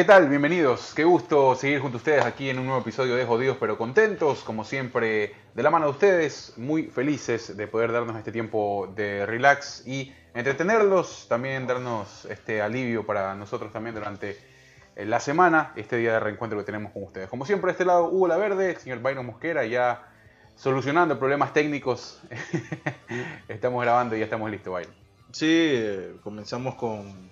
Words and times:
¿qué 0.00 0.06
tal? 0.06 0.30
Bienvenidos. 0.30 0.94
Qué 0.94 1.04
gusto 1.04 1.54
seguir 1.54 1.80
junto 1.80 1.98
a 1.98 1.98
ustedes 1.98 2.24
aquí 2.24 2.48
en 2.48 2.58
un 2.58 2.64
nuevo 2.64 2.80
episodio 2.80 3.16
de 3.16 3.26
Jodidos 3.26 3.58
pero 3.60 3.76
Contentos. 3.76 4.42
Como 4.42 4.64
siempre, 4.64 5.34
de 5.52 5.62
la 5.62 5.68
mano 5.68 5.84
de 5.84 5.90
ustedes, 5.90 6.54
muy 6.56 6.84
felices 6.84 7.54
de 7.54 7.66
poder 7.66 7.92
darnos 7.92 8.16
este 8.16 8.32
tiempo 8.32 8.90
de 8.96 9.26
relax 9.26 9.86
y 9.86 10.14
entretenerlos, 10.32 11.26
también 11.28 11.66
darnos 11.66 12.24
este 12.30 12.62
alivio 12.62 13.04
para 13.04 13.34
nosotros 13.34 13.74
también 13.74 13.94
durante 13.94 14.38
eh, 14.96 15.04
la 15.04 15.20
semana, 15.20 15.74
este 15.76 15.98
día 15.98 16.14
de 16.14 16.20
reencuentro 16.20 16.58
que 16.58 16.64
tenemos 16.64 16.92
con 16.92 17.02
ustedes. 17.02 17.28
Como 17.28 17.44
siempre, 17.44 17.68
de 17.68 17.72
este 17.72 17.84
lado, 17.84 18.06
Hugo 18.06 18.26
La 18.26 18.38
Verde, 18.38 18.76
señor 18.76 19.00
Byron 19.00 19.26
Mosquera, 19.26 19.66
ya 19.66 20.08
solucionando 20.56 21.18
problemas 21.18 21.52
técnicos. 21.52 22.22
estamos 23.48 23.82
grabando 23.82 24.16
y 24.16 24.20
ya 24.20 24.24
estamos 24.24 24.50
listos, 24.50 24.72
Byron. 24.72 24.94
Sí, 25.30 25.46
eh, 25.46 26.16
comenzamos 26.22 26.76
con 26.76 27.29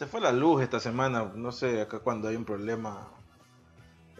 se 0.00 0.06
fue 0.06 0.22
la 0.22 0.32
luz 0.32 0.62
esta 0.62 0.80
semana, 0.80 1.30
no 1.34 1.52
sé, 1.52 1.82
acá 1.82 1.98
cuando 1.98 2.26
hay 2.26 2.34
un 2.34 2.46
problema 2.46 3.06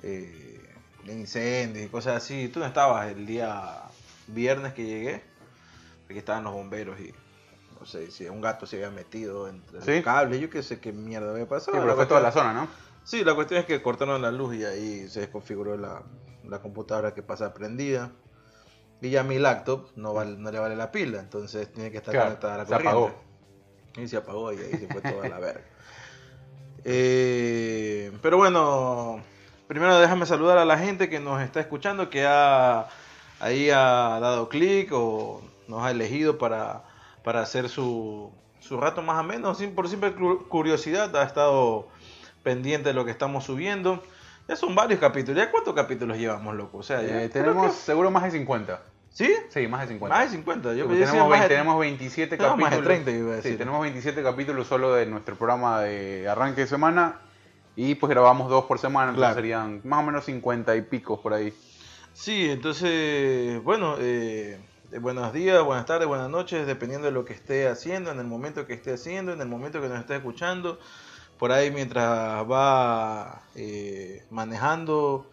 eh, 0.03 0.61
de 1.07 1.13
incendios 1.15 1.87
y 1.87 1.89
cosas 1.89 2.23
así. 2.23 2.49
Tú 2.49 2.61
no 2.61 2.67
estabas 2.67 3.11
el 3.11 3.25
día 3.25 3.79
viernes 4.27 4.75
que 4.75 4.85
llegué, 4.85 5.25
aquí 6.05 6.19
estaban 6.19 6.45
los 6.45 6.53
bomberos 6.53 7.01
y 7.01 7.15
no 7.81 7.87
sé 7.87 8.11
si 8.11 8.29
un 8.29 8.43
gato 8.43 8.67
se 8.67 8.77
había 8.77 8.91
metido 8.91 9.49
entre 9.49 9.79
los 9.79 10.05
cables, 10.05 10.39
yo 10.39 10.51
qué 10.51 10.63
sé 10.63 10.81
qué 10.81 10.93
mierda 10.93 11.31
había 11.31 11.49
pasado. 11.49 11.79
Sí, 11.79 11.83
pero 11.83 11.97
fue 11.97 12.05
toda 12.05 12.21
la 12.21 12.31
zona, 12.31 12.53
¿no? 12.53 12.69
Sí, 13.03 13.25
la 13.25 13.35
cuestión 13.35 13.61
es 13.61 13.65
que 13.65 13.81
cortaron 13.81 14.21
la 14.21 14.31
luz 14.31 14.57
y 14.57 14.67
ahí 14.67 15.09
se 15.09 15.21
desconfiguró 15.21 15.79
la, 15.79 16.03
computadora 16.61 17.15
que 17.15 17.23
pasa 17.23 17.55
prendida. 17.55 18.11
Y 19.01 19.09
ya 19.09 19.23
mi 19.23 19.39
laptop 19.39 19.87
no, 19.97 20.13
vale, 20.13 20.37
no 20.37 20.53
le 20.53 20.59
vale 20.59 20.77
la 20.77 20.93
pila, 20.93 21.21
entonces 21.21 21.73
tiene 21.73 21.91
que 21.91 21.97
estar 21.97 22.15
conectada 22.15 22.57
a 22.57 22.59
la 22.59 22.65
corriente. 22.67 22.83
Se 22.83 22.89
apagó. 22.91 23.30
Y 23.97 24.09
se 24.09 24.17
apagó 24.17 24.53
y 24.53 24.59
ahí 24.59 24.71
se 24.71 24.87
fue 24.87 25.01
toda 25.01 25.29
la 25.29 25.39
verga. 25.39 25.63
Eh, 26.85 28.13
pero 28.23 28.39
bueno, 28.39 29.23
primero 29.67 29.99
déjame 29.99 30.27
saludar 30.27 30.59
a 30.59 30.65
la 30.65 30.79
gente 30.79 31.09
que 31.09 31.21
nos 31.21 31.43
está 31.43 31.61
escuchando, 31.61 32.09
que 32.09 32.25
ha, 32.27 32.89
ahí 33.41 33.71
ha 33.71 34.19
dado 34.21 34.49
clic 34.49 34.91
o 34.93 35.43
nos 35.69 35.83
ha 35.83 35.91
elegido 35.91 36.39
para, 36.39 36.85
para 37.23 37.43
hacer 37.43 37.69
su, 37.69 38.33
su 38.61 38.79
rato 38.79 39.03
más 39.03 39.19
o 39.19 39.25
menos, 39.25 39.63
por 39.75 39.89
simple 39.89 40.15
curiosidad, 40.49 41.15
ha 41.17 41.25
estado 41.25 41.89
pendiente 42.43 42.91
de 42.91 42.95
lo 42.95 43.05
que 43.05 43.11
estamos 43.11 43.45
subiendo. 43.45 44.03
Ya 44.49 44.57
son 44.57 44.75
varios 44.75 44.99
capítulos. 44.99 45.39
¿Ya 45.39 45.51
cuántos 45.51 45.75
capítulos 45.75 46.19
llevamos, 46.19 46.57
loco? 46.57 46.79
O 46.79 46.83
sea, 46.83 47.03
eh, 47.03 47.29
tenemos 47.29 47.75
seguro 47.75 48.11
más 48.11 48.25
de 48.25 48.33
50. 48.33 48.83
¿Sí? 49.13 49.35
Sí, 49.49 49.67
más 49.67 49.83
de 49.83 49.95
50. 49.95 50.17
Más 50.17 50.31
de 50.31 50.37
50. 50.37 50.75
Yo 50.75 50.87
tenemos, 50.87 51.49
tenemos 51.49 51.81
27 51.81 52.39
capítulos. 52.39 52.59
Más 52.59 52.71
de 52.71 52.83
30, 52.83 53.11
iba 53.11 53.33
a 53.33 53.37
decir. 53.37 53.53
Sí, 53.53 53.59
tenemos 53.59 53.83
27 53.83 54.23
capítulos 54.23 54.67
solo 54.67 54.95
de 54.95 55.07
nuestro 55.07 55.37
programa 55.37 55.81
de 55.81 56.29
arranque 56.29 56.63
de 56.63 56.67
semana. 56.67 57.21
Y 57.77 57.95
pues 57.95 58.11
grabamos 58.11 58.51
dos 58.51 58.65
por 58.65 58.79
semana, 58.79 59.11
entonces 59.11 59.35
serían 59.35 59.81
más 59.85 60.01
o 60.01 60.03
menos 60.03 60.25
50 60.25 60.77
y 60.77 60.83
pico 60.83 61.21
por 61.23 61.33
ahí. 61.33 61.55
Sí, 62.13 62.51
entonces, 62.51 63.63
bueno, 63.63 63.97
eh, 63.99 64.59
buenos 65.01 65.33
días, 65.33 65.63
buenas 65.65 65.87
tardes, 65.87 66.07
buenas 66.07 66.29
noches, 66.29 66.67
dependiendo 66.67 67.07
de 67.07 67.13
lo 67.13 67.25
que 67.25 67.33
esté 67.33 67.69
haciendo, 67.69 68.11
en 68.11 68.19
el 68.19 68.27
momento 68.27 68.67
que 68.67 68.75
esté 68.75 68.93
haciendo, 68.93 69.33
en 69.33 69.41
el 69.41 69.49
momento 69.49 69.81
que 69.81 69.89
nos 69.89 70.01
esté 70.01 70.17
escuchando. 70.17 70.79
Por 71.39 71.53
ahí 71.53 71.71
mientras 71.71 72.45
va 72.51 73.43
eh, 73.55 74.25
manejando 74.31 75.31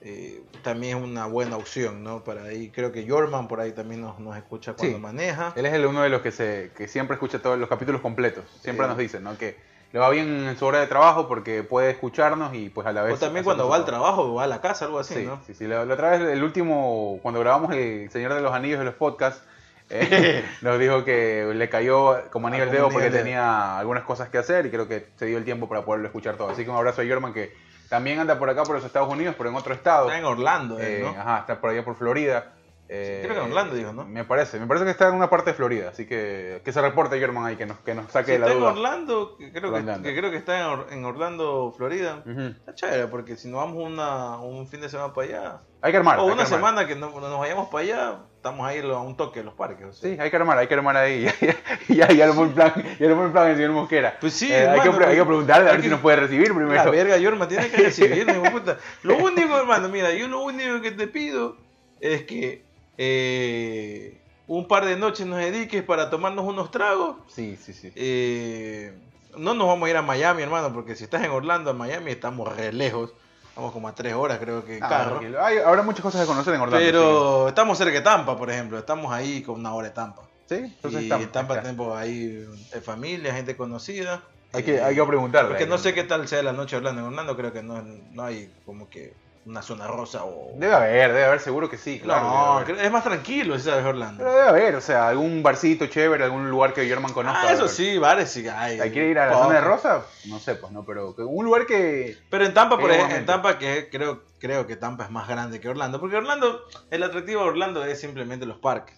eh, 0.00 0.42
también 0.62 0.98
es 0.98 1.04
una 1.04 1.26
buena 1.26 1.56
opción, 1.56 2.04
¿no? 2.04 2.22
Para 2.22 2.44
ahí, 2.44 2.70
creo 2.70 2.92
que 2.92 3.08
Jorman 3.08 3.48
por 3.48 3.60
ahí 3.60 3.72
también 3.72 4.00
nos, 4.00 4.18
nos 4.20 4.36
escucha 4.36 4.74
cuando 4.74 4.98
maneja. 4.98 5.52
Él 5.56 5.66
es 5.66 5.72
el 5.72 5.86
uno 5.86 6.02
de 6.02 6.08
los 6.08 6.22
que 6.22 6.30
se 6.30 6.70
que 6.76 6.88
siempre 6.88 7.14
escucha 7.14 7.40
todos 7.40 7.58
los 7.58 7.68
capítulos 7.68 8.00
completos. 8.00 8.44
Siempre 8.60 8.86
nos 8.86 8.96
dice, 8.96 9.20
¿no? 9.20 9.36
Que 9.36 9.56
le 9.92 9.98
va 9.98 10.10
bien 10.10 10.46
en 10.46 10.58
su 10.58 10.66
hora 10.66 10.80
de 10.80 10.86
trabajo 10.86 11.26
porque 11.28 11.62
puede 11.62 11.90
escucharnos 11.90 12.54
y 12.54 12.68
pues 12.68 12.86
a 12.86 12.92
la 12.92 13.02
vez... 13.02 13.14
O 13.14 13.18
también 13.18 13.44
cuando 13.44 13.68
va 13.68 13.76
al 13.76 13.86
trabajo 13.86 14.22
o 14.22 14.34
va 14.34 14.44
a 14.44 14.46
la 14.46 14.60
casa, 14.60 14.84
algo 14.84 14.98
así, 14.98 15.24
¿no? 15.24 15.40
Sí, 15.46 15.54
sí. 15.54 15.66
La, 15.66 15.80
otra 15.80 16.10
vez, 16.10 16.20
el 16.20 16.42
último, 16.42 17.18
cuando 17.22 17.40
grabamos 17.40 17.72
El 17.74 18.10
Señor 18.10 18.34
de 18.34 18.42
los 18.42 18.52
Anillos 18.52 18.78
de 18.78 18.84
los 18.84 18.94
podcasts, 18.94 19.42
eh, 19.90 20.44
nos 20.60 20.78
dijo 20.78 21.04
que 21.04 21.50
le 21.54 21.68
cayó 21.70 22.30
como 22.30 22.48
anillo 22.48 22.64
el 22.64 22.70
dedo 22.70 22.90
porque 22.90 23.10
tenía 23.10 23.78
algunas 23.78 24.04
cosas 24.04 24.28
que 24.28 24.36
hacer 24.36 24.66
y 24.66 24.70
creo 24.70 24.86
que 24.86 25.06
se 25.16 25.24
dio 25.24 25.38
el 25.38 25.44
tiempo 25.44 25.68
para 25.68 25.84
poderlo 25.84 26.06
escuchar 26.06 26.36
todo. 26.36 26.50
Así 26.50 26.64
que 26.64 26.70
un 26.70 26.76
abrazo 26.76 27.00
a 27.00 27.06
Jorman 27.06 27.32
que 27.32 27.54
también 27.88 28.18
anda 28.18 28.38
por 28.38 28.50
acá, 28.50 28.64
por 28.64 28.76
los 28.76 28.84
Estados 28.84 29.08
Unidos, 29.08 29.34
pero 29.36 29.50
en 29.50 29.56
otro 29.56 29.72
estado. 29.74 30.06
Está 30.06 30.18
en 30.18 30.24
Orlando, 30.24 30.78
eh, 30.78 31.00
¿no? 31.02 31.08
Ajá, 31.08 31.38
está 31.40 31.60
por 31.60 31.70
allá 31.70 31.84
por 31.84 31.96
Florida. 31.96 32.52
Eh, 32.88 33.20
creo 33.22 33.34
que 33.34 33.40
en 33.40 33.48
Orlando, 33.48 33.74
dijo, 33.74 33.92
¿no? 33.92 34.06
Me 34.06 34.24
parece, 34.24 34.58
me 34.58 34.66
parece 34.66 34.86
que 34.86 34.92
está 34.92 35.08
en 35.08 35.14
una 35.14 35.28
parte 35.28 35.50
de 35.50 35.54
Florida, 35.54 35.90
así 35.90 36.06
que 36.06 36.62
que 36.64 36.72
se 36.72 36.80
reporte 36.80 37.18
German 37.18 37.44
ahí, 37.44 37.56
que 37.56 37.66
nos, 37.66 37.78
que 37.80 37.94
nos 37.94 38.10
saque 38.10 38.32
de 38.32 38.38
la 38.38 38.46
está 38.46 38.58
duda. 38.58 38.70
En 38.70 38.76
Orlando, 38.76 39.36
que 39.36 39.52
creo 39.52 39.72
que, 39.72 40.16
creo 40.16 40.30
que 40.30 40.36
está 40.36 40.74
en, 40.90 41.04
Orlando, 41.04 41.74
Florida. 41.76 42.22
Está 42.26 42.74
chévere, 42.74 43.06
porque 43.08 43.36
si 43.36 43.48
nos 43.48 43.60
vamos 43.60 43.84
una, 43.84 44.38
un 44.38 44.66
fin 44.66 44.80
de 44.80 44.88
semana 44.88 45.12
para 45.12 45.26
allá, 45.26 45.60
hay 45.80 45.92
que 45.92 45.98
armar. 45.98 46.18
O 46.18 46.26
una 46.26 46.44
semana 46.44 46.86
que 46.86 46.96
no, 46.96 47.10
nos 47.10 47.38
vayamos 47.38 47.68
para 47.68 47.84
allá, 47.84 48.18
estamos 48.36 48.66
ahí 48.66 48.80
a 48.80 48.98
un 48.98 49.16
toque 49.16 49.40
de 49.40 49.44
los 49.44 49.54
parques. 49.54 49.96
Sí, 49.96 50.16
hay 50.18 50.30
que 50.30 50.36
armar, 50.36 50.58
hay 50.58 50.66
que 50.66 50.74
armar 50.74 50.96
ahí. 50.96 51.26
ya, 51.88 52.08
ya, 52.08 52.26
lo 52.26 52.52
plan, 52.52 52.72
ya 52.98 53.06
lo 53.06 53.26
el 53.26 53.32
plan 53.32 53.48
el 53.48 53.56
señor 53.56 53.72
Mosquera. 53.72 54.16
Pues 54.20 54.32
sí, 54.32 54.50
eh, 54.50 54.66
hay, 54.66 54.80
que, 54.80 54.88
hay, 54.88 55.16
que, 55.16 55.24
preguntarle 55.24 55.68
a 55.68 55.72
ver 55.72 55.82
si 55.82 55.88
nos 55.88 56.00
puede 56.00 56.16
recibir 56.16 56.52
primero. 56.52 56.72
La 56.72 56.90
verga, 56.90 57.46
tiene 57.46 57.70
que 57.70 57.76
recibirme, 57.84 58.50
puta. 58.50 58.78
Lo 59.02 59.18
único, 59.18 59.56
hermano, 59.56 59.88
mira, 59.88 60.12
yo 60.12 60.26
lo 60.26 60.40
único 60.40 60.80
que 60.80 60.90
te 60.90 61.06
pido 61.06 61.56
es 62.00 62.22
que 62.22 62.67
eh, 62.98 64.20
un 64.48 64.66
par 64.66 64.84
de 64.84 64.96
noches 64.96 65.26
nos 65.26 65.38
dediques 65.38 65.82
para 65.84 66.10
tomarnos 66.10 66.44
unos 66.44 66.70
tragos. 66.70 67.16
Sí, 67.28 67.56
sí, 67.56 67.72
sí. 67.72 67.92
Eh, 67.94 68.92
no 69.36 69.54
nos 69.54 69.68
vamos 69.68 69.86
a 69.86 69.90
ir 69.90 69.96
a 69.96 70.02
Miami, 70.02 70.42
hermano, 70.42 70.72
porque 70.72 70.96
si 70.96 71.04
estás 71.04 71.22
en 71.22 71.30
Orlando, 71.30 71.70
a 71.70 71.74
Miami 71.74 72.10
estamos 72.10 72.54
re 72.54 72.72
lejos. 72.72 73.12
Vamos 73.54 73.72
como 73.72 73.88
a 73.88 73.94
tres 73.94 74.14
horas, 74.14 74.38
creo 74.38 74.64
que 74.64 74.78
ah, 74.80 74.88
carro. 74.88 75.20
Hay, 75.40 75.58
habrá 75.58 75.82
muchas 75.82 76.02
cosas 76.02 76.20
que 76.20 76.26
conocer 76.26 76.54
en 76.54 76.60
Orlando. 76.60 76.84
Pero 76.84 77.48
estamos 77.48 77.76
cerca 77.78 77.94
de 77.94 78.00
Tampa, 78.02 78.36
por 78.36 78.50
ejemplo. 78.50 78.78
Estamos 78.78 79.12
ahí 79.12 79.42
con 79.42 79.56
una 79.60 79.74
hora 79.74 79.88
de 79.88 79.94
Tampa. 79.94 80.22
Sí, 80.48 80.56
entonces 80.56 81.02
y 81.02 81.08
Tampa, 81.08 81.32
Tampa 81.32 81.62
tenemos 81.62 81.96
ahí 81.96 82.46
familia, 82.82 83.34
gente 83.34 83.56
conocida. 83.56 84.22
Hay 84.52 84.62
que, 84.62 84.80
hay 84.80 84.94
que 84.94 85.04
preguntarle. 85.04 85.50
Porque 85.50 85.66
no 85.66 85.76
sé 85.76 85.92
qué 85.92 86.04
tal 86.04 86.26
sea 86.26 86.42
la 86.42 86.52
noche 86.52 86.76
de 86.76 86.78
Orlando. 86.78 87.02
En 87.02 87.06
Orlando 87.08 87.36
creo 87.36 87.52
que 87.52 87.62
no, 87.62 87.82
no 87.82 88.22
hay 88.22 88.50
como 88.64 88.88
que 88.88 89.12
una 89.48 89.62
zona 89.62 89.86
rosa 89.86 90.24
o... 90.24 90.52
Debe 90.56 90.74
haber, 90.74 91.12
debe 91.12 91.24
haber, 91.24 91.40
seguro 91.40 91.70
que 91.70 91.78
sí, 91.78 92.00
claro. 92.00 92.64
No, 92.66 92.74
es 92.74 92.92
más 92.92 93.02
tranquilo 93.02 93.54
esa 93.54 93.76
de 93.76 93.82
Orlando. 93.88 94.18
Pero 94.18 94.34
debe 94.34 94.48
haber, 94.48 94.74
o 94.76 94.80
sea, 94.82 95.08
algún 95.08 95.42
barcito 95.42 95.86
chévere, 95.86 96.22
algún 96.22 96.50
lugar 96.50 96.74
que 96.74 96.86
German 96.86 97.14
conozca. 97.14 97.48
Ah, 97.48 97.52
eso 97.52 97.66
sí, 97.66 97.96
bares 97.96 98.30
sí 98.30 98.46
hay. 98.46 98.78
¿Hay 98.78 98.92
que 98.92 99.08
ir 99.08 99.18
a 99.18 99.26
la 99.26 99.32
zona 99.32 99.54
de 99.54 99.60
rosa? 99.62 100.04
No 100.26 100.38
sé, 100.38 100.56
pues 100.56 100.70
no, 100.70 100.84
pero 100.84 101.14
un 101.16 101.46
lugar 101.46 101.64
que... 101.64 102.18
Pero 102.28 102.44
en 102.44 102.52
Tampa, 102.52 102.78
por 102.78 102.90
ejemplo, 102.90 103.16
en 103.16 103.24
Tampa 103.24 103.58
que 103.58 103.88
creo, 103.90 104.22
creo 104.38 104.66
que 104.66 104.76
Tampa 104.76 105.04
es 105.04 105.10
más 105.10 105.26
grande 105.26 105.60
que 105.60 105.68
Orlando, 105.70 105.98
porque 105.98 106.16
Orlando, 106.16 106.64
el 106.90 107.02
atractivo 107.02 107.42
de 107.42 107.48
Orlando 107.48 107.84
es 107.84 107.98
simplemente 107.98 108.44
los 108.44 108.58
parques. 108.58 108.96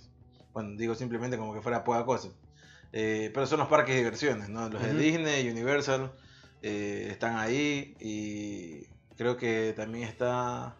Bueno, 0.52 0.70
digo 0.76 0.96
simplemente 0.96 1.38
como 1.38 1.54
que 1.54 1.62
fuera 1.62 1.84
poca 1.84 2.04
cosa. 2.04 2.28
Eh, 2.92 3.30
pero 3.32 3.46
son 3.46 3.60
los 3.60 3.68
parques 3.68 3.94
de 3.94 4.00
diversiones, 4.00 4.48
¿no? 4.48 4.68
Los 4.68 4.82
de 4.82 4.94
Disney, 4.94 5.48
Universal, 5.48 6.10
eh, 6.60 7.06
están 7.12 7.36
ahí 7.36 7.94
y 8.00 8.88
creo 9.20 9.36
que 9.36 9.74
también 9.76 10.08
está 10.08 10.76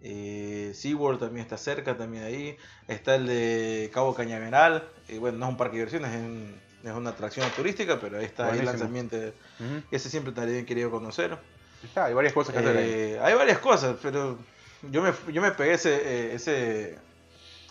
eh, 0.00 0.70
SeaWorld 0.74 1.18
también 1.18 1.42
está 1.42 1.58
cerca, 1.58 1.96
también 1.96 2.22
ahí. 2.22 2.56
Está 2.86 3.16
el 3.16 3.26
de 3.26 3.90
Cabo 3.92 4.14
Cañaveral. 4.14 4.88
y 5.08 5.18
bueno, 5.18 5.38
no 5.38 5.46
es 5.46 5.50
un 5.50 5.56
parque 5.56 5.78
de 5.78 5.84
diversiones, 5.84 6.54
es, 6.84 6.92
una 6.92 7.10
atracción 7.10 7.50
turística, 7.50 7.98
pero 7.98 8.18
ahí 8.18 8.26
está 8.26 8.50
el 8.50 8.64
lanzamiento. 8.64 9.16
Ese 9.90 10.08
siempre 10.08 10.32
también 10.32 10.64
querido 10.64 10.88
conocer. 10.92 11.36
hay 11.96 12.14
varias 12.14 12.32
cosas 12.32 12.54
que 12.54 12.60
hacer 12.60 12.76
ahí. 12.76 12.90
Eh, 12.90 13.18
hay 13.20 13.34
varias 13.34 13.58
cosas, 13.58 13.96
pero 14.00 14.38
yo 14.82 15.02
me, 15.02 15.12
yo 15.32 15.42
me 15.42 15.50
pegué 15.50 15.72
ese, 15.72 15.96
eh, 15.96 16.34
ese, 16.34 16.96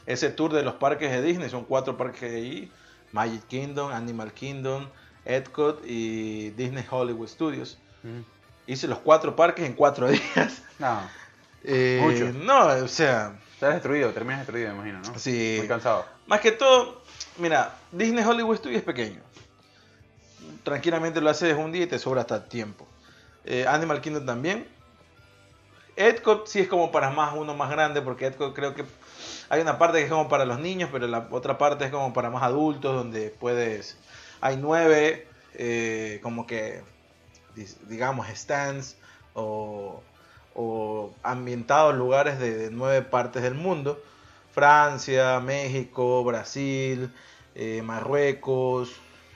ese 0.06 0.32
tour 0.32 0.52
de 0.52 0.64
los 0.64 0.74
parques 0.74 1.12
de 1.12 1.22
Disney. 1.22 1.50
Son 1.50 1.64
cuatro 1.64 1.96
parques 1.96 2.24
ahí. 2.24 2.70
Magic 3.14 3.48
Kingdom, 3.48 3.90
Animal 3.94 4.34
Kingdom, 4.34 4.90
Epcot 5.24 5.82
y 5.86 6.50
Disney 6.50 6.84
Hollywood 6.92 7.30
Studios. 7.30 7.78
Hice 8.68 8.88
los 8.88 9.00
cuatro 9.00 9.36
parques 9.36 9.66
en 9.66 9.74
cuatro 9.74 10.08
días. 10.10 10.62
No. 10.80 11.02
Eh, 11.64 12.00
Mucho. 12.02 12.32
No, 12.34 12.68
o 12.68 12.88
sea. 12.88 13.34
Estás 13.54 13.76
destruido, 13.76 14.12
terminas 14.12 14.40
destruido, 14.40 14.70
me 14.74 14.90
imagino, 14.90 15.00
¿no? 15.12 15.20
Sí. 15.20 15.56
Muy 15.60 15.68
cansado. 15.68 16.06
Más 16.28 16.42
que 16.42 16.52
todo, 16.52 17.02
mira, 17.38 17.76
Disney 17.92 18.24
Hollywood 18.24 18.58
Studios 18.58 18.80
es 18.80 18.84
pequeño. 18.86 19.22
Tranquilamente 20.64 21.22
lo 21.22 21.30
haces 21.30 21.56
un 21.56 21.72
día 21.72 21.84
y 21.84 21.88
te 21.88 22.00
sobra 22.00 22.22
hasta 22.22 22.46
tiempo. 22.48 22.86
Eh, 23.46 23.66
Animal 23.68 24.02
Kingdom 24.02 24.26
también. 24.26 24.68
Epcot 25.96 26.48
sí 26.48 26.60
es 26.62 26.68
como 26.68 26.92
para 26.92 27.12
más 27.12 27.34
uno 27.36 27.54
más 27.54 27.70
grande, 27.70 28.02
porque 28.02 28.28
Epcot 28.28 28.54
creo 28.54 28.74
que 28.74 28.84
hay 29.50 29.62
una 29.62 29.78
parte 29.78 30.00
que 30.00 30.06
es 30.06 30.10
como 30.10 30.28
para 30.28 30.46
los 30.46 30.60
niños, 30.60 30.90
pero 30.92 31.08
la 31.08 31.28
otra 31.30 31.58
parte 31.58 31.86
es 31.86 31.92
como 31.92 32.14
para 32.14 32.30
más 32.30 32.44
adultos, 32.44 32.96
donde 32.96 33.30
puedes. 33.30 33.98
Hay 34.42 34.58
nueve, 34.58 35.28
eh, 35.54 36.20
como 36.24 36.48
que, 36.48 36.82
digamos, 37.88 38.28
stands 38.30 38.98
o 39.34 40.02
o 40.56 41.12
ambientados 41.24 41.96
lugares 41.96 42.38
de, 42.38 42.70
nueve 42.70 43.02
partes 43.02 43.42
del 43.42 43.56
mundo. 43.56 44.00
Francia, 44.52 45.40
México, 45.40 46.24
Brasil, 46.24 47.12
eh, 47.56 47.82
Marruecos, 47.82 48.92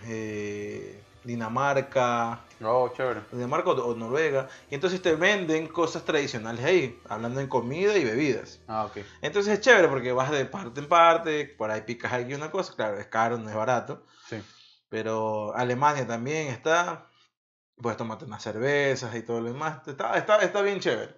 eh, 0.06 1.02
Dinamarca, 1.24 2.42
Oh, 2.62 2.90
chévere. 2.96 3.22
Dinamarca 3.32 3.72
o, 3.72 3.86
o 3.88 3.96
Noruega, 3.96 4.48
y 4.70 4.76
entonces 4.76 5.02
te 5.02 5.16
venden 5.16 5.68
cosas 5.68 6.04
tradicionales 6.06 6.64
ahí, 6.64 7.00
hablando 7.10 7.40
en 7.40 7.48
comida 7.48 7.98
y 7.98 8.04
bebidas. 8.04 8.60
Ah, 8.68 8.86
ok. 8.86 8.98
Entonces 9.24 9.54
es 9.54 9.62
chévere 9.62 9.88
porque 9.88 10.12
vas 10.12 10.30
de 10.30 10.46
parte 10.46 10.80
en 10.80 10.88
parte, 10.88 11.46
por 11.58 11.72
ahí 11.72 11.82
picas 11.82 12.14
aquí 12.14 12.36
una 12.36 12.52
cosa, 12.52 12.74
claro, 12.76 13.00
es 13.00 13.08
caro, 13.08 13.40
no 13.40 13.50
es 13.50 13.56
barato, 13.56 14.04
Sí. 14.30 14.38
pero 14.90 15.56
Alemania 15.56 16.06
también 16.06 16.48
está, 16.50 17.07
puedes 17.82 17.98
tomarte 17.98 18.26
unas 18.26 18.42
cervezas 18.42 19.14
y 19.16 19.22
todo 19.22 19.42
lo 19.42 19.48
demás, 19.52 19.88
está, 19.88 20.18
está, 20.18 20.38
está 20.38 20.62
bien 20.62 20.80
chévere. 20.80 21.16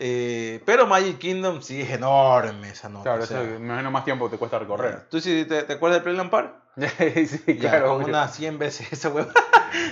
Eh, 0.00 0.62
pero 0.64 0.86
Magic 0.86 1.18
Kingdom 1.18 1.60
sí 1.60 1.80
es 1.82 1.90
enorme 1.90 2.70
esa 2.70 2.88
nota. 2.88 3.02
Claro, 3.04 3.24
o 3.24 3.26
sea, 3.26 3.42
eso 3.42 3.58
me 3.58 3.66
imagino 3.66 3.90
más 3.90 4.04
tiempo 4.04 4.30
te 4.30 4.38
cuesta 4.38 4.58
recorrer. 4.58 5.08
¿Tú 5.10 5.20
sí 5.20 5.44
te, 5.44 5.64
te 5.64 5.72
acuerdas 5.72 5.96
del 5.96 6.04
Playland 6.04 6.30
Park? 6.30 6.54
sí, 6.76 7.58
Ya, 7.58 7.70
claro. 7.70 7.96
unas 7.96 8.34
100 8.36 8.58
veces 8.58 8.92
esa 8.92 9.08
hueva. 9.08 9.32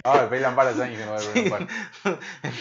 Ah, 0.04 0.28
el 0.30 0.44
hace 0.44 0.82
años 0.82 0.98
que 0.98 1.06
no 1.06 1.50
Park. 1.50 1.68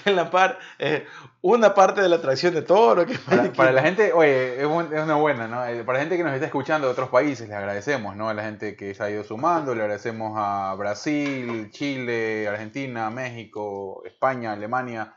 el 0.06 0.28
Park 0.30 0.60
es 0.80 1.04
una 1.42 1.74
parte 1.74 2.02
de 2.02 2.10
la 2.10 2.18
atracción 2.18 2.54
de 2.54 2.62
todo 2.62 2.96
lo 2.96 3.06
que 3.06 3.14
es 3.14 3.20
Para, 3.56 3.72
la 3.72 3.82
gente, 3.82 4.14
oye, 4.14 4.62
es, 4.62 4.66
una 4.66 5.16
buena, 5.16 5.48
¿no? 5.48 5.66
Eh, 5.66 5.84
Para 5.84 5.98
la 5.98 6.04
gente 6.04 6.18
que 6.18 6.24
nos 6.24 6.34
está 6.34 6.46
escuchando 6.46 6.88
de 6.88 6.94
otros 6.94 7.10
países, 7.10 7.48
les 7.48 7.58
agradecemos, 7.58 8.16
¿no? 8.16 8.30
A 8.30 8.34
la 8.34 8.44
gente 8.44 8.76
que 8.76 8.94
se 8.94 9.04
ha 9.04 9.10
ido 9.10 9.24
sumando, 9.24 9.76
le 9.76 9.82
agradecemos 9.82 10.34
a 10.36 10.74
Brasil, 10.78 11.70
Chile, 11.72 12.48
Argentina, 12.48 13.10
México, 13.10 14.04
España, 14.06 14.54
Alemania, 14.54 15.16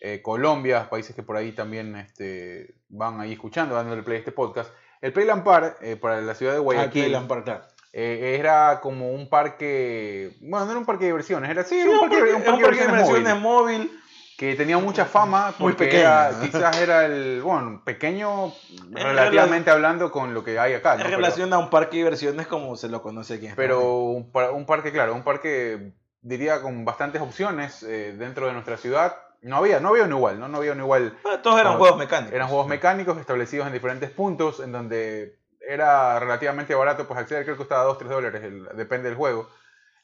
eh, 0.00 0.22
Colombia, 0.22 0.88
países 0.88 1.14
que 1.14 1.22
por 1.22 1.36
ahí 1.36 1.52
también 1.52 1.96
este, 1.96 2.76
van 2.88 3.20
ahí 3.20 3.32
escuchando, 3.32 3.74
dándole 3.74 4.02
play 4.02 4.16
a 4.16 4.18
este 4.20 4.32
podcast. 4.32 4.70
El 5.00 5.12
Playland 5.12 5.44
Park, 5.44 5.78
eh, 5.82 5.96
para 5.96 6.20
la 6.20 6.34
ciudad 6.34 6.52
de 6.52 6.58
Ah, 6.58 6.60
el 6.60 6.64
Guayaquil, 6.64 7.16
Park, 7.28 7.44
claro. 7.44 7.64
Eh, 7.98 8.36
era 8.38 8.80
como 8.82 9.10
un 9.10 9.26
parque, 9.30 10.36
bueno, 10.42 10.66
no 10.66 10.72
era 10.72 10.80
un 10.80 10.84
parque 10.86 11.04
de 11.04 11.10
diversiones, 11.12 11.48
era 11.50 11.64
sí, 11.64 11.76
Sí, 11.76 11.80
era 11.80 11.92
un 11.92 12.00
parque, 12.00 12.16
un 12.30 12.34
un 12.36 12.42
de 12.42 12.46
parque 12.62 12.80
de 12.80 12.86
diversiones 12.88 13.40
móvil 13.40 14.00
que 14.36 14.54
tenía 14.54 14.76
mucha 14.76 15.06
fama 15.06 15.54
Muy 15.58 15.72
pequeño, 15.72 16.10
quizás 16.42 16.76
era 16.78 17.06
el, 17.06 17.40
bueno, 17.42 17.80
pequeño 17.86 18.52
En 18.90 18.92
relativamente 18.96 19.70
hablando 19.70 20.10
con 20.12 20.34
lo 20.34 20.44
que 20.44 20.58
hay 20.58 20.74
acá, 20.74 20.90
¿no? 20.96 21.00
En 21.00 21.06
Pero- 21.06 21.16
relación 21.16 21.50
a 21.54 21.58
un 21.58 21.70
parque 21.70 21.96
de 21.96 22.02
diversiones 22.04 22.46
como 22.46 22.76
se 22.76 22.90
lo 22.90 23.00
conoce 23.00 23.34
aquí 23.36 23.46
en. 23.46 23.56
Pero 23.56 23.94
un, 24.02 24.30
un 24.52 24.66
parque, 24.66 24.92
claro, 24.92 25.14
un 25.14 25.22
parque, 25.22 25.92
diría, 26.20 26.60
con 26.60 26.84
bastantes 26.84 27.22
opciones 27.22 27.82
eh, 27.82 28.14
dentro 28.18 28.46
de 28.46 28.52
nuestra 28.52 28.76
ciudad. 28.76 29.16
No 29.40 29.56
había, 29.56 29.80
no 29.80 29.88
había 29.88 30.04
uno 30.04 30.16
igual, 30.16 30.38
¿no? 30.38 30.48
No 30.48 30.58
había 30.58 30.72
uno 30.72 30.82
igual. 30.82 31.16
Ah, 31.24 31.40
Todos 31.42 31.58
eran 31.60 31.78
juegos 31.78 31.96
mecánicos. 31.96 32.34
Eran 32.34 32.48
juegos 32.48 32.66
mecánicos 32.66 33.16
establecidos 33.18 33.66
en 33.66 33.72
diferentes 33.72 34.10
puntos, 34.10 34.60
en 34.60 34.72
donde 34.72 35.38
era 35.68 36.18
relativamente 36.20 36.74
barato, 36.74 37.06
pues 37.06 37.18
acceder 37.20 37.44
creo 37.44 37.56
que 37.56 37.58
costaba 37.58 37.84
2, 37.84 37.98
3 37.98 38.10
dólares, 38.10 38.42
el- 38.44 38.64
depende 38.76 39.08
del 39.08 39.16
juego. 39.16 39.48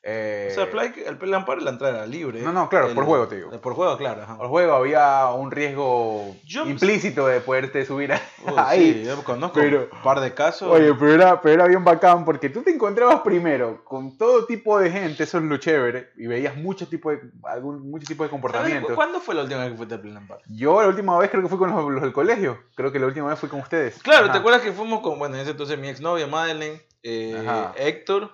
Eh, 0.05 0.49
O 0.51 0.55
sea, 0.55 0.65
el, 0.65 0.71
Play, 0.71 0.93
el 1.07 1.17
Park 1.17 1.61
la 1.63 1.71
entrada 1.71 1.99
era 1.99 2.07
libre. 2.07 2.41
No, 2.43 2.53
no, 2.53 2.69
claro, 2.69 2.89
El- 2.89 2.95
por 2.95 3.05
juego 3.05 3.29
te 3.29 3.37
digo. 3.37 3.51
Por 3.61 3.75
juego, 3.75 3.97
claro. 3.97 4.23
Ajá. 4.23 4.37
Al 4.41 4.49
juego 4.49 4.73
había 4.75 5.27
un 5.29 5.53
riesgo 5.53 6.35
Yo- 6.45 6.67
implícito 6.67 7.29
de 7.29 7.41
poderte 7.41 7.85
subir 7.87 8.13
a- 8.13 8.21
Oh, 8.45 8.55
ahí. 8.59 8.95
sí, 8.95 9.05
yo 9.05 9.23
conozco 9.23 9.61
pero- 9.61 9.89
un 9.93 10.03
par 10.03 10.19
de 10.21 10.35
casos. 10.35 10.69
Oye, 10.73 10.93
pero 10.99 11.13
era, 11.15 11.41
pero 11.41 11.55
era 11.55 11.67
bien 11.69 11.85
bacán 11.85 12.25
porque 12.25 12.49
tú 12.51 12.63
te 12.63 12.71
encontrabas 12.73 13.21
primero 13.21 13.85
con 13.85 14.19
todo 14.19 14.45
tipo 14.47 14.79
de 14.81 14.91
gente, 14.91 15.23
eso 15.23 15.39
es 15.39 15.45
lo 15.45 15.57
chévere, 15.59 16.11
y 16.17 16.27
veías 16.27 16.57
mucho 16.57 16.89
tipo 16.89 17.11
de, 17.13 17.21
algún, 17.45 17.89
mucho 17.89 18.05
tipo 18.07 18.25
de 18.25 18.29
¿Sabes 18.29 18.31
comportamientos. 18.43 18.93
¿Cuándo 18.97 19.21
fue 19.21 19.37
la 19.37 19.43
última 19.43 19.61
vez 19.61 19.71
que 19.71 19.77
fuiste 19.77 19.95
al 19.95 20.27
Park? 20.27 20.43
Yo 20.49 20.83
la 20.83 20.89
última 20.89 21.17
vez 21.19 21.31
creo 21.31 21.43
que 21.45 21.49
fui 21.49 21.59
con 21.59 21.71
los, 21.71 21.89
los 21.93 22.03
del 22.03 22.13
colegio, 22.13 22.59
creo 22.75 22.91
que 22.91 22.99
la 22.99 23.07
última 23.07 23.29
vez 23.29 23.39
fui 23.39 23.49
con 23.49 23.61
ustedes. 23.61 24.03
Claro, 24.03 24.25
Ajá. 24.25 24.33
¿te 24.33 24.39
acuerdas 24.39 24.63
que 24.63 24.73
fuimos 24.73 25.01
con, 25.01 25.17
bueno, 25.21 25.37
en 25.37 25.43
ese 25.43 25.53
entonces 25.53 25.79
mi 25.79 25.89
exnovia 25.89 26.27
Madeleine, 26.27 26.81
eh. 27.05 27.69
Héctor, 27.77 28.31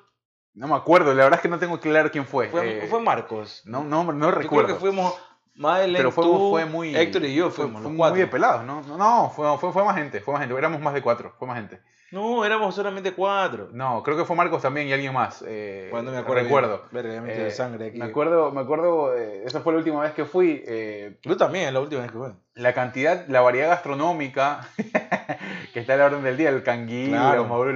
No 0.58 0.66
me 0.66 0.74
acuerdo, 0.74 1.14
la 1.14 1.22
verdad 1.22 1.38
es 1.38 1.42
que 1.42 1.48
no 1.48 1.58
tengo 1.60 1.78
claro 1.78 2.10
quién 2.10 2.26
fue. 2.26 2.48
fue, 2.48 2.84
Eh, 2.84 2.86
fue 2.88 3.00
Marcos. 3.00 3.62
no, 3.64 3.84
no, 3.84 4.02
no 4.12 4.26
Yo 4.26 4.30
recuerdo. 4.32 4.66
creo 4.66 4.76
que 4.76 4.80
fuimos 4.80 5.14
Madeleine, 5.54 5.98
pero 5.98 6.10
fue, 6.10 6.24
tú, 6.24 6.50
fue 6.50 6.64
muy. 6.66 6.96
Héctor 6.96 7.24
y 7.24 7.34
yo 7.34 7.50
fuimos, 7.50 7.80
fue 7.82 7.92
los 7.92 8.10
muy 8.10 8.18
de 8.18 8.26
pelados, 8.26 8.64
¿no? 8.64 8.82
No, 8.82 8.96
no 8.96 9.30
fue, 9.30 9.56
fue, 9.58 9.72
fue 9.72 9.84
más 9.84 9.96
gente, 9.96 10.20
fue 10.20 10.34
más 10.34 10.40
gente. 10.40 10.56
Éramos 10.58 10.80
más 10.80 10.94
de 10.94 11.02
cuatro, 11.02 11.32
fue 11.38 11.46
más 11.46 11.56
gente. 11.58 11.80
No, 12.10 12.44
éramos 12.44 12.74
solamente 12.74 13.12
cuatro. 13.12 13.68
No, 13.72 14.02
creo 14.02 14.16
que 14.16 14.24
fue 14.24 14.34
Marcos 14.34 14.62
también 14.62 14.88
y 14.88 14.92
alguien 14.92 15.12
más. 15.12 15.44
Eh, 15.46 15.88
Cuando 15.90 16.10
me 16.10 16.16
acuerdo. 16.18 16.42
Recuerdo. 16.42 16.82
Verga, 16.90 17.20
me 17.20 17.46
Eh, 17.48 17.50
sangre 17.50 17.88
aquí. 17.88 17.98
Me 17.98 18.06
acuerdo, 18.06 18.50
me 18.50 18.60
acuerdo, 18.62 19.14
eh, 19.14 19.42
esa 19.44 19.60
fue 19.60 19.74
la 19.74 19.78
última 19.80 20.00
vez 20.00 20.12
que 20.12 20.24
fui. 20.24 20.62
eh, 20.66 21.18
Yo 21.22 21.36
también, 21.36 21.72
la 21.74 21.80
última 21.80 22.00
vez 22.02 22.10
que 22.10 22.16
fui. 22.18 22.32
la 22.54 22.72
cantidad, 22.72 23.26
la 23.28 23.40
variedad 23.42 23.68
gastronómica 23.68 24.60
que 25.74 25.80
está 25.80 25.94
a 25.94 25.96
la 25.98 26.06
orden 26.06 26.22
del 26.22 26.36
día, 26.36 26.48
el 26.48 26.62
canguil, 26.62 27.10
Claro. 27.10 27.38
los 27.42 27.48
maduros 27.48 27.74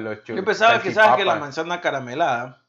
los 0.00 0.24
churros. 0.24 0.40
Yo 0.40 0.44
pensaba 0.44 0.80
que 0.82 0.92
sabes 0.92 1.16
que 1.16 1.24
la 1.24 1.36
manzana 1.36 1.80
caramelada, 1.80 2.63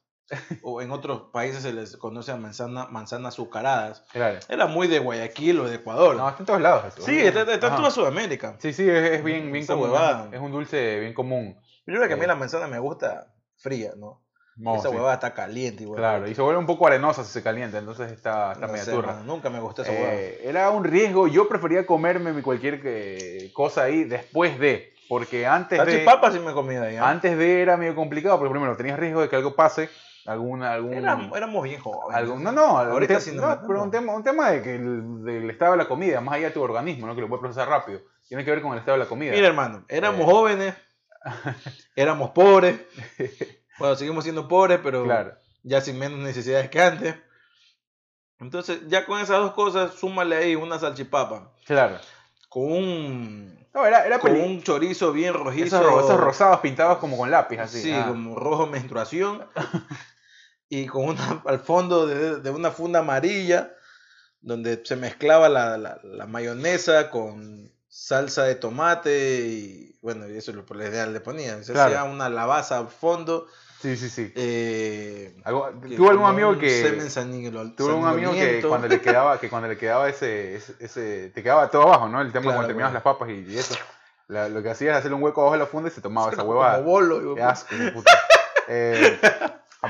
o 0.64 0.82
en 0.82 0.92
otros 0.92 1.24
países 1.32 1.62
se 1.64 1.72
les 1.74 1.98
conoce 1.98 2.32
a 2.32 2.36
manzana, 2.38 2.88
manzana 2.88 3.30
azucaradas, 3.30 4.04
Claro. 4.12 4.40
era 4.50 4.66
muy 4.66 4.88
de 4.88 5.00
Guayaquil 5.00 5.60
o 5.60 5.66
de 5.70 5.76
Ecuador. 5.76 6.16
No, 6.16 6.28
está 6.30 6.42
en 6.42 6.46
todos 6.48 6.62
lados 6.62 6.86
eso. 6.96 7.06
sí, 7.06 7.20
está, 7.20 7.42
está 7.42 7.68
en 7.68 7.76
toda 7.76 7.92
Sudamérica. 7.92 8.56
Sí, 8.60 8.74
sí, 8.74 8.90
es, 8.90 9.12
es 9.12 9.24
bien, 9.24 9.52
bien 9.52 9.66
común. 9.66 9.90
huevada. 9.90 10.30
Es 10.32 10.40
un 10.40 10.52
dulce 10.52 11.00
bien 11.00 11.14
común. 11.14 11.56
Yo 11.86 11.96
creo 11.96 12.08
que 12.08 12.14
a 12.14 12.18
mí 12.18 12.24
Eh. 12.24 12.28
la 12.28 12.36
manzana 12.36 12.68
me 12.68 12.80
gusta 12.80 13.28
fría, 13.58 13.92
¿no? 13.98 14.22
No, 14.58 14.76
esa 14.78 14.88
sí. 14.90 14.96
huevada 14.96 15.16
está 15.16 15.34
caliente 15.34 15.84
igual. 15.84 16.00
Claro, 16.00 16.28
y 16.30 16.34
se 16.34 16.42
vuelve 16.42 16.60
un 16.60 16.66
poco 16.66 16.88
arenosa 16.88 17.24
si 17.26 17.32
se 17.32 17.44
calienta, 17.44 17.78
entonces 17.78 18.10
está, 18.12 18.54
está 18.54 18.66
No 18.68 18.72
media 18.72 18.86
sé, 18.86 18.92
turra. 18.92 19.22
nunca 19.26 19.50
me 19.50 19.60
gustó 19.60 19.82
esa 19.82 19.92
Eh, 19.92 19.96
huevada. 20.42 20.50
era 20.50 20.70
un 20.72 20.86
riesgo, 20.86 21.28
yo 21.28 21.48
prefería 21.50 21.86
comerme 21.86 22.32
mi 22.32 22.42
cualquier 22.42 22.80
eh, 22.86 23.52
cosa 23.54 23.84
ahí 23.84 24.06
después 24.06 24.58
de, 24.58 24.94
porque 25.10 25.46
antes 25.46 25.86
de, 25.86 26.06
sí 26.32 26.40
me 26.40 26.54
comí 26.54 26.74
de 26.76 26.88
ahí. 26.88 26.96
¿ah? 26.96 27.10
antes 27.10 27.38
de 27.38 27.62
era 27.62 27.76
medio 27.76 27.96
complicado, 27.96 28.38
porque 28.40 28.52
primero 28.52 28.78
tenías 28.78 28.98
riesgo 28.98 29.22
de 29.22 29.28
que 29.30 29.36
algo 29.36 29.56
pase, 29.56 29.90
alguna, 30.26 30.74
algún, 30.74 30.94
Era- 30.94 31.30
éramos 31.36 31.64
bien 31.64 31.80
jóvenes. 31.80 32.16
algún- 32.18 32.44
no, 32.44 32.52
no, 32.52 32.78
Ahorita 32.80 33.20
te- 33.20 33.32
no 33.34 33.62
pero 33.68 33.84
un 33.84 33.92
tema, 33.92 34.14
un 34.16 34.24
tema 34.24 34.50
de 34.52 34.62
que 34.64 34.76
el, 34.76 35.24
del 35.24 35.50
estado 35.50 35.74
de 35.74 35.78
la 35.78 35.88
comida, 35.88 36.20
más 36.22 36.36
allá 36.36 36.48
de 36.48 36.54
tu 36.54 36.62
organismo, 36.62 37.06
¿no? 37.08 37.16
que 37.16 37.22
lo 37.22 37.30
puede 37.30 37.42
procesar 37.42 37.68
rápido, 37.70 38.02
tiene 38.28 38.44
que 38.44 38.52
ver 38.52 38.62
con 38.62 38.74
el 38.74 38.80
estado 38.80 38.98
de 38.98 39.04
la 39.04 39.10
comida. 39.10 39.32
Mira, 39.34 39.48
hermano, 39.48 39.86
éramos 39.88 40.22
Eh. 40.22 40.26
jóvenes, 40.26 40.76
éramos 41.96 42.32
pobres. 42.32 42.80
Bueno, 43.80 43.96
seguimos 43.96 44.24
siendo 44.24 44.48
pobres, 44.48 44.80
pero 44.84 45.04
claro, 45.04 45.34
ya 45.64 45.82
sin 45.82 46.00
menos 46.00 46.20
necesidades 46.20 46.70
que 46.70 46.82
antes. 46.82 47.16
Entonces, 48.40 48.82
ya 48.88 49.06
con 49.06 49.20
esas 49.20 49.38
dos 49.40 49.54
cosas, 49.54 49.94
súmale 49.94 50.36
ahí 50.36 50.56
una 50.56 50.78
salchipapa 50.78 51.52
claro. 51.66 51.98
con 52.50 52.64
un, 52.64 53.66
No, 53.74 53.86
era, 53.86 54.06
era 54.06 54.20
con 54.20 54.32
peli- 54.34 54.44
un 54.46 54.62
chorizo 54.62 55.14
bien 55.14 55.34
rojizo. 55.34 55.78
esos, 55.78 56.04
esos 56.06 56.20
rosados 56.20 56.60
pintados 56.60 56.98
como 56.98 57.18
con 57.18 57.32
lápiz, 57.32 57.60
así. 57.60 57.82
Sí, 57.82 57.94
ah. 57.94 58.06
como 58.08 58.38
rojo 58.38 58.68
menstruación. 58.68 59.46
y 60.70 60.86
con 60.88 61.06
una 61.10 61.42
al 61.46 61.60
fondo 61.60 62.08
de, 62.08 62.38
de 62.42 62.50
una 62.50 62.72
funda 62.72 63.00
amarilla, 63.00 63.74
donde 64.42 64.82
se 64.86 64.96
mezclaba 64.96 65.50
la, 65.50 65.78
la- 65.78 66.00
la 66.04 66.26
mayonesa 66.28 67.10
con 67.10 67.72
salsa 67.88 68.44
de 68.44 68.56
tomate 68.56 69.40
y 69.48 69.98
bueno, 70.02 70.28
y 70.30 70.38
eso 70.38 70.52
es 70.52 70.58
lo 70.58 70.66
idea 70.90 71.06
le 71.08 71.20
ponía. 71.20 71.64
Se 71.64 71.74
Claro. 71.74 71.96
hacía 71.98 72.04
una 72.12 72.30
lavaza 72.30 72.78
al 72.78 72.90
fondo. 72.90 73.48
Sí, 73.82 73.98
sí, 73.98 74.10
sí. 74.10 74.32
Eh, 74.36 75.36
que 75.82 75.96
Tuve 75.96 76.10
algún 76.10 76.26
como 76.26 76.28
amigo 76.28 76.58
que... 76.58 76.82
Tuve 77.76 77.94
un 77.94 78.06
amigo 78.08 78.32
que 78.34 78.62
cuando 78.68 78.88
le 78.88 79.02
quedaba, 79.02 79.40
que 79.40 79.50
cuando 79.50 79.68
le 79.68 79.78
quedaba 79.78 80.10
ese, 80.10 80.56
ese, 80.56 80.76
ese- 80.80 81.30
te 81.34 81.42
quedaba 81.44 81.70
todo 81.70 81.84
abajo, 81.84 82.08
¿no? 82.10 82.22
El 82.22 82.32
tema 82.32 82.44
Claro, 82.44 82.56
cuando 82.58 82.68
terminabas 82.68 82.94
bueno. 82.94 83.04
las 83.06 83.18
papas 83.18 83.30
y, 83.30 83.54
y 83.54 83.58
eso. 83.58 83.76
La- 84.28 84.50
lo 84.50 84.62
que 84.64 84.70
hacía 84.72 84.90
era 84.90 84.98
hacerle 84.98 85.16
un 85.18 85.24
hueco 85.24 85.42
abajo 85.42 85.54
de 85.54 85.60
la 85.60 85.66
funda 85.68 85.90
y 85.90 85.92
se 85.92 86.02
tomaba 86.02 86.28
esa 86.32 86.38
como 86.42 86.52
huevada. 86.54 86.80
bolo, 86.82 87.20
hijo 87.22 87.30
de 87.32 87.36
Qué 87.36 87.44
asco, 87.44 87.76
puta. 87.94 88.12
Eh, 88.68 89.20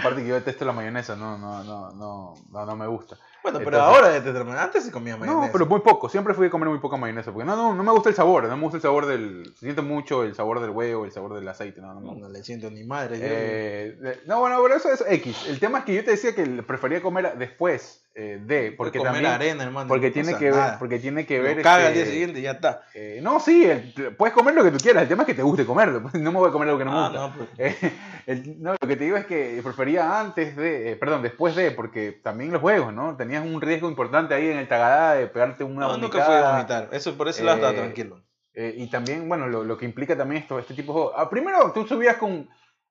aparte 0.06 0.22
que 0.24 0.28
yo 0.30 0.36
detesto 0.36 0.66
la 0.66 0.72
mayonesa, 0.74 1.16
no, 1.16 1.38
no, 1.38 1.64
no, 1.64 1.92
no, 1.92 2.34
no, 2.52 2.66
no 2.66 2.76
me 2.76 2.88
gusta. 2.88 3.18
Bueno, 3.44 3.60
pero 3.60 3.78
Entonces- 3.78 3.96
ahora 4.04 4.18
ya 4.18 4.24
te 4.24 4.34
terminé. 4.34 4.58
Antes 4.58 4.86
se 4.86 4.92
comía 4.92 5.18
mayonesa. 5.18 5.46
No, 5.48 5.52
pero 5.52 5.66
muy 5.68 5.80
poco. 5.82 6.10
Siempre 6.10 6.34
fui 6.34 6.48
a 6.48 6.50
comer 6.50 6.68
muy 6.70 6.80
poca 6.80 6.98
mayonesa. 6.98 7.32
Porque 7.32 7.46
no, 7.46 7.56
no, 7.56 7.76
no 7.76 7.84
me 7.84 7.92
gusta 7.92 8.10
el 8.10 8.16
sabor. 8.16 8.46
No 8.46 8.56
me 8.58 8.64
gusta 8.64 8.78
el 8.78 8.82
sabor 8.82 9.06
del. 9.06 9.54
Siento 9.60 9.84
mucho 9.84 10.24
el 10.24 10.34
sabor 10.34 10.62
del 10.62 10.72
huevo, 10.72 11.06
el 11.06 11.12
sabor 11.12 11.36
del 11.36 11.48
aceite. 11.48 11.80
No, 11.80 11.94
no 11.94 12.00
No, 12.02 12.16
no 12.16 12.30
le 12.30 12.44
siento 12.44 12.72
ni 12.72 12.84
madre. 12.84 13.20
yo- 13.20 13.26
Eh, 13.28 13.98
de- 14.02 14.20
no, 14.26 14.40
bueno, 14.40 14.58
pero 14.64 14.76
eso 14.76 14.92
es 14.92 15.04
X. 15.08 15.46
El 15.48 15.60
tema 15.60 15.80
es 15.80 15.86
que 15.86 15.94
yo 15.94 16.04
te 16.04 16.12
decía 16.12 16.34
que 16.34 16.44
prefería 16.64 17.02
comer 17.04 17.38
después 17.38 18.05
eh, 18.18 18.40
de. 18.42 18.72
Porque 18.72 18.98
comer 18.98 19.14
también. 19.14 19.34
arena, 19.34 19.64
hermano. 19.66 19.88
Porque 19.90 20.08
no 20.08 20.14
tiene 20.14 20.30
pasa 20.32 20.40
que 20.40 20.46
ver, 20.46 20.56
nada. 20.56 20.80
porque 20.80 21.00
tiene 21.00 21.26
que 21.26 21.38
Lo 21.38 21.44
ver. 21.44 21.62
caga 21.62 21.88
al 21.88 21.94
este, 21.94 22.04
día 22.04 22.12
siguiente 22.12 22.42
ya 22.42 22.52
está. 22.52 22.84
eh, 22.94 23.20
no, 23.22 23.40
sí, 23.42 23.66
el- 23.66 24.16
puedes 24.16 24.34
comer 24.34 24.56
lo 24.56 24.64
que 24.64 24.72
tú 24.72 24.78
quieras. 24.78 25.04
El 25.04 25.10
tema 25.10 25.24
es 25.24 25.28
que 25.28 25.34
te 25.34 25.42
guste 25.44 25.66
comerlo. 25.66 26.02
No 26.14 26.32
me 26.32 26.40
voy 26.40 26.50
a 26.50 26.52
comer 26.54 26.70
algo 26.70 26.80
que 26.80 26.86
no 26.86 26.92
me 26.94 26.98
Ah, 26.98 27.10
gusta. 27.10 27.20
no, 27.28 27.34
pues. 27.36 27.50
Eh, 27.60 27.92
el- 28.26 28.64
no, 28.64 28.72
lo 28.72 28.88
que 28.88 28.96
te 28.96 29.04
digo 29.04 29.18
es 29.18 29.26
que 29.26 29.60
prefería 29.64 30.20
antes 30.20 30.56
de, 30.56 30.96
perdón, 31.00 31.22
después 31.22 31.56
de, 31.56 31.72
porque 31.72 32.12
también 32.14 32.52
los 32.52 32.62
juegos, 32.62 32.94
¿no? 32.94 33.16
Tenías 33.18 33.46
un 33.46 33.60
riesgo 33.62 33.90
importante 33.90 34.34
ahí 34.34 34.48
en 34.50 34.58
el 34.58 34.68
Tagadá 34.68 35.14
de 35.16 35.28
pegarte 35.28 35.64
una 35.64 35.88
No, 35.88 35.98
nunca 35.98 36.24
fui 36.26 36.34
a 36.36 36.52
vomitar. 36.54 36.90
Eso, 36.92 37.16
por 37.18 37.28
ese 37.28 37.44
lado 37.44 37.58
estaba 37.58 37.74
tranquilo. 37.76 38.22
Y 38.58 38.90
también, 38.90 39.28
bueno, 39.28 39.48
lo, 39.50 39.66
lo 39.66 39.78
que 39.78 39.84
implica 39.84 40.16
también 40.16 40.42
esto, 40.42 40.58
este 40.58 40.74
tipo 40.74 40.94
de 40.94 41.00
juegos. 41.00 41.14
Ah, 41.18 41.30
primero, 41.30 41.74
tú 41.74 41.86
subías 41.86 42.16
con 42.16 42.48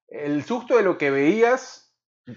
el 0.08 0.44
susto 0.44 0.76
de 0.76 0.82
lo 0.82 0.98
que 0.98 1.10
veías 1.10 1.83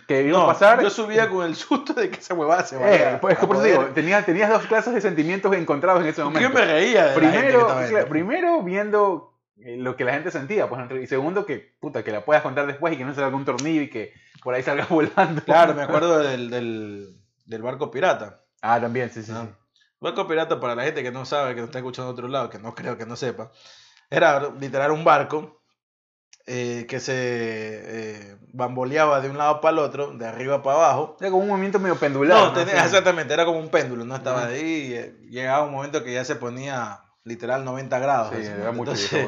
que 0.07 0.23
iba 0.23 0.37
No, 0.39 0.47
pasar. 0.47 0.81
yo 0.81 0.89
subía 0.89 1.29
con 1.29 1.45
el 1.45 1.55
susto 1.55 1.93
de 1.93 2.09
que 2.09 2.19
esa 2.19 2.33
huevada 2.33 2.63
se 2.65 2.75
vaya. 2.77 3.13
Eh, 3.15 3.17
pues, 3.21 3.33
es 3.33 3.39
que 3.39 3.45
a 3.45 3.47
por 3.47 3.57
eso 3.57 3.65
digo, 3.65 3.85
tenías, 3.93 4.25
tenías 4.25 4.49
dos 4.49 4.65
clases 4.65 4.93
de 4.93 5.01
sentimientos 5.01 5.53
encontrados 5.55 6.01
en 6.01 6.07
ese 6.09 6.23
momento. 6.23 6.47
yo 6.47 6.53
me 6.53 6.65
reía 6.65 7.05
de 7.07 7.21
la 7.21 7.31
gente 7.31 7.47
que 7.47 7.57
primero, 7.57 8.07
primero 8.09 8.63
viendo 8.63 9.33
eh, 9.57 9.77
lo 9.77 9.95
que 9.95 10.03
la 10.03 10.13
gente 10.13 10.29
sentía, 10.31 10.67
pues, 10.69 10.81
y 11.01 11.07
segundo 11.07 11.45
que, 11.45 11.75
puta, 11.79 12.03
que 12.03 12.11
la 12.11 12.25
puedas 12.25 12.43
contar 12.43 12.67
después 12.67 12.93
y 12.93 12.97
que 12.97 13.05
no 13.05 13.13
salga 13.13 13.27
algún 13.27 13.45
tornillo 13.45 13.81
y 13.81 13.89
que 13.89 14.13
por 14.43 14.53
ahí 14.53 14.63
salga 14.63 14.85
volando. 14.89 15.41
Claro, 15.43 15.73
me 15.73 15.83
acuerdo 15.83 16.19
del, 16.19 16.49
del, 16.49 17.15
del 17.45 17.61
barco 17.61 17.89
pirata. 17.89 18.41
Ah, 18.61 18.79
también, 18.81 19.09
sí, 19.09 19.23
sí, 19.23 19.31
sí. 19.31 19.49
Barco 19.99 20.27
pirata, 20.27 20.59
para 20.59 20.75
la 20.75 20.83
gente 20.83 21.01
que 21.01 21.11
no 21.11 21.25
sabe, 21.25 21.55
que 21.55 21.61
no 21.61 21.65
está 21.65 21.79
escuchando 21.79 22.11
de 22.11 22.13
otro 22.13 22.27
lado, 22.27 22.49
que 22.49 22.59
no 22.59 22.75
creo 22.75 22.97
que 22.97 23.05
no 23.05 23.15
sepa, 23.15 23.51
era 24.09 24.51
literal 24.59 24.91
un 24.91 25.03
barco 25.03 25.56
eh, 26.47 26.85
que 26.87 26.99
se 26.99 27.13
eh, 27.15 28.37
bamboleaba 28.53 29.19
de 29.21 29.29
un 29.29 29.37
lado 29.37 29.61
para 29.61 29.73
el 29.73 29.79
otro, 29.79 30.11
de 30.13 30.25
arriba 30.25 30.63
para 30.63 30.77
abajo. 30.77 31.17
Era 31.19 31.29
como 31.29 31.43
un 31.43 31.49
movimiento 31.49 31.77
medio 31.79 31.97
pendular. 31.97 32.37
No, 32.41 32.53
tenía- 32.53 32.83
exactamente, 32.83 33.33
era 33.33 33.45
como 33.45 33.59
un 33.59 33.69
péndulo, 33.69 34.05
¿no? 34.05 34.15
Estaba 34.15 34.45
ahí 34.47 34.61
y 34.89 34.93
eh, 34.93 35.17
llegaba 35.29 35.65
un 35.65 35.71
momento 35.73 36.03
que 36.03 36.13
ya 36.13 36.23
se 36.25 36.35
ponía 36.35 37.01
literal 37.23 37.63
90 37.65 37.99
grados. 37.99 38.33
Sí, 38.35 38.45
era 38.45 38.71
mucho 38.71 38.91
Entonces, 38.91 39.27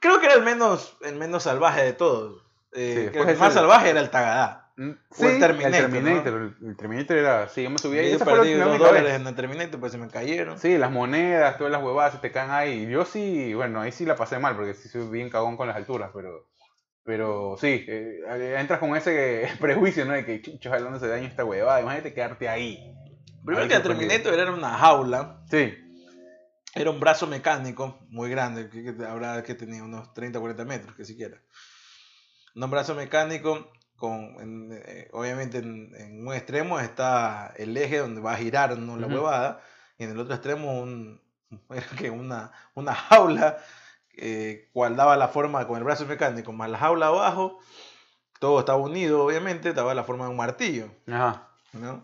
creo 0.00 0.20
que 0.20 0.26
era 0.26 0.34
el 0.36 0.42
menos, 0.42 0.96
el 1.02 1.16
menos 1.16 1.42
salvaje 1.42 1.82
de 1.82 1.92
todos. 1.92 2.42
Eh, 2.72 2.88
Sí, 2.88 2.94
creo 2.94 3.04
después 3.04 3.26
que 3.26 3.32
el 3.32 3.38
más 3.38 3.54
salvaje 3.54 3.90
era 3.90 4.00
el 4.00 4.10
Tagadá. 4.10 4.63
Mm, 4.76 4.90
o 4.90 5.24
el 5.28 5.38
Terminator, 5.38 5.74
El 5.84 5.90
Terminator, 5.92 6.34
el- 6.60 6.68
el 6.68 6.76
Terminator 6.76 7.16
era. 7.16 7.48
Sí, 7.48 7.62
yo 7.62 7.70
me 7.70 7.78
subí 7.78 7.98
ahí. 7.98 8.10
Yo 8.12 8.18
perdí 8.18 8.54
dos 8.54 8.76
dólares 8.78 9.04
vez. 9.04 9.14
en 9.20 9.26
el 9.26 9.34
Terminator, 9.36 9.78
pues 9.78 9.92
se 9.92 9.98
me 9.98 10.08
cayeron. 10.08 10.58
Sí, 10.58 10.76
las 10.78 10.90
monedas, 10.90 11.56
todas 11.58 11.72
las 11.72 11.82
huevadas 11.82 12.12
se 12.14 12.18
te 12.18 12.32
caen 12.32 12.50
ahí. 12.50 12.88
Yo 12.88 13.04
sí, 13.04 13.54
bueno, 13.54 13.80
ahí 13.80 13.92
sí 13.92 14.04
la 14.04 14.16
pasé 14.16 14.38
mal 14.40 14.56
porque 14.56 14.74
sí 14.74 14.88
soy 14.88 15.06
bien 15.08 15.30
cagón 15.30 15.56
con 15.56 15.68
las 15.68 15.76
alturas, 15.76 16.10
pero. 16.12 16.48
Pero 17.04 17.56
sí, 17.60 17.84
eh, 17.86 18.56
entras 18.58 18.80
con 18.80 18.96
ese 18.96 19.46
prejuicio, 19.60 20.04
¿no? 20.06 20.12
De 20.14 20.24
que 20.24 20.40
chucho, 20.42 20.70
no 20.90 20.98
se 20.98 21.06
dañe 21.06 21.26
esta 21.26 21.44
huevada. 21.44 21.80
Imagínate 21.80 22.12
quedarte 22.14 22.48
ahí. 22.48 22.94
Primero 23.44 23.68
que 23.68 23.74
el. 23.74 23.82
Terminator 23.82 24.34
era 24.34 24.50
una 24.52 24.70
jaula, 24.78 25.42
Sí, 25.50 25.74
era 26.74 26.90
un 26.90 26.98
brazo 26.98 27.26
mecánico 27.28 28.00
muy 28.08 28.28
grande, 28.30 28.68
que, 28.70 28.82
que 28.96 29.04
habrá 29.04 29.42
que 29.44 29.54
tenía 29.54 29.84
unos 29.84 30.12
30 30.14 30.40
40 30.40 30.64
metros, 30.64 30.96
que 30.96 31.04
siquiera. 31.04 31.38
Un 32.56 32.70
brazo 32.70 32.94
mecánico 32.94 33.70
con, 33.96 34.36
en- 34.40 34.82
eh, 34.86 35.08
obviamente 35.12 35.58
en, 35.58 35.94
en 35.96 36.26
un 36.26 36.34
extremo 36.34 36.80
está 36.80 37.52
el 37.56 37.76
eje 37.76 37.98
donde 37.98 38.20
va 38.20 38.32
a 38.32 38.36
girar 38.36 38.76
¿no? 38.78 38.96
la 38.96 39.06
Ujú. 39.06 39.16
huevada, 39.16 39.60
y 39.98 40.04
en 40.04 40.10
el 40.10 40.18
otro 40.18 40.34
extremo 40.34 40.80
un, 40.80 41.20
que 41.98 42.10
una, 42.10 42.52
una 42.74 42.94
jaula, 42.94 43.58
eh, 44.16 44.68
cual 44.72 44.96
daba 44.96 45.16
la 45.16 45.28
forma 45.28 45.66
con 45.66 45.78
el 45.78 45.84
brazo 45.84 46.06
mecánico, 46.06 46.52
más 46.52 46.70
la 46.70 46.78
jaula 46.78 47.06
abajo, 47.08 47.58
todo 48.40 48.60
estaba 48.60 48.78
unido, 48.78 49.24
obviamente, 49.24 49.72
daba 49.72 49.94
la 49.94 50.04
forma 50.04 50.24
de 50.24 50.30
un 50.30 50.36
martillo. 50.36 50.88
ajá. 51.08 51.48
¿no? 51.72 52.02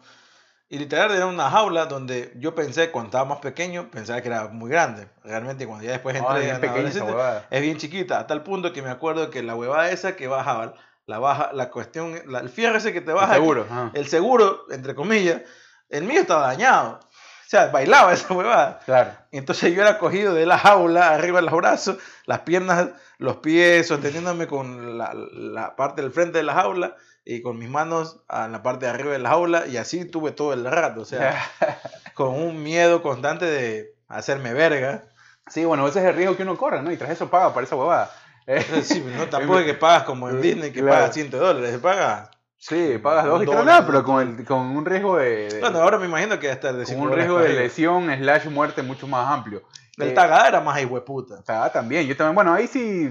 Y 0.68 0.78
literal 0.78 1.10
era 1.10 1.26
una 1.26 1.50
jaula 1.50 1.86
donde 1.86 2.32
yo 2.36 2.54
pensé, 2.54 2.92
cuando 2.92 3.08
estaba 3.08 3.24
más 3.24 3.40
pequeño, 3.40 3.90
pensaba 3.90 4.20
que 4.22 4.28
era 4.28 4.48
muy 4.48 4.70
grande. 4.70 5.08
Realmente 5.24 5.66
cuando 5.66 5.84
ya 5.84 5.92
después 5.92 6.14
Ah, 6.14 6.18
entré 6.18 6.48
en 6.50 6.60
pequeña 6.60 6.88
esa 6.90 7.04
adolescente, 7.04 7.12
huevada. 7.12 7.46
es 7.50 7.60
bien 7.62 7.76
chiquita, 7.76 8.20
a 8.20 8.26
tal 8.28 8.42
punto 8.44 8.72
que 8.72 8.80
me 8.82 8.90
acuerdo 8.90 9.30
que 9.30 9.42
la 9.42 9.56
huevada 9.56 9.90
esa 9.90 10.14
que 10.14 10.28
bajaba, 10.28 10.74
la 11.10 11.18
baja, 11.18 11.50
la 11.52 11.68
cuestión, 11.70 12.18
la- 12.26 12.38
el 12.40 12.48
fierro 12.48 12.78
ese 12.78 12.92
que 12.92 13.00
te 13.02 13.12
baja, 13.12 13.34
Seguro. 13.34 13.66
ajá. 13.70 13.90
el 13.94 14.06
seguro, 14.08 14.64
entre 14.70 14.94
comillas, 14.94 15.42
el 15.90 16.04
mío 16.04 16.20
estaba 16.20 16.46
dañado. 16.46 17.00
O 17.00 17.50
sea, 17.50 17.66
bailaba 17.66 18.12
esa 18.12 18.32
huevada. 18.32 18.78
Claro. 18.86 19.10
Entonces 19.32 19.74
yo 19.74 19.82
era 19.82 19.98
cogido 19.98 20.32
de 20.34 20.46
la 20.46 20.56
jaula, 20.56 21.10
arriba 21.12 21.40
de 21.40 21.46
los 21.46 21.54
brazos, 21.54 21.96
las 22.26 22.40
piernas, 22.40 22.90
los 23.18 23.38
pies, 23.38 23.88
sosteniéndome 23.88 24.46
con 24.46 24.96
la, 24.96 25.12
la 25.14 25.74
parte 25.74 26.00
del 26.00 26.12
frente 26.12 26.38
de 26.38 26.44
la 26.44 26.54
jaula 26.54 26.94
y 27.24 27.42
con 27.42 27.58
mis 27.58 27.68
manos 27.68 28.20
en 28.30 28.52
la 28.52 28.62
parte 28.62 28.86
de 28.86 28.92
arriba 28.92 29.12
de 29.12 29.18
la 29.18 29.30
jaula 29.30 29.66
y 29.66 29.76
así 29.78 30.04
tuve 30.04 30.30
todo 30.30 30.52
el 30.52 30.64
rato, 30.64 31.00
o 31.00 31.04
sea, 31.04 31.42
con 32.14 32.28
un 32.40 32.62
miedo 32.62 33.02
constante 33.02 33.44
de 33.46 33.94
hacerme 34.08 34.52
verga. 34.54 35.04
Sí, 35.48 35.64
bueno, 35.64 35.88
ese 35.88 35.98
es 35.98 36.04
el 36.04 36.14
riesgo 36.14 36.36
que 36.36 36.44
uno 36.44 36.56
corre, 36.56 36.80
¿no? 36.82 36.92
Y 36.92 36.96
tras 36.96 37.10
eso 37.10 37.28
paga 37.28 37.52
para 37.52 37.66
esa 37.66 37.74
huevada. 37.74 38.12
Sí, 38.82 39.04
no, 39.16 39.26
tampoco 39.26 39.58
es 39.60 39.66
que 39.66 39.74
pagas 39.74 40.02
como 40.04 40.28
en 40.28 40.40
Disney 40.40 40.72
que 40.72 40.80
Claro. 40.80 40.96
pagas 40.96 41.14
100 41.14 41.30
dólares, 41.30 41.70
se 41.70 41.78
paga. 41.78 42.30
Sí, 42.58 42.98
pagas 43.02 43.24
dos 43.24 43.36
Un 43.36 43.42
y 43.42 43.46
tres 43.46 43.58
dólar, 43.58 43.74
nada, 43.74 43.86
pero 43.86 44.04
con, 44.04 44.20
el, 44.38 44.44
con 44.44 44.58
un 44.76 44.84
riesgo 44.84 45.16
de, 45.16 45.48
de- 45.48 45.60
Bueno, 45.60 45.80
ahora 45.80 45.98
me 45.98 46.06
imagino 46.06 46.38
que 46.38 46.46
va 46.48 46.52
a 46.52 46.56
estar 46.56 46.72
de 46.74 46.84
con 46.84 46.86
5 46.86 47.02
un 47.02 47.10
dólares 47.10 47.26
riesgo 47.30 47.40
de 47.40 47.54
lesión 47.54 48.14
slash 48.14 48.46
muerte 48.48 48.82
mucho 48.82 49.06
más 49.06 49.28
amplio. 49.28 49.62
El 49.96 50.08
Eh, 50.08 50.12
tagada 50.12 50.48
era 50.48 50.60
más 50.60 50.80
hijueputa. 50.80 51.42
sea, 51.44 51.70
también, 51.72 52.06
yo 52.06 52.16
también, 52.16 52.34
bueno, 52.34 52.52
ahí 52.52 52.66
sí 52.66 53.10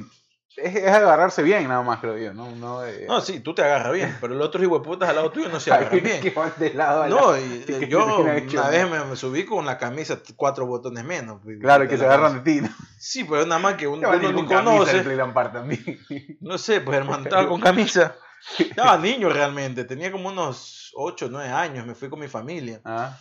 es, 0.64 0.76
es 0.76 0.88
agarrarse 0.88 1.42
bien 1.44 1.68
nada 1.68 1.82
más, 1.82 2.00
creo 2.00 2.18
yo, 2.18 2.34
¿no? 2.34 2.50
no 2.52 2.82
de- 2.82 3.06
No, 3.08 3.22
sí, 3.22 3.40
tú 3.40 3.54
te 3.56 3.64
agarras 3.64 3.94
bien, 3.94 4.18
pero 4.22 4.34
los 4.36 4.48
otros 4.48 4.64
hijueputas 4.64 5.10
al 5.10 5.16
lado 5.16 5.32
tuyo 5.32 5.50
no 5.50 5.60
se 5.60 5.72
Hay 5.74 5.80
agarran 5.82 6.04
bien. 6.04 6.22
que 6.22 6.32
van 6.32 6.54
de 6.58 6.74
lado 6.74 7.04
a 7.04 7.08
No, 7.10 7.38
y, 7.38 7.66
eh, 7.68 7.88
yo 7.90 8.02
hecho, 8.38 8.58
una 8.58 8.64
¿no? 8.66 8.70
vez 8.72 8.90
me, 8.90 9.06
me 9.06 9.16
subí 9.16 9.46
con 9.46 9.66
la 9.66 9.78
camisa 9.78 10.20
cuatro 10.36 10.66
botones 10.66 11.04
menos. 11.04 11.42
pues, 11.44 11.58
Claro, 11.60 11.88
que 11.88 11.98
se 11.98 12.06
agarran 12.06 12.44
de 12.44 12.52
ti. 12.54 12.62
¿no? 12.62 12.70
Sí, 12.98 13.24
pero 13.24 13.46
nada 13.46 13.60
más 13.60 13.76
que 13.76 13.88
un, 13.88 14.02
uno 14.06 14.14
el 14.14 14.46
conoce. 14.46 15.04
No 16.42 16.58
sé, 16.58 16.82
pues 16.82 16.98
hermano, 16.98 17.24
estaba 17.24 17.48
con 17.48 17.62
camisa. 17.62 18.16
Estaba 18.58 18.98
niño 18.98 19.30
realmente, 19.30 19.84
tenía 19.84 20.12
como 20.12 20.30
unos 20.30 20.92
8 20.96 21.26
o 21.26 21.30
9 21.30 21.50
años, 21.50 21.86
me 21.86 21.94
fui 21.96 22.10
con 22.10 22.20
mi 22.20 22.28
familia. 22.28 22.82
Ah, 22.86 23.18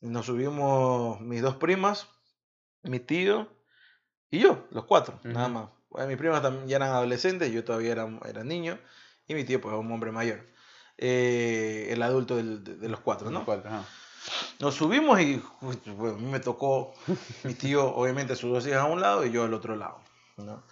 Nos 0.00 0.26
subimos 0.26 1.20
mis 1.20 1.42
dos 1.42 1.54
primas, 1.56 2.08
mi 2.82 2.98
tío 3.00 3.48
y 4.30 4.40
yo, 4.40 4.66
los 4.70 4.84
cuatro, 4.84 5.20
nada 5.24 5.46
Ujú. 5.46 5.54
más. 5.54 5.68
Bueno, 5.90 6.08
mis 6.08 6.16
primas 6.16 6.42
ya 6.66 6.76
eran 6.76 6.90
adolescentes, 6.90 7.50
yo 7.50 7.64
todavía 7.64 7.92
era, 7.92 8.08
era 8.28 8.44
niño, 8.44 8.78
y 9.26 9.34
mi 9.34 9.44
tío 9.44 9.60
pues 9.60 9.74
un 9.74 9.90
hombre 9.90 10.12
mayor. 10.12 10.46
Eh, 10.96 11.88
el 11.90 12.02
adulto 12.02 12.36
del- 12.36 12.64
de, 12.64 12.88
los 12.88 13.00
cuatro, 13.00 13.30
¿no? 13.30 13.44
cuatro, 13.44 13.70
ajá. 13.70 13.84
Nos 14.60 14.74
subimos 14.74 15.20
y 15.20 15.40
bueno, 15.60 15.80
a 16.16 16.18
mí 16.18 16.26
me 16.30 16.40
tocó, 16.40 16.92
mi 17.44 17.54
tío 17.54 17.86
obviamente 17.94 18.36
sus 18.36 18.50
dos 18.52 18.66
hijas 18.66 18.80
a 18.80 18.84
un 18.84 19.00
lado 19.00 19.24
y 19.24 19.30
yo 19.30 19.44
al 19.44 19.54
otro 19.54 19.76
lado. 19.76 20.00
¿no? 20.36 20.64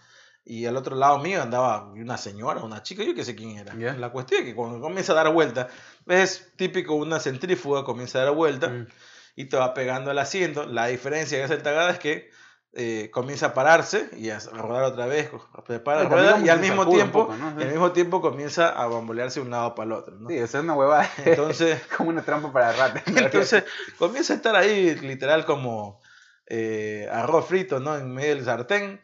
Y 0.44 0.66
al 0.66 0.76
otro 0.76 0.94
lado 0.94 1.18
mío 1.18 1.40
andaba 1.42 1.84
una 1.92 2.16
señora, 2.18 2.62
una 2.62 2.82
chica, 2.82 3.02
yo 3.02 3.14
qué 3.14 3.24
sé 3.24 3.34
quién 3.34 3.56
era. 3.58 3.74
Ya. 3.76 3.94
La 3.94 4.10
cuestión 4.10 4.42
es 4.42 4.46
que 4.48 4.54
cuando 4.54 4.80
comienza 4.80 5.12
a 5.12 5.16
dar 5.16 5.32
vuelta, 5.32 5.68
es 6.06 6.52
típico 6.56 6.94
una 6.94 7.18
centrífuga, 7.18 7.82
comienza 7.84 8.20
a 8.20 8.24
dar 8.24 8.34
vuelta 8.34 8.68
Mm. 8.68 8.86
y 9.36 9.44
te 9.46 9.56
va 9.56 9.72
pegando 9.74 10.10
el 10.10 10.18
asiento. 10.18 10.66
La 10.66 10.86
diferencia 10.88 11.38
que 11.38 11.44
hace 11.44 11.54
el 11.54 11.62
tagada 11.62 11.90
es 11.90 11.98
que 11.98 12.30
eh, 12.78 13.10
comienza 13.10 13.46
a 13.46 13.54
pararse 13.54 14.08
y 14.16 14.28
a 14.30 14.38
rodar 14.38 14.84
otra 14.84 15.06
vez, 15.06 15.30
se 15.66 15.80
para 15.80 16.00
la 16.02 16.06
Ah, 16.06 16.08
rueda, 16.10 16.38
y 16.44 16.48
al 16.50 16.60
mismo 16.60 16.86
tiempo, 16.88 17.26
poco, 17.26 17.36
¿no? 17.36 17.58
y 17.58 17.64
al 17.64 17.70
mismo 17.70 17.92
tiempo 17.92 18.20
comienza 18.20 18.68
a 18.68 18.86
bambolearse 18.86 19.40
de 19.40 19.46
un 19.46 19.50
lado 19.50 19.74
para 19.74 19.86
el 19.86 19.92
otro. 19.92 20.14
¿no? 20.16 20.28
Sí, 20.28 20.36
esa 20.36 20.58
es 20.58 20.64
una 20.64 20.74
huevada. 20.74 21.08
Entonces, 21.24 21.80
como 21.96 22.10
una 22.10 22.22
trampa 22.22 22.52
para 22.52 22.72
ratas. 22.72 23.02
entonces 23.06 23.64
comienza 23.98 24.34
a 24.34 24.36
estar 24.36 24.54
ahí 24.56 24.94
literal 24.96 25.44
como 25.46 26.00
eh, 26.48 27.08
arroz 27.10 27.46
frito, 27.46 27.80
¿no? 27.80 27.96
En 27.96 28.12
medio 28.14 28.34
del 28.36 28.44
sartén 28.44 29.00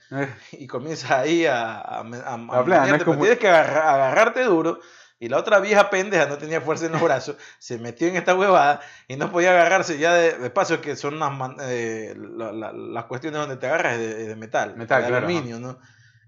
y 0.52 0.66
comienza 0.68 1.18
ahí 1.20 1.44
a, 1.46 1.72
a, 1.78 2.00
a, 2.02 2.34
a 2.34 2.64
plana, 2.64 2.98
no 2.98 3.04
como- 3.04 3.18
tienes 3.20 3.38
que 3.38 3.48
agarra- 3.48 3.94
agarrarte 3.94 4.44
duro 4.44 4.78
y 5.24 5.28
la 5.28 5.38
otra 5.38 5.60
vieja 5.60 5.88
pendeja 5.88 6.26
no 6.26 6.36
tenía 6.36 6.60
fuerza 6.60 6.86
en 6.86 6.92
los 6.92 7.00
brazos, 7.00 7.36
se 7.60 7.78
metió 7.78 8.08
en 8.08 8.16
esta 8.16 8.34
huevada 8.34 8.80
y 9.06 9.14
no 9.16 9.30
podía 9.30 9.50
agarrarse 9.52 9.96
ya 9.98 10.12
de, 10.14 10.36
de 10.36 10.50
paso 10.50 10.80
que 10.80 10.96
son 10.96 11.16
man- 11.18 11.56
eh, 11.60 12.14
la- 12.16 12.50
la- 12.50 12.72
las 12.72 13.04
cuestiones 13.04 13.38
donde 13.40 13.56
te 13.56 13.66
agarras 13.66 13.98
de, 13.98 14.14
de 14.28 14.36
metal, 14.36 14.76
Metal, 14.76 15.02
de 15.02 15.08
claro, 15.08 15.26
aluminio, 15.26 15.60
¿no? 15.60 15.78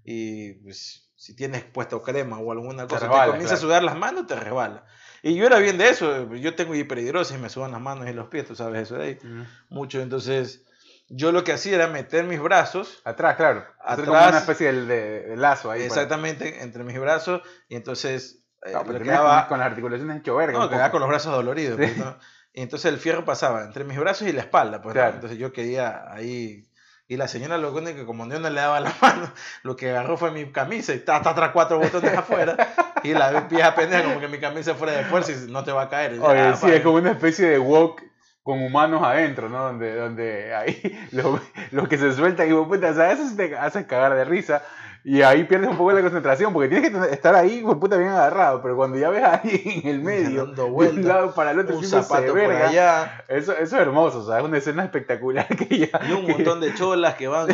Y 0.05 0.53
pues, 0.63 1.09
si 1.15 1.35
tienes 1.35 1.63
puesto 1.63 2.01
crema 2.01 2.39
o 2.39 2.51
alguna 2.51 2.83
Te 2.83 2.93
cosa, 2.93 2.99
te, 3.01 3.05
resbala, 3.07 3.25
comienza 3.33 3.55
a 3.55 3.57
claro. 3.57 3.67
sudar 3.67 3.83
las 3.83 3.97
manos, 3.97 4.27
te 4.27 4.35
resbala. 4.35 4.85
Y 5.23 5.35
yo 5.35 5.45
era 5.47 5.57
bien 5.59 5.77
de 5.77 5.89
eso, 5.89 6.33
yo 6.35 6.55
tengo 6.55 6.75
hiperhidrosis, 6.75 7.37
me 7.39 7.49
sudan 7.49 7.71
las 7.71 7.81
manos 7.81 8.07
y 8.07 8.13
los 8.13 8.27
pies, 8.27 8.45
tú 8.47 8.55
sabes 8.55 8.83
eso 8.83 8.95
de 8.95 9.03
ahí, 9.05 9.19
Mm. 9.23 9.41
mucho, 9.69 9.99
entonces 10.01 10.63
yo 11.09 11.31
lo 11.31 11.43
que 11.43 11.51
hacía 11.51 11.75
era 11.75 11.87
meter 11.87 12.23
mis 12.25 12.39
brazos 12.39 13.01
Atrás, 13.03 13.35
claro. 13.35 13.65
Hacer 13.83 14.05
como 14.05 14.17
Atrás. 14.17 14.29
una 14.31 14.39
especie 14.39 14.71
de, 14.71 14.85
de- 14.85 15.21
de 15.29 15.35
lazo 15.35 15.69
ahí. 15.71 15.79
para- 15.81 15.87
exactamente 15.87 16.63
entre 16.63 16.83
mis 16.83 16.99
brazos 16.99 17.41
y 17.67 17.75
entonces 17.75 18.44
No, 18.73 18.83
pero 18.83 18.99
lo 18.99 19.03
quedaba, 19.05 19.47
con 19.47 19.59
las 19.59 19.67
articulaciones 19.67 20.17
hecho 20.17 20.35
verga. 20.35 20.57
no, 20.59 20.69
quedaba 20.69 20.91
con 20.91 20.99
los 21.01 21.09
brazos 21.09 21.33
doloridos. 21.33 21.77
pues, 21.77 21.97
¿no? 21.97 22.17
Y 22.53 22.61
entonces 22.61 22.91
el 22.91 22.99
fierro 22.99 23.25
pasaba 23.25 23.63
entre 23.63 23.83
mis 23.83 23.97
brazos 23.99 24.27
y 24.27 24.31
la 24.31 24.41
espalda. 24.41 24.81
Pues, 24.81 24.95
¿no? 24.95 25.01
Claro. 25.01 25.15
Entonces 25.15 25.37
yo 25.37 25.51
quería 25.51 26.11
ahí. 26.11 26.67
Y 27.07 27.17
la 27.17 27.27
señora 27.27 27.59
lo 27.59 27.71
único 27.71 27.95
que 27.97 28.05
como 28.05 28.27
yo 28.27 28.39
no 28.39 28.49
le 28.49 28.59
daba 28.59 28.79
la 28.79 28.91
mano, 29.01 29.31
lo 29.63 29.75
que 29.75 29.91
agarró 29.91 30.17
fue 30.17 30.31
mi 30.31 30.51
camisa 30.51 30.93
y 30.93 30.97
está 30.97 31.17
atrás 31.17 31.51
cuatro 31.53 31.77
botones 31.79 32.13
afuera. 32.17 32.55
Y 33.03 33.13
la 33.13 33.41
vieja 33.41 33.75
pendeja 33.75 34.03
como 34.05 34.19
que 34.19 34.27
mi 34.27 34.39
camisa 34.39 34.73
fuera 34.73 34.93
de 34.93 35.03
fuerza 35.05 35.31
y 35.33 35.51
no 35.51 35.63
te 35.63 35.71
va 35.71 35.83
a 35.83 35.89
caer. 35.89 36.15
Y 36.15 36.19
Oye, 36.19 36.39
"Ah, 36.39 36.55
sí, 36.55 36.63
vale". 36.65 36.77
es 36.77 36.83
como 36.83 36.95
una 36.95 37.11
especie 37.11 37.47
de 37.47 37.59
walk 37.59 38.01
con 38.41 38.61
humanos 38.63 39.03
adentro, 39.03 39.49
¿no? 39.49 39.63
Donde, 39.65 39.95
donde 39.95 40.55
ahí 40.55 41.07
los 41.11 41.39
los 41.71 41.87
que 41.87 41.97
se 41.97 42.13
sueltan 42.13 42.47
y 42.47 42.53
vos, 42.53 42.67
puta, 42.67 42.89
o 42.89 42.93
sea, 42.95 43.11
eso 43.11 43.27
sí 43.27 43.35
te 43.35 43.55
hace 43.55 43.85
cagar 43.85 44.15
de 44.15 44.23
risa. 44.25 44.63
Y 45.07 45.21
ahí 45.21 45.43
pierdes 45.43 45.69
un 45.69 45.77
poco 45.77 45.91
la 45.91 46.01
concentración 46.01 46.51
porque 46.51 46.67
tienes 46.67 46.89
que 46.89 47.13
estar 47.13 47.35
ahí, 47.35 47.61
de 47.61 47.75
puta, 47.75 47.95
bien 47.95 48.09
agarrado. 48.09 48.59
Pero 48.63 48.75
cuando 48.75 48.97
ya 48.97 49.11
ves 49.11 49.23
ahí 49.23 49.81
en 49.83 49.87
el 49.87 50.01
medio, 50.01 50.47
de 50.47 50.63
un 50.63 51.07
lado 51.07 51.31
para 51.35 51.51
el 51.51 51.59
otro, 51.59 51.77
un 51.77 51.83
zapato 51.83 52.25
por 52.25 52.33
verga, 52.33 52.69
allá. 52.69 53.23
Eso, 53.27 53.51
eso 53.51 53.75
es 53.75 53.81
hermoso, 53.83 54.21
o 54.21 54.25
sea, 54.25 54.39
es 54.39 54.43
una 54.43 54.57
escena 54.57 54.83
espectacular 54.83 55.47
que 55.69 55.77
ya. 55.77 55.99
Y 56.09 56.11
un 56.11 56.25
montón 56.25 56.59
de 56.59 56.73
cholas 56.73 57.13
que 57.13 57.27
van, 57.27 57.49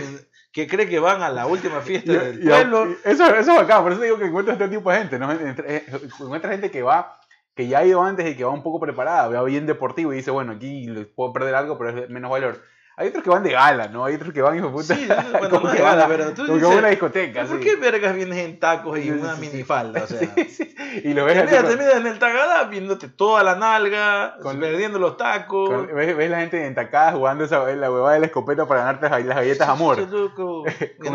que 0.53 0.65
cree 0.65 0.87
que 0.87 0.99
van 0.99 1.23
a 1.23 1.29
la 1.29 1.45
última 1.45 1.81
fiesta 1.81 2.13
del 2.13 2.39
pueblo. 2.39 2.87
eso, 3.03 3.25
eso 3.25 3.35
es 3.35 3.47
bacán, 3.47 3.83
por 3.83 3.91
eso 3.91 4.01
digo 4.01 4.17
que 4.17 4.27
encuentras 4.27 4.57
este 4.57 4.73
tipo 4.73 4.89
de 4.89 4.97
gente, 4.99 5.19
¿no? 5.19 5.29
Eh, 5.33 5.83
Encuentras 6.21 6.53
gente 6.53 6.71
que 6.71 6.83
va, 6.83 7.19
que 7.53 7.67
ya 7.67 7.79
ha 7.79 7.85
ido 7.85 8.01
antes 8.01 8.31
y 8.31 8.37
que 8.37 8.45
va 8.45 8.51
un 8.51 8.63
poco 8.63 8.79
preparada, 8.79 9.27
va 9.27 9.43
bien 9.43 9.65
deportivo 9.65 10.13
y 10.13 10.15
dice, 10.15 10.31
bueno, 10.31 10.53
aquí 10.53 10.87
puedo 11.17 11.33
perder 11.33 11.55
algo, 11.55 11.77
pero 11.77 11.89
es 11.89 12.09
menos 12.09 12.31
valor. 12.31 12.61
Hay 13.01 13.07
otros 13.09 13.23
que 13.23 13.29
van 13.29 13.43
de 13.43 13.51
gala, 13.51 13.87
¿no? 13.87 14.05
Hay 14.05 14.15
otros 14.15 14.33
que 14.33 14.41
van, 14.41 14.55
hijo 14.57 14.67
de 14.67 14.71
puta. 14.73 14.95
Sí, 14.95 15.07
bueno, 15.39 15.59
no 15.63 15.71
de 15.71 15.77
gala, 15.79 16.07
pero 16.07 16.31
tú 16.33 16.45
dices, 16.45 16.63
una 16.69 16.87
discoteca, 16.89 17.45
¿Por 17.45 17.57
sí. 17.59 17.63
qué 17.63 17.75
vergas 17.75 18.15
vienes 18.15 18.37
en 18.39 18.59
tacos 18.59 18.99
y 18.99 19.11
una 19.11 19.35
minifalda? 19.35 20.03
O 20.03 20.07
sea, 20.07 20.19
Sí, 20.19 20.43
sí. 20.45 20.75
Y 21.03 21.13
lo 21.13 21.25
ves 21.25 21.33
te 21.35 21.39
así 21.41 21.47
miras, 21.49 21.63
con- 21.63 21.71
te 21.71 21.77
miras 21.83 21.95
en 21.97 22.07
el 22.07 22.19
tagadá 22.19 22.63
viéndote 22.65 23.07
toda 23.09 23.43
la 23.43 23.55
nalga, 23.55 24.35
Con- 24.41 24.59
perdiendo 24.59 24.99
los 24.99 25.17
tacos. 25.17 25.69
con- 25.69 25.95
ves, 25.95 26.15
ves 26.15 26.29
la 26.29 26.39
gente 26.41 26.65
entacada 26.65 27.11
jugando 27.13 27.43
esa, 27.45 27.59
la 27.73 27.91
huevada 27.91 28.13
de 28.13 28.19
la 28.21 28.25
escopeta 28.27 28.65
para 28.67 28.81
ganarte 28.81 29.09
las, 29.09 29.35
galletas 29.35 29.67
amor. 29.69 29.97
Con, 30.35 30.67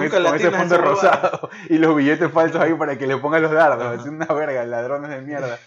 ese, 0.02 0.10
con 0.20 0.52
fondo 0.52 0.78
rosado 0.78 1.50
y 1.68 1.78
los 1.78 1.94
billetes 1.96 2.30
falsos 2.32 2.60
ahí 2.60 2.74
para 2.74 2.98
que 2.98 3.06
le 3.06 3.16
pongan 3.16 3.42
los 3.42 3.52
dardos. 3.52 3.84
Ajá. 3.86 3.94
Es 3.94 4.06
una 4.06 4.26
verga, 4.26 4.64
ladrones 4.64 5.10
de 5.10 5.20
mierda. 5.22 5.58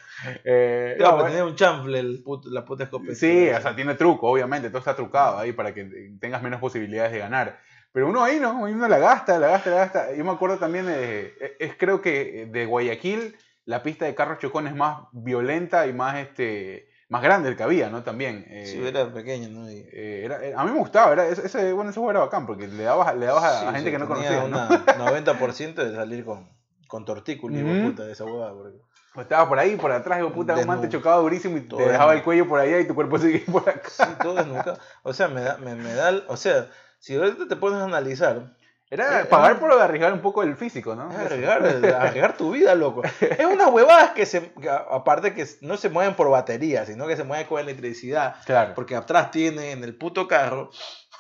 Eh, 0.44 0.96
Claro, 0.98 1.12
no, 1.12 1.18
pero 1.18 1.24
bueno, 1.24 1.28
tenía 1.28 1.46
un 1.46 1.56
chanfle 1.56 2.00
el 2.00 2.24
puto- 2.24 2.50
la 2.50 2.66
puta 2.66 2.84
escopeta. 2.84 3.16
Sí, 3.16 3.50
o 3.50 3.62
sea, 3.62 3.76
tiene 3.76 3.96
truco, 3.96 4.28
obviamente, 4.30 4.70
todo 4.70 4.80
está 4.80 4.96
trucado 4.96 5.38
ahí 5.40 5.52
para 5.54 5.74
que 5.74 5.86
tengas 6.20 6.42
menos 6.42 6.60
posibilidades 6.60 7.12
de 7.12 7.20
ganar. 7.20 7.60
Pero 7.92 8.08
uno 8.08 8.24
ahí 8.24 8.40
no, 8.40 8.60
uno 8.62 8.88
la 8.88 9.00
gasta, 9.00 9.40
la 9.40 9.48
gasta, 9.48 9.70
la 9.72 9.76
gasta. 9.78 10.14
Yo 10.16 10.24
me 10.24 10.32
acuerdo 10.32 10.58
también 10.58 10.86
de, 10.86 11.34
es 11.60 11.74
creo 11.78 12.02
que 12.02 12.48
de 12.52 12.66
Guayaquil, 12.66 13.36
la 13.66 13.82
pista 13.84 14.06
de 14.06 14.16
carros 14.16 14.40
chocón 14.40 14.68
es 14.68 14.76
más 14.76 15.04
violenta 15.12 15.88
y 15.88 15.94
más, 15.94 16.18
este, 16.18 16.88
más 17.08 17.22
grande 17.24 17.50
el 17.50 17.56
que 17.56 17.64
había, 17.64 17.90
¿no? 17.90 18.04
También. 18.04 18.46
eh, 18.48 18.66
Sí, 18.66 18.86
era 18.86 19.12
pequeño, 19.12 19.50
¿no? 19.50 19.72
Y- 19.72 19.88
eh, 19.92 20.22
era- 20.26 20.44
eh, 20.46 20.54
a 20.56 20.64
mí 20.66 20.72
me 20.72 20.78
gustaba, 20.80 21.14
era, 21.14 21.28
ese, 21.28 21.74
bueno, 21.74 21.90
ese 21.90 22.00
juego 22.00 22.12
era 22.12 22.20
bacán, 22.20 22.46
porque 22.46 22.68
le 22.68 22.84
dabas, 22.84 23.16
le 23.16 23.26
dabas 23.26 23.44
a, 23.44 23.60
Sí, 23.62 23.66
a 23.68 23.72
gente 23.72 23.86
sí, 23.90 23.92
que 23.92 23.98
no 24.00 24.08
tenía 24.08 24.40
conocía, 24.40 24.48
¿no? 24.48 24.48
una 24.48 24.86
90% 24.98 25.84
de 25.84 25.96
salir 25.96 26.24
con, 26.26 26.48
con 26.88 27.06
tortícolis, 27.06 27.60
hijo 27.60 27.70
de 27.70 27.80
Ujú. 27.80 27.90
puta, 27.90 28.04
de 28.06 28.12
esa 28.12 28.26
huevada. 28.26 28.54
porque- 28.54 28.78
O 29.20 29.22
Estaba 29.22 29.48
por 29.48 29.60
ahí, 29.60 29.76
por 29.76 29.92
atrás, 29.92 30.20
de 30.20 30.26
puta, 30.28 30.56
un 30.56 30.66
man 30.66 30.78
te 30.80 30.88
Desnudo. 30.88 31.00
chocaba 31.00 31.18
durísimo 31.18 31.58
y 31.58 31.62
te 31.62 31.76
dejaba 31.76 32.14
el 32.14 32.24
cuello 32.24 32.48
por 32.48 32.60
allá 32.60 32.80
y 32.80 32.88
tu 32.88 32.96
cuerpo 32.96 33.18
seguía 33.20 33.42
por 33.52 33.68
acá. 33.70 33.90
Sí, 33.90 34.04
todo 34.22 34.36
desnucado. 34.36 34.80
O 35.04 35.14
sea, 35.14 35.28
me 35.28 35.42
da, 35.42 35.58
me, 35.58 35.76
me 35.76 35.94
da, 35.94 36.22
o 36.28 36.38
sea, 36.38 36.68
si 37.00 37.16
ahorita 37.16 37.48
te 37.48 37.56
pones 37.56 37.80
a 37.80 37.84
analizar, 37.86 38.56
Era 38.92 39.22
Eh, 39.22 39.26
pagar 39.26 39.60
por 39.60 39.72
arriesgar 39.72 40.12
un 40.14 40.22
poco 40.22 40.42
el 40.42 40.56
físico, 40.56 40.96
¿no? 40.96 41.12
es 41.12 41.18
arriesgar, 41.18 41.64
arriesgar 42.02 42.36
tu 42.38 42.52
vida, 42.52 42.74
loco. 42.76 43.04
Es 43.20 43.46
unas 43.46 43.70
huevadas 43.70 44.12
que 44.12 44.26
se, 44.26 44.52
que 44.54 44.70
aparte 44.70 45.34
que 45.36 45.46
no 45.62 45.78
se 45.78 45.90
mueven 45.90 46.16
por 46.16 46.30
batería, 46.30 46.86
sino 46.86 47.06
que 47.06 47.16
se 47.16 47.24
mueven 47.24 47.46
con 47.46 47.60
electricidad. 47.60 48.38
Claro. 48.46 48.74
Porque 48.74 48.96
atrás 48.96 49.30
tiene 49.32 49.72
en 49.74 49.84
el 49.84 49.96
puto 49.96 50.28
carro 50.28 50.72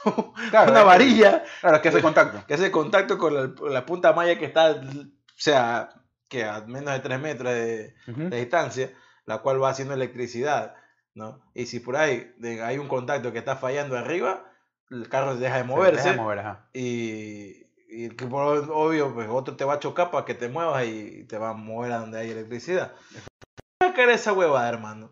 Claro, 0.49 0.71
una 0.71 0.83
varilla 0.83 1.43
Claro, 1.61 1.81
que 1.81 1.89
hace 1.89 2.01
contacto. 2.01 2.43
que 2.47 2.53
hace 2.55 2.71
contacto 2.71 3.17
con 3.17 3.33
la, 3.35 3.69
la 3.69 3.85
punta 3.85 4.13
malla 4.13 4.37
que 4.39 4.45
está, 4.45 4.71
o 4.71 4.81
sea, 5.35 5.89
que 6.29 6.45
a 6.45 6.61
menos 6.61 6.93
de 6.93 6.99
3 6.99 7.19
metros 7.19 7.51
de, 7.53 7.93
distancia, 8.29 8.91
la 9.25 9.39
cual 9.39 9.61
va 9.61 9.69
haciendo 9.69 9.93
electricidad, 9.93 10.75
¿no? 11.15 11.41
Y 11.53 11.65
si 11.65 11.79
por 11.79 11.97
ahí 11.97 12.33
de- 12.37 12.61
hay 12.63 12.77
un 12.77 12.87
contacto 12.87 13.31
que 13.33 13.39
está 13.39 13.55
fallando 13.57 13.97
arriba, 13.97 14.45
el 14.91 15.09
carro 15.09 15.35
deja 15.35 15.57
de 15.57 15.63
moverse 15.63 15.97
Deja 15.97 16.11
de 16.11 16.17
mover, 16.17 16.39
ajá. 16.39 16.69
y, 16.73 17.65
y 17.89 18.09
que 18.09 18.25
por 18.27 18.43
obvio, 18.69 19.13
pues 19.13 19.27
otro 19.29 19.55
te 19.55 19.65
va 19.65 19.73
a 19.73 19.79
chocar 19.79 20.11
para 20.11 20.25
que 20.25 20.35
te 20.35 20.47
muevas 20.49 20.85
y 20.85 21.25
te 21.25 21.37
va 21.37 21.49
a 21.49 21.53
mover 21.53 21.91
a 21.91 21.99
donde 21.99 22.19
hay 22.19 22.31
electricidad. 22.31 22.93
¿Qué 23.81 23.93
cara 23.93 24.13
esa 24.13 24.33
huevada, 24.33 24.69
hermano? 24.69 25.11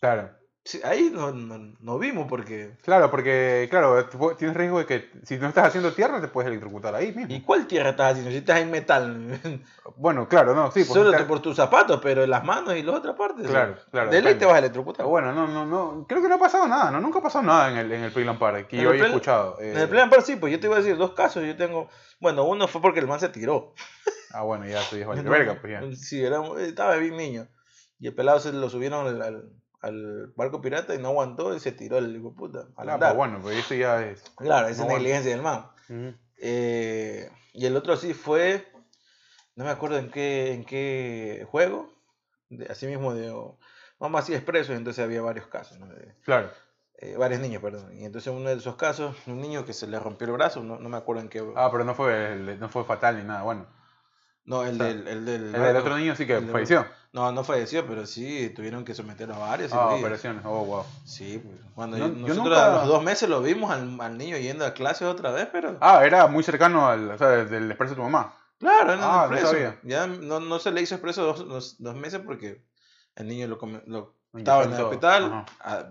Claro. 0.00 0.39
Sí, 0.62 0.78
ahí 0.84 1.10
no, 1.10 1.32
no, 1.32 1.74
no 1.80 1.98
vimos 1.98 2.26
porque... 2.28 2.76
Claro, 2.82 3.10
porque, 3.10 3.66
claro, 3.70 4.04
tú 4.10 4.34
tienes 4.36 4.54
riesgo 4.54 4.78
de 4.78 4.84
que 4.86 5.10
si 5.24 5.38
no 5.38 5.48
estás 5.48 5.68
haciendo 5.68 5.92
tierra 5.94 6.20
te 6.20 6.28
puedes 6.28 6.48
electrocutar 6.48 6.94
ahí 6.94 7.12
mismo. 7.14 7.34
¿Y 7.34 7.40
cuál 7.40 7.66
tierra 7.66 7.90
estás 7.90 8.10
haciendo? 8.12 8.30
Si 8.30 8.36
estás 8.36 8.60
en 8.60 8.70
metal, 8.70 9.40
Bueno, 9.96 10.28
claro, 10.28 10.54
no, 10.54 10.70
sí. 10.70 10.84
solo 10.84 11.10
estar- 11.12 11.26
por 11.26 11.40
tus 11.40 11.56
zapatos, 11.56 11.98
pero 12.02 12.24
en 12.24 12.30
las 12.30 12.44
manos 12.44 12.76
y 12.76 12.82
las 12.82 12.94
otras 12.94 13.16
partes. 13.16 13.46
Claro, 13.48 13.76
claro, 13.90 14.10
De 14.10 14.20
ley 14.20 14.34
te 14.34 14.44
vas 14.44 14.56
a 14.56 14.58
electrocutar. 14.58 15.06
Bueno, 15.06 15.32
no, 15.32 15.48
no, 15.48 15.64
no, 15.64 16.04
creo 16.06 16.20
que 16.20 16.28
no 16.28 16.34
ha 16.34 16.38
pasado 16.38 16.68
nada, 16.68 16.90
¿no? 16.90 17.00
Nunca 17.00 17.20
ha 17.20 17.22
pasado 17.22 17.42
nada 17.44 17.70
en 17.72 17.78
el, 17.78 17.92
en 17.92 18.02
el 18.04 18.12
Playland 18.12 18.38
Park, 18.38 18.68
que 18.68 18.76
En 18.76 18.82
yo 18.84 18.90
Play- 18.90 19.02
escuchado. 19.02 19.58
eh, 19.60 19.72
En 19.72 19.78
el 19.78 19.88
Play 19.88 20.02
Amparo 20.02 20.20
sí, 20.22 20.36
pues 20.36 20.52
yo 20.52 20.60
te 20.60 20.66
iba 20.66 20.76
a 20.76 20.80
decir 20.80 20.96
dos 20.98 21.12
casos. 21.14 21.42
Yo 21.42 21.56
tengo. 21.56 21.88
Bueno, 22.20 22.44
uno 22.44 22.68
fue 22.68 22.82
porque 22.82 23.00
el 23.00 23.06
man 23.08 23.18
se 23.18 23.30
tiró. 23.30 23.72
Ah, 24.32 24.42
bueno, 24.42 24.64
ya 24.64 24.80
estoy 24.80 25.02
vale 25.04 25.22
verga, 25.22 25.58
pues 25.60 25.72
ya. 25.72 25.96
Sí, 25.96 26.22
era, 26.22 26.40
estaba 26.60 26.94
bien 26.96 27.16
niño. 27.16 27.48
Y 27.98 28.06
el 28.06 28.14
pelado 28.14 28.38
se 28.38 28.52
lo 28.52 28.70
subieron 28.70 29.20
al, 29.20 29.50
al, 29.80 30.32
barco 30.36 30.60
pirata 30.60 30.94
y 30.94 30.98
no 30.98 31.08
aguantó 31.08 31.54
y 31.54 31.60
se 31.60 31.72
tiró 31.72 31.98
el 31.98 32.16
hijo 32.16 32.34
puta. 32.34 32.68
Al 32.76 32.88
Ah, 32.88 32.94
andar. 32.94 33.10
pues 33.10 33.16
bueno, 33.16 33.38
pues 33.42 33.58
eso 33.58 33.74
ya 33.74 34.04
es... 34.06 34.22
Claro, 34.36 34.68
esa 34.68 34.84
no 34.84 34.90
es 34.90 34.96
negligencia 34.98 35.30
del 35.32 35.42
man. 35.42 35.66
Ujú. 35.88 36.14
Eh, 36.38 37.30
y 37.52 37.66
el 37.66 37.76
otro 37.76 37.96
sí 37.96 38.14
fue. 38.14 38.66
No 39.56 39.64
me 39.64 39.70
acuerdo 39.70 39.98
en 39.98 40.10
qué, 40.10 40.52
en 40.52 40.64
qué 40.64 41.46
juego. 41.50 41.92
De, 42.48 42.66
así 42.66 42.86
mismo 42.86 43.12
de. 43.14 43.30
Vamos 43.98 44.22
así 44.22 44.34
expreso, 44.34 44.72
entonces 44.72 45.04
había 45.04 45.20
varios 45.20 45.46
casos, 45.48 45.78
¿no? 45.78 45.86
De- 45.86 46.14
Claro. 46.24 46.50
eh, 46.98 47.16
varios 47.18 47.40
niños, 47.40 47.62
perdón. 47.62 47.94
Y 47.94 48.04
entonces 48.04 48.32
uno 48.32 48.48
de 48.48 48.56
esos 48.56 48.76
casos, 48.76 49.14
un 49.26 49.40
niño 49.40 49.66
que 49.66 49.74
se 49.74 49.86
le 49.86 49.98
rompió 49.98 50.26
el 50.26 50.32
brazo, 50.32 50.62
no, 50.62 50.78
no 50.78 50.88
me 50.88 50.96
acuerdo 50.96 51.22
en 51.22 51.28
qué. 51.28 51.44
Ah, 51.56 51.68
pero 51.70 51.84
no 51.84 51.94
fue, 51.94 52.36
no 52.58 52.68
fue 52.70 52.84
fatal 52.84 53.18
ni 53.18 53.24
nada, 53.24 53.42
bueno. 53.42 53.66
No, 54.50 54.64
el 54.64 54.74
o 54.74 54.76
sea, 54.78 54.86
del. 54.86 55.08
El 55.08 55.24
del, 55.24 55.54
El 55.54 55.62
del 55.62 55.76
otro 55.76 55.96
niño 55.96 56.14
sí 56.16 56.26
que 56.26 56.40
falleció. 56.40 56.84
No, 57.12 57.32
no 57.32 57.42
falleció, 57.42 57.86
pero 57.86 58.06
sí 58.06 58.52
tuvieron 58.54 58.84
que 58.84 58.94
someterlo 58.94 59.34
a. 59.36 59.54
Ah, 59.54 59.56
cirugías. 59.56 59.98
operaciones, 60.00 60.42
oh, 60.44 60.64
wow. 60.64 60.84
Sí, 61.04 61.38
pues. 61.44 61.56
Cuando 61.74 61.96
No, 61.98 62.06
yo- 62.08 62.12
yo 62.14 62.20
nosotros 62.20 62.44
nunca- 62.58 62.66
a 62.66 62.76
los 62.78 62.86
dos 62.88 63.02
meses 63.02 63.28
lo 63.28 63.40
vimos 63.42 63.70
al, 63.70 64.00
al 64.00 64.18
niño 64.18 64.36
yendo 64.36 64.64
a 64.66 64.74
clases 64.74 65.08
otra 65.08 65.30
vez, 65.30 65.48
pero. 65.50 65.76
Ah, 65.80 66.04
era 66.04 66.26
muy 66.26 66.42
cercano 66.42 66.86
al, 66.88 67.10
o 67.12 67.18
sea, 67.18 67.28
del 67.44 67.70
expreso 67.70 67.94
de 67.94 67.96
tu 67.96 68.02
mamá. 68.02 68.34
Claro, 68.58 68.92
el 68.92 68.98
Ah, 69.02 69.26
no 69.30 69.36
expreso. 69.36 69.74
Ya 69.84 70.06
no, 70.06 70.38
no 70.40 70.58
se 70.58 70.70
le 70.70 70.82
hizo 70.82 70.94
expreso 70.96 71.24
dos, 71.24 71.48
dos, 71.48 71.76
dos 71.78 71.94
meses 71.96 72.20
porque 72.24 72.62
el 73.16 73.26
niño 73.28 73.46
lo, 73.48 73.58
lo 73.86 74.14
estaba 74.36 74.64
en 74.64 74.72
el 74.74 74.82
hospital 74.82 75.46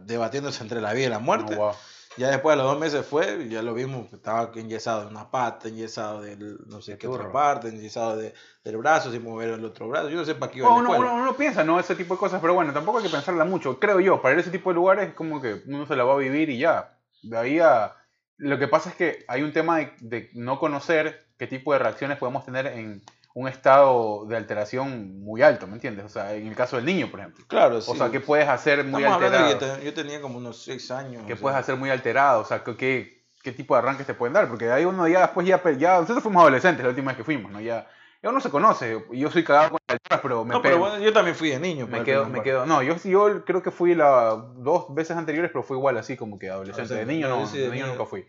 debatiéndose 0.05 0.63
entre 0.63 0.79
la 0.81 0.93
vida 0.93 1.07
y 1.07 1.09
la 1.09 1.19
muerte. 1.19 1.55
Oh, 1.55 1.57
wow. 1.57 1.73
Ya 2.17 2.29
después 2.29 2.57
de 2.57 2.63
los 2.63 2.71
dos 2.71 2.79
meses 2.79 3.05
fue, 3.05 3.47
ya 3.49 3.61
lo 3.61 3.73
vimos, 3.73 4.11
estaba 4.11 4.51
enyesado 4.55 5.01
de 5.01 5.07
una 5.07 5.29
pata, 5.29 5.67
enyesado 5.67 6.21
de 6.21 6.35
no 6.37 6.81
sé 6.81 6.97
qué 6.97 7.07
otra 7.07 7.21
turro. 7.21 7.31
parte, 7.31 7.69
enyesado 7.69 8.17
de, 8.17 8.33
del 8.63 8.77
brazo, 8.77 9.11
sin 9.11 9.23
mover 9.23 9.49
el 9.49 9.63
otro 9.63 9.87
brazo. 9.87 10.09
Yo 10.09 10.17
no 10.17 10.25
sé 10.25 10.35
para 10.35 10.51
qué 10.51 10.59
iba 10.59 10.73
uno, 10.73 10.91
uno, 10.97 11.15
uno 11.15 11.37
piensa, 11.37 11.63
¿no? 11.63 11.79
Ese 11.79 11.95
tipo 11.95 12.15
de 12.15 12.19
cosas, 12.19 12.41
pero 12.41 12.53
bueno, 12.55 12.73
tampoco 12.73 12.97
hay 12.97 13.03
que 13.03 13.09
pensarla 13.09 13.45
mucho. 13.45 13.79
Creo 13.79 13.99
yo, 13.99 14.21
para 14.21 14.33
ir 14.33 14.39
a 14.39 14.41
ese 14.41 14.51
tipo 14.51 14.71
de 14.71 14.75
lugares 14.75 15.09
es 15.09 15.13
como 15.13 15.39
que 15.39 15.61
uno 15.67 15.85
se 15.85 15.95
la 15.95 16.03
va 16.03 16.13
a 16.15 16.17
vivir 16.17 16.49
y 16.49 16.57
ya. 16.57 16.97
De 17.21 17.37
ahí 17.37 17.59
a... 17.59 17.95
Lo 18.37 18.57
que 18.57 18.67
pasa 18.67 18.89
es 18.89 18.95
que 18.95 19.25
hay 19.27 19.43
un 19.43 19.53
tema 19.53 19.77
de, 19.77 19.93
de 19.99 20.29
no 20.33 20.59
conocer 20.59 21.27
qué 21.37 21.45
tipo 21.47 21.73
de 21.73 21.79
reacciones 21.79 22.17
podemos 22.17 22.43
tener 22.45 22.67
en 22.67 23.03
un 23.39 23.47
estado 23.47 24.25
de 24.25 24.35
alteración 24.35 25.21
muy 25.23 25.41
alto, 25.41 25.65
¿me 25.67 25.73
entiendes? 25.73 26.05
O 26.05 26.09
sea, 26.09 26.33
en 26.33 26.47
el 26.47 26.55
caso 26.55 26.75
del 26.75 26.85
niño, 26.85 27.09
por 27.09 27.19
ejemplo. 27.21 27.45
Claro, 27.47 27.79
sí. 27.81 27.89
O 27.91 27.95
sea, 27.95 28.09
¿qué 28.11 28.19
puedes 28.19 28.47
hacer 28.47 28.83
muy 28.83 29.01
Estamos 29.03 29.21
de 29.21 29.27
alterado? 29.37 29.59
que 29.59 29.79
te- 29.79 29.85
yo 29.85 29.93
tenía 29.93 30.21
como 30.21 30.37
unos 30.37 30.61
6 30.63 30.91
años. 30.91 31.23
¿Qué 31.25 31.33
o 31.33 31.35
sea. 31.37 31.41
puedes 31.41 31.57
hacer 31.57 31.75
muy 31.77 31.89
alterado? 31.89 32.41
O 32.41 32.45
sea, 32.45 32.63
¿qué- 32.63 33.23
¿qué, 33.41 33.51
tipo 33.53 33.73
de 33.75 33.79
arranques 33.79 34.05
te 34.05 34.13
pueden 34.13 34.33
dar? 34.33 34.47
Porque 34.49 34.65
de 34.65 34.73
ahí 34.73 34.85
uno 34.85 35.07
ya 35.07 35.21
después 35.21 35.47
ya, 35.47 35.61
ya 35.77 35.99
nosotros 36.01 36.21
fuimos 36.23 36.41
adolescentes 36.41 36.83
la 36.83 36.89
última 36.89 37.11
vez 37.11 37.17
que 37.17 37.23
fuimos, 37.23 37.51
¿no? 37.51 37.61
Ya, 37.61 37.87
ya 38.21 38.29
uno 38.29 38.41
se 38.41 38.49
conoce. 38.49 39.01
Yo 39.13 39.31
soy 39.31 39.43
cagado 39.45 39.69
con 39.71 39.79
las 39.87 39.95
alturas, 39.95 40.19
pero 40.21 40.43
me 40.43 40.53
No, 40.53 40.61
pego. 40.61 40.75
pero 40.75 40.77
bueno, 40.89 41.03
yo 41.03 41.13
también 41.13 41.35
fui 41.35 41.49
de 41.49 41.59
niño. 41.59 41.85
Me 41.85 41.91
para 41.93 42.03
quedo, 42.03 42.23
me 42.25 42.25
primer 42.31 42.43
quedo. 42.43 42.65
No, 42.65 42.83
yo, 42.83 42.95
yo 42.97 43.45
creo 43.45 43.63
que 43.63 43.71
fui 43.71 43.95
la, 43.95 44.35
dos 44.57 44.93
veces 44.93 45.15
anteriores, 45.15 45.49
pero 45.53 45.63
fue 45.63 45.77
igual 45.77 45.97
así 45.97 46.17
como 46.17 46.37
que 46.37 46.49
adolescente. 46.49 46.93
De 46.93 47.01
Adolescente. 47.01 47.13
niño 47.27 47.29
No, 47.29 47.47
de 47.49 47.57
de 47.57 47.69
niño 47.69 47.85
niño- 47.85 47.87
nunca 47.95 48.05
fui. 48.05 48.25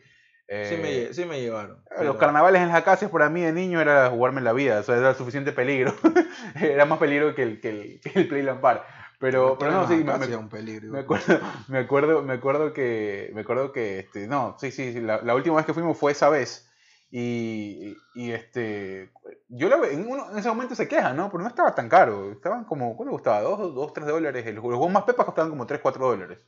Sí, 0.50 0.56
Eh, 0.74 0.78
me, 0.82 0.90
lle- 0.90 1.12
sí 1.12 1.24
me 1.26 1.40
llevaron. 1.40 1.76
Los 1.90 1.98
pero- 1.98 2.18
carnavales 2.18 2.60
en 2.60 2.68
las 2.70 2.82
casas 2.82 3.08
para 3.08 3.28
mí 3.30 3.40
de 3.40 3.52
niño 3.52 3.80
era 3.80 4.10
jugarme 4.10 4.40
la 4.40 4.52
vida, 4.52 4.80
o 4.80 4.82
sea, 4.82 4.96
era 4.96 5.14
suficiente 5.14 5.52
peligro. 5.52 5.94
era 6.60 6.84
más 6.86 6.98
peligro 6.98 7.36
que 7.36 7.42
el, 7.44 7.60
que 7.60 7.68
el, 7.68 8.00
que 8.02 8.18
el 8.18 8.26
Playland 8.28 8.60
Park. 8.60 8.82
Pero, 9.20 9.56
pero 9.58 9.70
no, 9.70 9.86
sí, 9.86 10.02
me, 10.02 10.16
me- 10.18 10.36
un 10.36 10.48
peligro. 10.48 10.90
me 10.92 11.00
acuerdo, 11.00 11.38
me 11.68 11.78
acuerdo, 11.78 12.22
me 12.22 12.32
acuerdo 12.32 12.72
que, 12.72 13.30
me 13.34 13.42
acuerdo 13.42 13.70
que, 13.70 13.98
este, 14.00 14.26
no, 14.26 14.56
sí, 14.58 14.72
sí, 14.72 14.92
sí, 14.92 15.00
la, 15.00 15.20
la 15.22 15.34
última 15.36 15.54
vez 15.56 15.66
que 15.66 15.74
fuimos 15.74 15.96
fue 15.96 16.12
esa 16.12 16.28
vez. 16.30 16.66
Y, 17.12 17.96
y 18.14 18.30
este, 18.32 19.10
yo 19.48 19.68
la, 19.68 19.76
en, 19.88 20.08
uno- 20.08 20.30
en 20.32 20.38
ese 20.38 20.48
momento 20.48 20.74
se 20.74 20.88
queja, 20.88 21.12
¿no? 21.12 21.30
Pero 21.30 21.42
no 21.42 21.48
estaba 21.48 21.74
tan 21.74 21.88
caro. 21.88 22.32
Estaban 22.32 22.64
como, 22.64 22.96
¿cuánto 22.96 23.12
costaba? 23.12 23.40
¿Dos, 23.42 23.74
dos 23.74 23.92
tres 23.92 24.06
dólares? 24.06 24.46
Los 24.54 24.62
juegos 24.64 24.90
más 24.90 25.02
pepas 25.04 25.26
costaban 25.26 25.50
como 25.50 25.66
3, 25.66 25.80
4 25.82 26.06
dólares. 26.08 26.44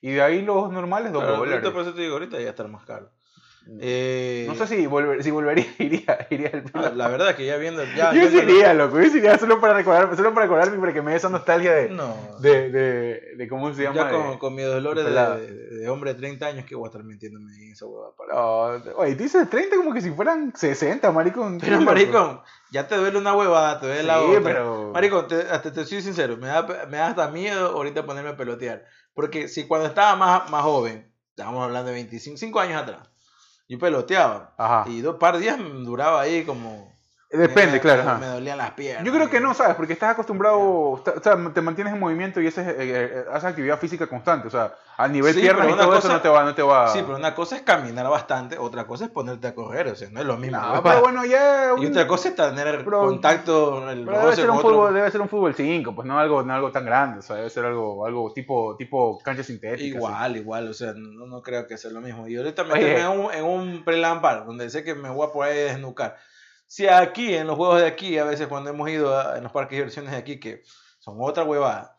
Y 0.00 0.12
de 0.12 0.22
ahí 0.22 0.42
los 0.42 0.70
normales, 0.72 1.12
2 1.12 1.22
Claro, 1.22 1.36
dólares. 1.38 1.54
ahorita 1.64 1.72
por 1.72 1.82
eso 1.82 1.94
te 1.94 2.00
digo, 2.02 2.14
ahorita 2.14 2.40
ya 2.40 2.50
estar 2.50 2.66
más 2.68 2.84
caro. 2.84 3.10
Eh, 3.80 4.44
No 4.46 4.54
sé 4.54 4.66
si, 4.68 4.86
volver, 4.86 5.22
si 5.24 5.30
volvería, 5.32 5.66
iría, 5.78 6.26
iría 6.30 6.50
al 6.52 6.64
ah, 6.74 6.92
La 6.94 7.08
verdad 7.08 7.34
que 7.34 7.44
ya 7.44 7.56
viendo. 7.56 7.82
Ya, 7.96 8.12
Yo 8.12 8.28
sí 8.30 8.38
iría, 8.38 8.72
loco. 8.74 9.00
Yo 9.00 9.10
sí 9.10 9.18
iría 9.18 9.36
solo 9.38 9.60
para 9.60 9.74
recordar, 9.74 10.14
solo 10.16 10.32
para 10.32 10.46
recordarme, 10.46 10.78
para 10.78 10.92
que 10.92 11.02
me 11.02 11.10
dé 11.10 11.16
esa 11.16 11.28
nostalgia 11.28 11.74
de, 11.74 11.88
No. 11.88 12.14
de, 12.38 12.70
de, 12.70 13.20
de 13.36 13.48
cómo 13.48 13.72
se 13.74 13.82
llama. 13.82 13.96
ya 13.96 14.04
de- 14.06 14.12
con, 14.12 14.38
con 14.38 14.54
mis 14.54 14.66
dolores 14.66 15.04
de, 15.04 15.88
hombre 15.88 16.14
de 16.14 16.18
30 16.20 16.46
años, 16.46 16.64
que 16.64 16.76
voy 16.76 16.86
a 16.86 16.88
estar 16.90 17.02
mintiéndome 17.02 17.52
en 17.56 17.72
esa 17.72 17.86
huevada. 17.86 18.12
No, 18.32 18.94
oye, 18.96 19.16
tú 19.16 19.24
dices 19.24 19.50
30 19.50 19.76
como 19.76 19.92
que 19.92 20.00
si 20.00 20.10
fueran 20.10 20.52
60, 20.54 21.10
maricón. 21.10 21.58
Pero, 21.60 21.80
maricón, 21.80 22.40
ya 22.70 22.86
te 22.86 22.96
duele 22.96 23.18
una 23.18 23.34
huevada, 23.34 23.80
te 23.80 23.86
duele 23.86 24.02
la 24.04 24.18
Sí, 24.20 24.24
otra. 24.30 24.42
pero- 24.42 24.90
Maricón, 24.94 25.26
te, 25.26 25.40
hasta 25.40 25.72
te 25.72 25.84
soy 25.84 26.02
sincero, 26.02 26.36
me 26.36 26.46
da, 26.46 26.62
me 26.88 26.98
da 26.98 27.08
hasta 27.08 27.28
miedo 27.30 27.70
ahorita 27.70 28.06
ponerme 28.06 28.30
a 28.30 28.36
pelotear. 28.36 28.84
Porque 29.12 29.48
si 29.48 29.66
cuando 29.66 29.88
estaba 29.88 30.14
más, 30.14 30.50
más 30.50 30.62
joven, 30.62 31.12
estamos 31.30 31.64
hablando 31.64 31.88
de 31.88 31.94
25 31.94 32.36
cinco 32.38 32.60
años 32.60 32.80
atrás, 32.82 33.08
yo 33.68 33.78
peloteaba. 33.78 34.54
Ajá. 34.56 34.84
Y 34.88 35.00
dos 35.00 35.16
par 35.16 35.34
de 35.34 35.40
días 35.40 35.58
duraba 35.84 36.20
ahí 36.20 36.44
como. 36.44 36.95
Depende, 37.28 37.72
me- 37.72 37.80
claro. 37.80 38.04
Me, 38.04 38.20
me 38.20 38.26
dolían 38.26 38.56
las 38.56 38.70
piernas. 38.70 39.04
Yo 39.04 39.12
creo 39.12 39.28
que 39.28 39.40
no, 39.40 39.52
¿sabes? 39.52 39.74
Porque 39.74 39.92
estás 39.94 40.12
acostumbrado, 40.12 40.60
o 40.60 41.02
sea, 41.22 41.36
te 41.52 41.60
mantienes 41.60 41.92
en 41.92 41.98
movimiento 41.98 42.40
y 42.40 42.46
haces, 42.46 42.68
eh, 42.68 42.74
eh, 42.78 43.24
haces 43.32 43.50
actividad 43.50 43.78
física 43.80 44.06
constante. 44.06 44.46
O 44.46 44.50
sea, 44.50 44.74
a 44.96 45.08
nivel 45.08 45.34
Sí, 45.34 45.40
piernas 45.40 45.66
y 45.66 45.70
todo 45.72 45.82
eso 45.94 46.02
cosa- 46.02 46.12
no 46.12 46.20
te 46.20 46.28
va, 46.28 46.44
no 46.44 46.54
te 46.54 46.62
va. 46.62 46.86
Sí, 46.88 47.00
pero 47.02 47.16
una 47.16 47.34
cosa 47.34 47.56
es 47.56 47.62
caminar 47.62 48.08
bastante, 48.08 48.56
otra 48.58 48.86
cosa 48.86 49.06
es 49.06 49.10
ponerte 49.10 49.48
a 49.48 49.54
correr, 49.56 49.88
o 49.88 49.96
sea, 49.96 50.08
no 50.10 50.20
es 50.20 50.26
lo 50.26 50.36
mismo. 50.36 50.58
No, 50.60 50.82
pero 50.84 51.00
bueno, 51.00 51.24
ya. 51.24 51.72
Y 51.78 51.86
otra 51.86 52.06
cosa 52.06 52.28
es 52.28 52.36
tener 52.36 52.84
Pero- 52.84 53.00
contacto, 53.00 53.90
el 53.90 54.04
Pero 54.04 54.20
debe 54.20 54.36
ser, 54.36 54.48
un 54.48 54.56
otro. 54.58 54.70
fútbol, 54.70 54.94
debe 54.94 55.10
ser 55.10 55.20
un 55.20 55.28
fútbol 55.28 55.54
5, 55.54 55.94
pues 55.96 56.06
no 56.06 56.18
algo, 56.20 56.44
no 56.44 56.54
algo 56.54 56.70
tan 56.70 56.84
grande, 56.84 57.18
o 57.18 57.22
sea, 57.22 57.36
debe 57.36 57.50
ser 57.50 57.64
algo, 57.64 58.06
algo 58.06 58.32
tipo, 58.32 58.76
tipo 58.76 59.18
cancha 59.18 59.42
sintética. 59.42 59.84
Igual, 59.84 60.36
igual, 60.36 60.68
o 60.68 60.74
sea, 60.74 60.92
no, 60.96 61.26
no 61.26 61.42
creo 61.42 61.66
que 61.66 61.76
sea 61.76 61.90
lo 61.90 62.00
mismo. 62.00 62.28
Y 62.28 62.36
ahorita 62.36 62.62
meterme 62.62 63.00
en 63.00 63.08
un, 63.20 63.32
en 63.34 63.44
un 63.44 63.84
prelampar, 63.84 64.46
donde 64.46 64.70
sé 64.70 64.84
que 64.84 64.94
me 64.94 65.10
voy 65.10 65.26
a 65.26 65.32
poder 65.32 65.72
desnucar. 65.72 66.16
Si 66.66 66.88
aquí, 66.88 67.34
en 67.34 67.46
los 67.46 67.56
juegos 67.56 67.80
de 67.80 67.86
aquí, 67.86 68.18
a 68.18 68.24
veces 68.24 68.48
cuando 68.48 68.70
hemos 68.70 68.88
ido 68.90 69.18
a- 69.18 69.36
en 69.36 69.42
los 69.44 69.52
parques 69.52 69.70
de 69.72 69.76
diversiones 69.76 70.12
de 70.12 70.18
aquí, 70.18 70.40
que 70.40 70.62
son 70.98 71.16
otra 71.20 71.44
huevada, 71.44 71.96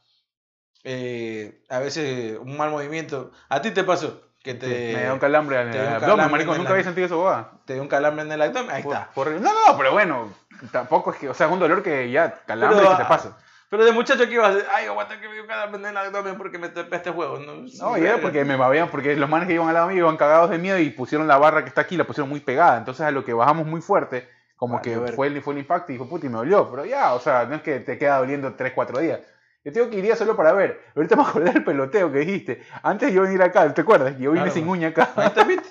eh, 0.83 1.61
a 1.69 1.79
veces 1.79 2.37
un 2.39 2.57
mal 2.57 2.69
movimiento. 2.71 3.31
¿A 3.49 3.61
ti 3.61 3.71
te 3.71 3.83
pasó? 3.83 4.21
Que 4.43 4.51
Sí, 4.53 4.59
te, 4.59 4.93
me 4.95 5.03
da 5.03 5.13
un 5.13 5.19
calambre 5.19 5.61
en 5.61 5.67
el 5.67 5.73
dio 5.73 5.81
abdomen, 5.95 6.31
marico, 6.31 6.55
nunca 6.55 6.71
había 6.71 6.83
sentido 6.83 7.05
eso, 7.07 7.17
boba. 7.17 7.59
te 7.65 7.73
dio 7.73 7.81
un 7.81 7.89
calambre 7.89 8.23
en 8.23 8.31
el 8.31 8.41
abdomen, 8.41 8.71
ahí 8.71 8.81
está. 8.81 9.09
No, 9.15 9.41
no, 9.41 9.77
pero 9.77 9.91
bueno, 9.91 10.33
tampoco 10.71 11.11
es 11.11 11.17
que, 11.17 11.29
o 11.29 11.33
sea, 11.33 11.47
es 11.47 11.53
un 11.53 11.59
dolor 11.59 11.83
que 11.83 12.09
ya, 12.11 12.43
calambre 12.45 12.77
Pero, 12.77 12.91
que 12.91 12.95
te 12.97 13.03
ah, 13.03 13.07
pasa. 13.09 13.37
Pero 13.69 13.83
de 13.83 13.91
muchacho 13.91 14.25
que 14.25 14.33
ibas 14.33 14.51
a 14.51 14.53
decir, 14.53 14.69
ay, 14.73 14.85
aguanta 14.85 15.19
que 15.19 15.27
me 15.27 15.33
dio 15.33 15.41
un 15.41 15.47
calambre 15.49 15.81
en 15.81 15.87
el 15.87 15.97
abdomen 15.97 16.37
porque 16.37 16.57
me 16.57 16.69
topé 16.69 16.95
este 16.95 17.11
juego. 17.11 17.39
No, 17.39 17.65
No, 17.81 17.95
era 17.97 18.21
porque 18.21 18.45
me 18.45 18.55
babían, 18.55 18.89
porque 18.89 19.13
los 19.17 19.29
manes 19.29 19.47
que 19.47 19.55
iban 19.55 19.67
al 19.67 19.73
lado 19.73 19.87
mío 19.87 19.97
iban 19.97 20.15
cagados 20.15 20.49
de 20.49 20.57
miedo 20.57 20.79
y 20.79 20.89
pusieron 20.91 21.27
la 21.27 21.37
barra 21.37 21.63
que 21.63 21.69
está 21.69 21.81
aquí, 21.81 21.97
la 21.97 22.05
pusieron 22.05 22.29
muy 22.29 22.39
pegada. 22.39 22.77
Entonces 22.77 23.05
a 23.05 23.11
lo 23.11 23.25
que 23.25 23.33
bajamos 23.33 23.67
muy 23.67 23.81
fuerte, 23.81 24.29
como 24.57 24.73
Vale, 24.75 24.83
que 24.83 24.97
verga. 24.97 25.15
fue 25.15 25.27
el, 25.27 25.41
fue 25.41 25.53
el 25.53 25.59
impacto 25.59 25.91
y 25.91 25.95
dijo, 25.95 26.09
puta, 26.09 26.25
y 26.25 26.29
me 26.29 26.35
dolió. 26.37 26.69
Pero 26.69 26.83
ya, 26.85 27.13
o 27.13 27.19
sea, 27.19 27.45
no 27.45 27.55
es 27.55 27.61
que 27.61 27.79
te 27.79 27.97
queda 27.97 28.17
doliendo 28.17 28.53
3, 28.55 28.73
4 28.75 28.99
días. 28.99 29.21
Yo 29.63 29.71
tengo 29.73 29.89
que 29.89 29.97
iría 29.97 30.15
solo 30.15 30.35
para 30.35 30.51
ver. 30.53 30.81
Ahorita 30.95 31.15
me 31.15 31.21
acordé 31.27 31.51
del 31.53 31.63
peloteo 31.63 32.11
que 32.11 32.19
dijiste. 32.19 32.61
Antes 32.83 33.13
yo 33.13 33.21
venir 33.21 33.41
acá, 33.41 33.73
¿te 33.73 33.81
acuerdas? 33.81 34.17
Yo 34.17 34.31
vine 34.31 34.45
Claro, 34.45 34.51
sin 34.53 34.67
uña 34.67 34.89
acá. 34.89 35.09
¿viste? 35.47 35.69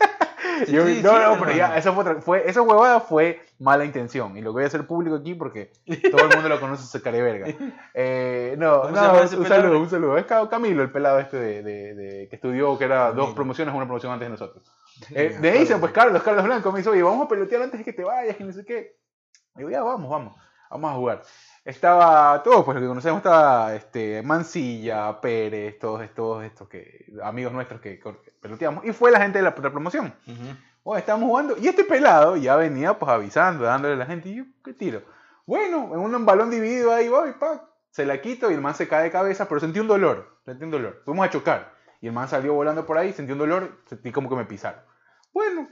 Te 0.67 0.67
Yo- 0.73 0.87
estoy 0.87 1.03
no, 1.03 1.13
no, 1.13 1.19
diciendo, 1.19 1.37
pero 1.45 1.57
ya, 1.57 1.77
esa 1.77 1.93
fue, 1.93 2.03
otra- 2.03 2.21
fue, 2.23 2.49
esa 2.49 2.63
huevada 2.63 3.01
fue 3.01 3.41
mala 3.59 3.85
intención. 3.85 4.37
Y 4.37 4.41
lo 4.43 4.53
voy 4.53 4.65
a 4.65 4.67
hacer 4.69 4.87
público 4.87 5.17
aquí 5.17 5.35
porque 5.35 5.71
todo 6.11 6.29
el 6.29 6.35
mundo 6.35 6.49
lo 6.49 6.61
conoce, 6.61 6.85
ese 6.85 7.03
careverga. 7.03 7.47
Eh, 7.95 8.55
no, 8.59 8.83
¿Cómo 8.83 8.95
se 9.27 9.37
no, 9.37 9.41
un 9.43 9.47
saludo, 9.49 9.81
un 9.81 9.89
saludo. 9.91 10.19
Es 10.19 10.27
Ca- 10.27 10.49
Camilo, 10.49 10.83
el 10.83 10.91
pelado 10.93 11.19
este 11.19 11.39
de, 11.39 11.63
de- 11.63 11.95
de- 11.95 12.29
que 12.29 12.37
estudió, 12.37 12.77
que 12.79 12.85
era 12.85 13.07
dos 13.07 13.15
Camilo. 13.17 13.35
promociones, 13.35 13.75
una 13.75 13.85
promoción 13.87 14.13
antes 14.13 14.27
de 14.27 14.31
nosotros. 14.33 14.63
Me 15.11 15.23
Eh, 15.23 15.27
acuerdo. 15.37 15.59
ahí, 15.75 15.81
pues 15.81 15.93
Carlos, 15.93 16.23
Carlos 16.23 16.45
Blanco 16.45 16.73
me 16.73 16.79
dice, 16.79 16.91
oye, 16.91 17.03
vamos 17.03 17.27
a 17.27 17.29
pelotear 17.29 17.63
antes 17.63 17.79
de 17.79 17.85
que 17.85 17.93
te 17.93 18.05
vayas, 18.05 18.37
que 18.37 18.45
no 18.45 18.53
sé 18.53 18.65
qué. 18.65 18.97
Digo, 19.55 19.71
ya, 19.71 19.83
vamos, 19.83 20.11
vamos, 20.11 20.37
vamos 20.71 20.91
a 20.91 20.95
jugar. 20.95 21.23
Estaba 21.65 22.43
todos, 22.43 22.65
pues 22.65 22.77
lo 22.77 22.81
que 22.81 22.87
conocemos 22.87 23.19
estaba 23.19 23.75
este, 23.75 24.23
Mancilla, 24.23 25.21
Pérez, 25.21 25.79
todos 25.79 26.03
estos, 26.03 26.45
estos 26.45 26.69
que, 26.69 27.07
amigos 27.23 27.53
nuestros 27.53 27.81
que 27.81 28.01
peloteamos. 28.41 28.85
Y 28.85 28.93
fue 28.93 29.11
la 29.11 29.21
gente 29.21 29.39
de 29.39 29.45
la, 29.45 29.51
de 29.51 29.63
la 29.63 29.71
promoción. 29.71 30.15
Ujú. 30.27 30.57
Oye, 30.85 31.01
estábamos 31.01 31.29
jugando. 31.29 31.57
Y 31.59 31.67
este 31.67 31.83
pelado 31.85 32.37
ya 32.37 32.55
venía 32.57 32.97
pues 32.99 33.11
avisando, 33.11 33.65
dándole 33.65 33.95
a 33.95 33.97
la 33.99 34.07
gente. 34.07 34.29
Y 34.29 34.37
yo, 34.37 34.45
¿qué 34.65 34.73
tiro? 34.73 35.03
Bueno, 35.45 35.91
en 35.93 35.99
un 36.15 36.25
balón 36.27 36.51
dividido 36.51 36.93
ahí 36.93 37.09
voy, 37.09 37.33
pa. 37.33 37.69
Se 37.91 38.07
la 38.07 38.21
quito 38.21 38.51
y 38.51 38.55
el 38.55 38.61
man 38.61 38.75
se 38.75 38.87
cae 38.87 39.05
de 39.05 39.11
cabeza, 39.11 39.49
pero 39.49 39.61
sentí 39.61 39.81
un 39.81 39.89
dolor. 39.89 40.39
Sentí 40.45 40.65
un 40.65 40.71
dolor. 40.71 41.03
Fuimos 41.05 41.27
a 41.27 41.31
chocar. 41.31 41.75
Y 42.07 42.09
el 42.09 42.15
man 42.15 42.29
salió 42.29 42.55
volando 42.55 42.87
por 42.87 42.99
ahí, 42.99 43.13
sentí 43.13 43.33
un 43.33 43.39
dolor, 43.39 43.83
sentí 43.87 44.13
como 44.13 44.29
que 44.29 44.37
me 44.37 44.45
pisaron. 44.45 44.81
Bueno. 45.35 45.69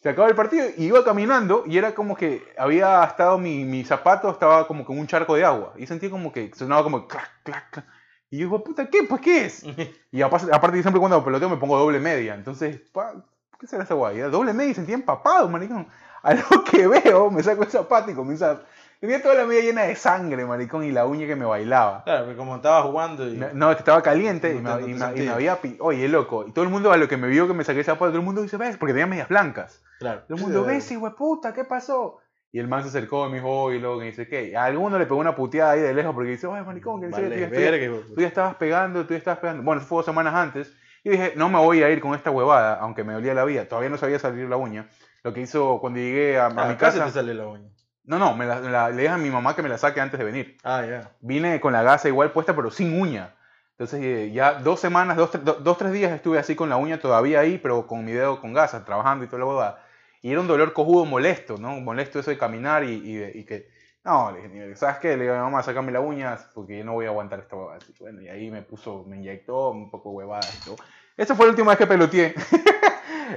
Se 0.00 0.08
acabó 0.08 0.26
el 0.28 0.34
partido 0.34 0.64
y 0.78 0.86
iba 0.86 1.04
caminando 1.04 1.64
y 1.66 1.76
era 1.76 1.94
como 1.94 2.16
que 2.16 2.42
había 2.56 3.04
estado 3.04 3.36
mi, 3.36 3.62
mi 3.66 3.84
zapato, 3.84 4.30
estaba 4.30 4.66
como 4.66 4.86
que 4.86 4.94
en 4.94 4.98
un 4.98 5.06
charco 5.06 5.34
de 5.34 5.44
agua. 5.44 5.74
Y 5.76 5.86
sentí 5.86 6.08
como 6.08 6.32
que 6.32 6.50
sonaba 6.54 6.82
como 6.82 7.06
clac, 7.06 7.30
clac, 7.42 7.68
clac. 7.70 7.86
Y 8.30 8.38
yo 8.38 8.46
digo, 8.46 8.64
puta, 8.64 8.88
¿qué? 8.88 9.02
Pues, 9.02 9.20
¿qué 9.20 9.44
es? 9.44 9.62
Y 10.10 10.22
aparte, 10.22 10.80
siempre 10.80 10.98
cuando 10.98 11.22
peloteo 11.22 11.50
me 11.50 11.58
pongo 11.58 11.78
doble 11.78 12.00
media. 12.00 12.34
Entonces, 12.34 12.80
pa, 12.90 13.12
¿qué 13.60 13.66
será 13.66 13.84
esa 13.84 13.92
guay? 13.92 14.20
Doble 14.20 14.54
media 14.54 14.70
y 14.70 14.74
sentía 14.74 14.94
empapado, 14.94 15.50
maricón. 15.50 15.86
A 16.22 16.32
lo 16.32 16.64
que 16.64 16.86
veo, 16.86 17.30
me 17.30 17.42
saco 17.42 17.62
el 17.62 17.68
zapato 17.68 18.10
y 18.10 18.14
comienza... 18.14 18.62
Tenía 19.02 19.20
toda 19.20 19.34
la 19.34 19.44
media 19.46 19.62
llena 19.62 19.82
de 19.82 19.96
sangre, 19.96 20.44
maricón, 20.46 20.84
y 20.84 20.92
la 20.92 21.06
uña 21.06 21.26
que 21.26 21.34
me 21.34 21.44
bailaba. 21.44 22.04
Claro, 22.04 22.20
porque 22.24 22.36
como 22.36 22.54
estaba 22.54 22.82
jugando 22.84 23.26
y... 23.28 23.36
No, 23.52 23.70
es 23.70 23.76
que 23.76 23.80
estaba 23.80 24.00
caliente 24.00 24.54
y, 24.54 24.60
me, 24.60 24.70
y 24.82 24.94
me- 24.94 25.16
y 25.16 25.22
me 25.26 25.28
había... 25.30 25.58
Oye, 25.80 26.08
loco. 26.08 26.44
Y 26.46 26.52
todo 26.52 26.64
el 26.64 26.70
mundo 26.70 26.92
a 26.92 26.96
lo 26.96 27.08
que 27.08 27.16
me 27.16 27.26
vio 27.26 27.48
que 27.48 27.52
me 27.52 27.64
saqué 27.64 27.80
el 27.80 27.84
zapato, 27.84 28.06
todo 28.12 28.18
el 28.20 28.24
mundo 28.24 28.42
dice, 28.42 28.56
¿ves? 28.58 28.76
Porque 28.76 28.92
tenía 28.92 29.08
medias 29.08 29.28
blancas. 29.28 29.82
Claro. 29.98 30.22
Todo 30.28 30.36
el 30.36 30.42
mundo, 30.44 30.62
¿ves, 30.64 30.88
hijo 30.92 31.06
de 31.08 31.16
puta? 31.16 31.52
¿Qué 31.52 31.64
pasó? 31.64 32.20
Y 32.52 32.60
el 32.60 32.68
man 32.68 32.82
se 32.84 32.90
acercó 32.90 33.26
y 33.26 33.30
me 33.30 33.36
dijo, 33.38 33.48
oye, 33.50 33.80
loco, 33.80 33.98
que 33.98 34.04
dice, 34.04 34.28
¿qué? 34.28 34.56
A 34.56 34.66
alguno 34.66 34.96
le 35.00 35.06
pegó 35.06 35.18
una 35.18 35.34
puteada 35.34 35.72
ahí 35.72 35.80
de 35.80 35.94
lejos 35.94 36.14
porque 36.14 36.30
dice, 36.30 36.46
oye, 36.46 36.62
maricón, 36.62 37.00
que 37.00 37.08
Vale, 37.08 37.28
tú 37.28 37.34
ya- 37.40 37.48
tú 37.48 37.54
ya- 37.54 37.60
verga, 37.72 37.96
tú 38.14 38.20
estabas 38.20 38.54
pegando, 38.54 39.04
tú 39.04 39.14
ya 39.14 39.18
estabas 39.18 39.40
pegando. 39.40 39.64
Bueno, 39.64 39.80
eso 39.80 39.88
fue 39.88 39.96
dos 39.96 40.04
semanas 40.06 40.32
antes. 40.34 40.72
Y 41.02 41.10
dije, 41.10 41.32
no 41.34 41.48
me 41.48 41.58
voy 41.58 41.82
a 41.82 41.90
ir 41.90 42.00
con 42.00 42.14
esta 42.14 42.30
huevada, 42.30 42.74
aunque 42.74 43.02
me 43.02 43.14
dolía 43.14 43.34
la 43.34 43.44
vida. 43.44 43.64
Todavía 43.66 43.90
no 43.90 43.98
sabía 43.98 44.20
salir 44.20 44.48
la 44.48 44.56
uña. 44.58 44.88
Lo 45.24 45.32
que 45.34 45.40
hizo 45.40 45.78
cuando 45.80 45.98
llegué 45.98 46.38
a, 46.38 46.46
a 46.46 46.48
Ah, 46.56 46.68
mi 46.68 46.76
casa. 46.76 47.04
te 47.06 47.10
sale 47.10 47.34
la 47.34 47.48
uña. 47.48 47.68
No, 48.04 48.18
no, 48.18 48.34
me 48.36 48.46
la- 48.46 48.60
me 48.60 48.70
la- 48.70 48.90
le 48.90 49.02
dije 49.02 49.08
a 49.14 49.16
mi 49.18 49.30
mamá 49.30 49.54
que 49.54 49.62
me 49.62 49.68
la 49.68 49.78
saque 49.78 50.00
antes 50.00 50.18
de 50.18 50.24
venir. 50.24 50.56
Ah, 50.64 50.84
ya. 50.84 51.12
Vine 51.20 51.60
con 51.60 51.72
la 51.72 51.82
gasa 51.82 52.08
igual 52.08 52.32
puesta, 52.32 52.54
pero 52.56 52.70
sin 52.70 53.00
uña. 53.00 53.34
Entonces 53.72 54.00
eh, 54.02 54.30
ya 54.32 54.54
dos 54.54 54.80
semanas, 54.80 55.16
dos, 55.16 55.30
do- 55.44 55.54
dos, 55.54 55.78
tres 55.78 55.92
días 55.92 56.12
estuve 56.12 56.38
así 56.38 56.54
con 56.56 56.68
la 56.68 56.76
uña 56.76 56.98
todavía 57.00 57.40
ahí, 57.40 57.58
pero 57.58 57.86
con 57.86 58.04
mi 58.04 58.12
dedo 58.12 58.40
con 58.40 58.52
gasa, 58.52 58.84
trabajando 58.84 59.24
y 59.24 59.28
toda 59.28 59.40
la 59.40 59.46
huevada. 59.46 59.84
Y 60.20 60.30
era 60.30 60.40
un 60.40 60.46
dolor 60.48 60.72
cojudo 60.72 61.04
molesto, 61.04 61.56
¿no? 61.58 61.80
Molesto 61.80 62.18
eso 62.20 62.30
de 62.30 62.38
caminar 62.38 62.84
y, 62.84 62.92
y 62.94 63.14
de- 63.16 63.32
y 63.38 63.44
que... 63.44 63.68
No, 64.04 64.32
le 64.32 64.48
dije, 64.48 64.76
¿sabes 64.76 64.98
qué? 64.98 65.16
Le 65.16 65.22
digo 65.24 65.34
a 65.34 65.38
mi 65.38 65.42
mamá, 65.44 65.62
sácame 65.62 65.92
las 65.92 66.02
uñas 66.02 66.48
porque 66.54 66.78
yo 66.78 66.84
no 66.84 66.92
voy 66.94 67.06
a 67.06 67.10
aguantar 67.10 67.38
esta 67.40 67.54
huevada. 67.56 67.78
Así 67.78 67.94
bueno, 68.00 68.20
y 68.20 68.28
ahí 68.28 68.50
me 68.50 68.62
puso, 68.62 69.04
me 69.06 69.16
inyectó 69.16 69.70
un 69.70 69.90
poco 69.92 70.10
huevada 70.10 70.48
y 70.60 70.64
todo. 70.64 70.76
Esa 71.16 71.34
fue 71.36 71.46
la 71.46 71.50
última 71.50 71.70
vez 71.70 71.78
que 71.78 71.86
peloteé. 71.86 72.34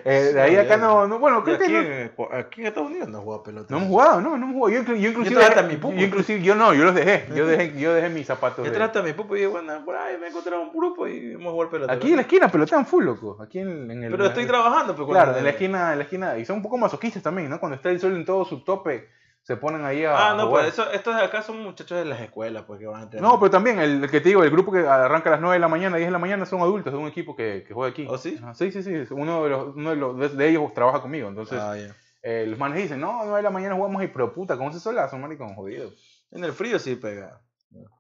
Eh, 0.06 0.32
de 0.34 0.42
ahí 0.42 0.56
Ah, 0.56 0.62
acá 0.62 0.78
no, 0.78 1.08
no, 1.08 1.20
bueno, 1.20 1.44
creo 1.44 1.58
que 1.58 1.64
aquí, 1.66 1.74
no, 1.74 1.80
en, 1.80 2.12
aquí 2.34 2.62
en 2.62 2.68
Estados 2.68 2.90
Unidos 2.90 3.10
no 3.10 3.22
juega 3.22 3.44
pelota. 3.44 3.68
no 3.70 3.78
hemos 3.78 3.90
jugado, 3.90 4.22
no, 4.22 4.38
no 4.38 4.46
hemos 4.46 4.54
jugado. 4.56 4.74
Yo, 4.76 4.84
inclu- 4.84 5.00
yo 5.00 5.10
inclusive, 5.10 5.36
traje 5.36 5.50
hasta 5.50 5.62
dejé- 5.64 5.72
mi 5.72 5.78
pupo. 5.78 5.96
yo 5.96 6.06
inclusive, 6.06 6.42
yo 6.42 6.56
no, 6.56 6.74
yo 6.74 6.84
los 6.86 6.96
dejé, 6.96 7.26
yo 7.36 7.48
dejé, 7.48 7.80
yo 7.80 7.94
dejé 7.94 8.10
mis 8.10 8.26
zapatos. 8.28 8.66
Yo 8.66 8.72
trata 8.72 9.00
a 9.00 9.04
mi 9.04 9.14
pupo 9.14 9.36
y 9.36 9.40
digo, 9.40 9.52
bueno, 9.54 9.84
por 9.86 9.96
ahí 9.96 10.18
me 10.18 10.28
encontré 10.28 10.56
un 10.58 10.72
grupo 10.74 11.08
y 11.08 11.34
vamos 11.36 11.50
a 11.50 11.52
jugar 11.54 11.70
pelota. 11.70 11.94
Aquí 11.94 12.10
en 12.10 12.16
la 12.18 12.22
esquina 12.24 12.48
pelotean 12.50 12.86
full, 12.86 13.04
loco. 13.06 13.38
Aquí 13.42 13.60
en, 13.60 13.90
en 13.92 14.04
el. 14.04 14.12
Pero 14.12 14.26
estoy 14.28 14.46
trabajando, 14.46 14.96
pues. 14.96 15.08
Claro, 15.10 15.38
en 15.38 15.44
la 15.44 15.50
esquina, 15.52 15.92
en 15.94 15.98
la 16.00 16.04
esquina. 16.04 16.38
Y 16.38 16.46
son 16.46 16.58
un 16.58 16.62
poco 16.64 16.78
masoquistas 16.78 17.24
también, 17.24 17.50
¿no? 17.50 17.60
Cuando 17.60 17.76
está 17.76 17.90
el 17.90 18.00
sol 18.00 18.14
en 18.16 18.26
todo 18.26 18.46
su 18.46 18.64
tope, 18.64 19.10
se 19.46 19.58
ponen 19.58 19.86
ahí 19.86 20.04
a. 20.04 20.30
Ah, 20.32 20.34
no, 20.34 20.48
jugar. 20.48 20.64
pues 20.64 20.74
eso, 20.74 20.92
estos 20.92 21.16
de 21.16 21.22
acá 21.24 21.44
son 21.44 21.62
muchachos 21.62 21.98
de 22.00 22.06
las 22.06 22.20
escuelas, 22.20 22.64
pues 22.66 22.80
que 22.80 22.88
van 22.88 23.00
a 23.02 23.04
entrenar. 23.04 23.30
No, 23.32 23.40
pero 23.40 23.52
también 23.52 23.80
el, 23.80 24.10
que 24.10 24.20
te 24.20 24.30
digo, 24.30 24.44
el 24.44 24.50
grupo 24.50 24.72
que 24.72 24.80
arranca 24.80 25.30
a 25.30 25.34
las 25.34 25.42
9 25.42 25.54
de 25.56 25.60
la 25.60 25.68
mañana, 25.68 25.98
10 25.98 26.08
de 26.08 26.12
la 26.12 26.18
mañana, 26.18 26.46
son 26.48 26.62
adultos, 26.62 26.92
es 26.92 27.00
un 27.00 27.08
equipo 27.08 27.36
que, 27.36 27.64
que 27.68 27.74
juega 27.74 27.92
aquí. 27.92 28.08
¿Oh, 28.10 28.18
sí? 28.18 28.40
Sí, 28.56 28.72
sí, 28.72 28.82
sí. 28.82 29.06
Uno 29.12 29.44
de, 29.44 29.50
los, 29.52 29.76
uno 29.76 29.90
de, 29.92 29.96
los, 29.96 30.18
de- 30.18 30.30
de 30.30 30.50
ellos 30.50 30.74
trabaja 30.74 31.00
conmigo. 31.02 31.30
Entonces, 31.30 31.60
Ah, 31.62 31.76
eh, 32.24 32.46
los 32.48 32.58
manes 32.58 32.80
dicen, 32.82 33.00
no, 33.00 33.20
9 33.24 33.38
de 33.38 33.44
la 33.44 33.52
mañana 33.52 33.76
jugamos 33.76 34.04
y 34.04 34.08
pero 34.08 34.34
puta, 34.34 34.58
con 34.58 34.68
ese 34.70 34.80
solazo, 34.80 35.16
maricón, 35.20 35.54
jodido. 35.54 35.92
En 36.32 36.44
el 36.44 36.52
frío 36.52 36.80
sí 36.80 36.96
pega. 36.96 37.40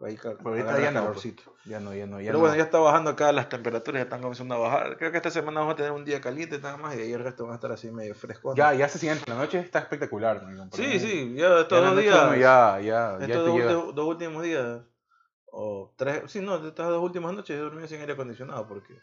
Ahí 0.06 0.15
ca- 0.15 0.36
Pero 0.38 0.49
ahorita 0.51 0.69
agarra 0.69 0.84
ya 0.84 0.91
no, 0.91 1.12
pues. 1.12 1.36
Ya 1.65 1.80
no, 1.82 1.93
ya 1.93 2.06
no, 2.08 2.19
ya 2.21 2.28
Pero 2.28 2.34
no. 2.34 2.39
bueno, 2.39 2.56
ya 2.56 2.63
está 2.63 2.78
bajando 2.80 3.10
acá 3.12 3.32
las 3.34 3.49
temperaturas, 3.49 3.99
ya 3.99 4.04
están 4.04 4.21
comenzando 4.21 4.56
a 4.56 4.58
bajar. 4.60 4.97
Creo 4.97 5.12
que 5.12 5.17
esta 5.17 5.32
semana 5.32 5.60
vamos 5.60 5.73
a 5.73 5.75
tener 5.78 5.91
un 5.91 6.06
día 6.06 6.21
caliente 6.21 6.60
nada 6.60 6.78
más 6.78 6.95
y 6.95 7.01
ahí 7.01 7.12
el 7.13 7.23
resto 7.23 7.43
van 7.43 7.54
a 7.54 7.56
estar 7.56 7.71
así 7.71 7.91
medio 7.91 8.15
frescos. 8.15 8.56
Ya, 8.56 8.73
ya 8.73 8.88
se 8.88 8.99
siente, 8.99 9.23
la 9.30 9.36
noche 9.38 9.60
está 9.60 9.80
espectacular. 9.80 10.39
para 10.41 10.69
Sí, 10.71 10.99
sí, 10.99 11.36
ya 11.36 11.60
estos 11.60 11.84
dos 11.84 11.97
días. 11.97 12.15
ya, 12.39 12.80
ya, 12.80 13.17
ya 13.19 13.25
estos 13.25 13.45
dos, 13.47 13.56
llega. 13.58 13.71
dos- 13.73 13.95
dos 13.95 14.08
últimos 14.08 14.43
días. 14.43 14.82
O 15.58 15.93
tres. 15.97 16.23
Sí, 16.32 16.39
no, 16.41 16.56
estas 16.56 16.88
dos 16.88 17.01
últimas 17.04 17.34
noches 17.34 17.56
he 17.58 17.60
dormido 17.60 17.88
sin 17.88 17.99
aire 17.99 18.13
acondicionado 18.13 18.67
porque. 18.67 18.93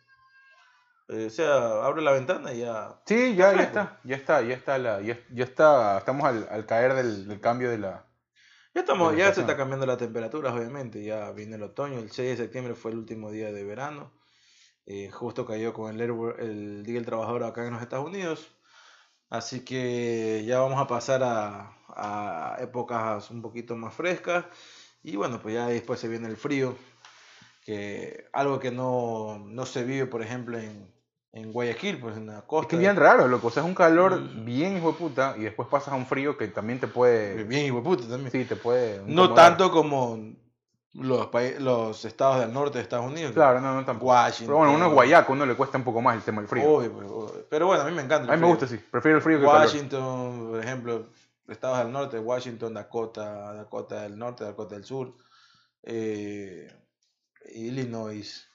eh, 1.08 1.26
o 1.26 1.30
sea, 1.30 1.84
abro 1.84 2.00
la 2.00 2.12
ventana 2.12 2.52
y 2.52 2.60
ya. 2.60 3.00
Sí, 3.06 3.34
ya, 3.36 3.52
ya 3.54 3.62
está, 3.62 3.98
ya 4.04 4.16
está, 4.16 4.40
ya 4.42 4.54
está, 4.54 4.78
la, 4.78 5.00
ya, 5.02 5.18
ya 5.30 5.44
está, 5.44 5.98
estamos 5.98 6.24
al, 6.26 6.46
al 6.50 6.64
caer 6.64 6.94
del, 6.94 7.26
del 7.28 7.40
cambio 7.40 7.68
de 7.70 7.78
la... 7.78 8.04
Ya 8.74 8.80
estamos, 8.82 9.14
ya 9.16 9.32
se 9.34 9.40
está 9.42 9.56
cambiando 9.56 9.86
la 9.86 9.96
temperatura, 9.96 10.52
obviamente. 10.54 11.02
Ya 11.04 11.30
viene 11.32 11.56
el 11.56 11.62
otoño. 11.62 11.98
El 11.98 12.10
6 12.10 12.30
de 12.30 12.36
septiembre 12.44 12.74
fue 12.74 12.90
el 12.92 12.98
último 12.98 13.30
día 13.30 13.52
de 13.52 13.64
verano. 13.64 14.12
eh, 14.86 15.10
justo 15.10 15.46
cayó 15.46 15.72
con 15.74 15.92
el, 15.94 16.00
el 16.40 16.84
Día 16.84 16.96
del 16.96 17.06
Trabajador 17.06 17.44
acá 17.44 17.66
en 17.66 17.74
los 17.74 17.82
Estados 17.82 18.06
Unidos. 18.08 18.48
Así 19.30 19.64
que 19.64 20.44
ya 20.46 20.60
vamos 20.60 20.80
a 20.80 20.86
pasar 20.88 21.22
a, 21.24 21.76
a 21.88 22.56
épocas 22.62 23.30
un 23.30 23.42
poquito 23.42 23.76
más 23.76 23.94
frescas. 23.94 24.46
Y 25.02 25.16
bueno, 25.16 25.40
pues 25.42 25.54
ya 25.56 25.68
después 25.68 26.00
se 26.00 26.08
viene 26.08 26.28
el 26.28 26.36
frío. 26.38 26.76
Que 27.64 28.26
algo 28.32 28.58
que 28.60 28.70
no, 28.72 29.38
no 29.46 29.66
se 29.66 29.84
vive, 29.84 30.06
por 30.06 30.22
ejemplo, 30.22 30.58
en, 30.58 30.91
en 31.32 31.50
Guayaquil, 31.52 31.98
pues 31.98 32.16
en 32.16 32.26
la 32.26 32.38
Es 32.38 32.44
costa. 32.44 32.68
que 32.68 32.76
es 32.76 32.80
bien 32.80 32.96
raro, 32.96 33.26
loco, 33.26 33.46
o 33.46 33.50
sea, 33.50 33.62
es 33.62 33.68
un 33.68 33.74
calor 33.74 34.20
Mm. 34.20 34.44
bien 34.44 34.76
hijo 34.76 34.92
de 34.92 34.98
puta 34.98 35.34
y 35.38 35.42
después 35.42 35.66
pasas 35.68 35.94
a 35.94 35.96
un 35.96 36.04
frío 36.06 36.36
que 36.36 36.48
también 36.48 36.78
te 36.78 36.88
puede... 36.88 37.44
Bien 37.44 37.64
hijueputa 37.66 38.06
también. 38.06 38.30
Sí, 38.30 38.44
te 38.44 38.56
puede... 38.56 38.98
No 38.98 39.24
incomodar. 39.24 39.34
tanto 39.34 39.70
como 39.72 40.18
los, 40.92 41.28
los 41.58 42.04
estados 42.04 42.40
del 42.40 42.52
norte 42.52 42.76
de 42.78 42.82
Estados 42.82 43.06
Unidos. 43.10 43.32
Claro, 43.32 43.62
no, 43.62 43.74
no 43.74 43.82
tampoco. 43.84 44.12
Washington. 44.12 44.46
Pero 44.46 44.58
bueno, 44.58 44.74
uno 44.74 44.86
es 44.88 44.92
guayaco, 44.92 45.32
uno 45.32 45.46
le 45.46 45.54
cuesta 45.56 45.78
un 45.78 45.84
poco 45.84 46.02
más 46.02 46.16
el 46.16 46.22
tema 46.22 46.42
del 46.42 46.48
frío. 46.48 46.70
Obvio, 46.70 46.92
pues, 46.92 47.08
obvio. 47.10 47.46
Pero 47.48 47.66
bueno, 47.66 47.82
a 47.82 47.86
mí 47.86 47.92
me 47.92 48.02
encanta. 48.02 48.24
el 48.26 48.30
a 48.30 48.36
mí 48.36 48.42
me 48.42 48.48
gusta, 48.48 48.66
sí, 48.66 48.76
prefiero 48.90 49.16
el 49.16 49.22
frío 49.22 49.38
que 49.38 49.44
el 49.44 49.50
calor. 49.50 49.66
Washington, 49.66 50.48
por 50.50 50.60
ejemplo, 50.62 51.06
estados 51.48 51.78
del 51.78 51.92
norte, 51.92 52.18
Washington, 52.18 52.74
Dakota, 52.74 53.54
Dakota 53.54 54.02
del 54.02 54.18
norte, 54.18 54.44
Dakota 54.44 54.74
del 54.74 54.84
sur, 54.84 55.14
eh, 55.82 56.68
Illinois, 57.54 58.48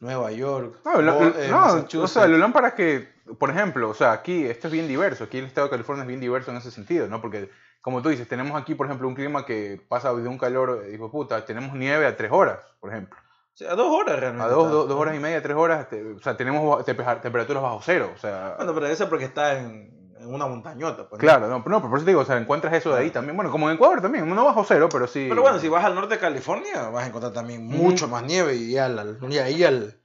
Nueva 0.00 0.30
York, 0.30 0.78
No, 0.84 1.00
lo- 1.00 1.14
Bo- 1.14 1.24
eh, 1.38 1.48
no, 1.50 2.02
o 2.02 2.06
sea, 2.08 2.26
lo 2.26 2.36
lámpara 2.38 2.68
es 2.68 2.74
que, 2.74 3.08
por 3.38 3.50
ejemplo, 3.50 3.88
o 3.88 3.94
sea, 3.94 4.12
aquí 4.12 4.44
esto 4.44 4.66
es 4.68 4.72
bien 4.72 4.86
diverso, 4.88 5.24
aquí 5.24 5.38
el 5.38 5.46
estado 5.46 5.66
de 5.68 5.70
California 5.70 6.02
es 6.02 6.08
bien 6.08 6.20
diverso 6.20 6.50
en 6.50 6.58
ese 6.58 6.70
sentido, 6.70 7.08
¿no? 7.08 7.20
Porque, 7.20 7.50
como 7.80 8.02
tú 8.02 8.10
dices, 8.10 8.28
tenemos 8.28 8.60
aquí, 8.60 8.74
por 8.74 8.86
ejemplo, 8.86 9.08
un 9.08 9.14
clima 9.14 9.46
que 9.46 9.80
pasa 9.88 10.12
de 10.12 10.28
un 10.28 10.36
calor, 10.38 10.82
eh, 10.84 10.92
hijo 10.94 11.04
de 11.04 11.10
puta, 11.10 11.44
tenemos 11.44 11.74
nieve 11.74 12.06
a 12.06 12.16
tres 12.16 12.30
horas, 12.32 12.58
por 12.80 12.90
ejemplo. 12.90 13.16
O 13.18 13.56
sea, 13.56 13.72
a 13.72 13.74
dos 13.74 13.88
horas 13.88 14.20
realmente. 14.20 14.44
A 14.44 14.48
dos, 14.50 14.70
dos, 14.70 14.86
dos 14.88 15.00
horas 15.00 15.16
y 15.16 15.18
media, 15.18 15.42
tres 15.42 15.56
horas, 15.56 15.88
te- 15.88 16.12
o 16.12 16.18
sea, 16.20 16.36
tenemos 16.36 16.84
temperaturas 16.84 17.62
bajo 17.62 17.80
cero, 17.82 18.12
o 18.14 18.18
sea... 18.18 18.54
Bueno, 18.58 18.74
pero 18.74 18.86
eso 18.88 19.04
es 19.04 19.08
porque 19.08 19.24
está 19.24 19.58
en, 19.58 19.95
en 20.26 20.34
una 20.34 20.46
montañota. 20.46 21.08
pues. 21.08 21.20
Claro, 21.20 21.48
no, 21.48 21.62
pero 21.62 21.76
no, 21.76 21.80
pero 21.80 21.90
por 21.90 21.98
eso 21.98 22.04
te 22.04 22.10
digo, 22.10 22.20
o 22.20 22.24
sea, 22.24 22.36
encuentras 22.38 22.74
eso 22.74 22.94
de 22.94 23.00
ahí 23.00 23.10
también. 23.10 23.36
Bueno, 23.36 23.50
como 23.50 23.68
en 23.70 23.76
Ecuador 23.76 24.00
también, 24.00 24.28
no 24.28 24.44
bajo 24.44 24.64
cero, 24.64 24.88
pero 24.90 25.06
sí. 25.06 25.26
Pero 25.28 25.42
bueno, 25.42 25.58
si 25.58 25.68
vas 25.68 25.84
al 25.84 25.94
norte 25.94 26.14
de 26.14 26.20
California, 26.20 26.88
vas 26.90 27.04
a 27.04 27.06
encontrar 27.08 27.32
también 27.32 27.66
Ujú. 27.66 27.76
mucho 27.76 28.08
más 28.08 28.22
nieve 28.24 28.54
y 28.56 28.76
al, 28.76 29.18
y 29.30 29.38
ahí 29.38 29.64
al... 29.64 30.00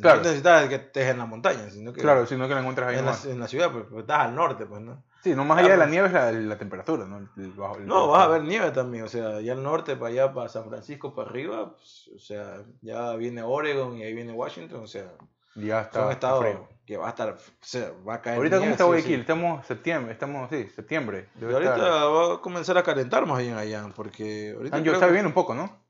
Claro. 0.00 0.18
No 0.18 0.22
necesitas 0.24 0.68
que 0.68 0.76
estés 0.76 1.08
en 1.08 1.18
la 1.18 1.26
montaña, 1.26 1.68
sino 1.68 1.92
que 1.92 2.00
Claro, 2.02 2.24
sino 2.26 2.46
que 2.46 2.54
la 2.54 2.60
encuentras 2.60 2.88
ahí 2.88 2.98
en, 2.98 3.04
la, 3.04 3.18
en 3.24 3.40
la 3.40 3.48
ciudad, 3.48 3.72
pues, 3.72 3.84
porque 3.84 4.00
estás 4.02 4.20
al 4.20 4.34
norte, 4.34 4.64
pues, 4.64 4.80
¿no? 4.80 5.02
Sí, 5.24 5.34
no 5.34 5.44
más 5.44 5.58
allá 5.58 5.70
de 5.72 5.76
la 5.76 5.86
Claro. 5.86 5.90
nieve 5.90 6.06
es 6.06 6.12
la, 6.12 6.32
la 6.32 6.56
temperatura, 6.58 7.04
¿no? 7.04 7.18
El 7.36 7.52
bajo- 7.52 7.76
el- 7.78 7.86
No, 7.86 8.06
vas 8.08 8.22
a 8.22 8.28
ver 8.28 8.42
nieve 8.42 8.70
también, 8.70 9.04
o 9.04 9.08
sea, 9.08 9.40
ya 9.40 9.52
al 9.54 9.62
norte, 9.62 9.96
para 9.96 10.10
allá, 10.12 10.32
para 10.32 10.48
San 10.48 10.68
Francisco, 10.68 11.14
para 11.14 11.30
arriba, 11.30 11.74
pues, 11.76 12.10
o 12.14 12.18
sea, 12.20 12.62
ya 12.80 13.14
viene 13.16 13.42
Oregon 13.42 13.96
y 13.98 14.04
ahí 14.04 14.14
viene 14.14 14.32
Washington, 14.32 14.82
o 14.84 14.86
sea, 14.86 15.06
Ya 15.54 15.82
está, 15.82 16.00
son 16.00 16.02
está 16.12 16.12
estados 16.28 16.40
frío. 16.44 16.68
que 16.86 16.96
va 16.96 17.06
a 17.06 17.10
estar, 17.10 17.28
o 17.30 17.36
sea, 17.60 17.92
va 18.06 18.14
a 18.14 18.22
caer 18.22 18.36
Ahorita, 18.38 18.58
¿cómo 18.58 18.70
está 18.70 18.84
Guayaquil? 18.84 19.14
sí. 19.14 19.20
Estamos 19.20 19.66
septiembre, 19.66 20.12
estamos, 20.12 20.50
sí, 20.50 20.68
septiembre. 20.74 21.28
Debe 21.34 21.54
ahorita 21.54 21.76
estar- 21.76 21.90
va 21.90 22.34
a 22.34 22.40
comenzar 22.40 22.78
a 22.78 22.82
calentar 22.82 23.26
más 23.26 23.38
bien 23.38 23.54
allá, 23.54 23.88
porque 23.94 24.52
ahorita 24.56 24.80
creo 24.80 24.92
está 24.94 25.06
que- 25.06 25.10
viviendo 25.12 25.28
un 25.28 25.34
poco, 25.34 25.54
¿no? 25.54 25.82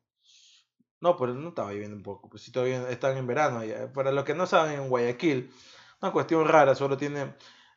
No, 1.00 1.16
pero 1.16 1.34
no 1.34 1.48
estaba 1.48 1.72
lloviendo 1.72 1.96
un 1.96 2.02
poco, 2.02 2.28
pues 2.28 2.42
sí 2.42 2.52
todavía 2.52 2.88
están 2.88 3.16
en 3.16 3.26
verano 3.26 3.58
allá. 3.58 3.92
Para 3.92 4.12
los 4.12 4.24
que 4.24 4.34
no 4.34 4.46
saben, 4.46 4.80
en 4.80 4.88
Guayaquil, 4.88 5.52
una 6.00 6.12
cuestión 6.12 6.46
rara, 6.46 6.74
solo 6.74 6.96
tiene 6.96 7.34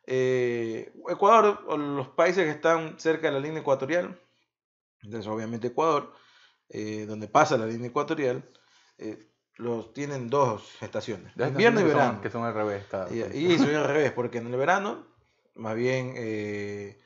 eh, 0.08 0.92
Ecuador, 1.08 1.64
o 1.66 1.76
los 1.76 2.08
países 2.10 2.44
que 2.44 2.50
están 2.52 2.98
cerca 3.00 3.26
de 3.26 3.32
la 3.32 3.40
línea 3.40 3.60
ecuatorial, 3.60 4.16
entonces 5.02 5.26
obviamente 5.28 5.66
Ecuador, 5.68 6.12
eh, 6.68 7.06
donde 7.06 7.26
pasa 7.26 7.56
la 7.58 7.66
línea 7.66 7.88
ecuatorial, 7.88 8.48
eh, 8.98 9.18
los 9.56 9.92
tienen 9.94 10.28
dos 10.28 10.70
estaciones, 10.82 11.32
invierno 11.36 11.80
y 11.80 11.84
son- 11.84 11.92
verano. 11.92 12.20
Que 12.20 12.30
son 12.30 12.44
al 12.44 12.54
revés. 12.54 12.82
Está, 12.82 13.08
Y, 13.10 13.22
y 13.52 13.58
soy 13.58 13.74
al 13.74 13.84
revés, 13.86 14.12
porque 14.12 14.38
en 14.38 14.46
el 14.48 14.56
verano, 14.56 15.06
más 15.54 15.74
bien 15.74 16.12
eh, 16.16 16.98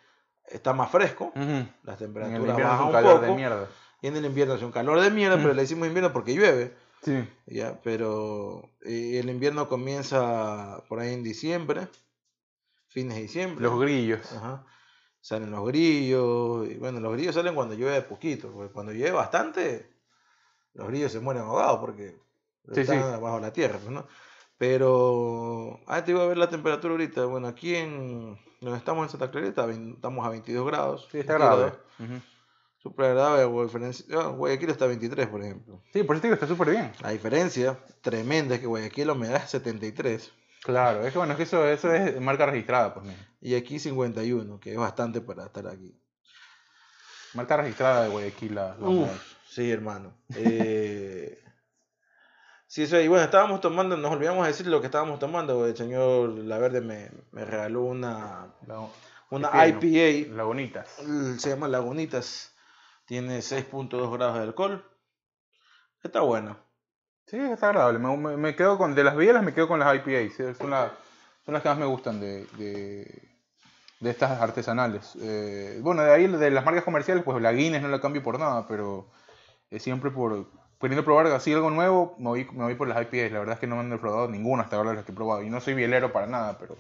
está 0.47 0.73
más 0.73 0.91
fresco, 0.91 1.27
Ujú. 1.37 1.41
las 1.85 2.01
En 2.01 2.07
el 2.07 2.13
temperaturas 2.15 2.57
bajan 2.59 2.87
un 2.87 2.93
calor 2.93 3.15
poco, 3.15 3.27
de 3.27 3.33
mierda. 3.35 3.69
y 4.03 4.07
en 4.09 4.17
el 4.17 4.25
invierno 4.25 4.55
hace 4.55 4.65
un 4.65 4.73
calor 4.73 5.01
de 5.01 5.11
mierda, 5.11 5.37
pero 5.37 5.55
le 5.55 5.63
decimos 5.63 5.87
invierno 5.89 6.13
porque 6.13 6.35
llueve. 6.35 6.75
Sí. 7.03 7.27
Ya, 7.47 7.81
pero 7.83 8.63
eh, 8.83 9.19
el 9.21 9.31
invierno 9.31 9.69
comienza 9.69 10.83
por 10.89 10.99
ahí 11.01 11.15
en 11.15 11.23
diciembre, 11.23 11.89
fines 12.89 13.15
de 13.15 13.23
diciembre. 13.23 13.63
Los 13.63 13.81
grillos. 13.81 14.33
Ajá. 14.33 14.67
Salen 15.23 15.51
los 15.51 15.67
grillos, 15.67 16.69
y 16.69 16.75
bueno, 16.79 16.99
los 17.01 17.13
grillos 17.13 17.35
salen 17.35 17.55
cuando 17.55 17.75
llueve 17.75 18.03
poquito, 18.03 18.51
porque 18.51 18.73
cuando 18.73 18.93
llueve 18.93 19.13
bastante, 19.13 19.95
los 20.75 20.89
grillos 20.89 21.13
se 21.13 21.21
mueren 21.21 21.43
ahogados 21.45 21.79
porque 21.81 22.19
Sí, 22.73 22.81
están 22.83 22.99
sí. 23.15 23.21
bajo 23.21 23.41
la 23.41 23.53
tierra, 23.53 23.79
pues, 23.79 23.91
¿no? 23.91 24.07
Pero, 24.59 25.81
ah, 25.87 26.05
te 26.05 26.11
iba 26.11 26.23
a 26.23 26.27
ver 26.27 26.37
la 26.37 26.49
temperatura 26.51 26.93
ahorita. 26.93 27.25
Bueno, 27.25 27.49
aquí 27.49 27.75
en 27.75 28.39
donde 28.61 28.77
estamos 28.79 29.05
en 29.05 29.11
Santa 29.11 29.31
Clarita, 29.31 29.67
estamos 29.71 30.27
a 30.27 30.29
22 30.31 30.67
grados. 30.67 31.09
Sí, 31.11 31.19
está 31.21 31.39
22 31.39 31.39
grave. 31.59 31.63
grados. 31.63 31.81
Ujú. 31.99 32.21
Súper 32.83 33.15
diferencia- 33.65 34.07
ah, 34.19 34.29
Guayaquil 34.29 34.71
está 34.71 34.85
a 34.85 34.89
23, 34.89 35.29
por 35.29 35.43
ejemplo. 35.43 35.83
Sí, 35.93 36.03
por 36.03 36.17
eso 36.17 36.23
digo, 36.23 36.35
está 36.35 36.47
súper 36.47 36.71
bien. 36.71 36.93
La 37.03 37.11
diferencia 37.11 37.79
tremenda 38.01 38.55
es 38.55 38.61
que 38.61 38.67
Guayaquil 38.67 39.07
la 39.07 39.13
humedad 39.15 39.43
es 39.45 39.51
73 39.51 40.33
Claro, 40.63 41.07
es 41.07 41.13
que 41.13 41.19
bueno, 41.19 41.33
es 41.33 41.37
que 41.39 41.43
eso, 41.45 41.67
eso 41.67 41.91
es 41.93 42.21
marca 42.21 42.45
registrada, 42.45 42.93
pues, 42.93 43.07
mira. 43.07 43.19
y 43.41 43.55
aquí 43.55 43.79
51, 43.79 44.61
que 44.61 44.73
es 44.73 44.79
bastante 44.79 45.23
para 45.23 45.47
estar 45.47 45.67
aquí. 45.67 45.99
Marca 47.35 47.57
registrada 47.57 48.03
de 48.05 48.09
Guayaquil, 48.11 48.55
la, 48.55 48.77
la 48.77 48.89
Uf, 48.89 49.11
sí, 49.49 49.71
hermano. 49.71 50.13
Eh, 50.35 51.43
sí, 52.71 52.83
eso, 52.85 53.01
y 53.01 53.09
bueno, 53.09 53.25
estábamos 53.25 53.61
tomando, 53.61 53.97
nos 53.97 54.13
olvidamos 54.13 54.45
de 54.45 54.53
decir 54.53 54.67
lo 54.69 54.81
que 54.81 54.87
estábamos 54.87 55.19
tomando. 55.19 55.67
El 55.67 55.77
señor 55.77 56.31
La 56.31 56.59
Verde 56.59 56.81
me, 56.81 57.11
me 57.33 57.45
regaló 57.45 57.83
una, 57.83 58.55
La- 58.67 58.89
una. 59.31 59.51
IPA, 59.67 60.35
Lagunitas. 60.37 60.89
se 61.39 61.51
llama 61.51 61.67
Lagunitas, 61.69 62.55
tiene 63.07 63.41
6.2 63.43 64.13
grados 64.13 64.37
de 64.37 64.43
alcohol. 64.45 64.85
Está 66.03 66.21
buena. 66.21 66.59
Sí, 67.27 67.37
está 67.39 67.69
agradable. 67.71 67.99
Me, 67.99 68.17
me- 68.17 68.37
me 68.37 68.57
quedo 68.57 68.79
con, 68.79 68.95
de 68.95 69.05
las 69.05 69.17
bielas 69.17 69.43
me 69.43 69.53
quedo 69.53 69.69
con 69.69 69.81
las 69.81 69.95
IPAs. 69.97 70.33
sí, 70.35 70.45
Son, 70.55 70.71
la- 70.71 70.93
son 71.45 71.55
las 71.55 71.63
que 71.63 71.69
más 71.69 71.79
me 71.79 71.87
gustan 71.87 72.21
de, 72.21 72.47
de, 72.57 73.29
de 74.01 74.11
estas 74.11 74.41
artesanales. 74.41 75.17
Eh, 75.21 75.79
bueno, 75.83 76.03
de 76.03 76.13
ahí 76.13 76.27
de 76.27 76.51
las 76.51 76.65
marcas 76.65 76.85
comerciales, 76.85 77.23
pues 77.25 77.41
la 77.43 77.53
Guinness 77.53 77.83
no 77.83 77.89
la 77.89 78.01
cambio 78.01 78.23
por 78.23 78.39
nada, 78.39 78.67
pero 78.67 79.11
eh, 79.71 79.79
siempre 79.79 80.11
por 80.11 80.47
queriendo 80.81 81.05
probar 81.05 81.27
así 81.29 81.53
algo 81.53 81.71
nuevo, 81.71 82.15
me 82.19 82.29
voy, 82.31 82.45
me 82.53 82.65
voy 82.65 82.75
por 82.75 82.89
las 82.89 83.01
IPAs. 83.03 83.33
La 83.33 83.39
verdad 83.41 83.55
es 83.55 83.61
que 83.61 83.67
no 83.67 83.77
me 83.77 83.83
han 83.83 83.99
probado 84.01 84.29
ninguna 84.29 84.63
hasta 84.65 84.77
ahora 84.77 84.91
de 84.91 84.97
las 84.97 85.05
que 85.05 85.13
he 85.13 85.15
probado. 85.15 85.43
Y 85.43 85.51
no 85.51 85.61
soy 85.61 85.75
bielero 85.75 86.13
para 86.13 86.27
nada, 86.27 86.57
pero... 86.59 86.77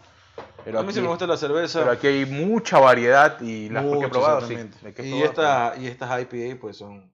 pero 0.64 0.78
a 0.78 0.82
mí 0.82 0.88
aquí, 0.88 0.94
sí 0.96 1.00
me 1.02 1.08
gusta 1.08 1.26
la 1.26 1.36
cerveza. 1.36 1.80
Pero 1.80 1.90
aquí 1.92 2.06
hay 2.06 2.24
mucha 2.26 2.78
variedad 2.78 3.40
y 3.40 3.68
las 3.68 3.82
que 3.84 3.90
he 3.90 3.94
Mucho, 3.94 4.10
probado, 4.10 4.46
sí. 4.46 4.56
y, 4.98 5.22
esta, 5.22 5.74
y 5.78 5.86
estas 5.86 6.22
IPA 6.22 6.60
pues 6.60 6.76
son, 6.78 7.12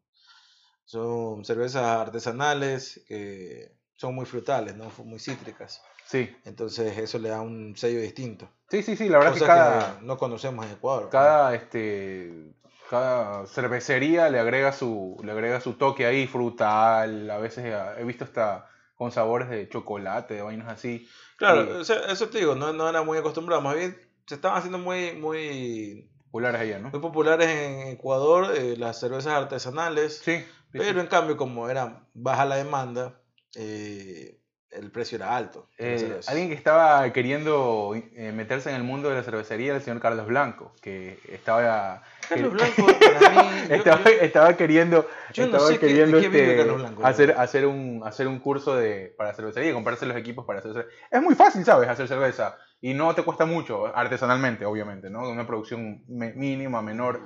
son 0.84 1.44
cervezas 1.44 1.82
artesanales 1.82 3.02
que 3.08 3.72
son 3.96 4.14
muy 4.14 4.26
frutales, 4.26 4.76
¿no? 4.76 4.90
muy 5.04 5.18
cítricas. 5.18 5.82
Sí, 6.06 6.36
Entonces 6.44 6.96
eso 6.98 7.18
le 7.18 7.30
da 7.30 7.40
un 7.40 7.74
sello 7.76 7.98
distinto. 8.00 8.48
sí, 8.70 8.80
sí, 8.84 8.94
sí. 8.96 9.08
La 9.08 9.18
verdad 9.18 9.34
es 9.34 9.40
Cosa 9.42 9.52
que 9.52 9.58
cada... 9.58 9.98
que 9.98 10.04
no 10.06 10.16
conocemos 10.18 10.64
en 10.66 10.72
Ecuador. 10.72 11.08
cada 11.10 11.52
este 11.56 12.52
cada 12.88 13.46
cervecería 13.46 14.28
le 14.30 14.38
agrega 14.38 14.72
su 14.72 15.16
le 15.22 15.32
agrega 15.32 15.60
su 15.60 15.74
toque 15.74 16.06
ahí 16.06 16.26
frutal 16.26 17.30
a 17.30 17.38
veces 17.38 17.64
eh, 17.64 17.78
he 17.98 18.04
visto 18.04 18.24
hasta 18.24 18.68
con 18.94 19.12
sabores 19.12 19.48
de 19.48 19.68
chocolate 19.68 20.34
de 20.34 20.42
vainas 20.42 20.68
así 20.68 21.08
Claro, 21.36 21.80
y 21.80 21.82
eso 21.82 22.28
te 22.30 22.38
digo, 22.38 22.54
no, 22.54 22.72
no 22.72 22.88
era 22.88 23.02
muy 23.02 23.18
acostumbrado. 23.18 23.60
Más 23.60 23.76
bien 23.76 23.96
se 24.26 24.34
estaban 24.36 24.58
haciendo 24.58 24.78
muy, 24.78 25.12
muy, 25.12 26.10
populares 26.24 26.60
allá 26.60 26.78
no 26.78 26.90
muy 26.90 27.00
populares 27.00 27.48
en 27.48 27.88
Ecuador 27.88 28.56
eh, 28.56 28.76
las 28.76 28.98
cervezas 28.98 29.34
artesanales. 29.34 30.18
sí, 30.24 30.38
sí, 30.38 30.46
Pero 30.72 31.00
en 31.00 31.06
cambio, 31.06 31.36
como 31.36 31.68
era 31.68 32.06
baja 32.14 32.44
la 32.46 32.56
demanda, 32.56 33.20
eh, 33.54 34.40
el 34.76 34.90
precio 34.90 35.16
era 35.16 35.36
alto. 35.36 35.68
Eh, 35.78 35.96
alguien 36.28 36.48
que 36.48 36.54
estaba 36.54 37.12
queriendo 37.12 37.94
eh, 38.14 38.32
meterse 38.32 38.70
en 38.70 38.76
el 38.76 38.82
mundo 38.82 39.08
de 39.08 39.16
la 39.16 39.22
cervecería 39.22 39.68
era 39.68 39.76
el 39.76 39.82
señor 39.82 40.00
Carlos 40.00 40.26
Blanco 40.26 40.72
que 40.82 41.18
estaba 41.28 42.02
Carlos 42.28 42.50
que- 42.52 42.56
Blanco, 42.56 42.86
para 42.86 43.30
mí, 43.30 43.36
estaba, 43.70 44.02
yo- 44.04 44.10
estaba 44.20 44.56
queriendo, 44.56 45.08
yo 45.32 45.42
no 45.42 45.56
estaba 45.56 45.68
queriendo 45.78 46.18
este, 46.26 46.56
hacer, 47.08 47.30
hacer, 47.38 47.66
un, 47.66 48.02
hacer 48.04 48.28
un 48.28 48.38
curso 48.38 48.76
de, 48.76 49.14
para 49.16 49.32
cervecería, 49.34 49.72
comprarse 49.72 50.06
los 50.06 50.16
equipos 50.16 50.44
para 50.44 50.58
hacer 50.60 50.72
cerveza. 50.72 50.94
Es 51.10 51.22
muy 51.22 51.34
fácil, 51.34 51.64
¿sabes? 51.64 51.88
Hacer 51.88 52.08
cerveza. 52.08 52.56
Y 52.80 52.92
no 52.94 53.14
te 53.14 53.22
cuesta 53.22 53.46
mucho, 53.46 53.86
artesanalmente, 53.96 54.64
obviamente, 54.66 55.08
¿no? 55.10 55.28
Una 55.28 55.46
producción 55.46 56.04
me- 56.08 56.32
mínima, 56.34 56.82
menor. 56.82 57.20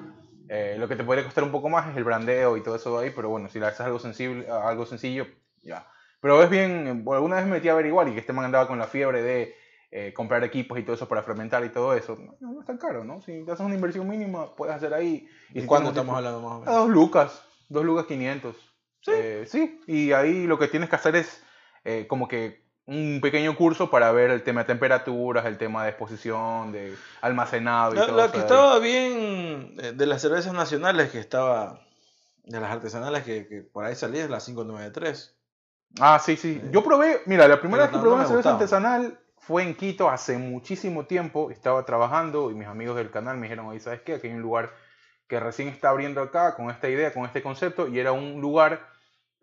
Eh, 0.48 0.76
lo 0.78 0.88
que 0.88 0.96
te 0.96 1.04
podría 1.04 1.24
costar 1.24 1.44
un 1.44 1.52
poco 1.52 1.68
más 1.68 1.88
es 1.90 1.96
el 1.96 2.02
brandeo 2.04 2.56
y 2.56 2.62
todo 2.62 2.74
eso 2.76 2.98
de 2.98 3.06
ahí, 3.06 3.12
pero 3.14 3.28
bueno, 3.28 3.48
si 3.48 3.58
le 3.60 3.66
haces 3.66 3.80
algo, 3.80 3.98
sensible, 4.00 4.48
algo 4.50 4.84
sencillo, 4.86 5.26
ya. 5.62 5.86
Pero 6.20 6.42
es 6.42 6.50
bien, 6.50 7.04
alguna 7.10 7.36
vez 7.36 7.44
me 7.46 7.52
metí 7.52 7.68
a 7.68 7.72
averiguar 7.72 8.08
y 8.08 8.12
que 8.12 8.20
este 8.20 8.32
man 8.32 8.44
andaba 8.44 8.68
con 8.68 8.78
la 8.78 8.86
fiebre 8.86 9.22
de 9.22 9.54
eh, 9.90 10.12
comprar 10.12 10.44
equipos 10.44 10.78
y 10.78 10.82
todo 10.82 10.94
eso 10.94 11.08
para 11.08 11.22
fermentar 11.22 11.64
y 11.64 11.70
todo 11.70 11.94
eso. 11.94 12.16
No, 12.40 12.52
no 12.52 12.60
es 12.60 12.66
tan 12.66 12.78
caro, 12.78 13.04
¿no? 13.04 13.20
Si 13.22 13.44
te 13.44 13.52
haces 13.52 13.64
una 13.64 13.74
inversión 13.74 14.08
mínima, 14.08 14.54
puedes 14.54 14.74
hacer 14.76 14.92
ahí. 14.94 15.28
¿Y 15.54 15.62
si 15.62 15.66
cuándo 15.66 15.90
estamos 15.90 16.16
hablando 16.16 16.40
más 16.40 16.52
o 16.52 16.56
a 16.56 16.58
menos? 16.60 16.74
dos 16.74 16.88
lucas, 16.90 17.42
dos 17.68 17.84
lucas 17.84 18.06
500. 18.06 18.56
¿Sí? 19.02 19.12
sí, 19.46 19.80
y 19.86 20.12
ahí 20.12 20.46
lo 20.46 20.58
que 20.58 20.68
tienes 20.68 20.90
que 20.90 20.96
hacer 20.96 21.16
es 21.16 21.42
eh, 21.84 22.06
como 22.06 22.28
que 22.28 22.68
un 22.84 23.20
pequeño 23.22 23.56
curso 23.56 23.88
para 23.90 24.12
ver 24.12 24.30
el 24.30 24.42
tema 24.42 24.60
de 24.62 24.66
temperaturas, 24.66 25.46
el 25.46 25.56
tema 25.56 25.84
de 25.84 25.90
exposición, 25.90 26.70
de 26.72 26.94
almacenado 27.22 27.94
y 27.94 27.98
La, 27.98 28.06
todo 28.06 28.16
la 28.16 28.30
que 28.30 28.38
ahí. 28.38 28.42
estaba 28.42 28.78
bien 28.78 29.74
eh, 29.80 29.92
de 29.94 30.06
las 30.06 30.20
cervezas 30.20 30.52
nacionales 30.52 31.10
que 31.10 31.18
estaba, 31.18 31.80
de 32.44 32.60
las 32.60 32.70
artesanales 32.70 33.22
que, 33.24 33.46
que 33.48 33.62
por 33.62 33.84
ahí 33.86 33.94
salía 33.94 34.24
es 34.24 34.30
la 34.30 34.38
593. 34.38 35.34
Ah, 35.98 36.18
sí, 36.18 36.36
sí. 36.36 36.60
Yo 36.70 36.84
probé, 36.84 37.20
mira, 37.26 37.48
la 37.48 37.60
primera 37.60 37.84
vez 37.84 37.90
que 37.90 37.96
no- 37.96 38.02
probé 38.02 38.16
no 38.16 38.20
una 38.20 38.28
cerveza 38.28 38.52
artesanal 38.52 39.18
fue 39.38 39.62
en 39.64 39.74
Quito 39.74 40.08
hace 40.08 40.38
muchísimo 40.38 41.06
tiempo. 41.06 41.50
Estaba 41.50 41.84
trabajando 41.84 42.50
y 42.50 42.54
mis 42.54 42.68
amigos 42.68 42.96
del 42.96 43.10
canal 43.10 43.36
me 43.36 43.42
dijeron, 43.44 43.66
oye, 43.66 43.80
¿sabes 43.80 44.00
qué? 44.02 44.14
Aquí 44.14 44.28
hay 44.28 44.34
un 44.34 44.42
lugar 44.42 44.70
que 45.26 45.40
recién 45.40 45.68
está 45.68 45.90
abriendo 45.90 46.20
acá 46.22 46.54
con 46.54 46.70
esta 46.70 46.88
idea, 46.88 47.12
con 47.12 47.24
este 47.24 47.42
concepto, 47.42 47.88
y 47.88 47.98
era 47.98 48.12
un 48.12 48.40
lugar, 48.40 48.80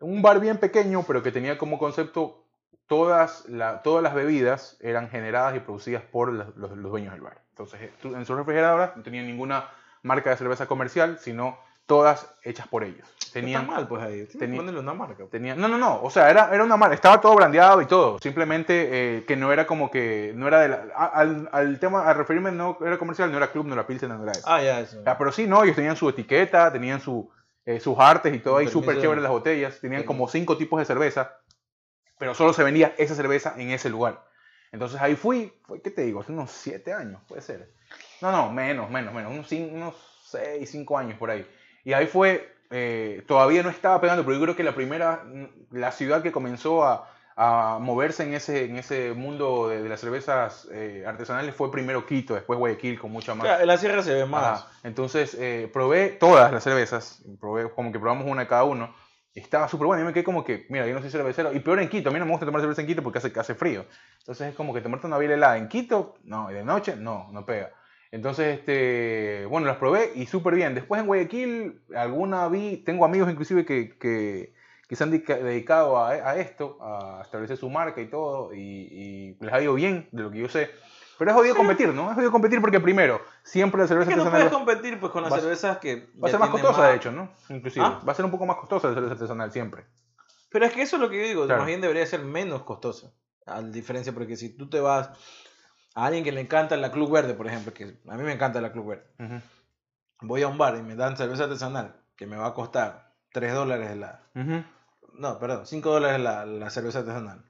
un 0.00 0.22
bar 0.22 0.40
bien 0.40 0.58
pequeño, 0.58 1.02
pero 1.06 1.22
que 1.22 1.32
tenía 1.32 1.58
como 1.58 1.78
concepto 1.78 2.44
todas, 2.86 3.46
la- 3.48 3.82
todas 3.82 4.02
las 4.02 4.14
bebidas 4.14 4.76
eran 4.80 5.10
generadas 5.10 5.56
y 5.56 5.60
producidas 5.60 6.02
por 6.02 6.32
los, 6.32 6.54
dueños 6.82 7.12
del 7.12 7.22
bar. 7.22 7.42
Entonces, 7.50 7.80
eh, 7.82 7.92
en 8.04 8.24
su 8.24 8.34
refrigeradora 8.34 8.92
no 8.96 9.02
tenía 9.02 9.22
ninguna 9.22 9.68
marca 10.02 10.30
de 10.30 10.36
cerveza 10.36 10.66
comercial, 10.66 11.18
sino 11.18 11.58
todas 11.88 12.28
hechas 12.44 12.68
por 12.68 12.84
ellos. 12.84 13.08
Tenían 13.32 13.62
Tenían, 13.62 13.66
mal, 13.66 13.88
pues 13.88 14.02
ahí. 14.02 14.12
Tienes 14.12 14.32
que 14.32 14.38
tenía- 14.38 14.58
ponerle 14.58 14.80
una 14.80 14.92
marca. 14.94 15.24
pues. 15.28 15.42
No, 15.42 15.68
no, 15.68 15.78
no, 15.78 16.02
o 16.02 16.10
sea, 16.10 16.30
era, 16.30 16.50
era 16.54 16.62
una 16.62 16.76
marca, 16.76 16.94
estaba 16.94 17.18
todo 17.20 17.34
brandeado 17.34 17.80
y 17.80 17.86
todo, 17.86 18.18
simplemente 18.20 19.16
eh, 19.18 19.24
que 19.24 19.36
no 19.36 19.52
era 19.52 19.66
como 19.66 19.90
que, 19.90 20.32
no 20.36 20.46
era 20.48 20.60
de 20.60 20.68
la, 20.68 20.82
al, 21.12 21.48
al 21.50 21.80
tema, 21.80 22.06
a 22.08 22.12
referirme 22.12 22.52
no 22.52 22.76
era 22.84 22.98
comercial, 22.98 23.30
no 23.32 23.38
era 23.38 23.50
club, 23.50 23.66
no 23.66 23.72
era 23.74 23.86
Pilsen, 23.86 24.10
no 24.10 24.22
era 24.22 24.32
eso. 24.32 24.42
Ah, 24.44 24.62
ya, 24.62 24.80
eso. 24.80 25.02
Ah, 25.06 25.16
pero 25.16 25.32
sí, 25.32 25.46
no, 25.46 25.64
ellos 25.64 25.76
tenían 25.76 25.96
su 25.96 26.08
etiqueta, 26.10 26.70
tenían 26.70 27.00
su, 27.00 27.30
eh, 27.64 27.80
sus 27.80 27.98
artes 27.98 28.34
y 28.34 28.38
todo 28.38 28.58
ahí, 28.58 28.68
súper 28.68 29.00
chévere 29.00 29.20
las 29.22 29.30
botellas, 29.30 29.80
tenían 29.80 30.02
como 30.04 30.28
cinco 30.28 30.56
tipos 30.58 30.78
de 30.78 30.84
cerveza, 30.84 31.36
pero 32.18 32.34
solo 32.34 32.52
se 32.52 32.62
vendía 32.64 32.94
esa 32.98 33.14
cerveza 33.14 33.54
en 33.56 33.70
ese 33.70 33.88
lugar. 33.88 34.24
Entonces 34.72 35.00
ahí 35.00 35.16
fui, 35.16 35.52
fue, 35.66 35.80
¿qué 35.80 35.90
te 35.90 36.02
digo? 36.02 36.20
Hace 36.20 36.32
unos 36.32 36.50
siete 36.50 36.92
años, 36.92 37.22
puede 37.26 37.40
ser. 37.40 37.72
No, 38.20 38.30
no, 38.30 38.52
menos, 38.52 38.90
menos, 38.90 39.14
menos, 39.14 39.32
unos, 39.32 39.50
unos 39.52 39.94
seis, 40.24 40.70
cinco 40.70 40.98
años 40.98 41.18
por 41.18 41.30
ahí. 41.30 41.46
Y 41.88 41.94
ahí 41.94 42.06
fue, 42.06 42.54
eh, 42.70 43.24
todavía 43.26 43.62
no 43.62 43.70
estaba 43.70 43.98
pegando, 43.98 44.22
pero 44.22 44.36
yo 44.36 44.42
creo 44.42 44.54
que 44.54 44.62
la 44.62 44.74
primera, 44.74 45.24
mm, 45.24 45.46
la 45.70 45.90
ciudad 45.90 46.22
que 46.22 46.32
comenzó 46.32 46.84
a, 46.84 47.08
a 47.34 47.78
moverse 47.80 48.24
en 48.24 48.34
ese, 48.34 48.66
en 48.66 48.76
ese 48.76 49.14
mundo 49.14 49.70
de, 49.70 49.82
de 49.82 49.88
las 49.88 49.98
cervezas 49.98 50.68
eh, 50.70 51.04
artesanales 51.06 51.54
fue 51.54 51.72
primero 51.72 52.04
Quito, 52.04 52.34
después 52.34 52.58
Guayaquil 52.58 53.00
con 53.00 53.10
mucha 53.10 53.34
más. 53.34 53.46
Claro, 53.46 53.62
en 53.62 53.66
la 53.68 53.78
sierra 53.78 54.02
se 54.02 54.12
ve 54.12 54.26
más. 54.26 54.64
Ajá. 54.64 54.70
Entonces 54.82 55.34
eh, 55.40 55.70
probé 55.72 56.10
todas 56.10 56.52
las 56.52 56.62
cervezas, 56.62 57.24
probé, 57.40 57.70
como 57.70 57.90
que 57.90 57.98
probamos 57.98 58.26
una 58.26 58.42
de 58.42 58.48
cada 58.48 58.64
uno. 58.64 58.94
Estaba 59.32 59.66
súper 59.66 59.86
bueno. 59.86 60.02
Yo 60.02 60.06
me 60.06 60.12
quedé 60.12 60.24
como 60.24 60.44
que, 60.44 60.66
mira, 60.68 60.86
yo 60.86 60.92
no 60.92 61.00
soy 61.00 61.08
cervecero. 61.08 61.54
Y 61.54 61.60
peor 61.60 61.80
en 61.80 61.88
Quito. 61.88 62.10
A 62.10 62.12
mí 62.12 62.18
no 62.18 62.26
me 62.26 62.32
gusta 62.32 62.44
tomar 62.44 62.60
cerveza 62.60 62.82
en 62.82 62.86
Quito 62.86 63.02
porque 63.02 63.16
hace, 63.16 63.32
hace 63.34 63.54
frío. 63.54 63.86
Entonces 64.18 64.48
es 64.48 64.54
como 64.54 64.74
que 64.74 64.82
tomarte 64.82 65.06
una 65.06 65.16
biela 65.16 65.36
helada 65.36 65.56
en 65.56 65.68
Quito, 65.68 66.16
no. 66.24 66.50
Y 66.50 66.54
de 66.54 66.64
noche, 66.64 66.96
no, 66.96 67.30
no 67.32 67.46
pega. 67.46 67.70
Entonces, 68.10 68.58
este, 68.58 69.44
bueno, 69.46 69.66
las 69.66 69.76
probé 69.76 70.12
y 70.14 70.26
súper 70.26 70.54
bien. 70.54 70.74
Después 70.74 71.00
en 71.00 71.06
Guayaquil, 71.06 71.80
alguna 71.94 72.48
vi, 72.48 72.78
tengo 72.78 73.04
amigos 73.04 73.30
inclusive 73.30 73.66
que, 73.66 73.98
que, 73.98 74.54
que 74.88 74.96
se 74.96 75.04
han 75.04 75.10
dedica- 75.10 75.36
dedicado 75.36 75.98
a, 75.98 76.10
a 76.12 76.36
esto, 76.38 76.78
a 76.80 77.20
establecer 77.22 77.56
su 77.58 77.68
marca 77.68 78.00
y 78.00 78.06
todo. 78.08 78.54
Y, 78.54 78.60
y 78.60 79.36
les 79.40 79.52
ha 79.52 79.60
ido 79.60 79.74
bien, 79.74 80.08
de 80.12 80.22
lo 80.22 80.30
que 80.30 80.38
yo 80.38 80.48
sé. 80.48 80.70
Pero 81.18 81.32
es 81.32 81.36
jodido 81.36 81.56
competir, 81.56 81.88
¿no? 81.88 82.08
Es 82.10 82.14
jodido 82.14 82.30
competir 82.30 82.60
porque 82.60 82.78
primero, 82.80 83.20
siempre 83.42 83.78
la 83.78 83.84
Es 83.84 83.88
cerveza 83.88 84.10
que 84.10 84.16
no 84.16 84.30
puedes 84.30 84.50
competir 84.52 85.00
pues, 85.00 85.10
con 85.12 85.22
las 85.24 85.32
Va 85.32 85.40
cervezas 85.40 85.78
que. 85.78 86.06
va 86.22 86.28
a 86.28 86.30
ser 86.30 86.38
más 86.40 86.50
costosa, 86.50 86.78
más- 86.78 86.90
de 86.90 86.96
hecho, 86.96 87.10
¿no? 87.12 87.28
Inclusive. 87.50 87.84
¿Ah? 87.84 88.00
Va 88.08 88.12
a 88.12 88.14
ser 88.14 88.24
un 88.24 88.30
poco 88.30 88.46
más 88.46 88.56
costosa 88.56 88.88
la 88.88 88.94
cerveza 88.94 89.14
artesanal 89.14 89.50
siempre. 89.52 89.84
Pero 90.50 90.64
es 90.64 90.72
que 90.72 90.80
eso 90.82 90.96
es 90.96 91.02
lo 91.02 91.10
que 91.10 91.18
yo 91.20 91.24
digo, 91.26 91.44
Claro. 91.44 91.60
más 91.60 91.66
bien 91.66 91.80
debería 91.80 92.06
ser 92.06 92.20
menos 92.22 92.62
costoso. 92.62 93.12
A 93.46 93.60
diferencia, 93.62 94.12
porque 94.14 94.36
si 94.36 94.56
tú 94.56 94.70
te 94.70 94.78
vas 94.80 95.10
a 95.98 96.06
alguien 96.06 96.22
que 96.24 96.32
le 96.32 96.40
encanta 96.40 96.76
la 96.76 96.92
Club 96.92 97.10
Verde, 97.10 97.34
por 97.34 97.46
ejemplo, 97.46 97.72
que 97.74 97.84
a 98.08 98.14
mí 98.16 98.22
me 98.22 98.32
encanta 98.32 98.60
la 98.60 98.70
Club 98.72 98.88
Verde, 98.90 99.04
Ujú. 99.18 99.40
voy 100.22 100.42
a 100.42 100.48
un 100.48 100.58
bar 100.58 100.76
y 100.76 100.82
me 100.82 100.94
dan 100.94 101.16
cerveza 101.16 101.44
artesanal 101.44 101.94
que 102.16 102.26
me 102.26 102.36
va 102.36 102.46
a 102.48 102.54
costar 102.54 103.12
3 103.32 103.52
dólares 103.52 103.96
la. 103.96 104.20
Ujú. 104.34 104.62
No, 105.14 105.38
perdón, 105.38 105.66
5 105.66 105.90
dólares 105.90 106.20
la, 106.20 106.46
la 106.46 106.70
cerveza 106.70 107.00
artesanal. 107.00 107.42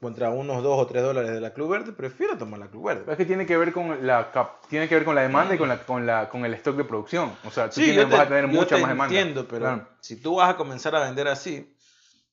Contra 0.00 0.30
unos 0.30 0.62
2 0.62 0.78
o 0.78 0.86
3 0.86 1.02
dólares 1.02 1.30
de 1.30 1.40
la 1.40 1.52
Club 1.54 1.70
Verde, 1.70 1.92
prefiero 1.92 2.36
tomar 2.36 2.58
la 2.58 2.66
Club 2.68 2.86
Verde. 2.88 3.04
Es 3.12 3.16
que 3.16 3.24
tiene 3.24 3.46
que 3.46 3.56
ver 3.56 3.72
con 3.72 4.04
la 4.06 4.30
tiene 4.68 4.88
que 4.88 4.94
ver 4.96 5.04
con 5.04 5.14
la 5.14 5.22
demanda 5.22 5.54
y 5.54 5.58
con 5.58 5.68
la 5.68 5.78
con 5.84 6.04
la 6.04 6.28
con 6.28 6.44
el 6.44 6.54
stock 6.54 6.76
de 6.76 6.84
producción. 6.84 7.32
O 7.44 7.50
sea, 7.50 7.68
tú 7.68 7.76
Sí, 7.76 7.84
tienes, 7.84 8.06
te, 8.08 8.12
vas 8.16 8.26
a 8.26 8.28
tener 8.28 8.48
mucha 8.48 8.74
te 8.76 8.82
más 8.82 8.90
demanda. 8.90 9.14
entiendo, 9.14 9.46
pero 9.46 9.60
Claro. 9.60 9.88
si 10.00 10.16
tú 10.20 10.36
vas 10.36 10.50
a 10.50 10.56
comenzar 10.56 10.96
a 10.96 11.00
vender 11.04 11.28
así, 11.28 11.72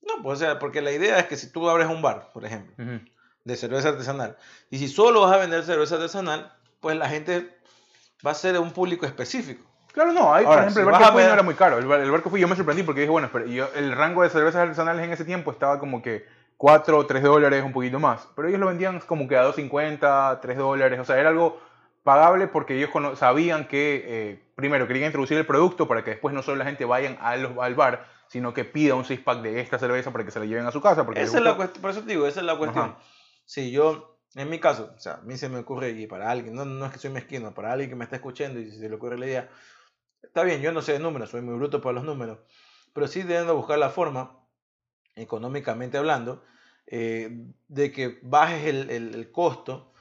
no, 0.02 0.22
pues 0.22 0.38
o 0.40 0.44
sea, 0.44 0.58
porque 0.58 0.80
la 0.82 0.90
idea 0.92 1.18
es 1.18 1.26
que 1.26 1.36
si 1.36 1.52
tú 1.52 1.68
abres 1.70 1.86
un 1.88 2.02
bar, 2.02 2.30
por 2.34 2.44
ejemplo, 2.44 2.74
Ujú. 2.84 3.00
De 3.44 3.56
cerveza 3.56 3.90
artesanal. 3.90 4.36
Y 4.70 4.78
si 4.78 4.88
solo 4.88 5.20
vas 5.22 5.32
a 5.32 5.38
vender 5.38 5.62
cerveza 5.64 5.96
artesanal, 5.96 6.52
pues 6.80 6.96
la 6.96 7.08
gente 7.08 7.56
va 8.26 8.30
a 8.30 8.34
ser 8.34 8.58
un 8.58 8.72
público 8.72 9.06
específico. 9.06 9.62
Claro, 9.92 10.12
no, 10.12 10.34
hay, 10.34 10.44
por 10.44 10.54
Ahora, 10.54 10.62
ejemplo, 10.62 10.74
si 10.74 10.80
el 10.80 10.84
vas 10.86 10.92
bar 10.92 11.00
que 11.02 11.04
a 11.08 11.12
fui 11.12 11.22
no 11.22 11.26
ver- 11.28 11.34
era 11.34 11.42
muy 11.42 11.54
caro. 11.54 11.78
El 11.78 11.84
el 12.02 12.10
bar 12.10 12.22
que 12.22 12.30
fui 12.30 12.40
yo 12.40 12.48
me 12.48 12.56
sorprendí 12.56 12.82
porque 12.82 13.02
dije, 13.02 13.10
bueno, 13.10 13.28
pero 13.32 13.46
yo, 13.46 13.68
el 13.76 13.92
rango 13.92 14.22
de 14.22 14.30
cervezas 14.30 14.62
artesanales 14.62 15.04
en 15.04 15.12
ese 15.12 15.24
tiempo 15.24 15.50
estaba 15.52 15.78
como 15.78 16.02
que 16.02 16.26
4 16.56 16.98
o 16.98 17.06
3 17.06 17.22
dólares, 17.22 17.62
un 17.64 17.72
poquito 17.72 18.00
más. 18.00 18.26
Pero 18.34 18.48
ellos 18.48 18.58
lo 18.60 18.66
vendían 18.66 18.98
como 19.00 19.28
que 19.28 19.36
a 19.36 19.44
2.50, 19.44 20.40
3 20.40 20.56
dólares. 20.58 20.98
O 20.98 21.04
sea, 21.04 21.18
era 21.18 21.28
algo 21.28 21.60
pagable 22.02 22.48
porque 22.48 22.76
ellos 22.76 22.90
sabían 23.18 23.68
que, 23.68 24.04
eh, 24.06 24.42
primero, 24.56 24.86
querían 24.86 25.06
introducir 25.06 25.36
el 25.38 25.46
producto 25.46 25.86
para 25.86 26.02
que 26.02 26.10
después 26.12 26.34
no 26.34 26.42
solo 26.42 26.56
la 26.56 26.64
gente 26.64 26.84
vaya 26.84 27.16
al, 27.20 27.54
al 27.60 27.74
bar, 27.74 28.06
sino 28.28 28.52
que 28.52 28.64
pida 28.64 28.94
un 28.94 29.04
six 29.04 29.20
pack 29.22 29.42
de 29.42 29.60
esta 29.60 29.78
cerveza 29.78 30.10
para 30.12 30.24
que 30.24 30.30
se 30.30 30.40
la 30.40 30.46
lleven 30.46 30.66
a 30.66 30.72
su 30.72 30.80
casa. 30.80 31.04
Porque 31.04 31.22
Esa 31.22 31.38
es 31.38 31.44
la 31.44 31.56
por 31.56 31.90
eso 31.90 32.00
te 32.00 32.06
digo, 32.10 32.26
esa 32.26 32.40
es 32.40 32.46
la 32.46 32.56
cuestión. 32.56 32.84
Ajá. 32.86 32.98
Si 33.44 33.70
yo, 33.70 34.18
en 34.34 34.48
mi 34.50 34.58
caso, 34.58 34.92
o 34.96 34.98
sea, 34.98 35.14
a 35.14 35.20
mí 35.22 35.36
se 35.36 35.48
me 35.48 35.58
ocurre, 35.58 35.90
y 35.90 36.06
para 36.06 36.30
alguien, 36.30 36.54
no, 36.54 36.64
no 36.64 36.86
es 36.86 36.92
que 36.92 36.98
soy 36.98 37.10
mezquino, 37.10 37.54
para 37.54 37.72
alguien 37.72 37.90
que 37.90 37.96
me 37.96 38.04
está 38.04 38.16
escuchando 38.16 38.58
y 38.60 38.70
se 38.70 38.88
le 38.88 38.94
ocurre 38.94 39.18
la 39.18 39.26
idea, 39.26 39.48
está 40.22 40.42
bien, 40.42 40.60
yo 40.62 40.72
no 40.72 40.82
sé 40.82 40.92
de 40.92 40.98
números, 40.98 41.30
soy 41.30 41.42
muy 41.42 41.54
bruto 41.56 41.80
para 41.80 41.94
los 41.94 42.04
números, 42.04 42.38
pero 42.92 43.06
sí 43.06 43.22
deben 43.22 43.46
de 43.46 43.52
buscar 43.52 43.78
la 43.78 43.90
forma, 43.90 44.38
económicamente 45.16 45.98
hablando, 45.98 46.42
eh, 46.86 47.30
de 47.68 47.92
que 47.92 48.18
bajes 48.22 48.66
el, 48.66 48.90
el- 48.90 49.14
el 49.14 49.30
costo 49.32 49.92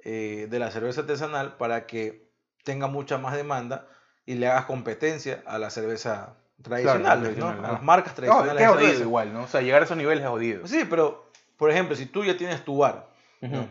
eh, 0.00 0.46
de 0.50 0.58
la 0.58 0.70
cerveza 0.70 1.00
artesanal 1.02 1.56
para 1.56 1.86
que 1.86 2.30
tenga 2.64 2.86
mucha 2.88 3.18
más 3.18 3.34
demanda 3.36 3.88
y 4.24 4.34
le 4.34 4.48
hagas 4.48 4.66
competencia 4.66 5.42
a 5.46 5.58
la 5.58 5.70
cerveza 5.70 6.36
tradicional, 6.62 7.22
¿no? 7.38 7.52
¿no? 7.52 7.66
a 7.66 7.72
las 7.72 7.82
marcas 7.82 8.12
No, 8.14 8.16
tradicionales. 8.16 8.52
es 8.52 8.58
que 8.58 8.64
es 8.64 8.70
jodido 8.70 9.00
igual, 9.02 9.32
¿no? 9.32 9.42
O 9.44 9.48
sea, 9.48 9.60
llegar 9.62 9.82
a 9.82 9.84
esos 9.84 9.96
niveles 9.96 10.24
es 10.24 10.30
jodido. 10.30 10.66
Sí, 10.66 10.84
pero, 10.88 11.30
por 11.56 11.70
ejemplo, 11.70 11.96
si 11.96 12.06
tú 12.06 12.24
ya 12.24 12.36
tienes 12.36 12.64
tu 12.64 12.78
bar, 12.78 13.08
¿no? 13.40 13.60
Ujú. 13.62 13.68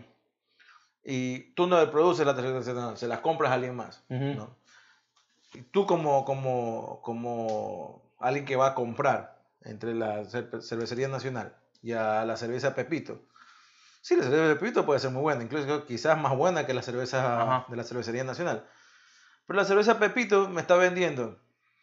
y 1.03 1.53
tú 1.53 1.67
no 1.67 1.89
produces 1.91 2.25
la 2.25 2.33
cerveza 2.33 2.57
artesanal, 2.57 2.97
se 2.97 3.07
las 3.07 3.19
compras 3.19 3.51
a 3.51 3.55
alguien 3.55 3.75
más, 3.75 4.03
Ujú. 4.09 4.33
¿no? 4.35 4.55
Y 5.53 5.61
tú 5.61 5.85
como, 5.85 6.25
como, 6.25 6.99
como 7.03 8.11
alguien 8.19 8.45
que 8.45 8.55
va 8.55 8.67
a 8.67 8.75
comprar 8.75 9.41
entre 9.61 9.93
la 9.93 10.21
cer- 10.23 10.61
cervecería 10.61 11.07
nacional 11.07 11.55
y 11.81 11.91
a 11.93 12.25
la 12.25 12.35
cerveza 12.37 12.73
Pepito, 12.75 13.21
sí, 14.01 14.15
la 14.15 14.23
cerveza 14.23 14.59
Pepito 14.59 14.85
puede 14.85 14.99
ser 14.99 15.11
muy 15.11 15.21
buena, 15.21 15.43
incluso 15.43 15.85
quizás 15.85 16.17
más 16.17 16.35
buena 16.35 16.65
que 16.65 16.73
la 16.73 16.81
cerveza 16.81 17.41
Ajá. 17.41 17.65
de 17.69 17.75
la 17.77 17.83
cervecería 17.83 18.23
nacional. 18.23 18.67
Pero 19.45 19.57
la 19.57 19.65
cerveza 19.65 19.99
Pepito 19.99 20.49
me 20.49 20.61
está 20.61 20.75
vendiendo 20.75 21.39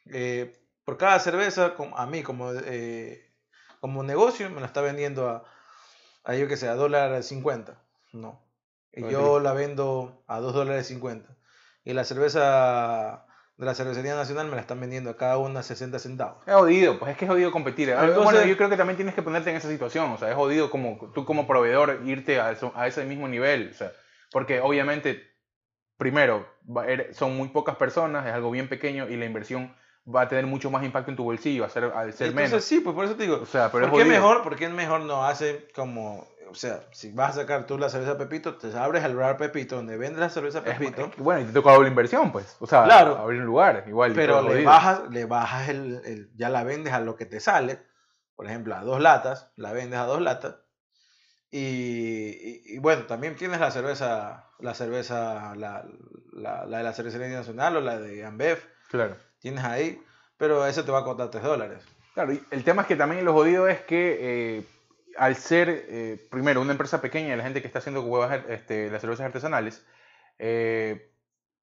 eh, 0.06 0.58
por 0.84 0.98
cada 0.98 1.20
cerveza, 1.20 1.74
a 1.96 2.06
mí 2.06 2.22
como, 2.24 2.50
eh, 2.52 3.30
como 3.80 4.02
negocio, 4.02 4.50
me 4.50 4.60
la 4.60 4.66
está 4.66 4.80
vendiendo 4.80 5.28
a, 5.30 5.44
a 6.24 6.35
yo 6.35 6.48
que 6.48 6.56
sé, 6.56 6.68
a 6.68 6.74
dólar 6.74 7.22
50, 7.22 7.74
¿no? 8.12 8.40
Y 8.92 9.08
yo 9.11 9.40
la 9.40 9.52
vendo 9.54 10.22
a 10.26 10.40
2 10.40 10.52
dólares 10.54 10.87
50. 10.88 11.28
Y 11.85 11.94
la 11.94 12.04
cerveza 12.04 13.26
de 13.56 13.66
la 13.66 13.74
cervecería 13.74 14.14
nacional 14.14 14.46
me 14.48 14.54
la 14.54 14.61
están 14.61 14.80
vendiendo 14.80 15.11
a 15.11 15.16
cada 15.16 15.38
una 15.38 15.62
60 15.62 15.98
centavos. 15.98 16.46
Es 16.46 16.54
jodido, 16.54 16.98
pues 16.98 17.12
es 17.12 17.16
que 17.18 17.24
es 17.24 17.30
jodido 17.30 17.50
competir. 17.52 17.90
Ah, 17.92 18.04
Entonces- 18.04 18.24
bueno, 18.24 18.44
yo 18.44 18.56
creo 18.56 18.68
que 18.68 18.76
también 18.76 18.96
tienes 18.96 19.14
que 19.14 19.22
ponerte 19.22 19.50
en 19.50 19.56
esa 19.56 19.68
situación. 19.68 20.11
O 20.12 20.18
sea, 20.18 20.28
es 20.30 20.35
jodido 20.37 20.70
como 20.70 21.11
tú 21.14 21.24
como 21.24 21.46
proveedor 21.46 22.00
irte 22.04 22.40
a, 22.40 22.50
eso- 22.52 22.72
a 22.76 22.87
ese 22.87 23.04
mismo 23.04 23.28
nivel. 23.28 23.70
O 23.72 23.74
sea, 23.74 23.92
porque 24.30 24.61
obviamente, 24.61 25.22
primero, 25.96 26.46
er- 26.87 27.12
son 27.14 27.37
muy 27.37 27.48
pocas 27.48 27.76
personas, 27.76 28.26
es 28.26 28.32
algo 28.32 28.50
bien 28.50 28.68
pequeño 28.68 29.08
y 29.08 29.16
la 29.16 29.24
inversión 29.24 29.74
va 30.04 30.22
a 30.22 30.28
tener 30.28 30.46
mucho 30.46 30.70
más 30.70 30.84
impacto 30.84 31.10
en 31.10 31.16
tu 31.16 31.24
bolsillo, 31.24 31.64
al 31.64 31.70
ser 31.70 31.84
Entonces 31.84 32.34
menos. 32.34 32.64
sí, 32.64 32.80
pues 32.80 32.94
por 32.94 33.04
eso 33.04 33.14
te 33.14 33.22
digo, 33.24 33.40
O 33.42 33.46
sea, 33.46 33.70
pero 33.70 33.88
¿por 33.90 33.98
qué, 34.00 34.04
mejor, 34.04 34.42
¿por 34.42 34.56
qué 34.56 34.68
mejor 34.68 35.00
no 35.02 35.24
hace 35.24 35.68
como, 35.74 36.26
o 36.50 36.54
sea, 36.54 36.80
si 36.92 37.12
vas 37.12 37.36
a 37.36 37.42
sacar 37.42 37.66
tú 37.66 37.78
la 37.78 37.88
cerveza 37.88 38.18
Pepito, 38.18 38.56
te 38.56 38.76
abres 38.76 39.04
el 39.04 39.14
bar 39.14 39.36
Pepito 39.36 39.76
donde 39.76 39.96
vendes 39.96 40.18
la 40.18 40.28
cerveza 40.28 40.64
Pepito, 40.64 41.06
es 41.06 41.16
bueno, 41.18 41.40
y 41.42 41.44
te 41.44 41.52
toca 41.52 41.72
doble 41.72 41.88
inversión, 41.88 42.32
pues. 42.32 42.56
O 42.60 42.66
sea, 42.66 42.84
Claro. 42.84 43.16
abrir 43.16 43.40
un 43.40 43.46
lugar, 43.46 43.84
igual. 43.86 44.12
pero 44.14 44.42
le 44.42 44.64
bajas, 44.64 45.02
le 45.10 45.24
bajas 45.24 45.68
el, 45.68 46.00
el- 46.04 46.30
ya 46.36 46.48
la 46.48 46.64
vendes 46.64 46.92
a 46.92 47.00
lo 47.00 47.14
que 47.16 47.26
te 47.26 47.38
sale, 47.38 47.78
por 48.34 48.46
ejemplo, 48.46 48.74
a 48.74 48.80
dos 48.82 49.00
latas, 49.00 49.52
la 49.56 49.72
vendes 49.72 49.98
a 50.00 50.04
dos 50.06 50.20
latas, 50.20 50.56
y, 51.50 51.58
y- 51.58 52.62
y 52.74 52.78
bueno, 52.78 53.04
también 53.04 53.36
tienes 53.36 53.60
la 53.60 53.70
cerveza, 53.70 54.48
la 54.58 54.74
cerveza, 54.74 55.54
la, 55.54 55.84
la, 56.32 56.64
la 56.66 56.78
de 56.78 56.82
la 56.84 56.92
cervecería 56.92 57.28
nacional 57.28 57.76
o 57.76 57.80
la 57.80 57.98
de 57.98 58.24
Ambev, 58.24 58.58
Claro. 58.90 59.16
Tienes 59.42 59.64
ahí, 59.64 60.00
pero 60.38 60.66
eso 60.66 60.85
te 60.85 60.92
va 60.92 61.00
a 61.00 61.04
costar 61.04 61.31
3 61.31 61.42
dólares. 61.42 61.85
Claro, 62.14 62.33
y 62.33 62.42
el 62.50 62.64
tema 62.64 62.83
es 62.83 62.88
que 62.88 62.96
también 62.96 63.25
lo 63.25 63.33
jodido 63.33 63.69
es 63.69 63.81
que 63.81 64.19
eh, 64.21 64.64
al 65.16 65.37
ser, 65.37 65.69
eh, 65.88 66.27
primero, 66.31 66.60
una 66.60 66.73
empresa 66.73 67.00
pequeña, 67.00 67.37
la 67.37 67.44
gente 67.44 67.60
que 67.60 67.66
está 67.66 67.81
haciendo 67.81 68.02
huevas, 68.02 68.44
este, 68.48 68.90
las 68.90 69.00
cervezas 69.00 69.27
artesanales, 69.27 69.85
eh, 70.38 71.12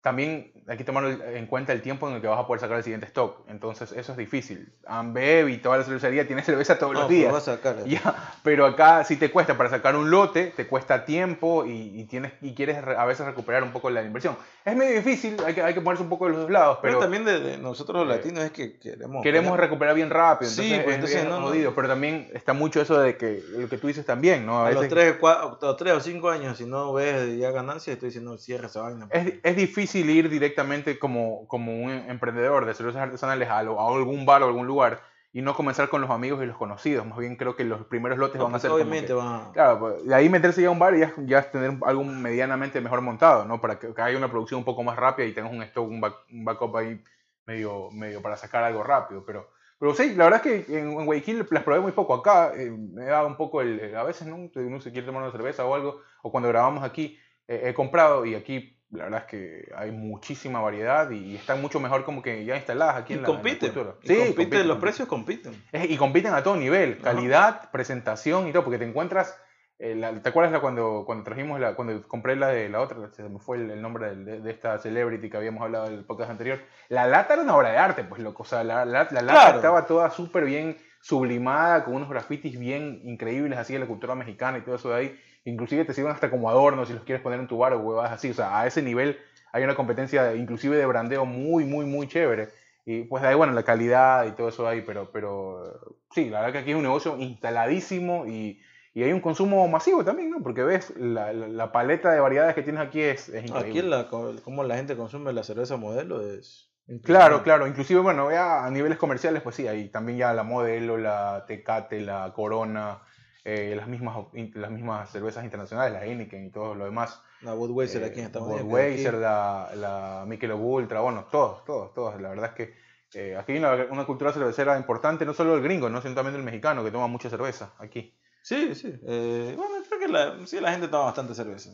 también 0.01 0.53
hay 0.67 0.77
que 0.77 0.83
tomar 0.85 1.03
en 1.05 1.45
cuenta 1.47 1.73
el 1.73 1.81
tiempo 1.81 2.07
en 2.07 2.15
el 2.15 2.21
que 2.21 2.27
vas 2.27 2.39
a 2.39 2.47
poder 2.47 2.61
sacar 2.61 2.77
el 2.77 2.83
siguiente 2.83 3.05
stock. 3.07 3.41
Entonces, 3.49 3.91
eso 3.91 4.11
es 4.13 4.17
difícil. 4.17 4.71
Ambev 4.87 5.49
y 5.49 5.57
toda 5.57 5.77
la 5.77 5.83
cervecería 5.83 6.25
tiene 6.25 6.41
cerveza 6.43 6.77
todos 6.79 6.93
No, 6.93 6.99
los 7.01 7.07
pues 7.07 7.17
días. 7.19 7.33
vas 7.33 7.47
a 7.49 7.55
sacar. 7.57 7.83
Ya, 7.85 8.33
pero 8.43 8.65
acá 8.65 9.03
sí 9.03 9.17
te 9.17 9.29
cuesta 9.29 9.57
para 9.57 9.69
sacar 9.69 9.95
un 9.97 10.09
lote, 10.09 10.53
te 10.55 10.67
cuesta 10.67 11.03
tiempo 11.05 11.65
y, 11.65 11.99
y 11.99 12.05
tienes 12.05 12.31
y 12.41 12.53
quieres 12.55 12.81
re- 12.83 12.95
a 12.95 13.03
veces 13.05 13.25
recuperar 13.25 13.63
un 13.63 13.71
poco 13.71 13.89
la 13.89 14.01
inversión. 14.03 14.37
Es 14.63 14.75
medio 14.75 14.95
difícil, 14.95 15.35
hay 15.45 15.53
que, 15.53 15.61
hay 15.63 15.73
que 15.73 15.81
ponerse 15.81 16.03
un 16.03 16.09
poco 16.09 16.25
de 16.27 16.31
los 16.31 16.41
dos 16.43 16.51
lados, 16.51 16.77
Pero, 16.81 16.93
pero 16.93 16.99
también 16.99 17.25
de, 17.25 17.39
de 17.39 17.57
nosotros 17.57 18.05
los 18.05 18.13
eh, 18.15 18.17
latinos 18.17 18.43
es 18.45 18.51
que 18.51 18.79
queremos... 18.79 19.21
queremos 19.23 19.57
recuperar 19.59 19.95
bien 19.95 20.09
rápido, 20.11 20.49
Sí, 20.49 20.61
entonces 20.73 20.83
pues, 20.83 20.87
es- 20.89 20.95
entonces 20.95 21.21
es 21.23 21.27
no, 21.27 21.39
no. 21.41 21.47
jodido, 21.47 21.75
pero 21.75 21.87
también 21.89 22.29
está 22.33 22.53
mucho 22.53 22.79
eso 22.81 22.99
de 22.99 23.17
que 23.17 23.43
lo 23.57 23.67
que 23.67 23.77
tú 23.77 23.87
dices 23.87 24.05
también, 24.05 24.45
¿no? 24.45 24.59
A 24.59 24.67
A 24.67 24.71
los 24.71 24.83
veces 24.83 24.89
3, 24.89 25.17
o 25.21 25.75
3 25.75 25.93
o 25.93 25.99
5 25.99 26.29
años, 26.29 26.57
si 26.57 26.65
no 26.65 26.93
ves 26.93 27.37
ya 27.37 27.51
ganancias, 27.51 27.95
estoy 27.95 28.09
diciendo 28.09 28.37
cierra 28.37 28.67
esa 28.67 28.81
vaina. 28.83 29.07
es, 29.11 29.33
es 29.43 29.55
difícil 29.55 29.88
difícil 29.91 30.09
ir 30.15 30.29
directamente 30.29 30.99
como, 30.99 31.47
como 31.47 31.73
un 31.73 31.89
emprendedor 31.91 32.65
de 32.65 32.73
cervezas 32.73 33.01
artesanales 33.01 33.49
a, 33.49 33.63
lo- 33.63 33.79
a 33.79 33.87
algún 33.95 34.25
bar 34.25 34.43
o 34.43 34.47
algún 34.47 34.67
lugar 34.67 35.01
y 35.31 35.41
no 35.41 35.53
comenzar 35.55 35.89
con 35.89 36.01
los 36.01 36.09
amigos 36.09 36.41
y 36.43 36.45
los 36.47 36.57
conocidos. 36.57 37.05
Más 37.05 37.17
bien 37.19 37.35
creo 37.35 37.55
que 37.55 37.63
los 37.63 37.85
primeros 37.85 38.17
lotes 38.17 38.41
van 38.41 38.55
a 38.55 38.59
ser 38.59 38.69
como 38.69 38.81
Obviamente 38.81 39.07
que- 39.07 39.13
van 39.13 39.27
a... 39.27 39.51
Claro, 39.53 39.79
pues, 39.79 40.05
de 40.05 40.15
ahí 40.15 40.29
meterse 40.29 40.61
ya 40.61 40.67
a 40.69 40.71
un 40.71 40.79
bar 40.79 40.95
y 40.95 40.99
ya, 40.99 41.13
ya 41.17 41.51
tener 41.51 41.77
algo 41.83 42.03
medianamente 42.03 42.81
mejor 42.81 43.01
montado, 43.01 43.45
¿no? 43.45 43.59
Para 43.61 43.77
que, 43.79 43.93
que 43.93 44.01
haya 44.01 44.17
una 44.17 44.29
producción 44.29 44.59
un 44.59 44.65
poco 44.65 44.83
más 44.83 44.95
rápida 44.97 45.25
y 45.27 45.33
tengas 45.33 45.51
un 45.53 45.61
stock, 45.63 45.87
un, 45.87 46.01
back- 46.01 46.25
un 46.31 46.45
backup 46.45 46.75
ahí 46.77 47.03
medio, 47.45 47.89
medio 47.91 48.21
para 48.21 48.37
sacar 48.37 48.63
algo 48.63 48.83
rápido. 48.83 49.23
Pero, 49.25 49.49
pero 49.79 49.93
sí, 49.95 50.13
la 50.15 50.25
verdad 50.25 50.45
es 50.45 50.65
que 50.65 50.77
en, 50.79 50.91
en 50.91 51.05
Guayaquil 51.05 51.45
las 51.51 51.63
probé 51.63 51.79
muy 51.79 51.91
poco. 51.93 52.13
Acá 52.15 52.51
eh, 52.55 52.69
me 52.71 53.05
da 53.05 53.23
un 53.25 53.35
poco 53.37 53.61
el, 53.61 53.79
el- 53.79 53.95
A 53.95 54.03
veces, 54.03 54.27
¿no? 54.27 54.35
Uno 54.55 54.81
se 54.81 54.91
quiere 54.91 55.05
tomar 55.05 55.21
una 55.23 55.31
cerveza 55.31 55.65
o 55.65 55.73
algo, 55.75 56.01
o 56.23 56.31
cuando 56.31 56.49
grabamos 56.49 56.83
aquí, 56.83 57.17
eh, 57.47 57.61
he 57.65 57.73
comprado 57.73 58.25
y 58.25 58.33
aquí 58.35 58.78
la 58.91 59.03
verdad 59.03 59.19
es 59.21 59.25
que 59.27 59.71
hay 59.75 59.91
muchísima 59.91 60.61
variedad 60.61 61.09
y, 61.11 61.35
están 61.35 61.61
mucho 61.61 61.79
mejor 61.79 62.03
como 62.05 62.21
que 62.23 62.43
ya 62.45 62.55
instaladas 62.55 62.95
aquí 62.97 63.13
Y 63.13 63.17
en 63.17 63.21
la, 63.23 63.27
en 63.29 63.33
la 63.35 63.39
compiten. 63.41 63.71
cultura. 63.71 63.95
Y 64.01 64.07
Sí, 64.07 64.13
compiten, 64.15 64.35
compiten, 64.35 64.59
los 64.67 64.77
compiten. 64.77 64.81
precios 64.81 65.07
compiten. 65.07 65.63
Es- 65.71 65.89
y 65.91 65.97
compiten 65.97 66.33
a 66.33 66.41
todo 66.43 66.55
nivel, 66.55 66.93
Ajá. 67.01 67.13
calidad, 67.13 67.71
presentación 67.71 68.47
y 68.47 68.51
todo, 68.51 68.63
porque 68.63 68.79
te 68.79 68.85
encuentras, 68.85 69.39
eh, 69.77 69.95
la- 69.95 70.19
¿te 70.21 70.29
acuerdas 70.29 70.51
la, 70.51 70.59
cuando, 70.59 71.03
cuando 71.05 71.23
trajimos 71.23 71.59
la, 71.59 71.75
cuando 71.75 72.01
compré 72.07 72.35
la 72.35 72.47
de 72.47 72.67
la 72.67 72.81
otra, 72.81 72.97
se 73.11 73.23
me 73.29 73.39
fue 73.39 73.57
el, 73.57 73.69
el 73.71 73.81
nombre 73.81 74.15
de, 74.15 74.41
de 74.41 74.51
esta 74.51 74.77
celebrity 74.79 75.29
que 75.29 75.37
habíamos 75.37 75.61
hablado 75.61 75.85
del 75.89 76.03
podcast 76.03 76.31
anterior? 76.31 76.59
La 76.89 77.05
lata 77.05 77.35
era 77.35 77.43
una 77.43 77.55
obra 77.55 77.69
de 77.69 77.77
arte, 77.77 78.03
pues 78.03 78.21
loco, 78.21 78.41
o 78.43 78.45
sea, 78.45 78.63
la, 78.63 78.85
la- 78.85 79.07
la 79.11 79.21
lata 79.21 79.39
Claro. 79.41 79.55
estaba 79.57 79.85
toda 79.85 80.09
súper 80.09 80.45
bien 80.45 80.77
sublimada, 81.01 81.85
con 81.85 81.95
unos 81.95 82.09
grafitis 82.09 82.59
bien 82.59 83.01
increíbles, 83.03 83.57
así 83.57 83.73
de 83.73 83.79
la 83.79 83.85
cultura 83.87 84.15
mexicana 84.15 84.57
y 84.57 84.61
todo 84.61 84.75
eso 84.75 84.89
de 84.89 84.95
ahí, 84.95 85.19
inclusive 85.45 85.85
te 85.85 85.93
sirven 85.93 86.11
hasta 86.11 86.29
como 86.29 86.49
adornos 86.49 86.87
si 86.87 86.93
los 86.93 87.03
quieres 87.03 87.21
poner 87.23 87.39
en 87.39 87.47
tu 87.47 87.57
bar 87.57 87.73
o 87.73 87.79
huevadas 87.79 88.11
así, 88.11 88.29
o 88.31 88.33
sea, 88.33 88.59
a 88.59 88.67
ese 88.67 88.81
nivel 88.81 89.17
hay 89.51 89.63
una 89.63 89.75
competencia 89.75 90.35
inclusive 90.35 90.77
de 90.77 90.85
brandeo 90.85 91.25
muy, 91.25 91.65
muy, 91.65 91.85
muy 91.85 92.07
chévere. 92.07 92.49
Y 92.85 93.03
pues 93.03 93.23
ahí, 93.23 93.35
bueno, 93.35 93.53
la 93.53 93.63
calidad 93.63 94.25
y 94.25 94.31
todo 94.31 94.49
eso 94.49 94.67
ahí, 94.67 94.81
pero, 94.81 95.11
pero 95.11 95.95
sí, 96.11 96.29
la 96.29 96.39
verdad 96.39 96.53
que 96.53 96.59
aquí 96.59 96.71
es 96.71 96.75
un 96.77 96.83
negocio 96.83 97.17
instaladísimo 97.17 98.25
y, 98.25 98.61
y 98.93 99.03
hay 99.03 99.11
un 99.11 99.21
consumo 99.21 99.67
masivo 99.67 100.03
también, 100.03 100.31
¿no? 100.31 100.41
Porque 100.41 100.63
ves, 100.63 100.93
la, 100.97 101.31
la- 101.33 101.47
la 101.47 101.71
paleta 101.71 102.11
de 102.11 102.19
variedades 102.19 102.55
que 102.55 102.63
tienes 102.63 102.81
aquí 102.81 103.01
es, 103.01 103.29
es 103.29 103.43
increíble. 103.45 103.69
Aquí 103.69 103.81
la, 103.81 104.07
como 104.43 104.63
la 104.63 104.75
gente 104.75 104.95
consume 104.97 105.33
la 105.33 105.43
cerveza 105.43 105.77
modelo 105.77 106.21
es... 106.21 106.71
Claro, 107.03 107.43
claro, 107.43 107.67
inclusive, 107.67 107.99
bueno, 107.99 108.31
ya 108.31 108.65
a 108.65 108.71
niveles 108.71 108.97
comerciales, 108.97 109.43
pues 109.43 109.55
sí, 109.55 109.67
hay 109.67 109.89
también 109.89 110.17
ya 110.17 110.33
la 110.33 110.41
Modelo, 110.41 110.97
la 110.97 111.45
Tecate, 111.47 112.01
la 112.01 112.33
Corona, 112.33 113.01
eh, 113.45 113.73
las, 113.75 113.87
mismas, 113.87 114.17
las 114.53 114.71
mismas 114.71 115.09
cervezas 115.11 115.43
internacionales, 115.43 115.93
la 115.93 116.05
Heineken 116.05 116.45
y 116.45 116.51
todo 116.51 116.75
lo 116.75 116.85
demás. 116.85 117.21
La 117.41 117.53
Budweiser 117.53 118.01
Eh, 118.03 118.05
aquí 118.07 118.19
en 118.19 118.25
Estados 118.27 118.47
Unidos. 118.49 118.65
Budweiser, 118.65 119.13
la, 119.15 119.71
la 119.75 120.23
Michelob 120.27 120.61
Ultra, 120.61 120.99
bueno, 121.01 121.25
todos, 121.31 121.63
todos, 121.65 121.93
todos. 121.93 122.19
La 122.21 122.29
verdad 122.29 122.47
es 122.49 122.55
que 122.55 122.73
eh, 123.13 123.35
aquí 123.37 123.53
hay 123.53 123.59
una, 123.59 123.73
una 123.91 124.05
cultura 124.05 124.31
cervecera 124.33 124.77
importante, 124.77 125.25
no 125.25 125.33
solo 125.33 125.55
el 125.55 125.63
gringo, 125.63 125.89
¿no? 125.89 126.01
sino 126.01 126.13
también 126.15 126.35
el 126.35 126.43
mexicano, 126.43 126.83
que 126.83 126.91
toma 126.91 127.07
mucha 127.07 127.29
cerveza 127.29 127.73
aquí. 127.79 128.13
Sí, 128.41 128.75
sí. 128.75 128.93
eh, 129.05 129.53
bueno, 129.57 129.75
creo 129.87 129.99
que 129.99 130.07
la, 130.07 130.45
sí, 130.45 130.59
la 130.59 130.71
gente 130.71 130.87
toma 130.87 131.05
bastante 131.05 131.33
cerveza. 131.33 131.71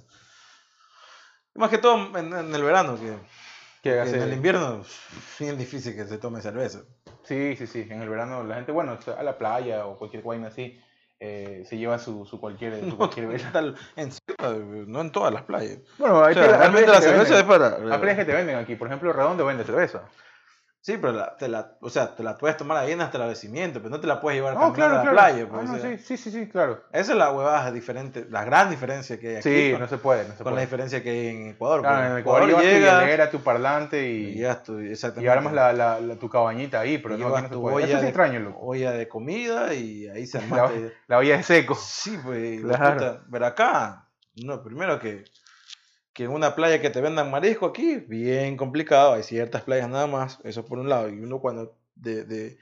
Más 1.55 1.69
que 1.69 1.77
todo 1.77 2.17
en, 2.17 2.33
en 2.33 2.53
el 2.53 2.63
verano, 2.63 2.97
Que 2.97 3.17
que 3.81 3.99
hace- 3.99 4.17
en 4.17 4.23
el 4.23 4.33
invierno 4.33 4.81
es 4.81 4.99
bien 5.39 5.57
difícil 5.57 5.95
que 5.95 6.05
se 6.05 6.17
tome 6.17 6.41
cerveza. 6.41 6.81
Sí, 7.23 7.55
sí, 7.55 7.65
sí. 7.67 7.87
En 7.89 8.01
el 8.01 8.09
verano 8.09 8.43
la 8.43 8.55
gente, 8.55 8.71
bueno, 8.71 8.97
a 9.17 9.23
la 9.23 9.37
playa 9.37 9.85
o 9.85 9.97
cualquier 9.97 10.21
vaina 10.23 10.47
así, 10.47 10.79
eh, 11.19 11.63
se 11.65 11.77
lleva 11.77 11.97
su, 11.97 12.25
su 12.25 12.39
cualquier, 12.39 12.79
su 12.79 12.87
No, 12.87 12.97
cualquier 12.97 13.29
en, 13.95 14.11
no 14.87 15.01
en 15.01 15.11
todas 15.11 15.33
las 15.33 15.43
playas. 15.43 15.79
Bueno, 15.97 16.23
hay 16.23 16.31
O 16.31 16.33
sea, 16.35 16.57
realmente 16.57 16.91
la 16.91 16.97
es 16.97 17.43
para... 17.43 17.77
Hay 17.77 17.99
playas 17.99 18.17
que 18.17 18.25
te 18.25 18.33
venden 18.33 18.57
aquí. 18.57 18.75
Por 18.75 18.87
ejemplo, 18.87 19.13
Redondo 19.13 19.45
vende 19.45 19.63
cerveza. 19.63 20.03
Sí, 20.85 20.97
pero 21.01 21.13
la, 21.13 21.35
te 21.35 21.47
la, 21.47 21.71
o 21.81 21.89
sea, 21.89 22.15
te 22.15 22.21
la 22.21 22.37
puedes 22.37 22.57
tomar 22.57 22.77
ahí 22.77 22.91
en 22.91 23.01
hasta 23.01 23.17
el 23.17 23.23
establecimiento, 23.23 23.79
pero 23.79 23.89
no 23.89 23.99
te 23.99 24.05
la 24.05 24.21
puedes 24.21 24.37
llevar 24.37 24.55
a 24.55 24.59
No, 24.59 24.71
claro, 24.71 24.93
a 24.93 24.97
la 24.97 25.01
claro. 25.01 25.15
playa. 25.17 25.43
Ah, 25.45 25.47
pues, 25.51 25.67
no, 25.67 25.73
o 25.73 25.77
sea, 25.79 25.97
sí, 25.97 26.15
sí, 26.15 26.29
sí, 26.29 26.47
claro. 26.47 26.83
Esa 26.93 27.13
es 27.13 27.17
la 27.17 27.31
huevada 27.31 27.71
diferente, 27.71 28.27
la 28.29 28.45
gran 28.45 28.69
diferencia 28.69 29.19
que 29.19 29.29
hay 29.29 29.35
aquí 29.37 29.49
Sí, 29.49 29.71
con, 29.71 29.79
no 29.79 29.87
se 29.87 29.97
puede, 29.97 30.27
no 30.27 30.35
se 30.35 30.43
con 30.43 30.45
la 30.45 30.51
puede. 30.51 30.65
diferencia 30.67 31.01
que 31.01 31.09
hay 31.09 31.27
en 31.29 31.47
Ecuador. 31.47 31.81
Claro, 31.81 31.95
porque 31.95 32.11
en 32.11 32.17
Ecuador 32.19 32.49
tu 32.51 32.61
llegas 32.61 33.01
hielera, 33.01 33.31
tu 33.31 33.39
parlante 33.39 34.11
y, 34.11 34.45
y 34.45 34.47
tu, 34.63 34.79
y 34.79 35.27
armas 35.27 35.53
la, 35.53 35.73
la, 35.73 35.99
la- 35.99 36.15
tu 36.17 36.29
cabañita 36.29 36.81
ahí, 36.81 36.99
pero 36.99 37.17
no, 37.17 37.29
no 37.29 37.41
se 37.41 37.47
tu 37.55 37.61
puede. 37.61 37.75
olla 37.77 37.85
Eso 37.87 37.95
es 37.95 38.01
de, 38.03 38.07
extraño, 38.09 38.39
loco. 38.41 38.59
olla 38.61 38.91
de 38.91 39.07
comida 39.07 39.73
y 39.73 40.07
ahí 40.07 40.27
se 40.27 40.37
La, 40.51 40.65
armaste. 40.65 40.93
la 41.07 41.17
olla 41.17 41.37
de 41.37 41.41
seco. 41.41 41.73
Sí, 41.73 42.19
pues, 42.23 42.61
Claro. 42.61 42.93
puta, 42.93 43.21
pero 43.31 43.45
acá, 43.47 44.07
no, 44.35 44.61
primero 44.61 44.99
que, 44.99 45.23
que 46.15 46.23
en 46.23 46.31
una 46.31 46.55
playa 46.55 46.79
que 46.79 46.89
te 46.89 47.01
vendan 47.01 47.29
marisco 47.29 47.65
aquí, 47.65 47.97
bien 47.97 48.55
complicado, 48.55 49.13
hay 49.13 49.23
ciertas 49.23 49.63
playas 49.63 49.89
nada 49.89 50.07
más, 50.07 50.39
eso 50.45 50.65
por 50.65 50.79
un 50.79 50.87
lado, 50.87 51.09
y 51.09 51.19
uno 51.19 51.39
cuando 51.39 51.75
de, 51.93 52.23
de, 52.23 52.57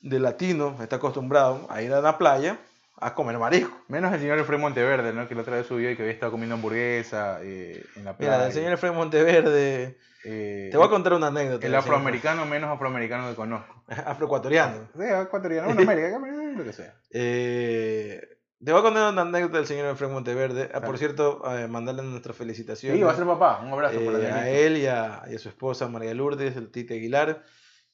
de 0.00 0.20
latino 0.20 0.76
está 0.80 0.96
acostumbrado 0.96 1.66
a 1.68 1.82
ir 1.82 1.92
a 1.92 2.00
la 2.00 2.16
playa 2.16 2.60
a 2.96 3.12
comer 3.12 3.38
marisco. 3.38 3.76
Menos 3.88 4.12
el 4.14 4.20
señor 4.20 4.38
Efraín 4.38 4.60
Monteverde, 4.60 5.12
¿no? 5.12 5.26
Que 5.26 5.34
la 5.34 5.40
otra 5.40 5.56
vez 5.56 5.66
subió 5.66 5.90
y 5.90 5.96
que 5.96 6.02
había 6.02 6.14
estado 6.14 6.30
comiendo 6.30 6.54
hamburguesa 6.54 7.40
eh, 7.42 7.84
en 7.96 8.04
la 8.04 8.16
playa. 8.16 8.34
Mira, 8.34 8.46
el 8.46 8.52
señor 8.52 8.72
Efraín 8.72 8.94
Monteverde, 8.94 9.98
Eh, 10.24 10.68
te 10.70 10.76
voy 10.76 10.86
a 10.86 10.90
contar 10.90 11.12
una 11.14 11.26
anécdota. 11.26 11.66
El 11.66 11.72
señor 11.72 11.78
afroamericano 11.80 12.46
menos 12.46 12.70
afroamericano 12.70 13.28
que 13.28 13.34
conozco. 13.34 13.82
Afroecuatoriano. 13.88 14.88
Sí, 14.96 15.02
ecuatoriano, 15.02 15.74
bueno, 15.74 15.82
América, 15.90 16.18
lo 16.56 16.64
que 16.64 16.72
sea. 16.72 16.94
Eh, 17.10 18.33
a 18.60 18.82
contar 18.82 19.12
una 19.12 19.22
anécdota 19.22 19.58
del 19.58 19.66
señor 19.66 19.86
Efraín 19.86 20.12
Monteverde. 20.12 20.64
Ah, 20.64 20.68
Claro. 20.68 20.86
por 20.86 20.98
cierto, 20.98 21.56
eh, 21.56 21.68
mandarle 21.68 22.02
nuestras 22.02 22.36
felicitaciones. 22.36 22.98
Sí, 22.98 23.02
va 23.04 23.12
a 23.12 23.16
ser 23.16 23.26
papá. 23.26 23.60
Un 23.62 23.72
abrazo 23.72 23.98
Eh, 24.00 24.06
para 24.06 24.18
a 24.36 24.48
él 24.50 24.76
y 24.78 24.86
a, 24.86 25.22
y 25.30 25.34
a 25.34 25.38
su 25.38 25.48
esposa 25.48 25.88
María 25.88 26.14
Lourdes, 26.14 26.56
el 26.56 26.70
Tite 26.70 26.94
Aguilar, 26.94 27.42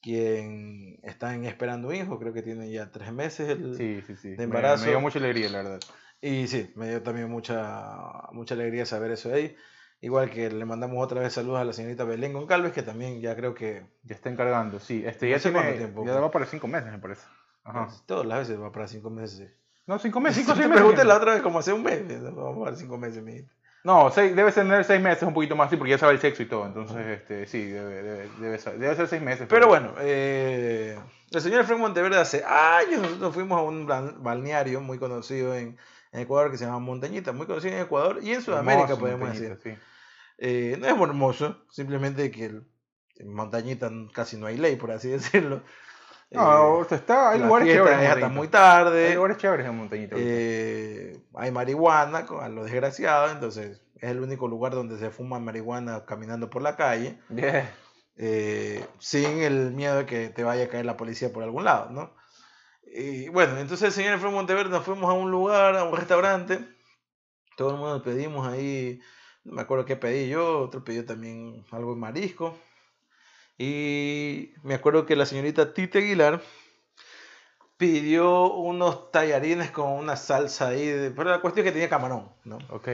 quien 0.00 0.98
están 1.02 1.44
esperando 1.44 1.88
un 1.88 1.94
hijo, 1.94 2.18
creo 2.18 2.32
que 2.32 2.42
tienen 2.42 2.70
ya 2.70 2.90
tres 2.90 3.12
meses. 3.12 3.48
El, 3.50 3.76
Sí, 3.76 4.02
sí, 4.06 4.16
sí. 4.16 4.30
de 4.30 4.36
Me- 4.38 4.44
embarazo. 4.44 4.84
Me, 4.84 4.90
dio 4.90 5.00
mucha 5.00 5.18
alegría, 5.18 5.48
la 5.50 5.58
verdad. 5.62 5.80
Y 6.20 6.46
sí, 6.48 6.70
me 6.76 6.88
dio 6.88 7.02
también 7.02 7.30
mucha, 7.30 8.28
mucha 8.32 8.54
alegría 8.54 8.84
saber 8.86 9.10
eso 9.12 9.32
ahí. 9.32 9.56
Igual 10.02 10.30
que 10.30 10.50
le 10.50 10.64
mandamos 10.64 11.02
otra 11.04 11.20
vez 11.20 11.32
saludos 11.34 11.60
a 11.60 11.64
la 11.64 11.72
señorita 11.74 12.04
Belén 12.04 12.32
Goncalves, 12.32 12.72
que 12.72 12.82
también 12.82 13.20
ya 13.20 13.36
creo 13.36 13.54
que 13.54 13.86
Ya 14.02 14.14
está 14.14 14.30
encargando, 14.30 14.78
sí. 14.80 15.02
Este 15.06 15.26
No 15.26 15.32
ya 15.32 15.38
sé 15.38 15.50
tiene, 15.50 15.58
cuánto 15.64 15.78
tiempo, 15.78 16.04
ya 16.06 16.12
pues. 16.12 16.22
va 16.24 16.30
para 16.30 16.46
cinco 16.46 16.68
meses, 16.68 16.90
me 16.90 16.98
parece. 16.98 17.26
Ajá. 17.64 17.86
pues, 17.86 18.02
todas 18.06 18.26
las 18.26 18.38
veces 18.38 18.58
va 18.60 18.72
para 18.72 18.88
cinco 18.88 19.10
meses. 19.10 19.52
No, 19.90 19.98
cinco 19.98 20.20
meses, 20.20 20.38
cinco, 20.44 20.54
seis 20.56 20.68
meses. 20.68 20.80
pregunté 20.82 21.04
la 21.04 21.16
otra 21.16 21.32
vez 21.34 21.42
como 21.42 21.58
hace 21.58 21.72
un 21.72 21.82
mes, 21.82 22.00
vamos 22.22 22.64
para 22.64 22.76
cinco 22.76 22.96
meses, 22.96 23.22
mi 23.24 23.44
No, 23.82 24.10
seis, 24.12 24.36
debe 24.36 24.52
tener 24.52 24.84
seis 24.84 25.00
meses, 25.00 25.24
un 25.24 25.34
poquito 25.34 25.56
más, 25.56 25.68
sí, 25.68 25.76
porque 25.76 25.90
ya 25.90 25.98
sabe 25.98 26.12
el 26.12 26.20
sexo 26.20 26.42
y 26.42 26.46
todo. 26.46 26.64
Entonces, 26.66 26.98
este, 27.08 27.46
sí, 27.46 27.64
debe, 27.66 28.02
debe, 28.02 28.28
debe, 28.38 28.58
ser, 28.58 28.78
debe 28.78 28.94
ser 28.94 29.08
seis 29.08 29.20
meses. 29.20 29.46
Pero 29.48 29.66
bueno, 29.66 29.92
eh, 30.00 30.96
el 31.32 31.40
señor 31.40 31.62
Efraín 31.62 31.80
Monteverde 31.80 32.18
hace 32.18 32.44
años 32.44 33.00
nosotros 33.02 33.34
fuimos 33.34 33.58
a 33.58 33.62
un 33.62 33.86
bal- 33.88 34.14
balneario 34.18 34.80
muy 34.80 34.98
conocido 34.98 35.54
en, 35.56 35.76
en 36.12 36.20
Ecuador 36.20 36.50
que 36.52 36.58
se 36.58 36.66
llama 36.66 36.78
Montañita, 36.78 37.32
muy 37.32 37.46
conocido 37.46 37.74
en 37.74 37.80
Ecuador 37.82 38.20
y 38.22 38.32
en 38.32 38.42
Sudamérica 38.42 38.92
Hermoso, 38.92 39.00
podemos 39.00 39.32
decir. 39.32 39.58
sí. 39.62 39.70
Eh, 40.38 40.76
no 40.78 40.86
es 40.86 40.92
hermoso, 40.92 41.64
simplemente 41.70 42.30
que 42.30 42.44
en 43.16 43.34
Montañita 43.34 43.90
casi 44.14 44.36
no 44.38 44.46
hay 44.46 44.56
ley, 44.56 44.76
por 44.76 44.90
así 44.92 45.08
decirlo. 45.18 45.62
No, 46.32 46.40
Eh, 46.42 46.80
o 46.82 46.84
sea, 46.84 46.98
está, 46.98 47.30
hay 47.30 47.40
lugares 47.40 47.68
chéveres. 47.74 48.08
hasta 48.10 48.28
muy 48.28 48.44
Hay 48.46 48.50
tarde. 48.50 49.14
lugares 49.14 49.36
chéveres 49.38 49.66
en 49.66 49.76
Montañita. 49.76 50.16
eh, 50.18 51.20
hay 51.34 51.50
marihuana 51.50 52.18
a 52.40 52.48
lo 52.48 52.62
desgraciado, 52.64 53.30
entonces 53.32 53.82
es 53.96 54.10
el 54.10 54.20
único 54.20 54.46
lugar 54.48 54.72
donde 54.72 54.98
se 54.98 55.10
fuma 55.10 55.38
marihuana 55.40 56.04
caminando 56.06 56.48
por 56.48 56.62
la 56.62 56.76
calle. 56.76 57.18
Bien. 57.28 57.68
eh, 58.16 58.84
sin 58.98 59.40
el 59.42 59.72
miedo 59.72 59.96
de 59.96 60.06
que 60.06 60.28
te 60.28 60.44
vaya 60.44 60.64
a 60.64 60.68
caer 60.68 60.84
la 60.86 60.96
policía 60.96 61.32
por 61.32 61.42
algún 61.42 61.64
lado, 61.64 61.90
¿no? 61.90 62.14
Y 62.92 63.28
bueno, 63.28 63.58
entonces 63.58 63.86
el 63.88 63.92
señor 63.92 64.14
Efraín 64.14 64.34
Monteverde 64.34 64.70
nos 64.70 64.84
fuimos 64.84 65.08
a 65.10 65.14
un 65.14 65.30
lugar, 65.30 65.76
a 65.76 65.84
un 65.84 65.96
restaurante, 65.96 66.58
todo 67.56 67.70
el 67.70 67.76
mundo 67.76 68.02
pedimos 68.02 68.46
ahí, 68.46 69.00
no 69.44 69.54
me 69.54 69.62
acuerdo 69.62 69.84
qué 69.84 69.96
pedí 69.96 70.28
yo, 70.28 70.60
otro 70.60 70.82
pidió 70.84 71.04
también 71.04 71.64
algo 71.70 71.94
de 71.94 72.00
marisco, 72.00 72.56
y 73.62 74.54
me 74.62 74.72
acuerdo 74.72 75.04
que 75.04 75.16
la 75.16 75.26
señorita 75.26 75.74
Tite 75.74 75.98
Aguilar 75.98 76.40
pidió 77.76 78.52
unos 78.54 79.10
tallarines 79.10 79.70
con 79.70 79.88
una 79.92 80.16
salsa 80.16 80.68
ahí, 80.68 80.86
de- 80.86 81.10
pero 81.10 81.30
la 81.30 81.40
cuestión 81.40 81.66
es 81.66 81.70
que 81.70 81.74
tenía 81.74 81.88
camarón, 81.88 82.30
¿no? 82.44 82.58
Ok. 82.70 82.88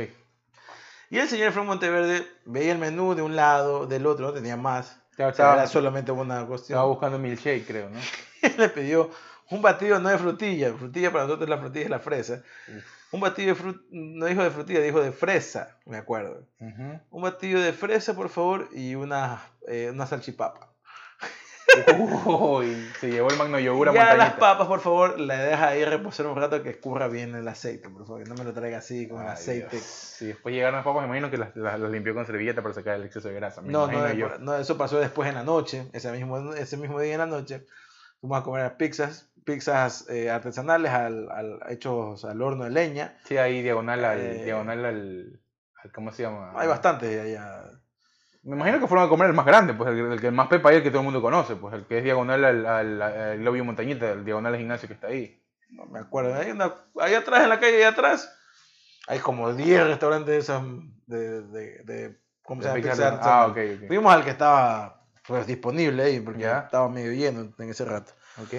Y 1.10 1.18
el 1.18 1.28
señor 1.28 1.48
Efraín 1.48 1.68
Monteverde 1.68 2.26
veía 2.46 2.72
el 2.72 2.78
menú 2.78 3.14
de 3.14 3.22
un 3.22 3.36
lado, 3.36 3.86
del 3.86 4.06
otro, 4.06 4.26
no 4.26 4.32
tenía 4.32 4.56
más. 4.56 4.96
Ya 5.16 5.28
O 5.28 5.28
sea, 5.28 5.28
estaba, 5.30 5.54
era 5.54 5.66
solamente 5.68 6.10
una 6.12 6.44
cuestión. 6.46 6.76
estaba 6.76 6.88
buscando 6.88 7.18
milkshake, 7.18 7.64
creo, 7.66 7.88
¿no? 7.90 8.00
le 8.58 8.68
pidió 8.70 9.10
un 9.50 9.62
batido 9.62 10.00
no 10.00 10.08
de 10.08 10.18
frutilla. 10.18 10.72
Frutilla 10.74 11.12
para 11.12 11.24
nosotros 11.24 11.48
la 11.48 11.58
frutilla 11.58 11.84
es 11.84 11.90
la 11.90 12.00
fresa. 12.00 12.42
Un 13.12 13.20
batido 13.20 13.48
de 13.48 13.54
frut 13.54 13.82
no 13.90 14.26
dijo 14.26 14.42
de 14.42 14.50
frutilla, 14.50 14.80
dijo 14.80 15.00
de 15.00 15.12
fresa, 15.12 15.78
me 15.86 15.96
acuerdo. 15.96 16.46
Ujú. 16.60 17.00
Un 17.10 17.22
batido 17.22 17.60
de 17.60 17.72
fresa, 17.72 18.14
por 18.16 18.28
favor, 18.28 18.68
y 18.72 18.94
una, 18.96 19.40
eh, 19.68 19.90
una 19.92 20.06
salchipapa. 20.06 20.72
Uy, 21.98 22.88
se 23.00 23.10
llevó 23.10 23.28
el 23.28 23.36
magno 23.36 23.58
yogur 23.58 23.88
a 23.88 23.92
Ya 23.92 24.14
las 24.16 24.34
papas, 24.34 24.66
por 24.66 24.80
favor, 24.80 25.18
la 25.20 25.36
deja 25.42 25.68
ahí 25.68 25.84
reposar 25.84 26.26
un 26.26 26.36
rato 26.36 26.62
que 26.62 26.70
escurra 26.70 27.08
bien 27.08 27.34
el 27.34 27.46
aceite, 27.48 27.88
por 27.90 28.06
favor. 28.06 28.22
Que 28.22 28.28
no 28.28 28.34
me 28.34 28.44
lo 28.44 28.52
traiga 28.54 28.78
así 28.78 29.08
con 29.08 29.20
el 29.22 29.28
Ay, 29.28 29.34
aceite. 29.34 29.68
Dios. 29.76 29.82
Sí, 29.84 30.26
después 30.26 30.54
llegaron 30.54 30.76
las 30.76 30.84
papas, 30.84 31.02
me 31.02 31.08
imagino 31.08 31.30
que 31.30 31.36
las, 31.38 31.54
las- 31.56 31.78
las 31.78 31.90
limpió 31.90 32.14
con 32.14 32.24
servilleta 32.24 32.62
para 32.62 32.74
sacar 32.74 32.94
el 32.96 33.04
exceso 33.04 33.28
de 33.28 33.34
grasa. 33.34 33.60
No, 33.62 33.86
no, 33.88 34.12
yo. 34.12 34.38
no, 34.38 34.56
eso 34.56 34.78
pasó 34.78 34.98
después 34.98 35.28
en 35.28 35.34
la 35.34 35.42
noche, 35.44 35.86
ese 35.92 36.10
mismo, 36.12 36.54
ese 36.54 36.76
mismo 36.76 37.00
día 37.00 37.12
en 37.14 37.18
la 37.20 37.26
noche. 37.26 37.66
Fuimos 38.20 38.40
a 38.40 38.44
comer 38.44 38.76
pizzas, 38.76 39.28
pizzas 39.46 40.06
eh, 40.10 40.28
artesanales 40.30 40.92
al, 40.92 41.30
al- 41.30 41.60
hechos 41.70 42.24
al 42.26 42.42
horno 42.42 42.64
de 42.64 42.70
leña. 42.70 43.16
Sí, 43.24 43.38
ahí 43.38 43.62
diagonal 43.62 44.04
al, 44.04 44.20
Eh, 44.20 44.44
diagonal 44.44 44.84
al, 44.84 45.40
al- 45.82 45.92
¿cómo 45.92 46.12
se 46.12 46.24
llama? 46.24 46.52
Hay 46.56 46.68
bastantes 46.68 47.18
allá. 47.18 47.62
Me 48.42 48.54
imagino 48.56 48.78
que 48.78 48.86
fueron 48.86 49.06
a 49.06 49.08
comer 49.08 49.28
el 49.28 49.32
más 49.34 49.46
grande, 49.46 49.72
pues 49.74 49.88
el, 49.90 50.12
el 50.12 50.20
que 50.20 50.30
más 50.30 50.48
pepa 50.48 50.72
y 50.72 50.76
el 50.76 50.82
que 50.82 50.90
todo 50.90 51.00
el 51.00 51.04
mundo 51.06 51.22
conoce, 51.22 51.56
pues 51.56 51.74
el 51.74 51.86
que 51.86 51.98
es 51.98 52.04
diagonal 52.04 52.44
al, 52.44 52.66
al, 52.66 53.02
al 53.02 53.42
Lobby 53.44 53.62
Montañita, 53.62 54.10
el 54.12 54.24
diagonal 54.24 54.52
al 54.52 54.58
gimnasio 54.60 54.86
que 54.88 54.94
está 54.94 55.06
ahí. 55.08 55.42
No 55.70 55.86
me 55.86 55.98
acuerdo. 55.98 56.34
Hay 56.34 56.50
una, 56.52 56.72
ahí 57.00 57.14
atrás, 57.14 57.42
en 57.42 57.48
la 57.48 57.58
calle, 57.58 57.78
ahí 57.78 57.82
atrás, 57.82 58.32
hay 59.08 59.18
como 59.18 59.52
10 59.52 59.84
restaurantes 59.86 60.28
de 60.28 60.38
esos 60.38 60.62
de, 61.06 61.42
de, 61.42 61.82
de- 61.84 62.20
¿cómo 62.42 62.62
se 62.62 62.68
llama? 62.68 62.80
Pizza 62.80 63.18
ah, 63.20 63.46
ok, 63.46 63.56
ok. 63.82 63.86
Fuimos 63.88 64.12
al 64.14 64.22
que 64.22 64.30
estaba 64.30 65.02
pues, 65.26 65.44
disponible 65.48 66.04
ahí, 66.04 66.20
porque 66.20 66.42
Ya. 66.42 66.60
estaba 66.60 66.88
medio 66.88 67.12
lleno 67.12 67.52
en 67.58 67.68
ese 67.70 67.84
rato. 67.84 68.12
Ok. 68.40 68.54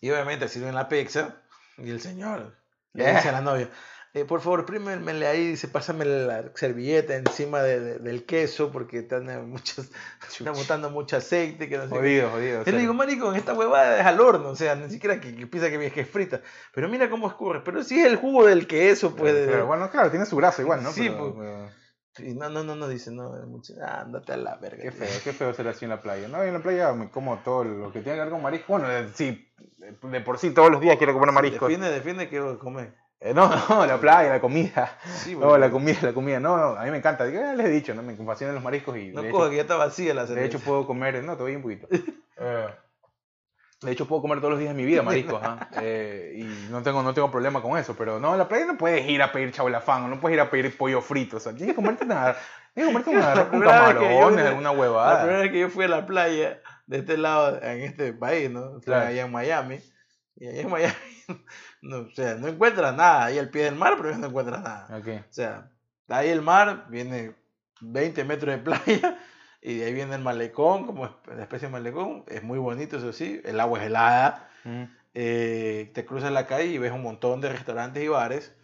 Y 0.00 0.10
obviamente 0.10 0.48
sirven 0.48 0.74
la 0.74 0.88
pizza 0.88 1.36
y 1.76 1.90
el 1.90 2.00
señor 2.00 2.56
le 2.92 3.04
Yeah. 3.04 3.16
dice 3.16 3.28
a 3.28 3.32
la 3.32 3.40
novia, 3.40 3.68
eh, 4.14 4.24
por 4.24 4.40
favor, 4.40 4.64
prímemele 4.64 5.26
ahí, 5.26 5.46
dice, 5.48 5.68
pásame 5.68 6.04
la 6.04 6.50
servilleta 6.54 7.14
encima 7.14 7.60
de- 7.62 7.78
de- 7.80 7.98
del 7.98 8.24
queso 8.24 8.72
porque 8.72 9.00
están 9.00 9.28
eh, 9.28 9.38
muchos, 9.38 9.90
está 10.38 10.50
botando 10.52 10.88
mucho 10.90 11.16
aceite. 11.18 11.68
Que 11.68 11.76
no 11.76 11.84
sé 11.84 11.90
qué". 11.90 11.96
Jodido, 11.98 12.30
jodido. 12.30 12.64
Yo 12.64 12.72
le 12.72 12.78
digo, 12.78 12.94
marico, 12.94 13.32
esta 13.34 13.52
huevada 13.54 14.00
es 14.00 14.06
al 14.06 14.20
horno, 14.20 14.48
o 14.48 14.56
sea, 14.56 14.74
ni 14.74 14.88
siquiera 14.90 15.20
que, 15.20 15.36
que 15.36 15.46
piensa 15.46 15.70
que, 15.70 15.90
que 15.92 16.00
es 16.00 16.08
frita. 16.08 16.40
Pero 16.74 16.88
mira 16.88 17.10
cómo 17.10 17.28
escurre, 17.28 17.60
pero 17.64 17.84
sí 17.84 18.00
es 18.00 18.06
el 18.06 18.16
jugo 18.16 18.46
del 18.46 18.66
queso, 18.66 19.14
pues. 19.14 19.34
de- 19.34 19.46
Claro, 19.46 19.66
bueno, 19.66 19.90
claro, 19.90 20.10
tiene 20.10 20.24
su 20.26 20.36
grasa 20.36 20.62
igual, 20.62 20.82
¿no? 20.82 20.90
Sí, 20.92 21.08
Pero, 21.10 21.34
pues. 21.34 21.48
eh, 21.48 21.68
Y 22.20 22.34
no, 22.34 22.48
no, 22.48 22.64
no, 22.64 22.74
no, 22.76 22.88
dice, 22.88 23.10
no, 23.10 23.30
mucho, 23.46 23.74
ah, 23.82 24.00
ándate 24.02 24.32
a 24.32 24.36
la 24.36 24.56
verga. 24.56 24.82
Qué 24.82 24.90
tío". 24.90 25.06
feo, 25.06 25.20
qué 25.24 25.32
feo 25.32 25.52
ser 25.54 25.68
así 25.68 25.84
en 25.84 25.90
la 25.90 26.00
playa. 26.00 26.28
No, 26.28 26.42
en 26.42 26.52
la 26.52 26.60
playa 26.60 26.92
me 26.92 27.10
como 27.10 27.38
todo 27.38 27.64
lo 27.64 27.92
que 27.92 28.00
tiene 28.00 28.18
que 28.18 28.22
ver 28.22 28.30
con 28.30 28.42
marisco. 28.42 28.66
Bueno, 28.72 28.90
eh, 28.90 29.08
sí, 29.14 29.50
de 30.02 30.20
por 30.20 30.38
sí 30.38 30.50
todos 30.50 30.70
los 30.70 30.80
días 30.80 30.96
quiero 30.96 31.12
comer 31.14 31.32
mariscos. 31.32 31.68
Defiende, 31.68 31.90
defiende 31.90 32.28
que 32.28 32.58
comer. 32.58 32.94
Eh, 33.20 33.34
no, 33.34 33.48
no, 33.68 33.86
la 33.86 33.98
playa, 33.98 34.30
la 34.30 34.40
comida. 34.40 34.98
Sí, 35.16 35.34
No, 35.34 35.58
la 35.58 35.70
comida, 35.70 35.98
la 36.02 36.12
comida. 36.12 36.38
No, 36.40 36.56
no, 36.56 36.78
a 36.78 36.84
mí 36.84 36.90
me 36.90 36.98
encanta. 36.98 37.28
Ya 37.28 37.54
les 37.54 37.66
he 37.66 37.70
dicho, 37.70 37.94
¿no? 37.94 38.02
Me 38.02 38.14
fascinan 38.16 38.54
los 38.54 38.62
mariscos 38.62 38.96
y 38.96 39.08
No 39.08 39.22
de, 39.22 39.30
coja 39.30 39.44
hecho, 39.44 39.50
que 39.50 39.56
ya 39.56 39.62
está 39.62 39.76
vacía 39.76 40.14
la 40.14 40.22
de 40.22 40.28
cerveza. 40.28 40.46
hecho 40.46 40.60
puedo 40.60 40.86
comer, 40.86 41.22
no, 41.24 41.34
todavía 41.36 41.56
un 41.56 41.62
poquito. 41.62 41.88
Eh, 42.40 42.68
de 43.80 43.92
hecho 43.92 44.06
puedo 44.08 44.22
comer 44.22 44.38
todos 44.38 44.50
los 44.52 44.58
días 44.60 44.74
de 44.74 44.80
mi 44.82 44.84
vida 44.86 45.02
mariscos, 45.02 45.40
¿ah? 45.44 45.68
Eh, 45.80 46.34
y 46.36 46.70
no 46.70 46.82
tengo, 46.82 47.02
no 47.02 47.14
tengo 47.14 47.30
problema 47.30 47.62
con 47.62 47.78
eso. 47.78 47.94
Pero 47.96 48.18
no, 48.18 48.32
en 48.32 48.38
la 48.38 48.48
playa 48.48 48.66
no 48.66 48.76
puedes 48.76 49.08
ir 49.08 49.22
a 49.22 49.30
pedir 49.32 49.52
chabolafán, 49.52 50.04
o 50.04 50.08
no 50.08 50.20
puedes 50.20 50.34
ir 50.36 50.40
a 50.40 50.50
pedir 50.50 50.76
pollo 50.76 51.00
frito. 51.00 51.36
O 51.36 51.40
sea, 51.40 51.52
tienes 51.52 51.68
que 51.74 51.76
comerte 51.76 52.04
nada. 52.04 52.36
Tienes 52.74 52.92
que 52.94 53.04
comerte 53.04 53.10
un 53.10 53.18
La 53.24 53.34
que 53.34 53.56
yo 53.56 53.64
camarones, 53.64 54.46
alguna 54.46 54.72
La 54.72 54.78
huevada. 54.78 55.20
primera 55.22 55.40
vez 55.42 55.52
que 55.52 55.60
yo 55.60 55.70
fui 55.70 55.84
a 55.84 55.88
la 55.88 56.06
playa 56.06 56.60
de 56.86 56.98
este 56.98 57.16
lado, 57.18 57.62
en 57.62 57.80
este 57.82 58.12
país, 58.12 58.50
¿no? 58.50 58.72
Fue 58.72 58.80
Claro. 58.82 59.06
allá 59.08 59.24
en 59.24 59.32
Miami. 59.32 59.80
Y 60.36 60.46
allá 60.48 60.60
en 60.62 60.70
Miami, 60.70 60.94
no, 61.82 61.98
o 61.98 62.10
sea, 62.14 62.34
no 62.34 62.48
encuentras 62.48 62.94
nada. 62.96 63.26
Ahí 63.26 63.38
al 63.38 63.50
pie 63.50 63.64
del 63.64 63.74
mar, 63.76 63.94
pero 64.00 64.16
no 64.16 64.26
encuentras 64.28 64.62
nada. 64.62 64.98
Ok. 64.98 65.08
O 65.28 65.32
sea, 65.32 65.70
ahí 66.08 66.28
el 66.30 66.42
mar, 66.42 66.86
viene 66.88 67.34
20 67.80 68.24
metros 68.24 68.54
de 68.56 68.58
playa. 68.62 69.18
Y 69.60 69.78
de 69.78 69.86
ahí 69.86 69.92
viene 69.94 70.14
el 70.14 70.22
malecón, 70.22 70.86
como 70.86 71.04
la 71.26 71.42
especie 71.42 71.68
de 71.68 71.72
malecón. 71.72 72.24
Es 72.28 72.42
muy 72.42 72.58
bonito, 72.58 72.96
eso 72.98 73.12
sí. 73.12 73.40
El 73.44 73.58
agua 73.60 73.80
es 73.80 73.86
helada. 73.86 74.48
Mm. 74.64 74.82
eh, 75.14 75.90
te 75.94 76.04
cruzas 76.04 76.30
la 76.32 76.46
calle 76.46 76.66
y 76.66 76.78
ves 76.78 76.92
un 76.92 77.02
montón 77.02 77.40
de 77.40 77.48
restaurantes 77.50 78.02
y 78.02 78.08
bares. 78.08 78.54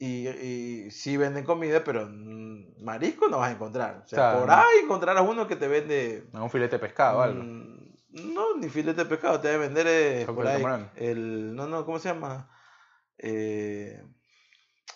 Y, 0.00 0.28
y 0.28 0.90
sí 0.90 1.16
venden 1.16 1.44
comida, 1.44 1.82
pero 1.82 2.06
mm, 2.08 2.82
marisco 2.84 3.28
no 3.28 3.38
vas 3.38 3.48
a 3.50 3.52
encontrar. 3.54 4.02
O 4.04 4.08
sea, 4.08 4.28
O 4.28 4.30
sea, 4.32 4.38
por 4.40 4.48
no. 4.48 4.54
ahí 4.54 4.78
encontrarás 4.84 5.26
uno 5.28 5.48
que 5.48 5.56
te 5.56 5.66
vende. 5.66 6.24
Un 6.32 6.50
filete 6.50 6.76
de 6.76 6.80
pescado 6.80 7.18
o 7.18 7.22
algo. 7.22 7.42
mm, 7.42 7.78
no, 8.34 8.56
ni 8.58 8.68
filete 8.68 9.02
de 9.04 9.08
pescado, 9.08 9.40
te 9.40 9.48
debe 9.48 9.66
vender 9.66 9.86
eh, 9.88 10.26
por 10.26 10.46
ahí 10.46 10.62
el. 10.96 11.54
No, 11.56 11.66
no, 11.66 11.84
¿cómo 11.84 11.98
se 11.98 12.08
llama? 12.10 12.48
Eh, 13.18 14.02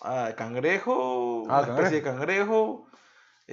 ah, 0.03 0.31
cangrejo, 0.37 1.43
Ah, 1.49 1.61
una 1.63 1.73
especie 1.73 1.97
de 1.97 2.03
cangrejo. 2.03 2.87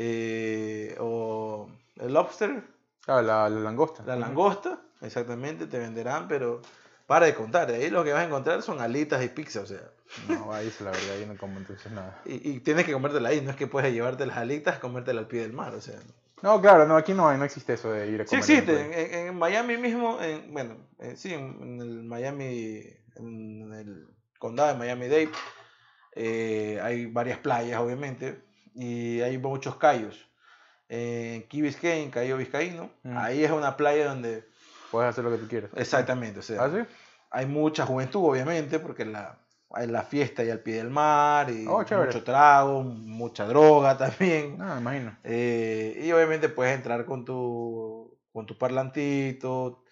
Eh, 0.03 0.97
o 0.99 1.69
el 1.97 2.13
lobster, 2.15 2.63
Claro, 3.05 3.23
la, 3.23 3.49
la 3.51 3.61
langosta. 3.61 4.03
la 4.07 4.17
langosta, 4.17 4.81
exactamente, 5.03 5.67
te 5.67 5.79
venderán, 5.79 6.27
pero 6.29 6.63
para 7.07 7.27
de 7.27 7.35
contar. 7.35 7.67
De 7.71 7.75
ahí 7.77 7.91
lo 7.91 8.03
que 8.03 8.13
vas 8.13 8.23
a 8.23 8.27
encontrar 8.27 8.63
son 8.63 8.81
alitas 8.81 9.23
y 9.23 9.29
pizza, 9.29 9.61
o 9.61 9.67
sea. 9.67 9.81
No, 10.29 10.53
ahí 10.55 10.69
es 10.69 10.81
la 10.81 10.91
verdad, 10.91 11.19
yo 11.21 11.27
no 11.27 11.37
como 11.39 11.59
entonces 11.59 11.93
nada. 11.93 12.19
Y, 12.25 12.51
y 12.51 12.61
tienes 12.61 12.85
que 12.87 12.93
comértela 12.93 13.29
ahí, 13.29 13.41
no 13.43 13.51
es 13.51 13.57
que 13.57 13.67
puedes 13.67 13.93
llevarte 13.93 14.25
las 14.27 14.39
alitas, 14.39 14.79
comértela 14.79 15.21
al 15.21 15.27
pie 15.27 15.43
del 15.43 15.53
mar, 15.53 15.75
o 15.75 15.81
sea. 15.81 15.97
No, 16.43 16.61
claro, 16.63 16.87
no, 16.87 16.97
aquí 16.97 17.13
no 17.13 17.29
hay, 17.29 17.37
no 17.37 17.45
existe 17.45 17.75
eso 17.75 17.93
de 17.93 18.09
ir 18.09 18.23
a 18.23 18.27
Sí 18.27 18.39
comer. 18.39 18.49
la 18.49 18.55
existe, 18.81 19.27
en, 19.29 19.37
Miami 19.39 19.77
mismo, 19.77 20.19
en- 20.23 20.53
bueno, 20.53 20.77
eh, 20.99 21.15
sí, 21.17 21.35
en, 21.35 21.59
en 21.63 21.81
el 21.81 22.03
Miami, 22.05 22.83
en 23.17 23.73
el 23.75 24.07
condado 24.39 24.73
de 24.73 24.79
Miami-Dade, 24.79 25.31
eh, 26.17 26.81
hay 26.83 27.07
varias 27.07 27.39
playas, 27.39 27.81
obviamente, 27.81 28.43
y 28.75 29.21
hay 29.21 29.39
muchos 29.39 29.77
cayos. 29.77 30.27
En 30.89 31.45
Key 31.49 31.63
Biscayne, 31.63 32.11
Cayo 32.11 32.37
Vizcaíno, 32.37 32.91
Mm. 33.05 33.17
ahí 33.17 33.45
es 33.45 33.51
una 33.51 33.77
playa 33.77 34.09
donde, 34.09 34.49
Puedes 34.91 35.11
hacer 35.11 35.23
lo 35.25 35.31
que 35.31 35.39
tú 35.39 35.47
quieras. 35.49 35.71
exactamente, 35.77 36.41
o 36.41 36.43
sea, 36.43 36.65
¿Ah, 36.65 36.71
sí? 36.71 36.79
hay 37.31 37.47
mucha 37.47 37.87
juventud, 37.87 38.29
obviamente, 38.29 38.81
porque 38.81 39.05
la, 39.05 39.39
hay 39.73 39.87
la 39.87 40.03
fiesta 40.03 40.43
y 40.43 40.51
al 40.51 40.59
pie 40.61 40.77
del 40.77 40.91
mar, 40.91 41.49
y 41.51 41.67
Oh, 41.69 41.79
mucho 41.79 42.25
trago, 42.25 42.83
mucha 42.83 43.47
droga 43.47 43.97
también. 43.97 44.59
No, 44.59 44.75
me 44.75 44.81
imagino. 44.81 45.17
Eh, 45.23 46.03
y 46.05 46.11
obviamente 46.13 46.49
puedes 46.49 46.75
entrar 46.75 47.05
con 47.05 47.25
tu, 47.25 48.19
con 48.33 48.47
tu 48.47 48.59
parlantito 48.59 49.85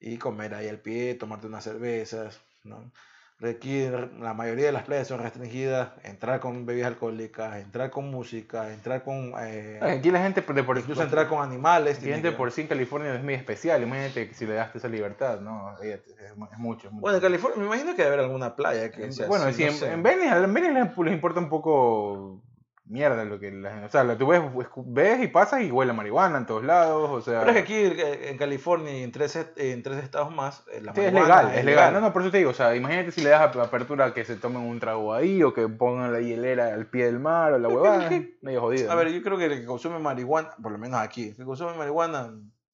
y 0.00 0.16
comer 0.16 0.54
ahí 0.54 0.68
al 0.68 0.80
pie, 0.80 1.14
tomarte 1.16 1.46
unas 1.46 1.64
cervezas, 1.64 2.40
¿no? 2.64 2.90
Requiere, 3.38 4.08
la 4.18 4.32
mayoría 4.32 4.64
de 4.64 4.72
las 4.72 4.84
playas 4.84 5.08
son 5.08 5.20
restringidas, 5.20 5.90
entrar 6.04 6.40
con 6.40 6.64
bebidas 6.64 6.88
alcohólicas, 6.88 7.58
entrar 7.60 7.90
con 7.90 8.10
música, 8.10 8.72
entrar 8.72 9.04
con... 9.04 9.34
eh, 9.40 9.78
Aquí 9.82 10.10
la 10.10 10.22
gente 10.22 10.40
de 10.40 10.62
por 10.62 10.78
incluso 10.78 11.02
entrar 11.02 11.28
con 11.28 11.42
animales. 11.42 11.98
Tienes 11.98 12.16
gente 12.16 12.30
que- 12.30 12.36
por 12.36 12.50
sí 12.50 12.62
en 12.62 12.68
California 12.68 13.14
es 13.14 13.22
muy 13.22 13.34
especial. 13.34 13.82
Imagínate 13.82 14.28
que 14.28 14.34
si 14.34 14.46
le 14.46 14.54
das 14.54 14.74
esa 14.74 14.88
libertad, 14.88 15.40
¿no? 15.40 15.78
Es, 15.82 16.00
es 16.06 16.34
mucho, 16.34 16.54
es 16.54 16.58
mucho. 16.58 16.90
Bueno, 16.92 17.16
en 17.18 17.22
California 17.22 17.58
me 17.60 17.66
imagino 17.66 17.90
que 17.94 18.02
debe 18.04 18.14
haber 18.14 18.20
alguna 18.24 18.56
playa 18.56 18.90
que 18.90 19.12
sea 19.12 19.26
bueno, 19.26 19.52
sí, 19.52 19.64
no 19.66 19.86
en, 19.86 19.92
en 19.92 20.02
Venice, 20.02 20.28
en 20.34 20.54
Venice 20.54 20.72
les, 20.72 20.96
les 20.96 21.12
importa 21.14 21.38
un 21.38 21.50
poco 21.50 22.40
mierda 22.88 23.24
lo 23.24 23.38
que 23.40 23.50
la 23.50 23.70
gente. 23.70 23.86
O 23.86 23.90
sea, 23.90 24.04
lo- 24.04 24.16
tú 24.16 24.26
ves, 24.28 24.40
ves 24.86 25.22
y 25.22 25.28
pasas 25.28 25.62
y 25.62 25.70
huele 25.70 25.90
a 25.90 25.94
marihuana 25.94 26.38
en 26.38 26.46
todos 26.46 26.64
lados. 26.64 27.10
O 27.10 27.20
sea, 27.20 27.40
Pero 27.40 27.50
es 27.52 27.56
que 27.56 27.62
aquí 27.62 27.74
eh, 28.00 28.30
en 28.30 28.38
California 28.38 28.96
y 28.96 29.02
en 29.02 29.12
tres, 29.12 29.36
en 29.56 29.82
tres 29.82 30.02
estados 30.04 30.32
más, 30.34 30.64
eh, 30.72 30.80
la 30.80 30.94
Sí, 30.94 31.00
es 31.00 31.12
legal, 31.12 31.52
es 31.54 31.64
legal. 31.64 31.92
No, 31.92 32.00
no, 32.00 32.12
por 32.12 32.22
eso 32.22 32.30
te 32.30 32.38
digo, 32.38 32.50
o 32.50 32.54
sea, 32.54 32.74
imagínate 32.76 33.10
si 33.12 33.22
le 33.22 33.30
das 33.30 33.42
ap- 33.42 33.56
apertura 33.60 34.14
que 34.14 34.24
se 34.24 34.36
tomen 34.36 34.62
un 34.62 34.78
trago 34.80 35.12
ahí 35.14 35.42
o 35.42 35.52
que 35.52 35.68
pongan 35.68 36.12
la 36.12 36.20
hielera 36.20 36.72
al 36.74 36.86
pie 36.86 37.06
del 37.06 37.18
mar 37.18 37.52
o 37.52 37.58
la 37.58 37.68
huevada, 37.68 38.08
medio 38.42 38.60
jodido. 38.60 38.90
A 38.92 38.94
ver, 38.94 39.08
yo 39.12 39.22
creo 39.22 39.36
que 39.36 39.46
el 39.46 39.60
que 39.60 39.66
consume 39.66 39.98
marihuana, 39.98 40.50
por 40.62 40.70
lo 40.72 40.78
menos 40.78 41.00
aquí, 41.00 41.28
el 41.30 41.36
que 41.36 41.44
consume 41.44 41.74
marihuana 41.74 42.32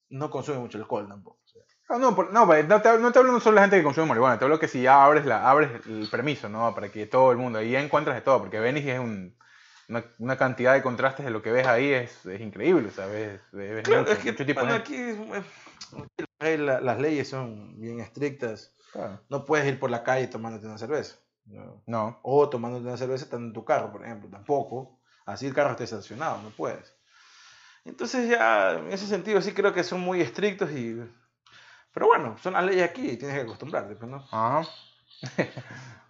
no 0.09 0.29
consume 0.29 0.59
mucho 0.59 0.77
alcohol 0.77 1.07
tampoco. 1.07 1.39
o 1.43 1.47
sea. 1.47 1.61
No, 1.89 1.97
no, 1.99 2.11
no, 2.31 2.45
pues, 2.45 2.67
no 2.67 2.81
te, 2.81 2.97
no 2.99 3.11
te 3.11 3.19
hablo 3.19 3.39
solo 3.39 3.55
de 3.55 3.55
la 3.55 3.61
gente 3.63 3.77
que 3.77 3.83
consume 3.83 4.07
marihuana, 4.07 4.37
te 4.37 4.45
hablo 4.45 4.59
que 4.59 4.67
si 4.67 4.83
ya 4.83 5.03
abres, 5.03 5.25
la, 5.25 5.49
abres 5.49 5.69
el 5.87 6.07
permiso, 6.09 6.49
¿no? 6.49 6.73
Para 6.75 6.89
que 6.89 7.07
todo 7.07 7.31
el 7.31 7.37
mundo, 7.37 7.59
ahí 7.59 7.71
ya 7.71 7.81
encuentras 7.81 8.15
de 8.15 8.21
todo, 8.21 8.39
porque 8.39 8.59
Venice 8.59 8.93
es 8.93 8.99
un, 8.99 9.35
una, 9.97 10.05
una 10.19 10.37
cantidad 10.37 10.73
de 10.73 10.81
contrastes 10.81 11.25
de 11.25 11.31
lo 11.31 11.41
que 11.41 11.51
ves 11.51 11.67
ahí, 11.67 11.91
es, 11.91 12.25
es 12.25 12.41
increíble, 12.41 12.89
¿sabes? 12.91 13.39
Ves, 13.51 13.83
Claro, 13.83 14.01
mucho, 14.01 14.13
es 14.13 14.19
que 14.19 14.31
mucho 14.31 14.45
tipo 14.45 14.59
bueno, 14.61 14.75
aquí, 14.75 14.95
aquí 16.39 16.57
la- 16.57 16.81
las 16.81 16.99
leyes 16.99 17.29
son 17.29 17.79
bien 17.79 17.99
estrictas. 17.99 18.73
Claro. 18.91 19.21
No 19.29 19.45
puedes 19.45 19.65
ir 19.67 19.79
por 19.79 19.89
la 19.89 20.03
calle 20.03 20.27
tomándote 20.27 20.65
una 20.67 20.77
cerveza. 20.77 21.15
¿no? 21.45 21.81
No, 21.87 22.19
O 22.23 22.49
tomándote 22.49 22.85
una 22.85 22.97
cerveza 22.97 23.25
estando 23.25 23.47
en 23.47 23.53
tu 23.53 23.65
carro, 23.65 23.91
por 23.91 24.03
ejemplo. 24.03 24.29
Tampoco. 24.29 24.99
Así 25.25 25.45
el 25.47 25.53
carro 25.53 25.71
esté 25.71 25.83
estacionado, 25.85 26.41
no 26.41 26.49
puedes. 26.49 26.95
Entonces 27.85 28.29
ya, 28.29 28.73
en 28.73 28.91
ese 28.91 29.07
sentido, 29.07 29.41
sí 29.41 29.53
creo 29.53 29.73
que 29.73 29.83
son 29.83 29.99
muy 30.01 30.21
estrictos 30.21 30.71
y... 30.71 31.01
Pero 31.93 32.07
bueno, 32.07 32.37
son 32.41 32.53
las 32.53 32.65
leyes 32.65 32.89
aquí 32.89 33.11
y 33.11 33.17
tienes 33.17 33.35
que 33.37 33.43
acostumbrarte, 33.43 33.95
pues, 33.95 34.09
¿no? 34.09 34.17
Ajá. 34.31 34.67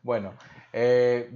Bueno, 0.04 0.34
eh, 0.74 1.32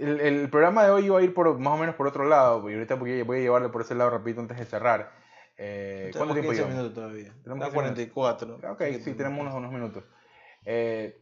el, 0.00 0.20
el 0.20 0.48
programa 0.50 0.84
de 0.84 0.90
hoy 0.90 1.06
iba 1.06 1.18
a 1.18 1.22
ir 1.22 1.34
por 1.34 1.58
más 1.58 1.74
o 1.74 1.76
menos 1.76 1.94
por 1.94 2.06
otro 2.06 2.24
lado, 2.24 2.68
y 2.70 2.74
ahorita 2.74 2.94
voy 2.96 3.20
a, 3.20 3.24
voy 3.24 3.38
a 3.38 3.40
llevarlo 3.40 3.70
por 3.72 3.82
ese 3.82 3.94
lado 3.94 4.10
rapidito 4.10 4.40
antes 4.40 4.58
de 4.58 4.64
cerrar. 4.64 5.12
Eh, 5.58 6.10
¿Cuánto 6.16 6.34
Tenemos 6.34 6.34
tiempo 6.34 6.50
15 6.50 6.56
llevamos? 6.62 6.76
minutos 6.76 6.94
todavía. 6.94 7.32
Tenemos 7.42 7.66
Está 7.68 7.82
15 7.82 8.12
44. 8.12 8.72
Ok, 8.72 8.80
Así 8.82 8.92
que 8.92 9.00
sí, 9.00 9.14
tenemos 9.14 9.40
unos, 9.40 9.54
unos 9.54 9.72
minutos. 9.72 10.04
Eh, 10.64 11.18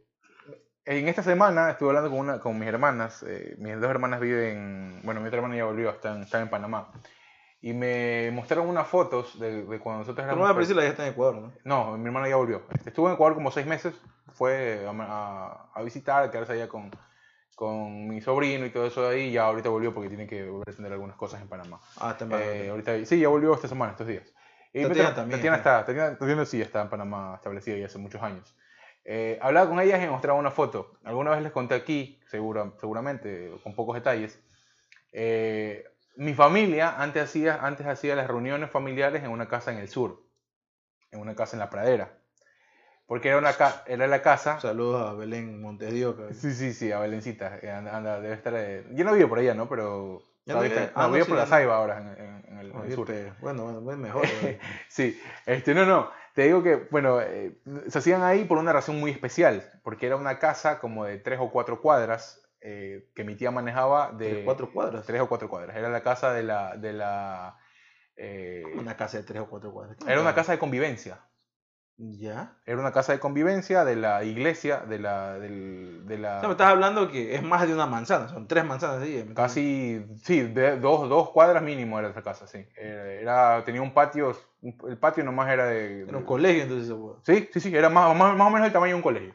en 0.84 1.08
esta 1.08 1.22
semana 1.22 1.70
estuve 1.70 1.90
hablando 1.90 2.10
con, 2.10 2.18
una, 2.20 2.40
con 2.40 2.58
mis 2.58 2.68
hermanas. 2.68 3.24
eh, 3.26 3.54
mis 3.58 3.78
dos 3.80 3.90
hermanas 3.90 4.20
viven, 4.20 5.00
bueno, 5.04 5.20
mi 5.20 5.26
otra 5.28 5.38
hermana 5.38 5.56
ya 5.56 5.64
volvió, 5.64 5.90
están, 5.90 6.22
están 6.22 6.42
en 6.42 6.48
Panamá. 6.50 6.90
y 7.60 7.72
me 7.74 8.30
mostraron 8.32 8.68
unas 8.68 8.86
fotos 8.86 9.38
de, 9.38 9.64
de 9.64 9.78
cuando 9.78 10.00
nosotros 10.00 10.24
éramos... 10.24 10.38
hermana 10.40 10.54
pe- 10.54 10.58
Priscila 10.58 10.82
ya 10.82 10.88
está 10.88 11.06
en 11.06 11.12
Ecuador, 11.12 11.36
¿no? 11.36 11.52
No, 11.64 11.98
mi 11.98 12.06
hermano 12.06 12.26
ya 12.26 12.36
volvió. 12.36 12.62
Estuvo 12.86 13.08
en 13.08 13.14
Ecuador 13.14 13.34
como 13.34 13.50
seis 13.50 13.66
meses, 13.66 13.94
fue 14.32 14.86
a, 14.86 14.90
a- 14.90 15.70
a 15.74 15.82
visitar, 15.82 16.22
a 16.24 16.30
quedarse 16.30 16.52
allá 16.52 16.68
con, 16.68 16.90
con 17.54 18.08
mi 18.08 18.20
sobrino 18.20 18.64
y 18.66 18.70
todo 18.70 18.86
eso 18.86 19.02
de 19.08 19.16
ahí, 19.16 19.32
ya 19.32 19.44
ahorita 19.44 19.68
volvió 19.68 19.92
porque 19.92 20.08
tiene 20.08 20.26
que 20.26 20.48
volver 20.48 20.68
a 20.68 20.72
atender 20.72 20.92
algunas 20.92 21.16
cosas 21.16 21.40
en 21.42 21.48
Panamá. 21.48 21.80
Ah, 21.98 22.10
está 22.12 22.24
en 22.24 22.32
Eh, 22.32 22.34
Panamá. 22.38 22.70
ahorita, 22.70 23.06
sí, 23.06 23.20
ya 23.20 23.28
volvió 23.28 23.54
esta 23.54 23.68
semana, 23.68 23.92
estos 23.92 24.06
días. 24.06 24.32
Y 24.72 24.82
Tatiana 24.82 25.14
también, 25.14 25.38
Tatiana 25.40 25.56
está, 25.56 25.84
Tatiana, 25.84 26.16
Tatiana 26.16 26.44
sí 26.46 26.62
está 26.62 26.82
en 26.82 26.88
Panamá 26.90 27.32
establecida 27.34 27.76
ya 27.76 27.86
hace 27.86 27.98
muchos 27.98 28.22
años. 28.22 28.56
Eh, 29.04 29.38
hablaba 29.42 29.68
con 29.68 29.80
ellas 29.80 29.98
y 29.98 30.04
me 30.04 30.10
mostraba 30.10 30.38
una 30.38 30.50
foto. 30.50 30.92
Alguna 31.04 31.30
vez 31.30 31.42
les 31.42 31.52
conté 31.52 31.74
aquí, 31.74 32.20
seguro, 32.28 32.76
seguramente, 32.78 33.50
con 33.64 33.74
pocos 33.74 33.94
detalles. 33.96 34.38
Eh, 35.12 35.84
mi 36.16 36.34
familia 36.34 37.00
antes 37.00 37.24
hacía, 37.24 37.64
antes 37.64 37.86
hacía 37.86 38.14
las 38.14 38.28
reuniones 38.28 38.70
familiares 38.70 39.24
en 39.24 39.30
una 39.30 39.48
casa 39.48 39.72
en 39.72 39.78
el 39.78 39.88
sur, 39.88 40.22
en 41.10 41.20
una 41.20 41.34
casa 41.34 41.56
en 41.56 41.60
la 41.60 41.70
pradera. 41.70 42.18
Porque 43.10 43.26
era, 43.28 43.38
una 43.38 43.54
ca- 43.54 43.82
era 43.88 44.06
la 44.06 44.22
casa 44.22 44.60
Saludos 44.60 45.10
a 45.10 45.14
Belén 45.14 45.60
Montesdio. 45.60 46.16
que- 46.16 46.32
Sí, 46.32 46.52
sí, 46.54 46.72
sí, 46.72 46.92
a 46.92 47.00
Belencita. 47.00 47.58
eh, 47.60 47.68
Anda, 47.68 47.96
anda, 47.96 48.20
debe 48.20 48.34
estar. 48.36 48.54
eh, 48.56 48.86
Yo 48.92 49.04
no 49.04 49.14
vivo 49.14 49.28
por 49.28 49.40
allá, 49.40 49.52
¿no? 49.52 49.68
Pero. 49.68 50.22
¿Ya 50.46 50.54
no 50.54 50.60
todavía 50.60 50.76
vive? 50.76 50.86
está- 50.86 51.04
Ah, 51.04 51.08
no, 51.08 51.14
sí, 51.16 51.24
por 51.28 51.36
la. 51.38 51.46
Saiba 51.46 51.74
ahora, 51.76 51.98
en, 51.98 52.06
en- 52.06 52.44
en 52.46 52.58
el, 52.60 52.70
en 52.70 52.76
el 52.76 52.82
Oye, 52.82 52.94
sur. 52.94 53.08
Bueno, 53.40 53.80
bueno, 53.80 54.00
mejor. 54.00 54.22
eh. 54.44 54.60
Sí, 54.88 55.20
este, 55.44 55.74
no, 55.74 55.84
no. 55.86 56.08
Te 56.36 56.42
digo 56.44 56.62
que, 56.62 56.76
bueno, 56.92 57.20
eh, 57.20 57.58
se 57.88 57.98
hacían 57.98 58.22
ahí 58.22 58.44
por 58.44 58.58
una 58.58 58.72
razón 58.72 59.00
muy 59.00 59.10
especial. 59.10 59.68
Porque 59.82 60.06
era 60.06 60.14
una 60.14 60.38
casa 60.38 60.78
como 60.78 61.04
de 61.04 61.18
tres 61.18 61.40
o 61.42 61.50
cuatro 61.50 61.80
cuadras 61.82 62.40
eh, 62.60 63.10
que 63.16 63.24
mi 63.24 63.34
tía 63.34 63.50
manejaba 63.50 64.12
de. 64.12 64.30
Tres, 64.30 64.44
cuatro 64.44 64.70
cuadras. 64.72 65.04
Tres 65.04 65.20
o 65.20 65.28
cuatro 65.28 65.48
cuadras. 65.48 65.76
Era 65.76 65.88
la 65.88 66.04
casa 66.04 66.32
de 66.32 66.44
la. 66.44 66.76
De 66.76 66.92
la 66.92 67.58
Una 68.78 68.96
casa 68.96 69.16
de 69.18 69.24
tres 69.24 69.42
o 69.42 69.46
cuatro 69.48 69.72
cuadras. 69.72 69.96
era 70.06 70.20
una 70.20 70.32
casa 70.34 70.52
de 70.52 70.60
convivencia. 70.60 71.18
¿Ya? 72.02 72.54
Era 72.64 72.78
una 72.78 72.92
casa 72.92 73.12
de 73.12 73.18
convivencia 73.18 73.84
de 73.84 73.94
la 73.94 74.24
iglesia, 74.24 74.78
de 74.78 74.98
la. 74.98 75.38
del- 75.38 76.06
de 76.06 76.16
la 76.16 76.38
O 76.38 76.40
sea, 76.40 76.48
me 76.48 76.52
estás 76.54 76.68
hablando 76.68 77.10
que 77.10 77.34
es 77.34 77.42
más 77.42 77.66
de 77.68 77.74
una 77.74 77.84
manzana, 77.84 78.26
son 78.28 78.48
tres 78.48 78.64
manzanas. 78.64 79.00
¿me 79.06 79.34
Casi, 79.34 80.02
sí, 80.22 80.40
de 80.40 80.78
dos, 80.78 81.10
dos 81.10 81.28
cuadras 81.30 81.62
mínimo 81.62 81.98
era 81.98 82.08
esa 82.08 82.22
casa, 82.22 82.46
sí. 82.46 82.66
Era, 82.74 83.62
tenía 83.66 83.82
un 83.82 83.92
patio, 83.92 84.34
el 84.62 84.96
patio 84.96 85.22
nomás 85.24 85.50
era 85.50 85.66
de... 85.66 86.04
Era 86.04 86.16
un 86.16 86.24
colegio, 86.24 86.62
entonces. 86.62 86.90
hueá. 86.90 87.16
Sí, 87.22 87.50
sí, 87.52 87.60
sí, 87.60 87.76
era 87.76 87.90
más, 87.90 88.16
más, 88.16 88.34
más 88.34 88.46
o 88.46 88.50
menos 88.50 88.66
el 88.66 88.72
tamaño 88.72 88.92
de 88.92 88.96
un 88.96 89.02
colegio. 89.02 89.34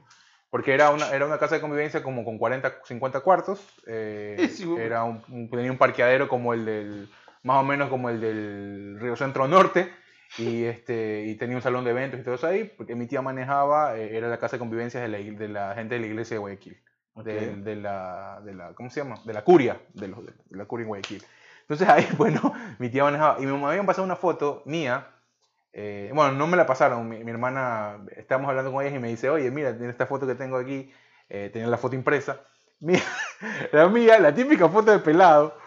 Porque 0.49 0.73
era 0.73 0.89
una, 0.89 1.11
era 1.11 1.27
una 1.27 1.37
casa 1.37 1.55
de 1.55 1.61
convivencia 1.61 2.01
como 2.01 2.25
con 2.25 2.39
40, 2.39 2.79
50 2.83 3.19
cuartos. 3.19 3.59
eh, 3.85 4.47
Sí, 4.49 4.63
sí, 4.63 4.75
era 4.75 5.03
un, 5.03 5.21
un- 5.29 5.49
tenía 5.51 5.71
un 5.71 5.77
parqueadero 5.77 6.27
como 6.27 6.53
el 6.55 6.65
del, 6.65 7.09
más 7.43 7.57
o 7.57 7.63
menos 7.63 7.89
como 7.89 8.09
el 8.09 8.19
del 8.21 8.97
Río 8.99 9.15
Centro 9.15 9.47
Norte. 9.47 9.91
Y, 10.37 10.65
este, 10.65 11.23
y 11.25 11.35
tenía 11.35 11.55
un 11.55 11.61
salón 11.61 11.85
de 11.85 11.91
eventos 11.91 12.19
y 12.19 12.23
todo 12.23 12.35
eso 12.35 12.47
ahí, 12.47 12.65
porque 12.65 12.95
mi 12.95 13.07
tía 13.07 13.21
manejaba, 13.21 13.97
eh, 13.97 14.17
era 14.17 14.27
la 14.27 14.39
casa 14.39 14.57
de 14.57 14.59
convivencia 14.59 14.99
de 15.01 15.07
la, 15.07 15.17
de 15.17 15.47
la 15.47 15.75
gente 15.75 15.95
de 15.95 16.01
la 16.01 16.07
iglesia 16.07 16.35
de 16.35 16.39
Guayaquil 16.39 16.77
de, 17.15 17.51
Ok. 17.51 17.57
de 17.63 17.75
la, 17.77 18.41
de 18.43 18.53
la, 18.53 18.73
¿cómo 18.73 18.89
se 18.89 19.01
llama? 19.01 19.15
De 19.25 19.33
la 19.33 19.43
curia, 19.43 19.79
de, 19.93 20.07
los, 20.09 20.25
de 20.25 20.33
la 20.49 20.65
curia 20.65 20.83
en 20.83 20.87
Guayaquil. 20.89 21.23
Entonces 21.61 21.87
ahí, 21.87 22.07
bueno, 22.17 22.53
mi 22.79 22.89
tía 22.89 23.03
manejaba, 23.03 23.41
y 23.41 23.45
me 23.45 23.65
habían 23.65 23.85
pasado 23.85 24.03
una 24.05 24.15
foto 24.17 24.61
mía, 24.65 25.07
eh, 25.73 26.11
bueno, 26.13 26.33
no 26.33 26.47
me 26.47 26.57
la 26.57 26.65
pasaron, 26.65 27.07
mi, 27.07 27.23
mi 27.23 27.31
hermana, 27.31 28.05
estábamos 28.15 28.49
hablando 28.49 28.71
con 28.71 28.85
ella 28.85 28.95
y 28.95 28.99
me 28.99 29.09
dice, 29.09 29.29
oye, 29.29 29.49
mira, 29.51 29.75
tiene 29.75 29.91
esta 29.91 30.05
foto 30.05 30.27
que 30.27 30.35
tengo 30.35 30.57
aquí, 30.57 30.91
eh, 31.29 31.49
tenía 31.51 31.67
la 31.67 31.77
foto 31.77 31.95
impresa, 31.95 32.41
mía, 32.79 33.01
la 33.71 33.87
mía, 33.87 34.19
la 34.19 34.33
típica 34.33 34.67
foto 34.69 34.91
de 34.91 34.99
pelado, 34.99 35.57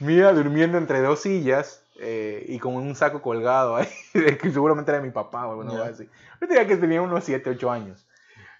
mía 0.00 0.32
durmiendo 0.32 0.78
entre 0.78 1.00
dos 1.00 1.20
sillas, 1.20 1.81
eh, 2.00 2.44
y 2.48 2.58
con 2.58 2.74
un 2.74 2.94
saco 2.94 3.20
colgado 3.22 3.76
ahí, 3.76 3.88
que 4.12 4.50
seguramente 4.50 4.90
era 4.90 5.00
de 5.00 5.06
mi 5.06 5.12
papá 5.12 5.46
o 5.46 5.50
alguna 5.52 5.70
cosa 5.78 5.90
así. 5.94 6.08
Yo 6.40 6.48
tenía 6.48 6.66
que 6.66 6.76
tenía 6.76 7.02
unos 7.02 7.24
7, 7.24 7.50
8 7.50 7.70
años. 7.70 8.06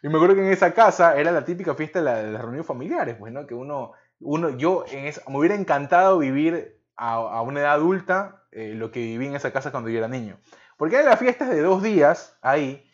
Y 0.03 0.09
me 0.09 0.17
acuerdo 0.17 0.35
que 0.35 0.43
en 0.47 0.53
esa 0.53 0.75
casa 0.75 1.17
era 1.17 1.31
la 1.31 1.45
típica 1.45 1.75
fiesta 1.75 2.01
de, 2.01 2.05
la- 2.05 2.23
de 2.23 2.31
las 2.33 2.41
reuniones 2.43 2.67
familiares, 2.67 3.17
pues, 3.19 3.33
¿no? 3.33 3.47
Que 3.47 3.55
uno, 3.55 3.93
uno 4.21 4.51
yo 4.51 4.85
en 4.91 5.07
esa, 5.07 5.23
me 5.31 5.39
hubiera 5.39 5.55
encantado 5.55 6.19
vivir 6.19 6.79
a, 6.97 7.15
a 7.15 7.43
una 7.43 7.61
edad 7.61 7.73
adulta 7.75 8.43
eh, 8.51 8.75
lo 8.75 8.91
que 8.91 9.01
viví 9.01 9.27
en 9.27 9.37
esa 9.37 9.53
casa 9.53 9.71
cuando 9.71 9.89
yo 9.91 9.99
era 9.99 10.09
niño. 10.09 10.39
Porque 10.77 10.97
eran 10.97 11.09
las 11.09 11.21
fiestas 11.21 11.49
de 11.49 11.61
dos 11.63 11.83
días 11.83 12.37
ahí, 12.43 12.85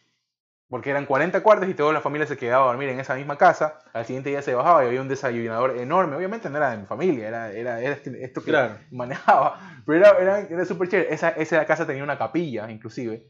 porque 0.68 0.90
eran 0.90 1.06
40 1.06 1.42
cuartos 1.42 1.68
y 1.68 1.74
toda 1.74 1.92
la 1.92 2.00
familia 2.00 2.26
se 2.26 2.36
quedaba 2.36 2.64
a 2.64 2.66
dormir 2.68 2.88
en 2.90 3.00
esa 3.00 3.14
misma 3.14 3.36
casa. 3.38 3.78
Al 3.92 4.04
siguiente 4.04 4.28
día 4.30 4.42
se 4.42 4.54
bajaba 4.54 4.84
y 4.84 4.88
había 4.88 5.00
un 5.00 5.08
desayunador 5.08 5.78
enorme. 5.78 6.16
Obviamente 6.16 6.50
no 6.50 6.58
era 6.58 6.70
de 6.72 6.78
mi 6.78 6.86
familia, 6.86 7.26
era, 7.28 7.50
era, 7.52 7.80
era 7.80 7.94
este- 7.94 8.22
esto 8.22 8.42
que 8.42 8.50
Claro. 8.50 8.74
manejaba. 8.90 9.58
Pero 9.86 9.98
era, 9.98 10.18
era, 10.18 10.40
era 10.40 10.64
súper 10.66 10.88
chévere. 10.88 11.14
Esa, 11.14 11.30
esa 11.30 11.64
casa 11.64 11.86
tenía 11.86 12.04
una 12.04 12.18
capilla, 12.18 12.70
inclusive. 12.70 13.24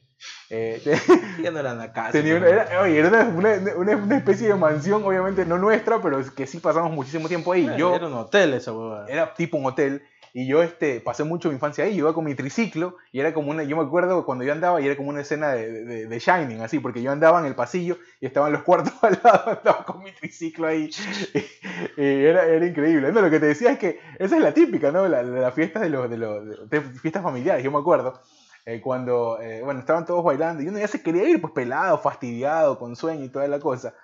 Eh, 0.50 0.82
Ya 1.42 1.50
no 1.52 1.60
era 1.60 1.74
la 1.74 1.92
casa. 1.92 2.10
Tenía 2.12 2.36
una, 2.36 2.48
era, 2.48 2.80
oye, 2.80 2.98
era 2.98 3.08
una, 3.08 3.22
una- 3.28 3.74
una- 3.76 3.96
una 3.96 4.16
especie 4.16 4.48
de 4.48 4.54
mansión, 4.56 5.04
obviamente 5.04 5.44
no 5.46 5.58
nuestra, 5.58 6.00
pero 6.02 6.18
es 6.18 6.30
que 6.32 6.46
sí 6.46 6.58
pasamos 6.58 6.90
muchísimo 6.92 7.28
tiempo 7.28 7.52
ahí. 7.52 7.70
Yo, 7.76 7.94
Era 7.94 8.08
un 8.08 8.14
hotel 8.14 8.54
esa 8.54 8.72
huevada. 8.72 9.06
era 9.08 9.32
tipo 9.34 9.56
un 9.58 9.66
hotel, 9.66 10.02
y 10.34 10.46
yo 10.46 10.62
este, 10.62 11.00
pasé 11.00 11.24
mucho 11.24 11.48
mi 11.48 11.54
infancia 11.54 11.84
ahí, 11.84 11.92
yo 11.92 12.04
iba 12.04 12.14
con 12.14 12.24
mi 12.24 12.34
triciclo, 12.34 12.96
y 13.12 13.20
era 13.20 13.32
como 13.34 13.50
una, 13.50 13.62
yo 13.64 13.76
me 13.76 13.82
acuerdo 13.82 14.24
cuando 14.24 14.44
yo 14.44 14.52
andaba, 14.52 14.80
y 14.80 14.86
era 14.86 14.96
como 14.96 15.10
una 15.10 15.20
escena 15.22 15.50
de, 15.52 15.84
de, 15.84 16.06
de 16.06 16.18
Shining, 16.18 16.60
así, 16.60 16.78
porque 16.80 17.02
yo 17.02 17.10
andaba 17.12 17.40
en 17.40 17.46
el 17.46 17.54
pasillo, 17.54 17.98
y 18.20 18.26
estaban 18.26 18.52
los 18.52 18.62
cuartos 18.62 18.92
al 19.02 19.18
lado, 19.22 19.50
andaba 19.58 19.84
con 19.84 20.02
mi 20.02 20.12
triciclo 20.12 20.66
ahí, 20.66 20.90
y, 21.34 21.38
y 22.02 22.24
era, 22.24 22.46
era 22.46 22.66
increíble. 22.66 23.12
No, 23.12 23.20
lo 23.20 23.30
que 23.30 23.40
te 23.40 23.46
decía 23.46 23.72
es 23.72 23.78
que 23.78 24.00
esa 24.18 24.36
es 24.36 24.42
la 24.42 24.52
típica, 24.54 24.90
¿no? 24.92 25.08
La, 25.08 25.22
de 25.22 25.40
las 25.40 25.54
fiestas 25.54 25.82
de 25.82 25.90
los, 25.90 26.08
de 26.10 26.16
los, 26.18 26.68
de 26.70 26.80
fiestas 26.80 27.22
familiares, 27.22 27.64
yo 27.64 27.70
me 27.70 27.78
acuerdo. 27.78 28.20
eh, 28.66 28.80
cuando, 28.80 29.40
eh, 29.40 29.62
bueno, 29.64 29.80
estaban 29.80 30.04
todos 30.04 30.24
bailando 30.24 30.62
y 30.62 30.68
uno 30.68 30.78
ya 30.78 30.88
se 30.88 31.02
quería 31.02 31.28
ir, 31.28 31.40
pues 31.40 31.52
pelado, 31.52 31.98
fastidiado, 31.98 32.78
con 32.78 32.96
sueño 32.96 33.24
y 33.24 33.28
toda 33.30 33.48
la 33.48 33.60
cosa. 33.60 33.94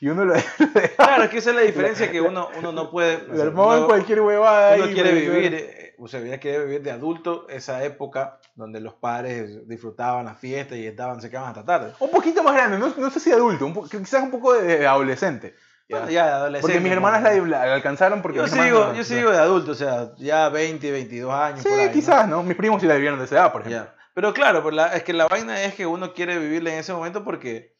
Y 0.00 0.08
uno 0.08 0.24
lo, 0.24 0.34
Claro, 0.96 1.30
que 1.30 1.38
esa 1.38 1.50
es 1.50 1.56
la 1.56 1.62
diferencia 1.70 2.10
que 2.10 2.20
uno, 2.20 2.48
uno 2.58 2.72
no 2.72 2.90
puede. 2.90 3.16
o 3.16 3.28
le 3.32 3.36
sea, 3.36 3.44
armaban 3.46 3.78
uno- 3.78 3.86
cualquier 3.86 4.20
huevada 4.20 4.76
uno 4.76 4.86
quiere 4.92 5.12
vivir, 5.12 5.54
eh, 5.54 5.94
o 5.98 6.08
sea, 6.08 6.20
quiere 6.40 6.64
vivir 6.64 6.82
de 6.82 6.90
adulto 6.90 7.46
esa 7.48 7.84
época 7.84 8.38
donde 8.56 8.80
los 8.80 8.94
padres 8.94 9.66
disfrutaban 9.68 10.24
la 10.26 10.34
fiesta 10.34 10.76
y 10.76 10.86
estaban, 10.86 11.20
se 11.20 11.30
quedaban 11.30 11.50
hasta 11.50 11.64
tarde. 11.64 11.92
Un 12.00 12.10
poquito 12.10 12.42
más 12.42 12.54
grande, 12.54 12.78
no, 12.78 12.92
no 12.96 13.10
sé 13.10 13.20
si 13.20 13.30
adulto, 13.32 13.66
un 13.66 13.88
quizás 13.88 14.22
un 14.24 14.30
poco 14.32 14.54
de, 14.54 14.78
de 14.78 14.86
adolescente. 14.86 15.54
ya. 15.88 16.08
Ya 16.08 16.34
adolescente. 16.36 16.60
porque 16.74 16.80
mis 16.80 16.92
hermanas 16.92 17.22
¿no? 17.22 17.46
la, 17.46 17.66
la 17.66 17.74
alcanzaron 17.74 18.20
porque 18.22 18.38
Yo 18.38 18.48
sí, 18.48 18.58
digo, 18.60 18.86
no- 18.86 18.94
yo 18.94 19.04
sí 19.04 19.14
digo 19.14 19.30
de 19.30 19.38
adulto, 19.38 19.70
o 19.72 19.74
sea, 19.76 20.10
ya 20.18 20.48
20, 20.48 20.90
22 20.90 21.32
años. 21.32 21.62
Sí, 21.62 21.68
por 21.68 21.78
ahí, 21.78 21.86
¿no? 21.86 21.92
quizás, 21.92 22.28
¿no? 22.28 22.42
Mis 22.42 22.56
primos 22.56 22.80
sí 22.80 22.88
la 22.88 22.94
vivieron 22.94 23.18
de 23.20 23.24
esa 23.26 23.36
edad, 23.36 23.52
por 23.52 23.60
ejemplo. 23.62 23.84
Ya. 23.84 23.94
Pero 24.14 24.34
claro, 24.34 24.62
pues 24.62 24.74
la- 24.74 24.88
es 24.96 25.04
que 25.04 25.12
la 25.12 25.28
vaina 25.28 25.62
es 25.62 25.74
que 25.74 25.86
uno 25.86 26.12
quiere 26.12 26.38
vivirla 26.38 26.72
en 26.72 26.80
ese 26.80 26.92
momento 26.92 27.24
porque, 27.24 27.71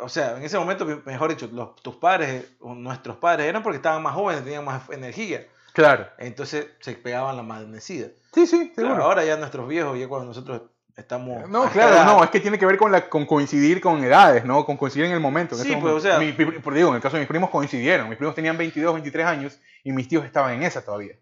o 0.00 0.08
sea, 0.08 0.36
en 0.36 0.42
ese 0.42 0.58
momento, 0.58 0.84
mejor 1.04 1.30
dicho, 1.30 1.48
los, 1.52 1.76
tus 1.76 1.96
padres, 1.96 2.44
nuestros 2.60 3.16
padres, 3.16 3.46
eran 3.48 3.62
porque 3.62 3.76
estaban 3.76 4.02
más 4.02 4.14
jóvenes, 4.14 4.44
tenían 4.44 4.64
más 4.64 4.88
energía. 4.90 5.46
Claro. 5.72 6.06
Entonces 6.18 6.68
se 6.80 6.92
pegaban 6.92 7.36
la 7.36 7.42
manecida. 7.42 8.08
Sí, 8.32 8.46
sí, 8.46 8.72
Claro, 8.74 8.90
seguro. 8.90 9.04
ahora 9.04 9.24
ya 9.24 9.36
nuestros 9.36 9.66
viejos, 9.68 9.98
ya 9.98 10.06
cuando 10.08 10.26
nosotros 10.28 10.62
estamos... 10.96 11.48
No, 11.48 11.68
claro, 11.70 11.94
edad, 11.94 12.04
no, 12.06 12.22
es 12.22 12.30
que 12.30 12.38
tiene 12.40 12.58
que 12.58 12.66
ver 12.66 12.76
con, 12.76 12.92
la, 12.92 13.08
con 13.08 13.26
coincidir 13.26 13.80
con 13.80 14.02
edades, 14.04 14.44
¿no? 14.44 14.64
Con 14.64 14.76
coincidir 14.76 15.06
en 15.06 15.12
el 15.12 15.20
momento. 15.20 15.56
en 15.56 15.62
Sí, 15.62 15.76
pues, 15.80 15.92
o 15.94 16.00
sea- 16.00 16.18
Mi- 16.18 16.32
mi- 16.32 16.58
por 16.60 16.74
digo, 16.74 16.90
en 16.90 16.96
el 16.96 17.00
caso 17.02 17.16
de 17.16 17.20
mis 17.22 17.28
primos 17.28 17.50
coincidieron. 17.50 18.08
Mis 18.08 18.18
primos 18.18 18.34
tenían 18.36 18.56
22, 18.56 18.94
23 18.94 19.26
años 19.26 19.60
y 19.82 19.90
mis 19.92 20.06
tíos 20.06 20.24
estaban 20.24 20.54
en 20.54 20.62
esa 20.62 20.84
todavía. 20.84 21.14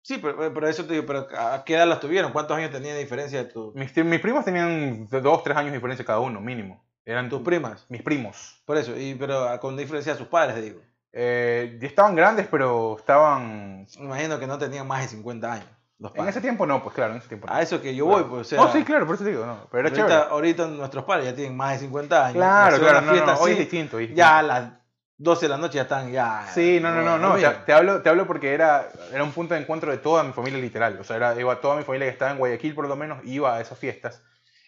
Sí, 0.00 0.18
pero, 0.18 0.52
pero 0.52 0.68
eso 0.68 0.84
te 0.84 0.92
digo, 0.94 1.06
pero 1.06 1.26
¿a 1.38 1.64
qué 1.64 1.74
edad 1.76 1.86
las 1.86 2.00
tuvieron? 2.00 2.32
¿Cuántos 2.32 2.56
años 2.56 2.70
tenía 2.70 2.92
de 2.94 3.00
diferencia 3.00 3.44
de 3.44 3.50
tu- 3.50 3.72
Mis, 3.74 3.94
mis 3.96 4.20
primos 4.20 4.44
tenían 4.44 5.08
2, 5.10 5.42
3 5.42 5.56
años 5.56 5.70
de 5.72 5.76
diferencia 5.78 6.04
cada 6.04 6.20
uno, 6.20 6.40
mínimo. 6.40 6.84
Eran 7.06 7.28
tus 7.28 7.42
primas? 7.42 7.86
mis 7.88 8.02
primos. 8.02 8.62
Por 8.64 8.78
eso, 8.78 8.96
y, 8.96 9.14
pero 9.14 9.48
ah, 9.48 9.60
con 9.60 9.76
diferencia 9.76 10.12
de 10.12 10.18
sus 10.18 10.28
padres, 10.28 10.62
digo. 10.62 10.80
Eh, 11.12 11.78
y 11.80 11.86
estaban 11.86 12.16
grandes, 12.16 12.48
pero 12.50 12.96
estaban... 12.98 13.86
Me 13.98 14.04
imagino 14.04 14.38
que 14.38 14.46
no 14.46 14.58
tenían 14.58 14.86
más 14.86 15.02
de 15.02 15.08
50 15.08 15.52
años. 15.52 15.66
Los 15.98 16.12
En 16.16 16.28
ese 16.28 16.40
tiempo 16.40 16.66
no, 16.66 16.82
pues 16.82 16.94
claro, 16.94 17.12
en 17.12 17.18
ese 17.18 17.28
tiempo 17.28 17.46
no. 17.46 17.54
A 17.54 17.62
eso 17.62 17.80
que 17.80 17.94
yo 17.94 18.06
voy, 18.06 18.24
pues, 18.24 18.40
o 18.40 18.44
sea... 18.44 18.58
no, 18.58 18.72
sí, 18.72 18.82
claro, 18.82 19.06
por 19.06 19.14
eso 19.14 19.24
te 19.24 19.30
digo, 19.30 19.46
no. 19.46 19.68
Pero 19.70 19.88
era 19.88 19.96
ahorita, 19.96 20.22
ahorita 20.22 20.66
nuestros 20.66 21.04
padres 21.04 21.26
ya 21.26 21.34
tienen 21.34 21.56
más 21.56 21.74
de 21.74 21.78
50 21.86 22.26
años. 22.26 22.36
Claro, 22.36 22.78
claro, 22.78 23.00
no, 23.02 23.12
fiesta 23.12 23.34
no, 23.34 23.40
hoy 23.40 23.52
es 23.52 23.56
así, 23.58 23.64
distinto. 23.64 23.96
hoy 23.98 24.04
es 24.04 24.14
ya 24.14 24.38
a 24.38 24.42
las 24.42 24.72
12 25.18 25.44
de 25.44 25.48
la 25.48 25.56
noche 25.56 25.76
ya 25.76 25.82
están 25.82 26.10
ya... 26.10 26.46
Sí, 26.52 26.80
no, 26.82 26.90
no, 26.90 27.02
no, 27.02 27.16
no. 27.18 27.28
dormidos. 27.28 27.58
Te, 27.58 27.66
te 27.66 27.72
hablo, 27.72 28.02
te 28.02 28.08
hablo 28.08 28.26
porque 28.26 28.52
era, 28.52 28.88
era 29.12 29.22
un 29.22 29.30
punto 29.30 29.54
de 29.54 29.60
encuentro 29.60 29.92
de 29.92 29.98
toda 29.98 30.24
mi 30.24 30.32
familia 30.32 30.58
literal. 30.58 30.98
O 30.98 31.04
sea, 31.04 31.16
era, 31.16 31.38
iba 31.40 31.60
toda 31.60 31.76
mi 31.76 31.84
familia 31.84 32.08
que 32.08 32.12
estaba 32.12 32.32
en 32.32 32.38
Guayaquil 32.38 32.74
por 32.74 32.88
lo 32.88 32.96
menos, 32.96 33.24
iba 33.24 33.54
a 33.54 33.60
esas 33.60 33.78
fiestas. 33.78 34.20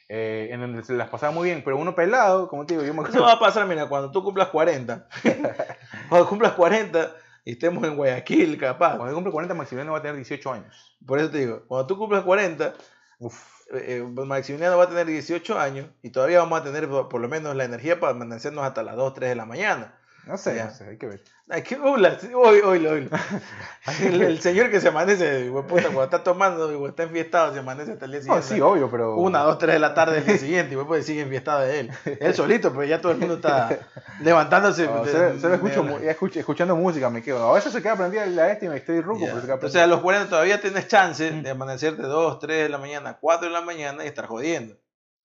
Eh, 0.09 0.49
en 0.53 0.61
donde 0.61 0.85
se 0.85 0.95
las 0.95 1.09
pasaba 1.09 1.33
muy 1.33 1.49
bien, 1.49 1.63
pero 1.65 1.77
uno 1.77 1.95
pelado, 1.95 2.49
como 2.49 2.65
te 2.65 2.75
digo, 2.75 2.87
yo 2.87 2.95
me 2.95 3.01
acuerdo. 3.01 3.23
va 3.25 3.33
a 3.33 3.41
pasar, 3.41 3.67
mira, 3.67 3.89
cuando 3.89 4.11
tú 4.11 4.23
cumplas 4.23 4.49
40. 4.49 5.09
cuando 6.09 6.29
cumplas 6.29 6.53
40 6.53 7.17
y 7.45 7.53
estemos 7.53 7.83
en 7.85 7.97
Guayaquil, 7.97 8.59
capaz. 8.59 8.97
Cuando 8.97 9.09
yo 9.09 9.15
cumplo 9.15 9.33
40, 9.33 9.55
Maximiliano 9.55 9.93
va 9.93 9.99
a 9.99 10.03
tener 10.03 10.17
18 10.17 10.53
años. 10.53 10.97
Por 11.05 11.19
eso 11.19 11.31
te 11.31 11.39
digo, 11.39 11.65
cuando 11.67 11.87
tú 11.87 11.99
cumplas 11.99 12.23
40, 12.25 12.75
Uf. 13.19 13.65
eh, 13.73 13.99
eh, 13.99 14.25
Maximiliano 14.25 14.77
va 14.77 14.85
a 14.85 14.89
tener 14.89 15.07
18 15.07 15.59
años 15.59 15.89
y 16.03 16.11
todavía 16.11 16.39
vamos 16.39 16.61
a 16.61 16.65
tener 16.65 16.89
por, 16.89 17.21
lo 17.21 17.29
menos 17.29 17.57
la 17.57 17.65
energía 17.65 17.99
para 17.99 18.13
amanecernos 18.13 18.65
hasta 18.65 18.83
las 18.83 18.97
2, 18.97 19.15
3 19.15 19.31
de 19.31 19.37
la 19.37 19.47
mañana. 19.47 19.99
No 20.27 20.37
sé, 20.37 20.63
no 20.63 20.71
sé, 20.73 20.89
hay 20.89 20.99
que 20.99 21.07
ver. 21.07 21.23
Ay, 21.49 21.63
qué 21.63 21.77
bola, 21.77 22.19
sí, 22.19 22.29
hoy, 22.35 22.59
hoy, 22.59 22.85
hoy. 22.85 23.09
El, 24.03 24.21
el 24.23 24.41
señor 24.41 24.69
que 24.73 24.81
se 24.81 24.89
amanece, 24.89 25.25
de 25.25 25.51
puta, 25.63 25.85
cuando 25.85 26.03
está 26.03 26.25
tomando, 26.25 26.67
o 26.81 26.89
está 26.89 27.05
enfiestado, 27.05 27.53
se 27.53 27.61
amanece 27.61 27.93
hasta 27.93 28.07
el 28.07 28.11
día 28.11 28.21
No, 28.21 28.25
siguiente. 28.25 28.49
sí, 28.57 28.61
obvio, 28.61 28.91
pero. 28.91 29.15
Una, 29.17 29.41
dos, 29.45 29.57
tres 29.59 29.75
de 29.75 29.79
la 29.79 29.95
tarde 29.95 30.17
del 30.17 30.27
día 30.27 30.39
siguiente, 30.39 30.75
y 30.75 30.79
pues 30.79 31.07
sigue 31.07 31.21
enfiestado 31.21 31.61
de 31.61 31.79
él. 31.81 31.91
Él 32.19 32.35
solito, 32.35 32.71
pero 32.73 32.83
ya 32.83 33.01
todo 33.01 33.13
el 33.13 33.19
mundo 33.19 33.35
está 33.37 33.79
levantándose. 34.21 34.87
No, 34.87 35.05
de- 35.05 35.35
de- 35.39 35.55
escucho, 35.55 35.85
mu- 35.85 36.01
ya 36.01 36.11
escucho- 36.11 36.41
escuchando 36.41 36.75
música 36.75 37.09
me 37.09 37.23
quedo. 37.23 37.49
A 37.49 37.55
veces 37.55 37.73
se 37.73 37.81
queda 37.81 37.95
prendida 37.95 38.27
la 38.27 38.51
este 38.51 38.67
y 38.67 38.69
me 38.69 38.79
estoy 38.79 39.01
ruco, 39.01 39.25
se 39.27 39.47
queda 39.47 39.61
O 39.63 39.69
sea, 39.69 39.85
a 39.85 39.87
los 39.87 40.01
40 40.01 40.29
todavía 40.29 40.61
tienes 40.61 40.89
chance 40.89 41.31
Mm. 41.31 41.43
de 41.45 41.51
amanecerte 41.51 42.03
2, 42.03 42.41
3 42.41 42.65
de 42.65 42.69
la 42.69 42.79
mañana, 42.79 43.19
4 43.21 43.47
de 43.47 43.53
la 43.53 43.61
mañana 43.61 44.03
y 44.05 44.09
estar 44.09 44.27
jodiendo. 44.27 44.75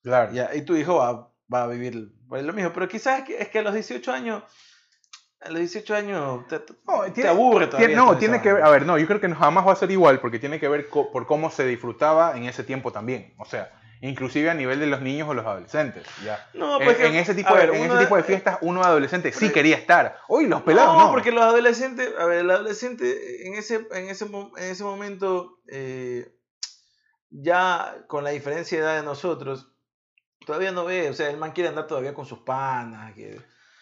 Claro. 0.03 0.31
Ya, 0.31 0.53
y 0.53 0.61
tu 0.61 0.75
hijo 0.75 0.97
va, 0.97 1.31
va 1.51 1.63
a 1.63 1.67
vivir 1.67 2.11
por 2.29 2.39
lo 2.43 2.53
mismo. 2.53 2.71
Pero 2.73 2.87
quizás 2.87 3.19
es 3.21 3.25
que, 3.25 3.37
es 3.41 3.49
que 3.49 3.57
a 3.59 3.63
los 3.63 3.73
18 3.73 4.11
años, 4.11 4.43
a 5.41 5.49
los 5.49 5.59
18 5.59 5.95
años 5.95 6.47
te, 6.47 6.61
No, 6.87 7.01
te 7.03 7.11
tiene- 7.11 7.29
aburre 7.29 7.67
todavía. 7.67 7.87
Tiene- 7.87 8.01
no, 8.01 8.17
tiene 8.17 8.41
que 8.41 8.53
ver, 8.53 8.63
a 8.63 8.69
ver, 8.69 8.85
no, 8.85 8.97
yo 8.97 9.07
creo 9.07 9.19
que 9.19 9.29
jamás 9.33 9.67
va 9.67 9.71
a 9.73 9.75
ser 9.75 9.89
igual 9.91 10.19
porque 10.19 10.39
tiene 10.39 10.59
que 10.59 10.67
ver 10.69 10.87
co- 10.89 11.11
por 11.11 11.25
cómo 11.25 11.49
se 11.49 11.65
disfrutaba 11.65 12.37
en 12.37 12.43
ese 12.45 12.63
tiempo 12.63 12.91
también. 12.91 13.33
O 13.39 13.45
sea, 13.45 13.71
inclusive 14.01 14.49
a 14.49 14.53
nivel 14.53 14.79
de 14.79 14.87
los 14.87 15.01
niños 15.01 15.27
o 15.29 15.33
los 15.33 15.45
adolescentes. 15.45 16.05
Ya. 16.23 16.47
No, 16.53 16.79
En- 16.81 16.95
que- 16.95 17.05
en, 17.07 17.15
ese 17.15 17.33
tipo 17.35 17.55
de, 17.55 17.63
en 17.65 17.75
ese 17.91 17.97
tipo 17.99 18.15
de 18.17 18.23
fiestas, 18.23 18.57
uno 18.61 18.83
adolescente 18.83 19.31
sí 19.31 19.51
quería 19.51 19.77
estar. 19.77 20.17
Hoy 20.27 20.47
los 20.47 20.61
pelados 20.63 20.97
no, 20.97 21.05
no. 21.05 21.11
porque 21.11 21.31
los 21.31 21.43
adolescentes, 21.43 22.11
a 22.19 22.25
ver, 22.25 22.39
el 22.39 22.51
adolescente 22.51 23.47
en 23.47 23.55
ese, 23.55 23.87
en 23.91 24.09
ese, 24.09 24.25
en 24.25 24.63
ese 24.71 24.83
momento, 24.83 25.59
eh, 25.67 26.35
ya 27.29 28.03
con 28.07 28.23
la 28.23 28.31
diferencia 28.31 28.77
de 28.77 28.83
edad 28.83 28.95
de 28.97 29.03
nosotros, 29.03 29.71
todavía 30.45 30.71
no 30.71 30.85
ve, 30.85 31.09
o 31.09 31.13
sea, 31.13 31.29
el 31.29 31.37
man 31.37 31.51
quiere 31.51 31.69
andar 31.69 31.87
todavía 31.87 32.13
con 32.13 32.25
sus 32.25 32.39
panas, 32.39 33.13
que, 33.13 33.39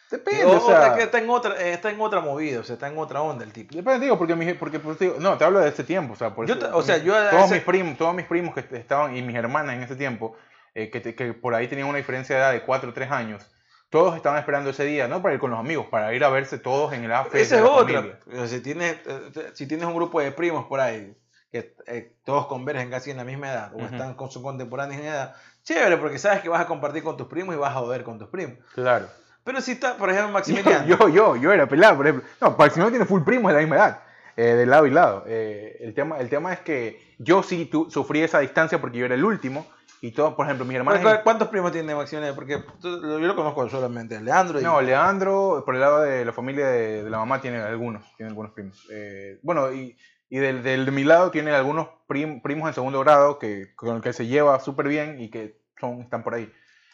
Depende, 0.10 0.46
o 0.46 0.96
que 0.96 1.04
está 1.04 1.20
en 1.20 1.30
otra, 1.30 1.56
está 1.62 1.90
en 1.92 2.02
otra 2.02 2.20
movida, 2.20 2.62
o 2.62 2.64
sea, 2.64 2.74
está 2.74 2.88
en 2.88 2.98
otra 2.98 3.22
onda 3.22 3.44
el 3.44 3.54
tipo. 3.54 3.76
Depende, 3.76 4.00
digo, 4.06 4.18
porque, 4.18 4.36
mi- 4.36 4.54
porque 4.54 4.80
pues, 4.80 4.98
digo, 4.98 5.18
no, 5.20 5.38
te 5.38 5.44
hablo 5.44 5.60
de 5.60 5.70
ese 5.70 5.84
tiempo, 5.84 6.14
o 6.14 6.16
sea, 6.16 6.34
por 6.34 6.48
Yo 6.48 6.56
eso- 6.56 6.66
te- 6.68 6.74
o 6.74 6.82
sea, 6.82 6.98
yo 6.98 7.16
a 7.16 7.30
todos 7.30 7.46
ese- 7.46 7.56
mis 7.56 7.64
primos, 7.64 7.98
todos 7.98 8.16
mis 8.16 8.26
primos 8.26 8.56
que 8.56 8.66
estaban 8.78 9.16
y 9.16 9.22
mis 9.22 9.36
hermanas 9.36 9.76
en 9.76 9.84
ese 9.84 9.96
tiempo, 9.96 10.36
eh, 10.74 10.90
que, 10.90 11.02
que 11.16 11.34
por 11.34 11.54
ahí 11.54 11.68
tenían 11.68 11.88
una 11.88 11.98
diferencia 12.00 12.36
de 12.36 12.42
edad 12.42 12.52
de 12.54 12.62
4 12.64 12.90
o 12.90 12.94
3 12.94 13.12
años, 13.12 13.46
todos 13.90 14.16
estaban 14.16 14.40
esperando 14.40 14.70
ese 14.72 14.84
día, 14.86 15.08
no 15.08 15.22
para 15.22 15.36
ir 15.36 15.40
con 15.40 15.52
los 15.52 15.60
amigos, 15.60 15.88
para 15.92 16.14
ir 16.14 16.24
a 16.24 16.30
verse 16.30 16.58
todos 16.60 16.92
en 16.94 17.04
el 17.04 17.12
after 17.12 17.40
Esa 17.40 17.58
es 17.58 17.64
otra. 17.64 18.20
Si 18.48 18.62
tienes, 18.62 18.98
eh, 19.06 19.52
si 19.54 19.68
tienes 19.68 19.86
un 19.88 19.96
grupo 19.96 20.20
de 20.22 20.32
primos 20.32 20.66
por 20.66 20.80
ahí, 20.80 21.16
que 21.52 21.76
eh, 21.88 22.14
todos 22.24 22.46
convergen 22.48 22.90
casi 22.92 23.10
en 23.12 23.18
la 23.18 23.24
misma 23.24 23.52
edad, 23.52 23.72
o 23.76 23.80
están 23.82 24.14
con 24.16 24.30
sus 24.32 24.42
contemporáneos 24.44 25.02
en 25.02 25.08
edad, 25.08 25.36
chévere, 25.64 25.98
porque 25.98 26.20
sabes 26.20 26.42
que 26.42 26.50
vas 26.50 26.62
a 26.62 26.68
compartir 26.68 27.04
con 27.04 27.18
tus 27.18 27.28
primos 27.28 27.56
y 27.56 27.58
vas 27.58 27.76
a 27.76 27.80
joder 27.80 28.04
con 28.04 28.20
tus 28.20 28.28
primos. 28.30 28.58
Claro. 28.76 29.08
Pero 29.44 29.62
si 29.62 29.72
está, 29.72 29.96
por 29.98 30.10
ejemplo, 30.10 30.32
Maximiliano. 30.34 30.86
yo, 30.88 31.10
yo, 31.10 31.36
yo 31.36 31.52
era 31.54 31.68
pelado, 31.68 31.98
por 31.98 32.08
ejemplo. 32.08 32.30
No, 32.42 32.52
Maximiliano 32.58 32.90
tiene 32.92 33.06
full 33.06 33.24
primos 33.24 33.50
de 33.52 33.56
la 33.56 33.60
misma 33.62 33.76
edad, 33.78 34.04
eh, 34.38 34.44
de 34.56 34.66
lado 34.66 34.86
y 34.86 34.92
lado. 34.92 35.24
Eh, 35.28 35.78
el, 35.82 35.94
tema, 35.94 36.20
el 36.20 36.30
tema 36.30 36.54
es 36.54 36.60
que 36.60 37.16
yo 37.20 37.42
sí 37.44 37.66
tu- 37.66 37.90
sufrí 37.90 38.22
esa 38.22 38.40
distancia 38.40 38.80
porque 38.80 38.98
yo 39.00 39.06
era 39.06 39.16
el 39.16 39.24
último. 39.24 39.66
Y 40.02 40.12
todos, 40.12 40.34
por 40.36 40.46
ejemplo, 40.46 40.64
mis 40.66 40.78
hermanas. 40.78 41.02
¿Cu- 41.02 41.24
¿Cuántos 41.26 41.50
primos 41.50 41.74
tiene 41.74 41.94
Maximiliano? 41.94 42.34
Porque 42.34 42.64
tú- 42.82 43.02
yo 43.02 43.20
lo 43.20 43.36
conozco 43.36 43.68
solamente 43.70 44.22
Leandro. 44.22 44.62
Y, 44.62 44.64
No, 44.64 44.80
Leandro, 44.82 45.64
por 45.66 45.76
el 45.76 45.82
lado 45.82 46.02
de 46.02 46.24
la 46.24 46.32
familia 46.32 46.68
de, 46.68 47.04
de 47.04 47.10
la 47.10 47.18
mamá, 47.18 47.42
tiene 47.42 47.58
algunos, 47.58 48.04
tiene 48.16 48.30
algunos 48.30 48.54
primos. 48.54 48.88
Eh, 48.92 49.40
bueno, 49.42 49.74
y, 49.74 49.98
y 50.30 50.38
del, 50.38 50.64
del 50.64 50.86
de 50.86 50.92
mi 50.92 51.04
lado 51.04 51.32
tiene 51.32 51.52
algunos 51.52 51.90
prim- 52.08 52.42
primos 52.42 52.70
en 52.70 52.76
segundo 52.76 53.02
grado 53.02 53.40
que, 53.40 53.76
con 53.76 53.98
el 53.98 54.02
que 54.02 54.14
se 54.14 54.26
lleva 54.28 54.58
súper 54.62 54.88
bien 54.88 55.20
y 55.20 55.30
que 55.30 55.60
son, 55.82 56.00
están 56.00 56.24
por 56.24 56.34
ahí. 56.36 56.50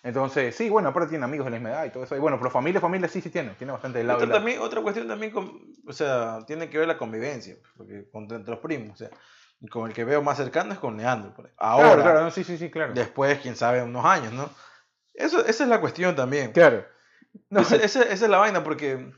Entonces, 0.05 0.55
sí, 0.55 0.69
bueno, 0.69 0.89
aparte 0.89 1.09
tiene 1.09 1.25
amigos 1.25 1.45
de 1.45 1.51
la 1.51 1.57
misma 1.57 1.71
edad 1.71 1.85
y 1.85 1.89
todo 1.89 2.03
eso. 2.03 2.15
Y 2.15 2.19
bueno, 2.19 2.37
pero 2.37 2.51
familia, 2.51 2.79
familia 2.79 3.07
sí, 3.09 3.21
sí 3.21 3.31
tiene, 3.31 3.49
tiene 3.55 3.73
bastante 3.73 3.97
de 3.97 4.03
lado 4.03 4.19
y 4.19 4.23
otra, 4.23 4.27
lado. 4.29 4.39
también, 4.39 4.61
otra 4.61 4.81
cuestión 4.83 5.07
también, 5.07 5.31
con- 5.31 5.73
o 5.87 5.91
sea, 5.93 6.39
tiene 6.45 6.69
que 6.69 6.77
ver 6.77 6.87
la 6.87 6.97
convivencia, 6.97 7.55
porque 7.75 8.07
con, 8.11 8.23
entre 8.31 8.51
los 8.51 8.59
primos, 8.59 8.93
o 8.93 8.95
sea, 8.97 9.09
con 9.71 9.87
el 9.87 9.93
que 9.95 10.03
veo 10.05 10.21
más 10.21 10.37
cercano 10.37 10.73
es 10.73 10.79
con 10.79 10.95
Leandro. 10.95 11.33
por. 11.33 11.51
Ahora, 11.57 11.87
Claro, 11.87 12.01
claro, 12.03 12.21
no, 12.21 12.29
sí, 12.31 12.43
sí, 12.43 12.55
sí, 12.57 12.69
claro. 12.69 12.93
después, 12.93 13.39
quién 13.39 13.55
sabe, 13.55 13.81
unos 13.81 14.05
años, 14.05 14.31
¿no? 14.31 14.47
Eso, 15.15 15.43
esa 15.43 15.63
es 15.63 15.69
la 15.69 15.81
cuestión 15.81 16.15
también. 16.15 16.51
Claro. 16.51 16.85
No, 17.49 17.61
Esa, 17.61 17.77
esa- 17.77 18.03
esa 18.03 18.25
es 18.25 18.29
la 18.29 18.37
vaina, 18.37 18.63
porque, 18.63 19.11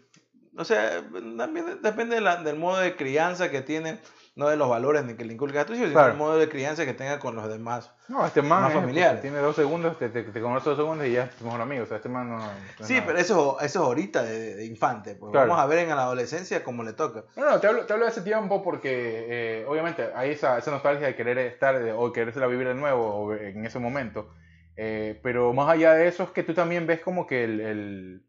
o 0.58 0.64
sea, 0.64 1.04
también 1.38 1.82
depende 1.82 2.16
de 2.16 2.22
la- 2.22 2.42
del 2.42 2.56
modo 2.56 2.80
de 2.80 2.96
crianza 2.96 3.52
que 3.52 3.62
tiene, 3.62 4.00
no 4.38 4.48
de 4.48 4.56
los 4.56 4.70
valores 4.70 5.04
ni 5.04 5.16
que 5.16 5.26
le 5.26 5.34
inculca 5.34 5.62
a 5.62 5.66
tu 5.66 5.74
hijo, 5.74 5.82
sino 5.84 5.94
Claro. 5.94 6.08
del 6.10 6.18
modo 6.18 6.38
de 6.38 6.48
crianza 6.48 6.86
que 6.86 6.94
tenga 6.94 7.20
con 7.20 7.36
los 7.36 7.50
demás. 7.50 7.92
no, 8.08 8.26
este 8.26 8.42
man 8.42 8.62
más 8.62 8.72
es, 8.72 8.78
familiares. 8.80 9.12
pues, 9.14 9.22
tiene 9.24 9.38
dos 9.40 9.56
segundos, 9.56 9.98
te, 10.00 10.10
te, 10.10 10.24
te 10.24 10.42
conoce 10.42 10.70
dos 10.70 10.78
segundos 10.78 11.06
y 11.08 11.12
ya 11.14 11.24
es 11.24 11.32
tu 11.36 11.44
mejor 11.46 11.60
amigo. 11.60 11.84
O 11.84 11.86
sea, 11.88 11.98
este 11.98 12.08
man 12.08 12.30
no. 12.30 12.38
no 12.38 12.46
es 12.80 12.88
Sí, 12.88 12.94
nada. 12.94 13.06
pero 13.08 13.20
eso, 13.20 13.58
eso 13.60 13.66
es 13.66 13.76
ahorita 13.86 14.24
de, 14.24 14.56
de 14.56 14.66
infante, 14.66 15.16
pues 15.16 15.32
Claro. 15.32 15.48
vamos 15.50 15.64
a 15.64 15.68
ver 15.68 15.80
en 15.80 15.90
la 15.90 16.04
adolescencia 16.04 16.64
como 16.64 16.84
le 16.84 16.94
toca. 16.94 17.24
No, 17.36 17.50
no, 17.50 17.60
te 17.60 17.68
hablo, 17.68 17.86
te 17.86 17.94
hablo 17.94 18.06
de 18.06 18.12
ese 18.12 18.22
tiempo 18.22 18.64
porque 18.64 19.26
eh, 19.62 19.66
obviamente 19.68 20.10
hay 20.16 20.32
esa, 20.32 20.58
esa 20.58 20.72
nostalgia 20.72 21.08
de 21.08 21.16
querer 21.16 21.38
estar 21.40 21.78
de- 21.84 21.92
o 21.92 22.14
querérsela 22.14 22.48
vivir 22.48 22.68
de 22.68 22.76
nuevo 22.76 23.06
o 23.16 23.34
en 23.34 23.66
ese 23.66 23.80
momento. 23.80 24.30
Eh, 24.76 25.20
pero 25.24 25.52
más 25.54 25.68
allá 25.70 25.94
de 25.96 26.08
eso 26.08 26.22
es 26.24 26.30
que 26.30 26.44
tú 26.44 26.54
también 26.54 26.86
ves 26.86 27.00
como 27.02 27.26
que 27.26 27.44
el, 27.44 27.60
el- 27.60 28.24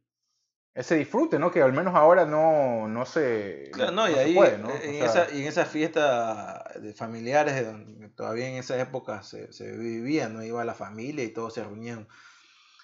ese 0.78 0.94
disfrute, 0.96 1.38
¿no? 1.38 1.50
Que 1.50 1.60
al 1.60 1.72
menos 1.72 1.94
ahora 1.94 2.24
no, 2.24 2.86
no 2.88 3.04
se, 3.04 3.70
Claro, 3.72 3.92
no, 3.92 4.08
y 4.08 4.14
se 4.14 4.20
ahí 4.20 4.34
puede, 4.34 4.58
¿no? 4.58 4.70
en, 4.70 5.02
O 5.02 5.12
sea, 5.12 5.24
esa, 5.24 5.34
y 5.34 5.42
en 5.42 5.48
esas 5.48 5.68
fiestas 5.68 6.62
de 6.80 6.94
familiares, 6.94 7.54
de 7.56 7.64
donde 7.64 8.08
todavía 8.10 8.48
en 8.48 8.54
esa 8.56 8.78
época 8.78 9.22
se, 9.22 9.52
se 9.52 9.70
vivía, 9.76 10.28
¿no? 10.28 10.42
Iba 10.44 10.64
la 10.64 10.74
familia 10.74 11.24
y 11.24 11.28
todos 11.28 11.54
se 11.54 11.64
reunían, 11.64 12.06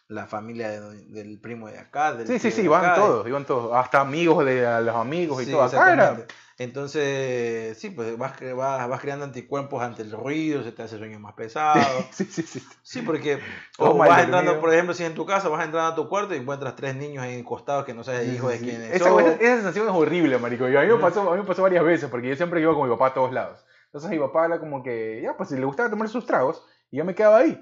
la 0.08 0.26
familia 0.26 0.68
de- 0.68 1.04
del 1.06 1.38
primo 1.40 1.68
de 1.68 1.78
acá, 1.78 2.12
del 2.12 2.26
sí, 2.26 2.38
sí, 2.38 2.50
sí, 2.50 2.58
de 2.58 2.64
iban 2.64 2.84
acá, 2.84 2.94
y- 2.96 3.00
todos, 3.00 3.26
iban 3.28 3.46
todos, 3.46 3.74
hasta 3.74 4.00
amigos 4.00 4.44
de 4.44 4.62
los 4.82 4.96
amigos 4.96 5.42
y 5.42 5.46
Sí, 5.46 5.50
todo. 5.52 5.62
Acá 5.62 5.92
era. 5.92 6.26
Entonces, 6.56 7.76
sí, 7.78 7.90
pues 7.90 8.16
vas, 8.16 8.34
vas, 8.56 8.88
vas 8.88 9.00
creando 9.00 9.24
anticuerpos 9.24 9.82
ante 9.82 10.02
el 10.02 10.12
ruido, 10.12 10.62
se 10.62 10.70
te 10.70 10.82
hace 10.82 10.98
sueño 10.98 11.18
más 11.18 11.34
pesado. 11.34 12.06
sí, 12.12 12.24
sí, 12.24 12.42
sí. 12.42 12.62
Sí, 12.82 13.02
porque 13.02 13.40
o 13.78 13.94
vas 13.94 14.08
dormido. 14.08 14.24
entrando, 14.24 14.60
por 14.60 14.72
ejemplo, 14.72 14.94
si 14.94 15.04
en 15.04 15.14
tu 15.14 15.26
casa 15.26 15.48
vas 15.48 15.64
entrando 15.64 15.92
a 15.92 15.94
tu 15.96 16.08
cuarto 16.08 16.34
y 16.34 16.38
encuentras 16.38 16.76
tres 16.76 16.94
niños 16.94 17.24
ahí 17.24 17.34
encostados 17.34 17.84
que 17.84 17.92
no 17.92 18.04
sabes 18.04 18.28
hijos 18.28 18.52
de 18.52 18.60
quiénes 18.60 18.94
esa, 18.94 19.06
son. 19.06 19.20
esa, 19.20 19.32
esa 19.32 19.54
sensación 19.56 19.88
es 19.88 19.94
horrible, 19.94 20.38
marico. 20.38 20.64
A 20.64 20.68
mí, 20.68 20.74
me 20.74 20.96
pasó, 20.98 21.28
a 21.28 21.34
mí 21.34 21.42
me 21.42 21.46
pasó 21.46 21.62
varias 21.62 21.84
veces, 21.84 22.08
porque 22.08 22.28
yo 22.28 22.36
siempre 22.36 22.60
iba 22.60 22.72
con 22.72 22.88
mi 22.88 22.94
papá 22.94 23.08
a 23.08 23.14
todos 23.14 23.32
lados. 23.32 23.64
Entonces 23.86 24.10
mi 24.10 24.18
papá 24.18 24.46
era 24.46 24.60
como 24.60 24.82
que, 24.82 25.20
ya, 25.22 25.36
pues 25.36 25.48
si 25.48 25.56
le 25.56 25.64
gustaba 25.64 25.90
tomar 25.90 26.08
sus 26.08 26.24
tragos, 26.24 26.64
y 26.90 26.98
yo 26.98 27.04
me 27.04 27.14
quedaba 27.14 27.38
ahí. 27.38 27.60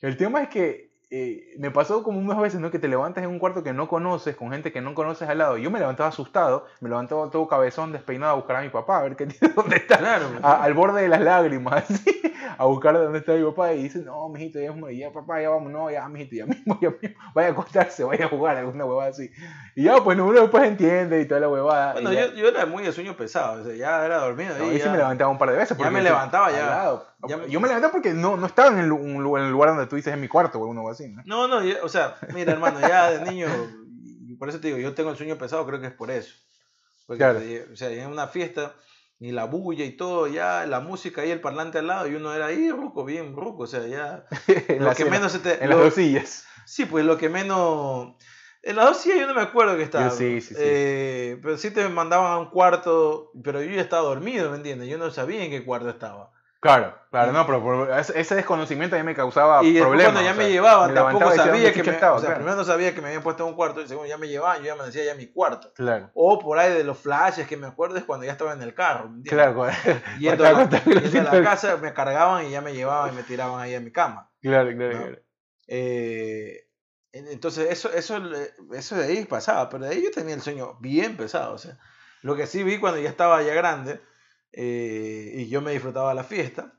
El 0.00 0.16
tema 0.16 0.42
es 0.42 0.48
que 0.48 0.87
eh, 1.10 1.54
me 1.58 1.70
pasó 1.70 2.02
como 2.02 2.18
unas 2.18 2.38
veces, 2.38 2.60
¿no? 2.60 2.70
Que 2.70 2.78
te 2.78 2.86
levantas 2.88 3.24
en 3.24 3.30
un 3.30 3.38
cuarto 3.38 3.62
que 3.62 3.72
no 3.72 3.88
conoces, 3.88 4.36
con 4.36 4.50
gente 4.50 4.72
que 4.72 4.80
no 4.82 4.94
conoces 4.94 5.28
al 5.28 5.38
lado. 5.38 5.56
Y 5.56 5.62
yo 5.62 5.70
me 5.70 5.78
levantaba 5.78 6.10
asustado, 6.10 6.66
me 6.80 6.88
levantaba 6.90 7.30
todo 7.30 7.48
cabezón, 7.48 7.92
despeinado 7.92 8.32
a 8.32 8.36
buscar 8.36 8.56
a 8.56 8.60
mi 8.60 8.68
papá, 8.68 8.98
a 8.98 9.02
ver 9.02 9.16
qué 9.16 9.26
dónde 9.56 9.76
está. 9.76 9.96
Claro. 9.98 10.26
A- 10.42 10.62
al 10.62 10.74
borde 10.74 11.02
de 11.02 11.08
las 11.08 11.20
lágrimas, 11.22 11.84
así, 11.90 12.20
a 12.58 12.64
buscar 12.66 12.92
dónde 12.94 13.20
está 13.20 13.32
mi 13.32 13.44
papá. 13.44 13.72
Y 13.72 13.84
dice, 13.84 14.00
no, 14.00 14.28
mijito, 14.28 14.58
ya, 14.60 14.70
es- 14.70 14.98
ya 14.98 15.10
papá, 15.10 15.40
ya 15.40 15.48
vamos, 15.48 15.72
no, 15.72 15.90
ya, 15.90 16.06
mijito, 16.08 16.36
ya 16.36 16.44
mismo, 16.46 16.78
ya 16.80 16.90
mismo, 16.90 17.18
vaya 17.34 17.48
a 17.48 17.50
acostarse, 17.52 18.04
vaya 18.04 18.26
a 18.26 18.28
jugar, 18.28 18.56
alguna 18.58 18.84
huevada 18.84 19.10
así. 19.10 19.30
Y 19.74 19.84
ya, 19.84 19.96
pues 20.04 20.18
uno 20.18 20.32
después 20.40 20.62
entiende 20.64 21.20
y 21.22 21.26
toda 21.26 21.40
la 21.40 21.48
huevada. 21.48 21.92
Bueno, 21.94 22.12
y 22.12 22.16
yo, 22.16 22.34
yo 22.34 22.48
era 22.48 22.66
muy 22.66 22.82
de 22.84 22.92
sueño 22.92 23.16
pesado, 23.16 23.62
o 23.62 23.64
sea, 23.64 23.74
ya 23.74 24.04
era 24.04 24.18
dormido. 24.18 24.56
No, 24.58 24.64
ahí, 24.64 24.72
yo 24.72 24.78
sí 24.78 24.84
ya- 24.84 24.90
me 24.92 24.98
levantaba 24.98 25.30
un 25.30 25.38
par 25.38 25.50
de 25.50 25.56
veces. 25.56 25.78
ya 25.78 25.90
me 25.90 26.00
sí, 26.00 26.04
levantaba, 26.04 26.48
al 26.48 26.52
ya. 26.52 26.66
lado. 26.66 27.07
Ya 27.26 27.46
Yo 27.46 27.58
me 27.60 27.66
levanté 27.68 27.88
porque 27.88 28.12
no, 28.14 28.36
no 28.36 28.46
estaba 28.46 28.68
en 28.70 28.78
el, 28.78 28.92
un 28.92 29.22
lugar, 29.22 29.42
en 29.42 29.46
el 29.48 29.52
lugar 29.52 29.70
donde 29.70 29.86
tú 29.86 29.96
dices 29.96 30.14
en 30.14 30.20
mi 30.20 30.28
cuarto 30.28 30.60
o 30.60 30.66
uno 30.66 30.88
así, 30.88 31.08
¿no? 31.08 31.22
No, 31.26 31.48
no, 31.48 31.64
yo- 31.64 31.76
o 31.82 31.88
sea, 31.88 32.16
mira, 32.32 32.52
hermano, 32.52 32.80
ya 32.80 33.10
de 33.10 33.28
niño, 33.30 33.48
por 34.38 34.48
eso 34.48 34.60
te 34.60 34.68
digo, 34.68 34.78
yo 34.78 34.94
tengo 34.94 35.10
el 35.10 35.16
sueño 35.16 35.36
pesado, 35.36 35.66
creo 35.66 35.80
que 35.80 35.88
es 35.88 35.92
por 35.92 36.10
eso. 36.12 36.34
Porque, 37.06 37.18
Claro. 37.18 37.40
o 37.72 37.76
sea, 37.76 37.90
en 37.90 38.06
una 38.08 38.28
fiesta, 38.28 38.74
y 39.18 39.32
la 39.32 39.44
bulla 39.46 39.84
y 39.84 39.96
todo, 39.96 40.28
ya 40.28 40.64
la 40.66 40.78
música 40.78 41.26
y 41.26 41.30
el 41.32 41.40
parlante 41.40 41.78
al 41.78 41.88
lado, 41.88 42.06
y 42.06 42.14
uno 42.14 42.32
era 42.32 42.46
ahí, 42.46 42.70
ruco, 42.70 43.04
bien 43.04 43.34
ruco, 43.34 43.64
o 43.64 43.66
sea, 43.66 43.84
ya. 43.86 44.24
en 44.68 44.78
lo 44.78 44.84
la 44.84 44.94
que 44.94 45.02
cena, 45.04 45.16
menos 45.16 45.32
se 45.32 45.40
te. 45.40 45.54
En 45.64 45.70
lo- 45.70 45.76
las 45.76 45.86
dos 45.86 45.94
sillas. 45.94 46.44
Sí, 46.66 46.84
pues 46.84 47.04
lo 47.04 47.18
que 47.18 47.28
menos. 47.28 48.14
En 48.62 48.76
las 48.76 48.84
dos 48.86 48.98
sillas 48.98 49.18
yo 49.20 49.26
no 49.26 49.34
me 49.34 49.40
acuerdo 49.42 49.76
que 49.76 49.82
estaba. 49.82 50.08
Yo 50.10 50.14
sí, 50.14 50.40
sí, 50.40 50.54
sí. 50.54 50.60
Eh, 50.60 51.38
pero 51.42 51.56
sí 51.56 51.70
te 51.72 51.88
mandaban 51.88 52.30
a 52.32 52.38
un 52.38 52.50
cuarto, 52.50 53.32
pero 53.42 53.60
yo 53.62 53.72
ya 53.74 53.80
estaba 53.80 54.02
dormido, 54.02 54.50
¿me 54.50 54.58
entiendes? 54.58 54.88
Yo 54.88 54.98
no 54.98 55.10
sabía 55.10 55.42
en 55.42 55.50
qué 55.50 55.64
cuarto 55.64 55.88
estaba. 55.88 56.30
Claro, 56.60 56.92
claro, 57.12 57.30
no, 57.32 57.46
pero 57.46 57.62
por- 57.62 57.90
ese 57.92 58.34
desconocimiento 58.34 58.96
a 58.96 58.98
mí 58.98 59.04
me 59.04 59.14
causaba 59.14 59.62
y 59.62 59.78
problemas. 59.78 60.12
cuando 60.12 60.22
ya 60.22 60.32
o 60.32 60.34
me 60.34 60.42
sea, 60.42 60.50
llevaban, 60.52 60.88
me 60.90 60.94
tampoco 60.96 61.30
sabía 61.30 61.52
¿dónde 61.52 61.72
que 61.72 61.82
me. 61.84 61.90
estaba? 61.92 62.16
o 62.16 62.18
sea, 62.18 62.26
Claro. 62.26 62.40
primero 62.40 62.56
no 62.56 62.64
sabía 62.64 62.94
que 62.94 63.00
me 63.00 63.06
habían 63.08 63.22
puesto 63.22 63.44
en 63.44 63.50
un 63.50 63.54
cuarto, 63.54 63.80
y 63.80 63.86
segundo 63.86 64.08
ya 64.08 64.18
me 64.18 64.26
llevaban, 64.26 64.58
yo 64.58 64.64
ya 64.64 64.74
me 64.74 64.82
decía 64.84 65.04
ya 65.04 65.14
mi 65.14 65.28
cuarto. 65.28 65.72
Claro, 65.74 66.10
O 66.14 66.40
por 66.40 66.58
ahí 66.58 66.72
de 66.72 66.82
los 66.82 66.98
flashes 66.98 67.46
que 67.46 67.56
me 67.56 67.68
acuerdo 67.68 67.96
es 67.96 68.02
cuando 68.04 68.26
ya 68.26 68.32
estaba 68.32 68.52
en 68.54 68.62
el 68.62 68.74
carro, 68.74 69.08
¿me 69.08 69.18
entiendes? 69.18 69.46
claro, 69.54 69.54
claro, 69.54 70.00
Yendo, 70.18 70.44
a 70.46 70.52
la, 70.52 70.68
yendo 71.10 71.30
a 71.30 71.34
la 71.34 71.42
casa 71.44 71.76
me 71.76 71.94
cargaban 71.94 72.44
y 72.46 72.50
ya 72.50 72.60
me 72.60 72.74
llevaban 72.74 73.12
y 73.12 73.16
me 73.16 73.22
tiraban 73.22 73.60
ahí 73.60 73.76
a 73.76 73.80
mi 73.80 73.92
cama. 73.92 74.28
claro, 74.42 74.70
claro, 74.76 74.94
¿no? 74.94 75.00
claro. 75.06 75.18
Eh, 75.68 76.66
en- 77.12 77.28
entonces, 77.28 77.70
eso, 77.70 77.92
eso, 77.92 78.20
eso 78.74 78.96
de 78.96 79.04
ahí 79.04 79.24
pasaba, 79.26 79.68
pero 79.68 79.84
de 79.84 79.90
ahí 79.94 80.02
yo 80.02 80.10
tenía 80.10 80.34
el 80.34 80.42
sueño 80.42 80.76
bien 80.80 81.16
pesado. 81.16 81.54
O 81.54 81.58
sea, 81.58 81.78
lo 82.22 82.34
que 82.36 82.46
sí 82.48 82.64
vi 82.64 82.78
cuando 82.78 82.98
ya 83.00 83.08
estaba 83.08 83.42
ya 83.42 83.54
grande 83.54 84.00
eh, 84.52 85.32
y 85.36 85.48
yo 85.48 85.60
me 85.62 85.72
disfrutaba 85.72 86.14
la 86.14 86.24
fiesta, 86.24 86.74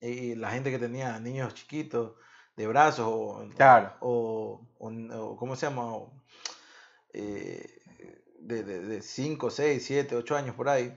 y 0.00 0.34
la 0.36 0.50
gente 0.50 0.70
que 0.70 0.78
tenía 0.78 1.18
niños 1.20 1.54
chiquitos 1.54 2.12
de 2.56 2.66
brazos 2.66 3.06
o, 3.08 3.48
Claro. 3.56 3.92
o, 4.00 4.66
o- 4.78 4.88
o- 4.90 5.36
¿cómo 5.36 5.56
se 5.56 5.66
llama? 5.66 5.92
Eh, 7.12 7.66
de 8.40 9.02
5, 9.02 9.50
6, 9.50 9.84
7, 9.84 10.16
8 10.16 10.36
años 10.36 10.54
por 10.54 10.68
ahí, 10.68 10.96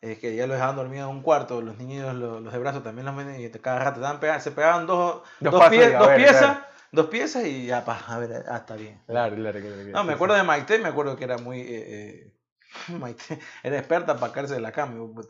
es 0.00 0.18
que 0.18 0.34
ya 0.36 0.46
los 0.46 0.54
dejaban 0.56 0.76
dormidos 0.76 1.10
en 1.10 1.16
un 1.16 1.22
cuarto, 1.22 1.60
los 1.60 1.76
niños, 1.78 2.14
los, 2.14 2.40
los 2.42 2.52
de 2.52 2.58
brazos 2.58 2.82
también 2.82 3.06
los 3.06 3.16
ven 3.16 3.40
y 3.40 3.50
cada 3.50 3.80
rato 3.80 4.00
estaban 4.00 4.20
pegando, 4.20 4.42
se 4.42 4.52
pegaban 4.52 4.86
dos, 4.86 5.22
Dos 5.40 5.52
dos, 5.52 5.62
pie- 5.64 5.98
dos 5.98 6.06
ver, 6.08 6.16
piezas, 6.18 6.40
claro. 6.40 6.60
dos 6.92 7.06
piezas 7.06 7.44
y 7.46 7.66
ya, 7.66 7.84
pa, 7.84 7.98
a 8.06 8.18
ver, 8.18 8.44
ah, 8.48 8.58
está 8.58 8.76
bien. 8.76 9.00
Claro, 9.06 9.36
claro, 9.36 9.60
claro. 9.60 9.74
claro, 9.74 9.92
No, 9.94 10.04
me 10.04 10.12
acuerdo 10.12 10.34
sí. 10.34 10.40
de 10.40 10.46
Maite, 10.46 10.78
me 10.78 10.88
acuerdo 10.88 11.16
que 11.16 11.24
era 11.24 11.38
muy... 11.38 11.60
eh, 11.60 11.66
eh, 11.70 12.32
Maite 12.88 13.38
era 13.62 13.78
experta 13.78 14.16
para 14.16 14.32
caerse 14.32 14.54
de 14.54 14.60
la 14.60 14.72
cama. 14.72 14.94
pues. 15.14 15.28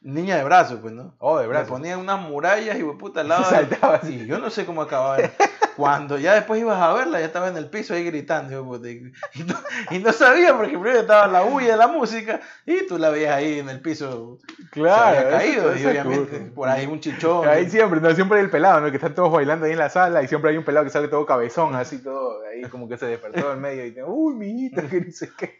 Niña 0.00 0.36
de 0.36 0.44
brazos, 0.44 0.80
pues, 0.80 0.92
¿no? 0.92 1.14
Oh, 1.18 1.38
de 1.38 1.46
brazos. 1.46 1.68
ponían 1.68 2.00
unas 2.00 2.20
murallas 2.20 2.78
y 2.78 2.82
puta 2.82 3.20
al 3.20 3.28
lado. 3.28 3.44
Saltaba 3.50 3.96
así. 3.96 4.26
Yo 4.26 4.38
no 4.38 4.50
sé 4.50 4.64
cómo 4.64 4.82
acababa. 4.82 5.18
Cuando 5.76 6.18
ya 6.18 6.34
después 6.34 6.60
ibas 6.60 6.80
a 6.80 6.92
verla, 6.92 7.20
ya 7.20 7.26
estaba 7.26 7.48
en 7.48 7.56
el 7.56 7.66
piso 7.66 7.94
ahí 7.94 8.04
gritando. 8.04 8.50
Y, 8.86 9.42
no, 9.44 9.54
y 9.90 9.98
no 9.98 10.12
sabía 10.12 10.56
porque 10.56 10.78
primero 10.78 11.00
estaba 11.00 11.26
la 11.26 11.42
bulla 11.42 11.72
de 11.72 11.76
la 11.76 11.88
música 11.88 12.40
y 12.66 12.86
tú 12.86 12.98
la 12.98 13.10
veías 13.10 13.34
ahí 13.34 13.58
en 13.58 13.68
el 13.68 13.80
piso. 13.80 14.38
Claro. 14.70 15.12
se 15.12 15.26
había 15.26 15.38
caído. 15.38 15.72
eso 15.72 15.82
y 15.82 15.86
obviamente 15.90 16.38
cool. 16.38 16.50
por 16.52 16.68
ahí 16.68 16.86
un 16.86 17.00
chichón. 17.00 17.48
Ahí 17.48 17.68
siempre, 17.68 18.00
no, 18.00 18.14
siempre 18.14 18.38
hay 18.38 18.44
el 18.44 18.50
pelado, 18.50 18.80
¿no? 18.80 18.90
Que 18.90 18.96
están 18.96 19.14
todos 19.14 19.32
bailando 19.32 19.66
ahí 19.66 19.72
en 19.72 19.78
la 19.78 19.90
sala 19.90 20.22
y 20.22 20.28
siempre 20.28 20.50
hay 20.50 20.56
un 20.56 20.64
pelado 20.64 20.84
que 20.84 20.90
sale 20.90 21.08
todo 21.08 21.26
cabezón, 21.26 21.74
así 21.74 21.98
todo, 22.02 22.42
ahí 22.46 22.62
como 22.68 22.88
que 22.88 22.96
se 22.96 23.06
despertó 23.06 23.52
en 23.52 23.60
medio 23.60 23.84
y 23.84 23.90
dice, 23.90 24.04
uy, 24.04 24.34
miñito, 24.34 24.86
que 24.88 25.00
no 25.00 25.12
sé 25.12 25.30
qué. 25.36 25.58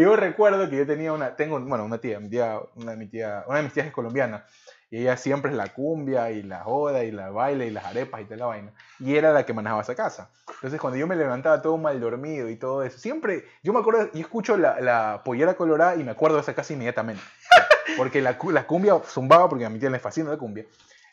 yo 0.00 0.16
recuerdo 0.16 0.68
que 0.68 0.76
yo 0.76 0.86
tenía 0.86 1.12
una, 1.12 1.36
tengo, 1.36 1.60
bueno, 1.60 1.84
una 1.84 1.98
tía, 1.98 2.20
mi 2.20 2.28
tía, 2.28 2.58
una 2.76 2.92
de 2.92 2.96
mi 2.96 3.06
tía, 3.06 3.44
una 3.46 3.58
de 3.58 3.64
mis 3.64 3.72
tías 3.72 3.86
es 3.86 3.92
colombiana. 3.92 4.44
Y 4.90 5.02
ella 5.02 5.16
siempre 5.16 5.50
es 5.50 5.56
la 5.56 5.68
cumbia 5.74 6.30
y 6.30 6.42
la 6.42 6.60
joda 6.64 7.04
y 7.04 7.10
la 7.10 7.30
baile 7.30 7.66
y 7.66 7.70
las 7.70 7.84
arepas 7.84 8.22
y 8.22 8.24
toda 8.24 8.36
la 8.36 8.46
vaina. 8.46 8.72
Y 8.98 9.16
era 9.16 9.32
la 9.32 9.44
que 9.44 9.52
manejaba 9.52 9.82
esa 9.82 9.94
casa. 9.94 10.30
Entonces 10.48 10.80
cuando 10.80 10.98
yo 10.98 11.06
me 11.06 11.14
levantaba 11.14 11.60
todo 11.60 11.76
mal 11.76 12.00
dormido 12.00 12.48
y 12.48 12.56
todo 12.56 12.82
eso, 12.82 12.98
siempre, 12.98 13.44
yo 13.62 13.72
me 13.72 13.80
acuerdo, 13.80 14.10
yo 14.12 14.20
escucho 14.20 14.56
la, 14.56 14.80
la 14.80 15.22
pollera 15.24 15.54
colorada 15.54 15.96
y 15.96 16.04
me 16.04 16.12
acuerdo 16.12 16.36
de 16.36 16.42
esa 16.42 16.54
casa 16.54 16.72
inmediatamente. 16.72 17.22
Porque 17.96 18.22
la, 18.22 18.38
la 18.50 18.66
cumbia 18.66 18.98
zumbaba, 19.04 19.48
porque 19.48 19.64
a 19.64 19.70
mi 19.70 19.78
tía 19.78 19.88
le 19.88 19.98
fascina 19.98 20.30
la 20.30 20.36
cumbia. 20.36 20.66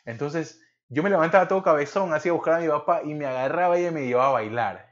Entonces 0.04 0.60
yo 0.88 1.02
me 1.02 1.10
levantaba 1.10 1.48
todo 1.48 1.62
cabezón, 1.62 2.12
hacía 2.14 2.32
buscar 2.32 2.54
a 2.54 2.58
mi 2.58 2.68
papá 2.68 3.00
y 3.02 3.14
me 3.14 3.26
agarraba 3.26 3.76
ella 3.78 3.88
y 3.88 3.92
me 3.92 4.06
llevaba 4.06 4.28
a 4.28 4.32
bailar. 4.32 4.86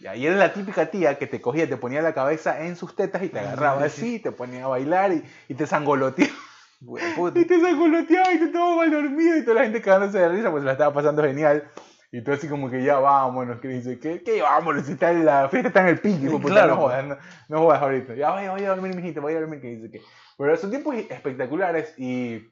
Y 0.00 0.06
ahí 0.06 0.26
era 0.26 0.36
la 0.36 0.52
típica 0.52 0.90
tía 0.90 1.18
que 1.18 1.26
te 1.26 1.40
cogía, 1.40 1.68
te 1.68 1.76
ponía 1.76 2.02
la 2.02 2.12
cabeza 2.12 2.64
en 2.64 2.76
sus 2.76 2.94
tetas 2.94 3.22
y 3.22 3.28
te 3.28 3.38
agarraba 3.40 3.84
así, 3.84 4.18
te 4.20 4.30
ponía 4.30 4.64
a 4.64 4.68
bailar 4.68 5.12
y, 5.12 5.24
y 5.48 5.54
te 5.54 5.66
zangoloteaba. 5.66 6.32
Puta. 6.80 7.38
Y 7.38 7.44
te 7.44 7.60
zangoloteaba 7.60 8.32
y 8.32 8.38
te 8.38 8.46
todo 8.48 8.76
mal 8.76 8.90
dormido 8.90 9.36
y 9.36 9.42
toda 9.42 9.56
la 9.56 9.62
gente 9.64 9.82
cagándose 9.82 10.18
de 10.18 10.28
risa, 10.28 10.50
pues 10.50 10.62
se 10.62 10.66
la 10.66 10.72
estaba 10.72 10.92
pasando 10.94 11.22
genial. 11.22 11.68
Y 12.10 12.22
tú 12.22 12.32
así 12.32 12.48
como 12.48 12.70
que 12.70 12.82
ya 12.82 12.98
vámonos, 12.98 13.60
que 13.60 13.68
dice, 13.68 13.98
¿qué, 13.98 14.22
qué 14.22 14.40
vámonos? 14.40 14.86
Si 14.86 14.92
está 14.92 15.10
en 15.10 15.26
la 15.26 15.48
fiesta 15.48 15.68
está 15.68 15.80
en 15.82 15.88
el 15.88 15.98
pique, 16.00 16.24
de 16.24 16.30
puta, 16.30 16.48
Claro, 16.48 16.74
no 16.76 16.80
pues. 16.80 16.94
jodas, 16.94 17.06
no, 17.06 17.16
no 17.48 17.58
jodas 17.64 17.82
ahorita. 17.82 18.14
Ya 18.14 18.30
vaya, 18.30 18.52
vaya 18.52 18.72
a 18.72 18.74
dormir, 18.76 18.94
mijito, 18.94 19.20
vaya 19.20 19.38
a 19.38 19.40
dormir, 19.40 19.60
que 19.60 19.68
dice 19.68 19.90
que... 19.90 20.00
Pero 20.38 20.56
son 20.56 20.70
tiempos 20.70 20.94
espectaculares 20.96 21.94
y 21.98 22.48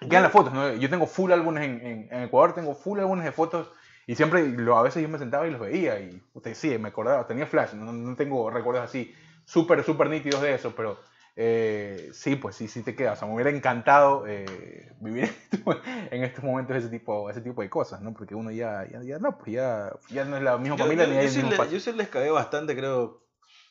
quedan 0.00 0.24
las 0.24 0.32
fotos, 0.32 0.52
¿no? 0.52 0.72
Yo 0.74 0.90
tengo 0.90 1.06
full 1.06 1.30
álbumes 1.30 1.62
en, 1.64 1.86
en, 1.86 2.08
en 2.10 2.22
Ecuador, 2.24 2.54
tengo 2.54 2.74
full 2.74 2.98
álbumes 2.98 3.24
de 3.24 3.32
fotos 3.32 3.70
y 4.06 4.14
siempre, 4.16 4.48
lo, 4.48 4.78
a 4.78 4.82
veces 4.82 5.02
yo 5.02 5.08
me 5.08 5.18
sentaba 5.18 5.46
y 5.46 5.50
los 5.50 5.60
veía 5.60 6.00
y 6.00 6.20
puta, 6.32 6.52
sí, 6.54 6.76
me 6.78 6.88
acordaba, 6.88 7.26
tenía 7.26 7.46
flash, 7.46 7.74
no, 7.74 7.92
no 7.92 8.16
tengo 8.16 8.50
recuerdos 8.50 8.82
así 8.84 9.14
súper, 9.44 9.84
súper 9.84 10.08
nítidos 10.08 10.40
de 10.40 10.54
eso, 10.54 10.74
pero 10.74 10.98
eh, 11.40 12.10
sí, 12.12 12.34
pues 12.34 12.56
sí, 12.56 12.66
sí 12.66 12.82
te 12.82 12.96
queda. 12.96 13.12
O 13.12 13.16
sea, 13.16 13.28
me 13.28 13.34
hubiera 13.34 13.50
encantado 13.50 14.24
eh, 14.26 14.92
vivir 15.00 15.32
en 16.10 16.24
estos 16.24 16.42
momentos 16.42 16.76
ese 16.76 16.88
tipo, 16.88 17.30
ese 17.30 17.40
tipo 17.40 17.62
de 17.62 17.70
cosas, 17.70 18.00
¿no? 18.00 18.12
Porque 18.12 18.34
uno 18.34 18.50
ya, 18.50 18.84
ya, 18.90 19.02
ya 19.04 19.18
no, 19.20 19.38
pues 19.38 19.52
ya, 19.52 19.92
ya 20.10 20.24
no 20.24 20.36
es 20.36 20.42
la 20.42 20.58
misma 20.58 20.76
Yo, 20.76 20.84
familia 20.84 21.04
yo- 21.04 21.10
ni 21.10 21.14
yo 21.16 21.20
hay 21.22 21.28
sí 21.28 21.42
mismo 21.44 21.62
le- 21.64 21.70
yo 21.70 21.78
sí 21.78 21.92
les 21.92 22.08
cagué 22.08 22.30
bastante, 22.30 22.74
creo, 22.76 23.22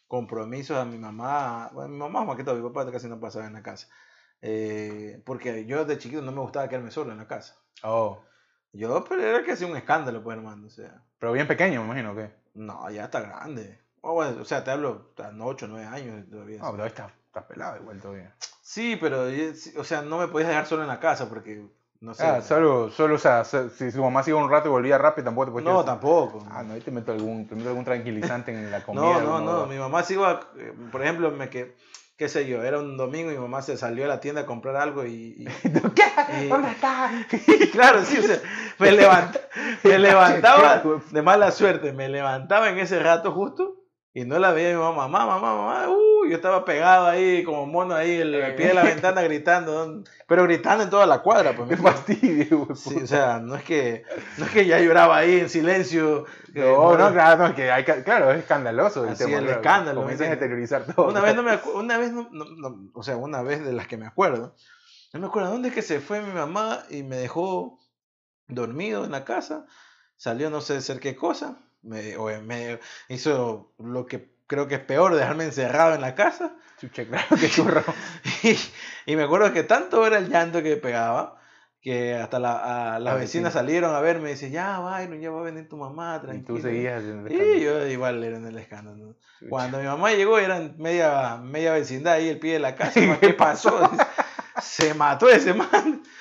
compromisos 0.07 0.77
a 0.77 0.85
mi 0.85 0.97
mamá. 0.97 1.69
Bueno, 1.73 1.89
mi 1.89 1.97
mamá 1.97 2.23
más 2.23 2.37
que 2.37 2.45
todo, 2.45 2.55
mi 2.55 2.67
papá 2.69 2.89
casi 2.89 3.09
no 3.09 3.19
pasaba 3.19 3.45
en 3.47 3.53
la 3.53 3.61
casa. 3.63 3.89
Eh, 4.41 5.21
porque 5.25 5.65
yo 5.65 5.83
de 5.83 5.97
chiquito 5.97 6.21
no 6.21 6.31
me 6.31 6.39
gustaba 6.39 6.69
quedarme 6.69 6.91
solo 6.91 7.11
en 7.11 7.17
la 7.17 7.27
casa. 7.27 7.57
Oh, 7.83 8.23
Yo, 8.71 9.03
pero 9.09 9.21
era 9.21 9.43
que 9.43 9.51
hacía 9.51 9.67
un 9.67 9.75
escándalo, 9.75 10.23
pues, 10.23 10.37
hermano. 10.37 10.67
O 10.67 10.69
sea, 10.69 11.03
pero 11.19 11.33
bien 11.33 11.47
pequeño, 11.47 11.81
me 11.81 11.87
imagino, 11.87 12.15
que 12.15 12.31
no, 12.53 12.89
ya 12.91 13.05
está 13.05 13.19
grande. 13.19 13.81
Bueno, 14.01 14.41
o 14.41 14.45
sea, 14.45 14.63
te 14.63 14.71
hablo 14.71 15.11
a 15.17 15.31
8, 15.43 15.67
9 15.67 15.85
años 15.85 16.29
todavía. 16.29 16.59
No, 16.61 16.71
pero 16.71 16.83
ahí 16.83 16.89
está, 16.89 17.13
está 17.37 17.47
pelado 17.47 17.77
igual 17.77 17.99
todavía. 17.99 18.33
Sí, 18.61 18.97
pero, 18.99 19.25
o 19.77 19.83
sea, 19.83 20.01
no 20.01 20.17
me 20.17 20.27
podías 20.27 20.49
dejar 20.49 20.65
solo 20.65 20.81
en 20.81 20.87
la 20.87 20.99
casa 20.99 21.29
porque, 21.29 21.65
no 22.01 22.13
sé. 22.13 22.23
Ah, 22.25 22.41
solo, 22.41 22.89
solo, 22.91 23.15
o 23.15 23.19
sea, 23.19 23.43
se- 23.43 23.69
si 23.69 23.91
su 23.91 24.03
mamá 24.03 24.23
se 24.23 24.31
iba 24.31 24.39
un 24.43 24.49
rato 24.49 24.67
y 24.67 24.71
volvía 24.71 24.97
rápido, 24.97 25.25
tampoco 25.25 25.45
te 25.47 25.51
puedes 25.53 25.67
no, 25.67 25.85
tampoco. 25.85 26.43
Ah, 26.49 26.63
no, 26.63 26.73
ahí 26.73 26.81
te 26.81 26.91
meto 26.91 27.11
algún, 27.11 27.47
te 27.47 27.55
meto 27.55 27.69
algún 27.69 27.85
tranquilizante 27.85 28.51
en 28.51 28.71
la 28.71 28.81
comida. 28.85 29.01
No, 29.01 29.21
no, 29.21 29.39
no. 29.41 29.65
Mi 29.67 29.77
mamá 29.77 30.03
se 30.03 30.15
iba, 30.15 30.41
eh, 30.57 30.73
por 30.91 31.01
ejemplo, 31.01 31.31
me 31.31 31.49
que, 31.49 31.75
qué 32.17 32.27
sé 32.27 32.45
yo, 32.47 32.61
era 32.63 32.79
un 32.79 32.97
domingo 32.97 33.31
y 33.31 33.35
mi 33.35 33.39
mamá 33.41 33.61
se 33.61 33.77
salió 33.77 34.05
a 34.05 34.07
la 34.07 34.19
tienda 34.19 34.41
a 34.41 34.45
comprar 34.45 34.75
algo 34.75 35.05
y, 35.05 35.35
y- 35.37 35.45
¿Qué? 35.95 36.43
y- 36.45 36.47
¿Dónde 36.49 36.71
está? 36.71 37.09
claro, 37.71 38.03
sí, 38.03 38.17
o 38.17 38.23
sea, 38.23 38.41
me, 38.79 38.91
levanta- 38.91 39.41
me 39.83 39.97
levantaba 39.99 40.83
de 41.11 41.21
mala 41.21 41.51
suerte, 41.51 41.93
me 41.93 42.09
levantaba 42.09 42.69
en 42.69 42.79
ese 42.79 42.99
rato 42.99 43.31
justo 43.31 43.75
y 44.13 44.25
no 44.25 44.39
la 44.39 44.51
veía 44.51 44.69
mi 44.75 44.81
mamá, 44.81 45.07
mamá, 45.07 45.25
mamá, 45.39 45.55
mamá, 45.55 45.89
uh, 45.89 46.16
yo 46.29 46.35
estaba 46.35 46.65
pegado 46.65 47.07
ahí 47.07 47.43
como 47.43 47.65
mono 47.65 47.95
ahí 47.95 48.21
al 48.21 48.33
al 48.41 48.55
pie 48.55 48.67
de 48.67 48.73
la 48.73 48.83
ventana 48.83 49.21
gritando, 49.21 50.03
pero 50.27 50.43
gritando 50.43 50.83
en 50.83 50.89
toda 50.89 51.05
la 51.05 51.19
cuadra, 51.21 51.55
pues. 51.55 51.67
¿me 51.69 51.75
Qué 51.75 51.81
fastidio. 51.81 52.67
Sí, 52.75 52.95
o 53.03 53.07
sea, 53.07 53.39
no 53.39 53.55
es 53.55 53.63
que 53.63 54.03
no 54.37 54.45
es 54.45 54.51
que 54.51 54.65
ya 54.65 54.79
lloraba 54.79 55.17
ahí 55.17 55.39
en 55.39 55.49
silencio. 55.49 56.25
que 56.53 56.59
No, 56.61 56.97
no, 56.97 57.11
claro, 57.11 57.37
no, 57.43 57.47
es 57.47 57.53
que 57.55 57.71
hay, 57.71 57.83
que- 57.83 58.03
claro, 58.03 58.31
es 58.31 58.39
escandaloso 58.39 59.03
el 59.03 59.11
Así, 59.11 59.25
tema. 59.25 59.37
el 59.37 59.43
claro, 59.45 59.61
escándalo, 59.61 60.01
Comienzas 60.01 60.25
a 60.27 60.29
¿me 60.29 60.33
exteriorizar 60.35 60.85
todo. 60.85 61.07
Una 61.09 61.21
vez 61.21 61.35
no 61.35 61.43
me 61.43 61.55
una 61.75 61.97
vez 61.97 62.11
no, 62.11 62.27
no- 62.31 62.89
o 62.93 63.03
sea, 63.03 63.17
una 63.17 63.41
vez 63.41 63.63
de 63.65 63.73
las 63.73 63.87
que 63.87 63.97
me 63.97 64.05
acuerdo. 64.07 64.55
No 65.13 65.19
me 65.21 65.27
acuerdo 65.27 65.51
dónde 65.51 65.69
es 65.69 65.73
que 65.75 65.81
se 65.81 65.99
fue 66.01 66.21
mi 66.21 66.33
mamá 66.33 66.83
y 66.89 67.03
me 67.03 67.15
dejó 67.15 67.79
dormido 68.47 69.05
en 69.05 69.11
la 69.11 69.23
casa. 69.25 69.65
Salió 70.15 70.49
no 70.49 70.61
sé 70.61 70.77
hacer 70.77 70.99
qué 70.99 71.15
cosa. 71.15 71.59
Me, 71.83 72.17
o 72.17 72.25
me 72.41 72.79
hizo 73.07 73.71
lo 73.77 74.05
que 74.07 74.35
creo 74.47 74.67
que 74.67 74.75
es 74.75 74.81
peor, 74.81 75.15
dejarme 75.15 75.43
encerrado 75.45 75.93
en 75.95 76.01
la 76.01 76.15
casa. 76.15 76.55
Chucha, 76.79 77.05
claro, 77.05 77.27
que 77.39 77.49
churro. 77.49 77.83
Y, 78.43 78.57
y 79.11 79.15
me 79.15 79.23
acuerdo 79.23 79.51
que 79.53 79.63
tanto 79.63 80.05
era 80.05 80.17
el 80.17 80.29
llanto 80.29 80.61
que 80.63 80.77
pegaba 80.77 81.35
que 81.81 82.15
hasta 82.15 82.39
la, 82.39 82.95
a- 82.95 82.99
las 82.99 83.13
Ah, 83.13 83.17
vecinas 83.17 83.53
sí. 83.53 83.59
salieron 83.59 83.95
a 83.95 83.99
verme 84.01 84.29
y 84.29 84.31
decían, 84.33 84.51
ya, 84.51 84.79
Byron, 84.79 85.19
ya 85.21 85.31
va 85.31 85.39
a 85.41 85.43
venir 85.43 85.69
tu 85.69 85.77
mamá, 85.77 86.17
Y 86.21 86.25
tranquilo. 86.25 86.55
tú 86.55 86.61
seguías 86.61 86.99
haciendo 86.99 87.29
Y 87.29 87.33
escándalo. 87.33 87.59
yo 87.61 87.87
igual 87.87 88.23
era 88.23 88.37
en 88.37 88.45
el 88.45 88.57
escándalo. 88.57 89.15
Cuando 89.49 89.79
mi 89.79 89.85
mamá 89.85 90.11
llegó, 90.11 90.37
eran 90.39 90.75
media, 90.77 91.37
media 91.37 91.71
vecindad 91.73 92.13
ahí, 92.15 92.27
el 92.29 92.39
pie 92.39 92.53
de 92.53 92.59
la 92.59 92.75
casa. 92.75 92.99
¿Qué 93.19 93.33
pasó? 93.37 93.89
Se 94.61 94.93
mató 94.93 95.29
ese 95.29 95.53
man. 95.53 96.03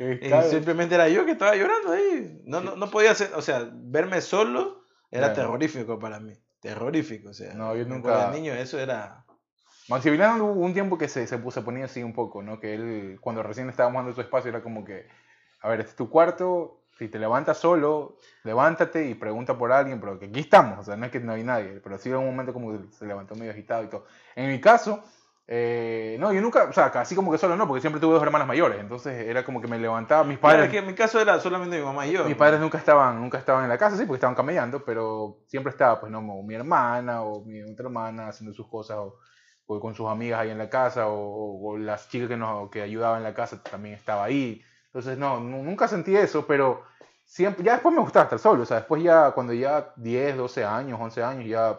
Eh, 0.00 0.18
Y 0.22 0.28
claro. 0.28 0.48
simplemente 0.48 0.94
era 0.94 1.08
yo 1.08 1.24
que 1.26 1.32
estaba 1.32 1.54
llorando 1.56 1.92
ahí. 1.92 2.40
No, 2.44 2.60
no, 2.60 2.76
no 2.76 2.88
podía 2.90 3.14
ser, 3.14 3.32
o 3.34 3.42
sea, 3.42 3.68
verme 3.72 4.20
solo 4.20 4.84
era 5.10 5.32
Claro. 5.32 5.34
terrorífico 5.50 5.98
para 5.98 6.20
mí. 6.20 6.34
Terrorífico, 6.60 7.30
o 7.30 7.34
sea. 7.34 7.54
No, 7.54 7.74
yo 7.76 7.84
nunca- 7.84 8.30
niño 8.30 8.52
eso 8.54 8.78
era. 8.78 9.24
Maximiliano 9.88 10.44
hubo 10.44 10.60
un 10.60 10.74
tiempo 10.74 10.98
que 10.98 11.08
se, 11.08 11.26
se, 11.26 11.38
puso- 11.38 11.60
se 11.60 11.62
ponía 11.62 11.86
así 11.86 12.02
un 12.02 12.12
poco, 12.12 12.42
¿no? 12.42 12.60
Que 12.60 12.74
él, 12.74 13.18
cuando 13.20 13.42
recién 13.42 13.68
estábamos 13.70 14.00
dando 14.00 14.12
su 14.14 14.20
espacio, 14.20 14.50
era 14.50 14.62
como 14.62 14.84
que, 14.84 15.06
a 15.62 15.68
ver, 15.68 15.80
este 15.80 15.90
es 15.90 15.96
tu 15.96 16.10
cuarto, 16.10 16.82
si 16.98 17.08
te 17.08 17.18
levantas 17.18 17.58
solo, 17.58 18.16
levántate 18.44 19.06
y 19.08 19.14
pregunta 19.14 19.56
por 19.56 19.72
alguien, 19.72 19.98
pero 20.00 20.18
que 20.18 20.26
aquí 20.26 20.40
estamos, 20.40 20.78
o 20.80 20.82
sea, 20.84 20.96
no 20.96 21.06
es 21.06 21.12
que 21.12 21.20
no 21.20 21.32
hay 21.32 21.42
nadie, 21.44 21.80
pero 21.82 21.96
sí 21.96 22.10
en 22.10 22.16
un 22.16 22.26
momento 22.26 22.52
como 22.52 22.72
que 22.72 22.92
se 22.92 23.06
levantó 23.06 23.34
medio 23.34 23.52
agitado 23.52 23.84
y 23.84 23.86
todo. 23.88 24.04
En 24.36 24.50
mi 24.50 24.60
caso, 24.60 25.02
eh, 25.50 26.16
no, 26.20 26.30
yo 26.32 26.42
nunca, 26.42 26.64
o 26.64 26.72
sea, 26.74 26.86
así 26.86 27.14
como 27.14 27.32
que 27.32 27.38
solo 27.38 27.56
no, 27.56 27.66
porque 27.66 27.80
siempre 27.80 28.00
tuve 28.00 28.12
dos 28.14 28.22
hermanas 28.22 28.46
mayores, 28.46 28.78
entonces 28.80 29.26
era 29.26 29.44
como 29.44 29.62
que 29.62 29.66
me 29.68 29.78
levantaba, 29.78 30.22
mis 30.22 30.38
Claro, 30.38 30.56
padres... 30.56 30.66
es 30.66 30.72
que 30.72 30.78
en 30.78 30.86
mi 30.86 30.94
caso 30.94 31.18
era 31.20 31.40
solamente 31.40 31.78
mi 31.78 31.84
mamá 31.84 32.06
y 32.06 32.12
yo. 32.12 32.24
Mis 32.24 32.36
padres 32.36 32.60
nunca 32.60 32.76
estaban, 32.76 33.18
nunca 33.18 33.38
estaban 33.38 33.62
en 33.64 33.70
la 33.70 33.78
casa, 33.78 33.96
sí, 33.96 34.04
porque 34.04 34.16
estaban 34.16 34.34
camellando, 34.36 34.84
pero 34.84 35.38
siempre 35.46 35.70
estaba, 35.70 35.98
pues, 36.00 36.12
no, 36.12 36.20
mi 36.20 36.54
hermana 36.54 37.22
o 37.22 37.44
mi 37.46 37.62
otra 37.62 37.86
hermana 37.86 38.28
haciendo 38.28 38.54
sus 38.54 38.68
cosas, 38.68 38.98
o, 38.98 39.16
o 39.66 39.80
con 39.80 39.94
sus 39.94 40.06
amigas 40.08 40.40
ahí 40.40 40.50
en 40.50 40.58
la 40.58 40.68
casa, 40.68 41.08
o, 41.08 41.70
o 41.70 41.78
las 41.78 42.08
chicas 42.10 42.28
que, 42.28 42.36
nos, 42.36 42.68
que 42.70 42.82
ayudaban 42.82 43.18
en 43.18 43.24
la 43.24 43.34
casa 43.34 43.62
también 43.62 43.94
estaba 43.94 44.24
ahí. 44.24 44.62
Entonces, 44.86 45.16
no, 45.16 45.40
nu- 45.40 45.62
nunca 45.62 45.88
sentí 45.88 46.14
eso, 46.14 46.46
pero 46.46 46.82
siempre, 47.24 47.64
ya 47.64 47.72
después 47.72 47.94
me 47.94 48.00
gustaba 48.02 48.24
estar 48.24 48.38
solo, 48.38 48.62
o 48.64 48.66
sea, 48.66 48.78
después 48.78 49.02
ya, 49.02 49.30
cuando 49.32 49.52
ya 49.54 49.92
10, 49.96 50.36
12 50.36 50.64
años, 50.64 50.98
11 51.00 51.22
años, 51.22 51.46
ya, 51.48 51.78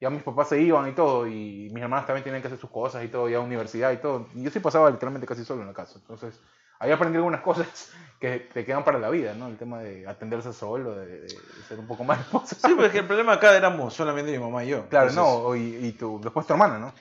ya 0.00 0.10
mis 0.10 0.22
papás 0.22 0.48
se 0.48 0.60
iban 0.60 0.88
y 0.88 0.92
todo, 0.92 1.26
y 1.26 1.70
mis 1.72 1.82
hermanas 1.82 2.06
también 2.06 2.24
tenían 2.24 2.40
que 2.42 2.48
hacer 2.48 2.58
sus 2.58 2.70
cosas 2.70 3.04
y 3.04 3.08
todo, 3.08 3.28
ya 3.28 3.40
universidad 3.40 3.90
y 3.92 3.96
todo, 3.98 4.26
y 4.34 4.42
yo 4.42 4.50
sí 4.50 4.60
pasaba 4.60 4.90
literalmente 4.90 5.26
casi 5.26 5.44
solo 5.44 5.62
en 5.62 5.68
la 5.68 5.74
casa, 5.74 5.98
entonces... 5.98 6.40
Ahí 6.80 6.92
aprendí 6.92 7.16
algunas 7.16 7.40
cosas 7.42 7.90
que 8.20 8.38
te 8.38 8.64
quedan 8.64 8.84
para 8.84 9.00
la 9.00 9.10
vida, 9.10 9.34
¿no? 9.34 9.48
El 9.48 9.56
tema 9.56 9.80
de 9.80 10.06
atenderse 10.06 10.52
solo, 10.52 10.94
de, 10.94 11.26
ser 11.66 11.76
un 11.76 11.88
poco 11.88 12.04
más 12.04 12.20
esposa. 12.20 12.54
Sí, 12.54 12.72
pero 12.76 12.84
es 12.84 12.92
que 12.92 12.98
el 13.00 13.06
problema 13.08 13.32
acá 13.32 13.56
éramos 13.56 13.94
solamente 13.94 14.30
mi 14.30 14.38
mamá 14.38 14.62
y 14.62 14.68
yo. 14.68 14.88
Claro, 14.88 15.08
Entonces- 15.10 15.42
no, 15.42 15.56
y, 15.56 15.86
y 15.88 15.92
tu, 15.94 16.20
después 16.20 16.46
tu 16.46 16.52
hermana, 16.52 16.78
¿no? 16.78 16.92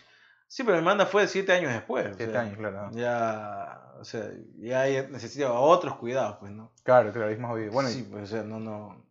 Sí, 0.48 0.64
pero 0.64 0.78
mi 0.78 0.80
hermana 0.80 1.06
fue 1.06 1.28
siete 1.28 1.52
años 1.54 1.72
después. 1.72 2.08
o 2.08 2.14
Siete 2.16 2.32
sea, 2.32 2.42
años, 2.42 2.58
claro. 2.58 2.90
Ya, 2.94 3.84
o 4.00 4.04
sea, 4.04 4.24
ya 4.58 4.86
necesitaba 5.10 5.60
otros 5.60 5.96
cuidados, 5.98 6.38
pues, 6.40 6.52
¿no? 6.54 6.72
Claro, 6.84 7.12
claro, 7.14 7.30
es 7.30 7.38
más 7.38 7.52
jodido. 7.52 7.72
Bueno, 7.72 7.90
y- 7.92 7.94
sí, 7.94 8.08
pues, 8.10 8.24
o 8.24 8.26
sea, 8.26 8.42
no, 8.42 8.60
no. 8.60 9.06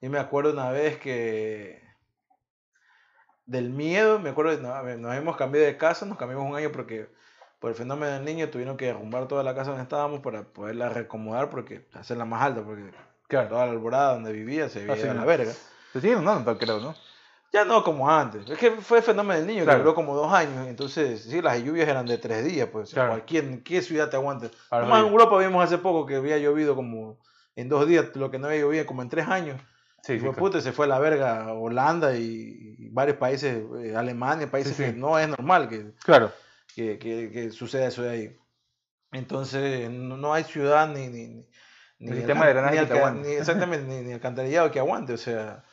Yo 0.00 0.08
me 0.08 0.18
acuerdo 0.18 0.52
una 0.54 0.70
vez 0.70 0.96
que 0.98 1.82
del 3.48 3.70
miedo, 3.70 4.18
me 4.18 4.30
acuerdo, 4.30 4.52
no, 4.60 4.68
nos 4.98 5.10
habíamos 5.10 5.36
cambiado 5.36 5.66
de 5.66 5.76
casa, 5.78 6.04
nos 6.04 6.18
cambiamos 6.18 6.48
un 6.48 6.54
año 6.54 6.70
porque 6.70 7.08
por 7.58 7.70
el 7.70 7.76
fenómeno 7.76 8.12
del 8.12 8.24
niño 8.24 8.50
tuvieron 8.50 8.76
que 8.76 8.84
derrumbar 8.86 9.26
toda 9.26 9.42
la 9.42 9.54
casa 9.54 9.70
donde 9.70 9.82
estábamos 9.84 10.20
para 10.20 10.42
poderla 10.44 10.90
reacomodar, 10.90 11.48
porque 11.48 11.86
hacerla 11.94 12.24
más 12.26 12.42
alta, 12.42 12.62
porque 12.62 12.90
Claro. 13.26 13.48
toda 13.48 13.66
la 13.66 13.72
alborada 13.72 14.12
donde 14.14 14.32
vivía 14.32 14.68
se 14.68 14.80
veía 14.80 14.92
Así 14.92 15.08
a 15.08 15.14
la 15.14 15.24
verga. 15.24 15.52
Se 15.92 16.00
siguen 16.00 16.18
andando, 16.18 16.56
creo, 16.58 16.78
¿no? 16.78 16.94
Ya 17.50 17.64
no 17.64 17.82
como 17.82 18.10
antes. 18.10 18.48
Es 18.50 18.58
que 18.58 18.70
fue 18.72 18.98
el 18.98 19.04
fenómeno 19.04 19.38
del 19.38 19.46
niño 19.48 19.64
Claro. 19.64 19.78
que 19.78 19.82
duró 19.84 19.94
como 19.94 20.14
dos 20.14 20.30
años. 20.30 20.66
Entonces, 20.68 21.22
sí, 21.22 21.40
las 21.40 21.58
lluvias 21.62 21.88
eran 21.88 22.04
de 22.04 22.18
tres 22.18 22.44
días. 22.44 22.68
Pues, 22.70 22.92
Claro. 22.92 23.08
cualquier 23.08 23.62
¿qué 23.62 23.80
ciudad 23.80 24.10
te 24.10 24.16
aguanta? 24.16 24.50
Nomás 24.70 25.00
en. 25.00 25.08
Europa 25.08 25.38
vimos 25.38 25.64
hace 25.64 25.78
poco 25.78 26.04
que 26.04 26.16
había 26.16 26.36
llovido 26.36 26.76
como 26.76 27.18
en 27.56 27.70
dos 27.70 27.86
días, 27.88 28.14
lo 28.14 28.30
que 28.30 28.38
no 28.38 28.48
había 28.48 28.60
llovido 28.60 28.84
como 28.84 29.00
en 29.00 29.08
tres 29.08 29.26
años. 29.28 29.58
Sí, 30.02 30.14
y 30.14 30.18
fue 30.20 30.32
puta, 30.32 30.58
y 30.58 30.62
se 30.62 30.72
fue 30.72 30.86
a 30.86 30.88
la 30.88 30.98
verga 30.98 31.52
Holanda 31.52 32.14
y, 32.16 32.76
y 32.78 32.88
varios 32.90 33.16
países, 33.18 33.62
eh, 33.82 33.94
Alemania, 33.96 34.50
países 34.50 34.76
que 34.76 34.92
no 34.92 35.18
es 35.18 35.28
normal 35.28 35.68
que, 35.68 35.92
Claro. 36.04 36.32
que, 36.74 36.98
que, 36.98 37.30
que 37.30 37.50
suceda 37.50 37.86
eso 37.88 38.02
de 38.02 38.10
ahí. 38.10 38.36
Entonces, 39.12 39.90
no, 39.90 40.16
no 40.16 40.34
hay 40.34 40.44
ciudad 40.44 40.88
ni, 40.88 41.08
ni, 41.08 41.26
ni, 41.26 41.44
Ni 42.10 42.16
sistema 42.16 42.46
de 42.46 42.52
drenaje 42.54 42.80
ni 42.80 42.86
que 42.86 42.92
aguante. 42.92 43.28
ni- 43.28 43.34
exactamente, 43.34 44.02
ni, 44.02 44.12
alcantarillado 44.12 44.70
que 44.70 44.78
aguante, 44.78 45.14
o 45.14 45.18
sea, 45.18 45.64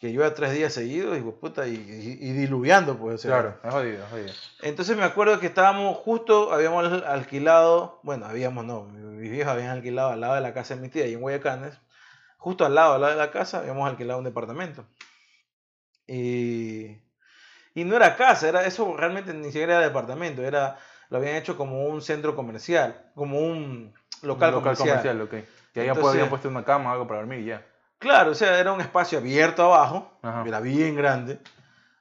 que 0.00 0.10
llueva 0.12 0.34
tres 0.34 0.52
días 0.52 0.72
seguidos 0.74 1.16
y, 1.18 1.22
pues, 1.22 1.34
puta, 1.36 1.66
y, 1.66 1.74
y- 1.74 2.28
y 2.28 2.32
diluviando, 2.32 2.96
pues, 2.98 3.14
o 3.14 3.18
sea. 3.18 3.30
Claro, 3.30 3.56
es 3.64 3.72
jodido, 3.74 4.04
es 4.04 4.10
jodido. 4.10 4.32
Entonces 4.62 4.96
me 4.96 5.04
acuerdo 5.04 5.40
que 5.40 5.46
estábamos 5.46 5.96
justo, 5.98 6.52
habíamos 6.52 6.84
al- 6.84 7.04
alquilado, 7.04 8.00
bueno, 8.02 8.26
habíamos 8.26 8.64
no, 8.64 8.84
mis 8.84 9.30
viejos 9.30 9.52
habían 9.52 9.70
alquilado 9.70 10.10
al 10.10 10.20
lado 10.20 10.34
de 10.34 10.40
la 10.42 10.52
casa 10.54 10.74
de 10.76 10.82
mi 10.82 10.88
tía, 10.88 11.04
ahí 11.04 11.14
en 11.14 11.20
Guayacanes, 11.20 11.78
justo 12.36 12.64
al 12.66 12.74
lado, 12.74 12.94
al 12.94 13.00
lado 13.00 13.12
de 13.14 13.18
la 13.18 13.30
casa, 13.30 13.58
habíamos 13.58 13.88
alquilado 13.88 14.18
un 14.18 14.24
departamento. 14.24 14.84
Y, 16.06 16.98
y 17.74 17.84
no 17.84 17.96
era 17.96 18.16
casa, 18.16 18.48
era 18.48 18.64
eso 18.64 18.96
realmente 18.96 19.34
ni 19.34 19.46
siquiera 19.46 19.76
era 19.76 19.84
departamento, 19.86 20.42
era 20.42 20.78
lo 21.08 21.18
habían 21.18 21.36
hecho 21.36 21.56
como 21.56 21.84
un 21.86 22.02
centro 22.02 22.34
comercial, 22.36 23.10
como 23.14 23.38
un 23.40 23.92
local, 24.22 24.54
Un 24.54 24.62
comercial. 24.74 25.20
ok. 25.20 25.30
Que 25.72 25.80
ahí 25.82 25.88
habían 25.88 26.28
puesto 26.28 26.48
una 26.48 26.64
cama, 26.64 26.92
algo 26.92 27.06
para 27.06 27.20
dormir 27.20 27.40
y 27.40 27.44
ya. 27.46 27.66
Claro, 27.98 28.32
o 28.32 28.34
sea, 28.34 28.58
era 28.58 28.72
un 28.72 28.80
espacio 28.80 29.18
abierto 29.18 29.62
abajo, 29.64 30.10
Ajá. 30.22 30.44
era 30.46 30.60
bien 30.60 30.96
grande. 30.96 31.38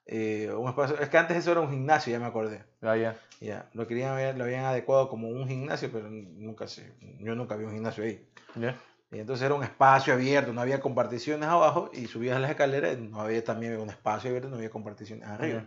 eh, 0.07 0.51
un 0.55 0.67
espacio, 0.69 0.99
es 0.99 1.09
que 1.09 1.17
antes 1.17 1.38
eso 1.38 1.51
era 1.51 1.61
un 1.61 1.69
gimnasio, 1.71 2.11
ya 2.13 2.19
me 2.19 2.25
acordé. 2.27 2.63
Ya, 2.81 2.95
ya. 2.95 3.15
Ya, 3.41 3.69
lo 3.73 3.86
querían 3.88 4.15
ver- 4.15 4.38
lo 4.38 4.43
habían 4.45 4.65
adecuado 4.65 5.09
como 5.09 5.27
un 5.29 5.47
gimnasio, 5.47 5.89
pero 5.91 6.09
nunca 6.09 6.67
se, 6.67 6.93
yo 7.19 7.36
nunca 7.36 7.55
vi 7.55 7.65
un 7.65 7.73
gimnasio 7.73 8.03
ahí. 8.03 8.25
Ya. 8.55 8.75
Y 9.11 9.19
entonces 9.19 9.45
era 9.45 9.55
un 9.55 9.63
espacio 9.63 10.13
abierto, 10.13 10.51
no 10.51 10.61
había 10.61 10.81
comparticiones 10.81 11.47
abajo 11.47 11.89
y 11.93 12.07
subías 12.07 12.39
las 12.41 12.49
escaleras, 12.51 12.97
no 12.97 13.21
había 13.21 13.43
también 13.43 13.79
un 13.79 13.89
espacio 13.89 14.29
abierto, 14.29 14.49
no 14.49 14.55
había 14.57 14.69
comparticiones 14.69 15.27
arriba. 15.27 15.63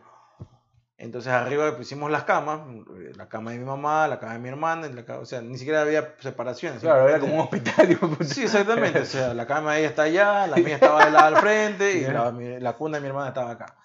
Entonces 1.01 1.33
arriba 1.33 1.77
pusimos 1.77 2.11
las 2.11 2.25
camas, 2.25 2.61
eh, 2.99 3.13
la 3.15 3.29
cama 3.29 3.53
de 3.53 3.59
mi 3.59 3.65
mamá, 3.65 4.09
la 4.09 4.19
cama 4.19 4.33
de 4.33 4.39
mi 4.41 4.49
hermana, 4.49 4.89
la 4.89 5.05
ca- 5.05 5.21
o 5.21 5.25
sea, 5.25 5.41
ni 5.41 5.57
siquiera 5.57 5.83
había 5.83 6.17
separaciones. 6.19 6.81
Claro, 6.81 7.09
era 7.09 7.21
como 7.21 7.35
un 7.35 7.41
hospital. 7.43 7.97
puta. 7.97 8.25
Sí, 8.25 8.43
exactamente. 8.43 8.99
O 9.01 9.05
sea, 9.05 9.33
la 9.33 9.47
cama 9.47 9.75
de 9.75 9.81
ella 9.81 9.89
está 9.91 10.03
allá, 10.03 10.47
la 10.49 10.57
mía 10.57 10.75
estaba 10.75 11.05
del 11.05 11.13
lado 11.15 11.37
al 11.37 11.41
frente 11.41 11.93
y 11.93 12.01
la, 12.03 12.33
la 12.33 12.73
cuna 12.73 12.97
de 12.97 13.03
mi 13.03 13.07
hermana 13.09 13.29
estaba 13.29 13.53
acá. 13.53 13.77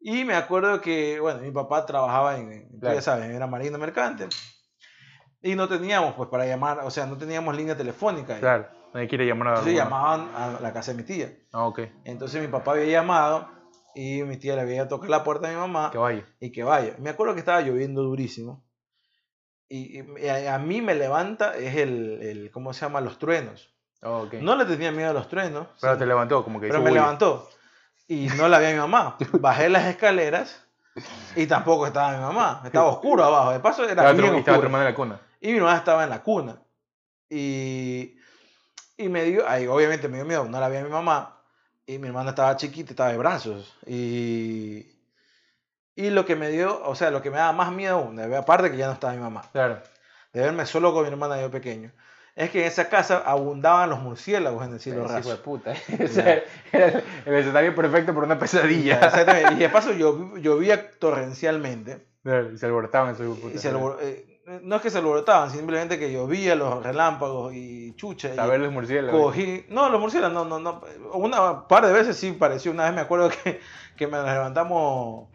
Y 0.00 0.24
me 0.24 0.34
acuerdo 0.34 0.80
que, 0.80 1.20
bueno, 1.20 1.40
mi 1.40 1.52
papá 1.52 1.86
trabajaba 1.86 2.36
en, 2.36 2.68
Claro. 2.80 2.96
ya 2.96 3.02
sabes, 3.02 3.30
era 3.30 3.46
marino 3.46 3.78
mercante. 3.78 4.28
Y 5.40 5.54
no 5.54 5.68
teníamos, 5.68 6.14
pues, 6.14 6.28
para 6.28 6.44
llamar, 6.46 6.80
o 6.80 6.90
sea, 6.90 7.06
no 7.06 7.16
teníamos 7.16 7.56
línea 7.56 7.76
telefónica. 7.76 8.34
ahí. 8.34 8.40
Claro, 8.40 8.66
nadie 8.94 9.08
quiere 9.08 9.26
llamar 9.26 9.48
a 9.48 9.50
Entonces 9.52 9.80
alguno. 9.80 9.96
llamaban 9.96 10.28
a 10.34 10.60
la 10.60 10.72
casa 10.72 10.92
de 10.92 10.96
mi 10.98 11.02
tía. 11.04 11.32
Ah, 11.52 11.66
ok. 11.66 11.80
Entonces 12.04 12.40
mi 12.40 12.48
papá 12.48 12.72
había 12.72 12.86
llamado 12.86 13.48
y 13.94 14.22
mi 14.22 14.36
tía 14.36 14.54
le 14.54 14.62
había 14.62 14.88
tocado 14.88 15.10
la 15.10 15.24
puerta 15.24 15.48
a 15.48 15.50
mi 15.50 15.56
mamá 15.56 15.90
Que 15.90 15.98
vaya. 15.98 16.24
y 16.40 16.52
que 16.52 16.62
vaya. 16.62 16.94
Me 16.98 17.10
acuerdo 17.10 17.34
que 17.34 17.40
estaba 17.40 17.60
lloviendo 17.60 18.02
durísimo. 18.02 18.64
Y, 19.68 20.00
y 20.00 20.28
a, 20.28 20.54
a 20.54 20.58
mí 20.58 20.80
me 20.80 20.94
levanta, 20.94 21.54
es 21.56 21.76
el, 21.76 22.22
el, 22.22 22.50
¿cómo 22.50 22.72
se 22.72 22.80
llama? 22.86 23.00
Los 23.02 23.18
truenos. 23.18 23.74
Ah, 24.00 24.10
ok. 24.12 24.34
No 24.34 24.56
le 24.56 24.64
tenía 24.64 24.92
miedo 24.92 25.10
a 25.10 25.12
los 25.12 25.28
truenos. 25.28 25.66
Pero 25.80 25.92
sí, 25.94 25.98
te 25.98 26.06
levantó, 26.06 26.42
como 26.44 26.60
que 26.60 26.68
pero 26.68 26.80
me 26.80 26.90
levantó. 26.90 27.48
Y 28.06 28.28
no 28.36 28.48
la 28.48 28.58
vi 28.58 28.66
a 28.66 28.70
mi 28.70 28.78
mamá. 28.78 29.16
Bajé 29.40 29.68
las 29.68 29.84
escaleras 29.86 30.64
y 31.36 31.46
tampoco 31.46 31.86
estaba 31.86 32.12
mi 32.12 32.20
mamá. 32.22 32.62
Estaba 32.64 32.86
oscuro 32.88 33.24
abajo. 33.24 33.50
De 33.52 33.60
paso 33.60 33.82
era 33.84 33.92
Estaba, 33.92 34.12
bien 34.12 34.34
estaba 34.36 34.56
oscuro. 34.58 34.78
en 34.78 34.84
la 34.84 34.94
cuna. 34.94 35.20
Y 35.40 35.52
mi 35.52 35.60
mamá 35.60 35.76
estaba 35.76 36.04
en 36.04 36.10
la 36.10 36.22
cuna. 36.22 36.62
Y, 37.28 38.16
y 38.98 39.08
me 39.08 39.24
dio, 39.24 39.48
ahí 39.48 39.66
obviamente 39.66 40.08
me 40.08 40.16
dio 40.18 40.26
miedo, 40.26 40.44
no 40.44 40.60
la 40.60 40.68
vi 40.68 40.76
a 40.76 40.82
mi 40.84 40.90
mamá. 40.90 41.36
Y 41.86 41.98
mi 41.98 42.08
hermana 42.08 42.30
estaba 42.30 42.54
chiquita, 42.56 42.90
estaba 42.92 43.10
de 43.12 43.16
brazos. 43.16 43.74
Y, 43.86 44.86
y 45.96 46.10
lo 46.10 46.26
que 46.26 46.36
me 46.36 46.50
dio, 46.50 46.82
o 46.84 46.94
sea, 46.94 47.10
lo 47.10 47.22
que 47.22 47.30
me 47.30 47.38
daba 47.38 47.52
más 47.52 47.72
miedo 47.72 47.96
aún, 47.96 48.20
aparte 48.34 48.70
que 48.70 48.76
ya 48.76 48.86
no 48.88 48.92
estaba 48.92 49.14
mi 49.14 49.20
mamá, 49.20 49.48
Claro. 49.52 49.80
de 50.34 50.40
verme 50.42 50.66
solo 50.66 50.92
con 50.92 51.04
mi 51.04 51.08
hermana 51.08 51.40
yo 51.40 51.50
pequeño, 51.50 51.90
es 52.36 52.50
que 52.50 52.60
en 52.60 52.66
esa 52.66 52.88
casa 52.88 53.22
abundaban 53.24 53.88
los 53.90 54.00
murciélagos 54.00 54.64
en 54.66 54.74
el 54.74 54.80
cielo 54.80 55.06
Ese 55.06 55.18
hijo 55.18 55.28
de 55.28 55.34
raso. 55.34 55.42
puta. 55.42 55.74
O 56.04 56.08
sea, 56.08 56.42
era 56.72 57.02
el 57.24 57.34
escenario 57.34 57.74
perfecto 57.74 58.12
para 58.14 58.26
una 58.26 58.38
pesadilla. 58.38 59.00
Exactamente. 59.06 59.54
Y 59.54 59.56
de 59.56 59.68
paso 59.70 59.92
llo- 59.92 60.38
llovía 60.38 60.90
torrencialmente. 60.98 62.06
Y 62.24 62.58
se 62.58 62.66
alborotaban 62.66 63.14
esos 63.14 63.24
hijos 63.26 63.36
de 63.38 63.42
puta. 63.42 63.54
Y 63.56 63.58
se 63.58 63.72
albor- 63.72 63.96
eh, 64.02 64.37
no 64.62 64.76
es 64.76 64.82
que 64.82 64.90
se 64.90 64.98
alborotaban, 64.98 65.50
simplemente 65.50 65.98
que 65.98 66.12
llovía 66.12 66.54
los 66.54 66.82
relámpagos 66.82 67.52
y 67.54 67.92
chucha. 67.96 68.32
y- 68.32 68.36
Saber 68.36 68.60
los 68.60 68.72
murciélagos. 68.72 69.20
Cogí, 69.20 69.64
no, 69.68 69.88
los 69.90 70.00
murciélagos, 70.00 70.34
no, 70.34 70.44
no, 70.44 70.58
no. 70.58 70.80
Una 71.14 71.66
par 71.68 71.86
de 71.86 71.92
veces 71.92 72.16
sí 72.16 72.32
pareció. 72.32 72.70
Una 72.72 72.84
vez 72.84 72.94
me 72.94 73.00
acuerdo 73.00 73.30
que, 73.44 73.60
que 73.96 74.06
me 74.06 74.16
levantamos 74.22 75.28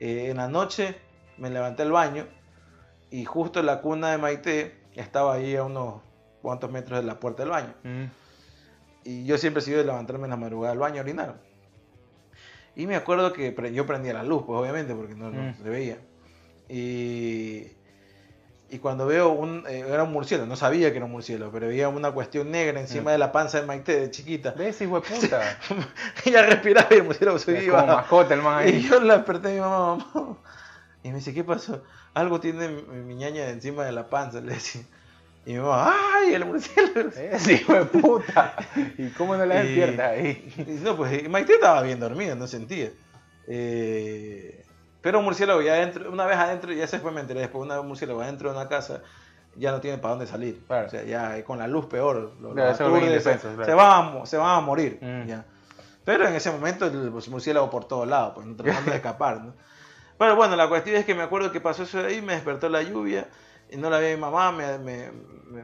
eh, 0.00 0.28
en 0.30 0.36
la 0.38 0.48
noche, 0.48 0.96
me 1.36 1.50
levanté 1.50 1.82
al 1.82 1.92
baño 1.92 2.26
y 3.10 3.24
justo 3.24 3.62
la 3.62 3.80
cuna 3.80 4.10
de 4.10 4.18
Maite 4.18 4.76
estaba 4.94 5.34
ahí 5.34 5.54
a 5.56 5.62
unos 5.64 6.02
cuantos 6.42 6.70
metros 6.70 7.00
de 7.00 7.06
la 7.06 7.20
puerta 7.20 7.42
del 7.42 7.50
baño. 7.50 7.74
Mm. 7.84 8.04
Y 9.04 9.24
yo 9.24 9.38
siempre 9.38 9.60
he 9.62 9.64
sido 9.64 9.78
de 9.78 9.84
levantarme 9.84 10.24
en 10.24 10.30
la 10.30 10.36
madrugada 10.36 10.72
al 10.72 10.78
baño 10.78 10.98
a 10.98 11.00
orinar. 11.02 11.40
Y 12.76 12.86
me 12.86 12.96
acuerdo 12.96 13.32
que 13.32 13.54
yo 13.72 13.86
prendía 13.86 14.12
la 14.12 14.22
luz, 14.22 14.42
pues 14.46 14.58
obviamente, 14.60 14.94
porque 14.94 15.14
no, 15.14 15.30
no 15.30 15.50
Mm. 15.52 15.54
se 15.62 15.68
veía. 15.70 15.98
Y, 16.68 17.66
y 18.70 18.78
cuando 18.78 19.06
veo 19.06 19.30
un, 19.30 19.64
eh, 19.68 19.84
era 19.88 20.02
un 20.04 20.12
murciélago, 20.12 20.46
no 20.48 20.56
sabía 20.56 20.90
que 20.90 20.96
era 20.98 21.06
un 21.06 21.12
murciélago, 21.12 21.50
pero 21.52 21.68
veía 21.68 21.88
una 21.88 22.10
cuestión 22.12 22.50
negra 22.50 22.78
encima 22.80 23.10
Mm. 23.10 23.12
de 23.12 23.18
la 23.18 23.32
panza 23.32 23.60
de 23.60 23.66
Maite 23.66 23.98
de 23.98 24.10
chiquita. 24.10 24.50
¿Ves, 24.52 24.80
hijo 24.82 25.00
de 25.00 25.08
puta? 25.08 25.58
Ella 26.24 26.42
respiraba 26.42 26.88
y 26.90 26.94
el 26.96 27.04
murciélago 27.04 27.38
se 27.38 27.64
iba. 27.64 27.80
como 27.80 27.94
mascota 27.94 28.34
el 28.34 28.42
man 28.42 28.66
Y 28.68 28.72
ahí. 28.72 28.82
yo 28.88 29.00
la 29.00 29.16
desperté 29.16 29.48
a 29.48 29.52
mi 29.52 29.60
mamá, 29.60 29.96
mamá. 30.14 30.36
Y 31.02 31.08
me 31.08 31.14
dice, 31.16 31.32
¿qué 31.32 31.44
pasó? 31.44 31.82
Algo 32.12 32.40
tiene 32.40 32.68
mi, 32.68 32.82
mi 32.82 33.14
ñaña 33.14 33.48
encima 33.48 33.84
de 33.84 33.92
la 33.92 34.08
panza, 34.10 34.40
le 34.40 34.52
decía. 34.54 34.82
Y 35.46 35.52
mi 35.54 35.60
mamá, 35.60 35.94
¡ay, 36.16 36.34
el 36.34 36.44
murciélago! 36.44 37.08
Ese 37.16 37.52
hijo 37.54 37.72
de 37.72 37.84
puta. 37.86 38.54
¿Y 38.98 39.08
cómo 39.10 39.34
no 39.36 39.46
la 39.46 39.62
Y- 39.64 39.66
despierta 39.68 40.08
ahí? 40.10 40.52
Y 40.58 40.72
no, 40.84 40.94
pues 40.96 41.22
y 41.24 41.28
Maite 41.28 41.54
estaba 41.54 41.80
bien 41.82 42.00
dormida, 42.00 42.34
no 42.34 42.46
sentía. 42.46 42.90
Eh, 43.46 44.62
pero 45.00 45.18
un 45.20 45.24
murciélago 45.24 45.62
ya 45.62 45.74
adentro, 45.74 46.10
una 46.10 46.26
vez 46.26 46.36
adentro, 46.36 46.72
ya 46.72 46.86
después 46.86 47.14
me 47.14 47.20
enteré, 47.20 47.40
después 47.40 47.62
una 47.64 47.74
vez 47.74 47.82
un 47.82 47.88
murciélago 47.88 48.20
adentro 48.20 48.50
de 48.50 48.56
una 48.56 48.68
casa 48.68 49.02
ya 49.56 49.72
no 49.72 49.80
tiene 49.80 49.98
para 49.98 50.10
dónde 50.14 50.26
salir. 50.26 50.62
Claro. 50.66 50.86
O 50.86 50.90
sea, 50.90 51.02
ya 51.04 51.42
con 51.44 51.58
la 51.58 51.66
luz 51.66 51.86
peor. 51.86 52.32
Lo, 52.40 52.52
Claro, 52.52 52.70
lo 52.70 52.76
se 52.76 52.82
aturde, 52.84 53.20
se, 53.20 53.36
claro. 53.38 53.64
se 53.64 53.74
van 53.74 54.18
a, 54.22 54.26
se 54.26 54.36
van 54.36 54.56
a 54.56 54.60
morir. 54.60 54.98
Mm. 55.00 55.26
ya. 55.26 55.44
Pero 56.04 56.26
en 56.28 56.34
ese 56.34 56.50
momento 56.50 56.86
el 56.86 57.10
murciélago 57.10 57.68
por 57.68 57.84
todos 57.86 58.06
lados, 58.06 58.32
pues, 58.34 58.46
tratando 58.56 58.90
de 58.90 58.96
escapar. 58.98 59.40
¿no? 59.42 59.54
Pero 60.16 60.36
bueno, 60.36 60.54
la 60.56 60.68
cuestión 60.68 60.96
es 60.96 61.04
que 61.04 61.14
me 61.14 61.22
acuerdo 61.22 61.50
que 61.52 61.60
pasó 61.60 61.82
eso 61.82 61.98
de 62.02 62.08
ahí, 62.08 62.22
me 62.22 62.34
despertó 62.34 62.68
la 62.68 62.82
lluvia, 62.82 63.28
y 63.70 63.76
no 63.76 63.90
la 63.90 63.98
vi 63.98 64.06
a 64.12 64.14
mi 64.14 64.20
mamá, 64.20 64.52
me, 64.52 64.78
me, 64.78 65.10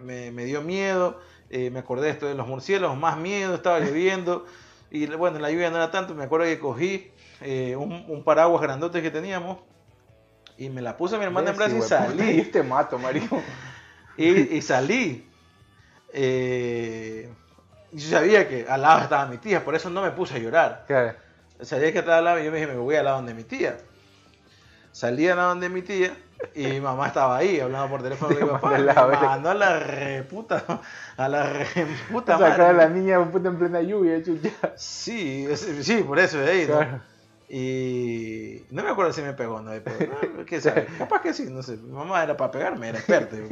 me- 0.01 0.31
me 0.31 0.45
dio 0.45 0.61
miedo, 0.63 1.19
eh, 1.51 1.71
me 1.71 1.79
acordé 1.81 2.07
de 2.07 2.11
esto 2.13 2.27
de 2.27 2.35
los 2.35 2.47
murciélagos, 2.47 2.97
más 2.99 3.17
miedo, 3.17 3.55
estaba 3.55 3.81
lloviendo, 3.81 4.45
y 4.91 5.07
bueno, 5.07 5.39
la 5.39 5.51
lluvia 5.51 5.71
no 5.71 5.77
era 5.77 5.91
tanto, 5.91 6.15
me 6.15 6.25
acuerdo 6.25 6.47
que 6.47 6.59
cogí 6.59 7.11
eh, 7.45 7.77
un, 7.77 8.05
un 8.09 8.25
paraguas 8.25 8.61
grandote 8.63 9.01
que 9.03 9.11
teníamos, 9.11 9.59
y 10.57 10.69
me 10.71 10.81
la 10.81 10.97
puse 10.97 11.17
a 11.17 11.19
mi 11.19 11.25
hermana 11.25 11.51
en 11.51 11.57
¿Ves, 11.57 11.71
brazos 11.71 11.87
y 11.87 11.89
salí. 11.89 12.41
Y 12.41 12.45
te 12.45 12.63
mato, 12.63 12.99
marico. 12.99 13.41
Y, 14.17 14.57
y 14.57 14.63
salí. 14.63 15.29
Eh, 16.13 17.29
yo 17.91 18.09
sabía 18.09 18.49
que 18.49 18.65
al 18.69 18.83
lado 18.83 19.03
estaba 19.03 19.27
mi 19.27 19.39
tía, 19.39 19.65
por 19.65 19.75
eso 19.75 19.91
no 19.91 20.03
me 20.03 20.13
puse 20.13 20.37
a 20.37 20.39
llorar. 20.39 20.85
Claro. 20.87 21.17
Sabía 21.61 21.93
que 21.93 21.99
estaba 21.99 22.19
al 22.19 22.25
lado 22.25 22.41
y 22.41 22.45
yo 22.45 22.53
me 22.53 22.59
dije, 22.59 22.71
me 22.71 22.79
voy 22.79 22.95
al 22.95 23.07
lado 23.07 23.23
de 23.23 23.35
mi 23.35 23.43
tía. 23.43 23.77
Salí 24.93 25.29
al 25.29 25.39
lado 25.39 25.57
de 25.57 25.69
mi 25.69 25.83
tía 25.83 26.17
y 26.55 26.65
mi 26.65 26.81
mamá 26.81 27.09
estaba 27.09 27.37
ahí 27.39 27.59
hablando 27.59 27.89
por 27.89 28.05
teléfono 28.05 28.37
con 28.37 28.47
mi 28.47 28.87
papá. 28.95 29.19
mandó 29.27 29.51
a 29.51 29.55
la 29.55 29.81
reputa, 29.81 30.63
a 31.17 31.29
la 31.29 31.53
reputa 31.53 32.39
Sacar 32.39 32.61
a 32.61 32.73
la 32.73 32.89
niña 32.89 33.29
puta 33.33 33.49
en 33.49 33.59
plena 33.59 33.83
lluvia, 33.83 34.23
chucha. 34.23 34.51
Sí, 34.77 35.49
sí, 35.57 36.05
por 36.05 36.21
eso 36.21 36.39
de 36.39 36.51
ahí, 36.51 36.67
¿no? 36.69 37.14
Y 37.49 38.63
no 38.71 38.83
me 38.83 38.91
acuerdo 38.91 39.13
si 39.13 39.23
me 39.23 39.35
pegó 39.35 39.57
o 39.57 39.61
no, 39.61 39.71
pero 39.85 39.97
no, 40.37 40.45
¿qué 40.47 40.61
sabe? 40.61 40.87
Capaz 40.99 41.21
que 41.21 41.35
sí, 41.35 41.47
no 41.51 41.63
sé. 41.63 41.77
Mi 41.77 41.93
mamá 41.93 42.23
era 42.23 42.37
para 42.37 42.51
pegarme, 42.51 42.89
era 42.89 42.99
experta. 42.99 43.37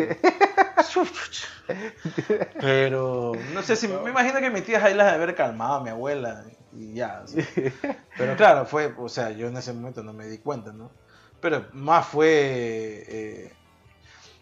Pero 2.61 3.33
no 3.55 3.63
sé 3.63 3.77
si 3.77 3.89
me 3.89 4.11
imagino 4.11 4.41
que 4.41 4.51
mis 4.51 4.65
tías 4.65 4.83
ahí 4.83 4.95
las 4.95 5.07
de 5.07 5.13
haber 5.15 5.35
calmado, 5.35 5.81
mi 5.83 5.91
abuela. 5.91 6.45
y 6.73 6.95
ya. 6.95 7.23
Pero 8.17 8.37
claro, 8.37 8.67
fue, 8.67 8.93
o 8.99 9.09
sea, 9.09 9.31
yo 9.31 9.49
en 9.49 9.57
ese 9.57 9.73
momento 9.73 10.03
no 10.03 10.13
me 10.13 10.27
di 10.27 10.39
cuenta, 10.39 10.73
¿no? 10.73 10.91
Pero 11.41 11.67
más 11.73 12.07
fue, 12.07 13.05
eh, 13.09 13.53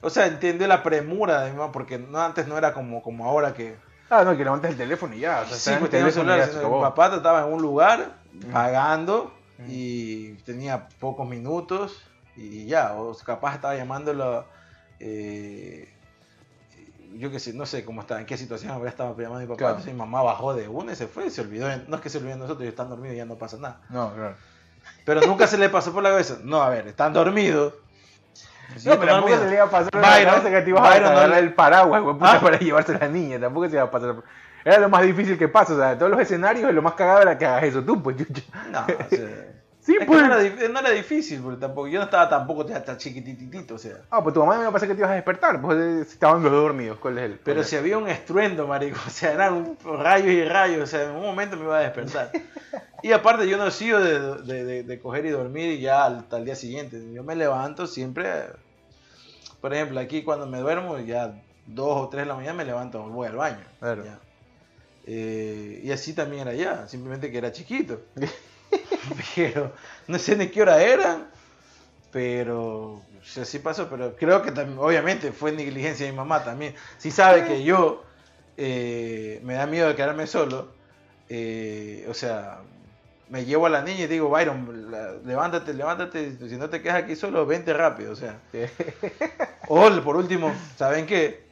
o 0.01 0.11
sea, 0.11 0.27
entiende 0.27 0.67
la 0.67 0.83
premura 0.83 1.43
de 1.43 1.51
mi 1.51 1.57
mamá, 1.57 1.73
porque 1.73 1.99
no, 1.99 2.21
antes 2.21 2.47
no 2.47 2.59
era 2.59 2.73
como, 2.73 3.03
como 3.03 3.27
ahora 3.27 3.55
que... 3.55 3.77
Ah, 4.11 4.25
no, 4.25 4.37
que 4.37 4.45
levantes 4.45 4.73
el 4.73 4.77
teléfono 4.77 5.15
y 5.15 5.21
ya. 5.21 5.43
O 5.43 5.47
sea, 5.47 5.57
Sí, 5.57 5.71
pues 5.79 5.85
el 5.95 6.01
teléfono 6.01 6.33
celular, 6.33 6.51
ya 6.51 6.69
mi 6.69 6.81
papá 6.81 7.15
estaba 7.17 7.47
en 7.47 7.53
un 7.53 7.63
lugar 7.63 8.17
pagando 8.53 9.33
Mm. 9.61 9.67
y 9.69 10.33
tenía 10.47 10.89
pocos 11.01 11.29
minutos 11.29 12.03
y 12.37 12.67
ya, 12.67 12.95
o 12.95 13.15
capaz 13.19 13.57
estaba 13.57 13.75
llamándolo, 13.77 14.47
eh, 14.99 15.93
yo 17.17 17.31
qué 17.31 17.39
sé, 17.41 17.53
no 17.53 17.67
sé 17.67 17.85
cómo 17.85 18.01
estaba, 18.03 18.21
en 18.21 18.27
qué 18.27 18.37
situación 18.37 18.73
habría 18.73 18.91
estado 18.91 19.11
llamando 19.17 19.39
a 19.39 19.41
mi 19.41 19.47
papá, 19.47 19.59
Claro. 19.59 19.73
entonces 19.75 19.93
mi 19.93 19.99
mamá 19.99 20.23
bajó 20.23 20.55
de 20.55 20.69
una 20.69 20.93
y 20.93 20.97
se 20.97 21.07
fue 21.09 21.29
se 21.31 21.41
olvidó, 21.41 21.69
no 21.89 21.97
es 21.97 22.03
que 22.03 22.09
se 22.09 22.19
olvidó 22.19 22.35
de 22.35 22.41
nosotros, 22.41 22.67
están 22.69 22.89
dormidos 22.89 23.15
y 23.15 23.19
ya 23.19 23.25
no 23.25 23.35
pasa 23.37 23.57
nada, 23.59 23.81
No, 23.91 24.15
claro. 24.15 24.37
pero 25.05 25.21
nunca 25.23 25.47
se 25.47 25.59
le 25.59 25.69
pasó 25.69 25.93
por 25.93 26.03
la 26.03 26.11
cabeza, 26.11 26.39
no, 26.45 26.63
a 26.63 26.69
ver, 26.71 26.87
están 26.87 27.13
dormidos. 27.13 27.75
Si 28.77 28.89
No, 28.89 29.01
pero 29.01 29.13
tampoco 29.15 29.33
dormido, 29.33 29.39
se 29.43 29.49
le 29.49 29.55
iba 29.57 29.65
a 29.65 29.71
pasar 29.71 29.91
por 29.91 30.01
la 30.01 30.25
cabeza 30.25 30.51
que 30.51 30.61
te 30.63 30.71
ibas 30.71 30.97
a 30.97 31.27
no 31.29 31.35
el 31.37 31.55
paraguas, 31.55 32.03
güey, 32.03 32.15
puta, 32.15 32.37
Ah. 32.37 32.41
para 32.41 32.59
llevarse 32.61 32.95
a 32.95 32.99
la 32.99 33.09
niña. 33.09 33.41
Tampoco 33.41 33.67
se 33.69 33.73
iba 33.75 33.83
a 33.83 33.91
pasar. 33.91 34.15
por- 34.15 34.25
Era 34.65 34.79
lo 34.79 34.89
más 34.89 35.03
difícil 35.03 35.39
que 35.39 35.49
pasa. 35.49 35.75
O 35.75 35.77
sea, 35.77 35.91
de 35.91 35.97
todos 35.97 36.11
los 36.11 36.21
escenarios, 36.21 36.73
lo 36.73 36.83
más 36.83 36.95
cagado 36.95 37.23
era 37.23 37.37
que 37.39 37.47
hagas 37.47 37.65
eso 37.65 37.83
tú, 37.83 38.03
pues, 38.03 38.17
chucho. 38.17 38.43
No, 38.71 38.81
o 39.07 39.09
sea, 39.09 39.47
Sí, 39.83 39.97
pues. 40.07 40.21
no, 40.21 40.27
era, 40.27 40.43
dif- 40.43 40.69
no 40.71 40.79
era 40.81 40.91
difícil, 40.91 41.41
porque 41.41 41.59
tampoco, 41.59 41.89
yo 41.89 41.99
no 42.01 42.05
estaba 42.05 42.29
tampoco 42.29 42.67
tan 42.67 42.99
chiquititito, 42.99 43.77
o 43.77 43.79
sea. 43.79 43.95
Ah, 44.11 44.23
pues 44.23 44.35
tu 44.35 44.41
mamá 44.41 44.57
me 44.57 44.61
iba 44.61 44.69
a 44.69 44.73
pasar 44.73 44.89
que 44.89 44.95
te 44.95 45.01
ibas 45.01 45.11
a 45.11 45.15
despertar, 45.15 45.61
pues 45.63 45.79
eh, 45.79 46.01
estaban 46.03 46.43
los 46.43 46.53
dos 46.53 46.63
dormidos. 46.65 46.99
¿Cuál 46.99 47.17
es 47.17 47.25
el? 47.25 47.39
Pero 47.43 47.65
si 47.65 47.77
había 47.77 47.97
un 47.97 48.07
estruendo, 48.07 48.67
marico, 48.67 48.99
o 49.07 49.11
sea, 49.11 49.33
eran 49.33 49.79
rayos 49.83 50.29
y 50.29 50.45
rayos, 50.45 50.83
o 50.83 50.87
sea, 50.87 51.05
en 51.05 51.17
un 51.17 51.23
momento 51.23 51.57
me 51.57 51.65
iba 51.65 51.79
a 51.79 51.81
despertar. 51.83 52.31
Y 53.03 53.13
aparte 53.13 53.49
yo 53.49 53.57
no 53.57 53.67
he 53.67 53.71
sido 53.71 53.99
de, 53.99 54.43
de- 54.43 54.65
de- 54.65 54.83
de 54.83 55.01
coger 55.01 55.25
y 55.25 55.31
dormir 55.31 55.71
y 55.73 55.81
ya 55.81 56.05
al, 56.05 56.27
al 56.31 56.45
día 56.45 56.55
siguiente. 56.55 57.01
Yo 57.15 57.25
me 57.25 57.35
levanto 57.35 57.87
siempre, 57.87 58.29
por 59.63 59.73
ejemplo, 59.73 59.99
aquí 60.01 60.23
cuando 60.23 60.47
me 60.47 60.59
duermo, 60.59 60.99
ya 60.99 61.33
dos 61.67 61.97
o 61.97 62.09
tres 62.11 62.25
de 62.25 62.29
la 62.29 62.35
mañana 62.35 62.53
me 62.53 62.67
levanto, 62.67 63.03
voy 63.05 63.27
al 63.29 63.37
baño. 63.37 63.65
Claro. 63.79 64.05
ya. 64.05 64.19
Eh, 65.07 65.81
y 65.83 65.91
así 65.91 66.13
también 66.13 66.43
era 66.43 66.55
ya, 66.55 66.89
simplemente 66.89 67.31
que 67.31 67.39
era 67.39 67.53
chiquito. 67.53 68.01
pero 69.35 69.73
no 70.09 70.19
sé 70.19 70.37
ni 70.37 70.49
qué 70.49 70.63
hora 70.63 70.83
era, 70.83 71.31
pero 72.11 72.93
o 72.95 73.25
sea, 73.25 73.45
sí 73.45 73.59
pasó, 73.59 73.89
pero 73.89 74.17
creo 74.17 74.43
que 74.43 74.53
también, 74.53 74.79
obviamente 74.79 75.33
fue 75.33 75.53
negligencia 75.53 76.07
de 76.07 76.13
mi 76.13 76.19
mamá 76.19 76.45
también. 76.45 76.75
Si 76.99 77.11
sabe 77.11 77.45
que 77.45 77.63
yo 77.63 78.05
eh, 78.57 79.41
me 79.45 79.55
da 79.55 79.67
miedo 79.67 79.89
de 79.89 79.95
quedarme 79.95 80.27
solo, 80.27 80.69
eh, 81.29 82.07
o 82.09 82.15
sea, 82.15 82.61
me 83.29 83.45
llevo 83.45 83.67
a 83.67 83.71
la 83.71 83.83
niña 83.83 84.01
y 84.05 84.07
digo, 84.09 84.29
Byron, 84.29 84.91
la- 84.91 85.13
levántate, 85.25 85.73
levántate, 85.73 86.37
si 86.49 86.57
no 86.57 86.69
te 86.69 86.83
quedas 86.83 87.05
aquí 87.05 87.15
solo, 87.15 87.47
vente 87.47 87.73
rápido, 87.73 88.13
o 88.13 88.17
sea. 88.17 88.41
O 89.69 89.89
por 90.03 90.17
último, 90.17 90.53
¿saben 90.77 91.07
qué? 91.07 91.45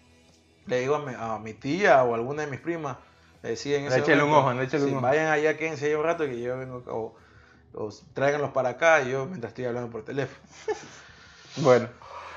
Le 0.67 0.81
digo 0.81 0.97
a 0.97 1.07
mi, 1.07 1.13
a 1.17 1.39
mi 1.39 1.55
tía 1.55 2.03
o 2.03 2.13
a 2.13 2.17
alguna 2.17 2.43
de 2.43 2.51
mis 2.51 2.59
primas, 2.61 2.97
le 3.43 3.51
decía 3.51 3.79
en 3.79 3.87
ese 3.87 4.01
Échale 4.01 4.23
un 4.23 4.33
ojo, 4.33 4.53
échale 4.63 4.85
un 4.85 4.91
sí, 4.91 4.95
ojo. 4.95 5.01
Vayan 5.01 5.27
allá, 5.33 5.57
quédense 5.57 5.87
ahí 5.87 5.95
un 5.95 6.05
rato 6.05 6.25
que 6.27 6.41
yo 6.41 6.59
vengo 6.59 6.83
o, 6.89 7.17
o 7.75 7.91
tráiganlos 8.15 8.51
para 8.53 8.71
acá 8.71 9.03
y 9.03 9.11
yo 9.13 9.27
mientras 9.27 9.51
estoy 9.53 9.67
hablando 9.67 9.91
por 9.91 10.05
teléfono. 10.05 10.41
Bueno, 11.57 11.89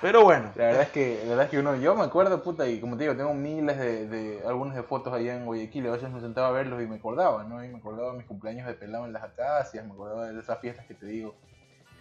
Pero 0.02 0.24
bueno, 0.24 0.52
la 0.56 0.66
verdad 0.66 0.82
es 0.84 0.89
que, 0.89 1.20
la 1.24 1.30
verdad 1.30 1.45
es 1.45 1.52
que 1.52 1.60
uno, 1.60 1.76
yo 1.76 1.95
me 1.95 2.04
acuerdo, 2.04 2.41
puta, 2.41 2.68
y 2.68 2.80
como 2.82 2.97
te 2.97 3.04
digo, 3.04 3.16
tengo 3.16 3.34
miles 3.36 3.78
de, 3.78 4.08
de 4.08 4.43
algunas 4.47 4.76
de 4.76 4.82
fotos 4.84 5.14
allá 5.14 5.36
en 5.36 5.45
Guayaquil. 5.45 5.88
A 5.88 5.91
veces 5.91 6.10
me 6.10 6.20
sentaba 6.22 6.47
a 6.47 6.52
verlos 6.52 6.82
y 6.82 6.88
me 6.88 6.95
acordaba, 6.95 7.43
¿no? 7.43 7.64
Y 7.64 7.68
me 7.70 7.78
acordaba 7.78 8.12
de 8.12 8.18
mis 8.18 8.26
cumpleaños 8.28 8.66
de 8.68 8.74
pelado 8.74 9.06
en 9.06 9.14
las 9.14 9.24
acacias, 9.24 9.86
me 9.86 9.93
acordaba 9.93 10.28
de 10.32 10.39
esas 10.39 10.60
fiestas 10.60 10.88
que 10.88 10.95
te 10.95 11.06
digo. 11.06 11.36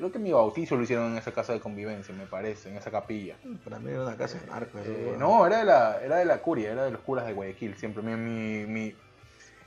Creo 0.00 0.10
que 0.10 0.18
mi 0.18 0.32
bautizo 0.32 0.76
lo 0.76 0.82
hicieron 0.82 1.12
en 1.12 1.18
esa 1.18 1.30
casa 1.30 1.52
de 1.52 1.60
convivencia, 1.60 2.14
me 2.14 2.24
parece, 2.24 2.70
en 2.70 2.78
esa 2.78 2.90
capilla. 2.90 3.36
para 3.62 3.78
mí 3.78 3.90
era 3.90 4.00
una 4.02 4.16
casa 4.16 4.38
de 4.40 4.46
narcos. 4.46 4.80
Eh, 4.86 5.14
no, 5.18 5.46
era 5.46 5.58
de, 5.58 5.64
la, 5.66 6.00
era 6.02 6.16
de 6.16 6.24
la 6.24 6.38
curia, 6.38 6.72
era 6.72 6.84
de 6.84 6.90
los 6.90 7.02
curas 7.02 7.26
de 7.26 7.34
Guayaquil. 7.34 7.76
Siempre 7.76 8.02
mi, 8.02 8.16
mi, 8.16 8.64
mi, 8.66 8.94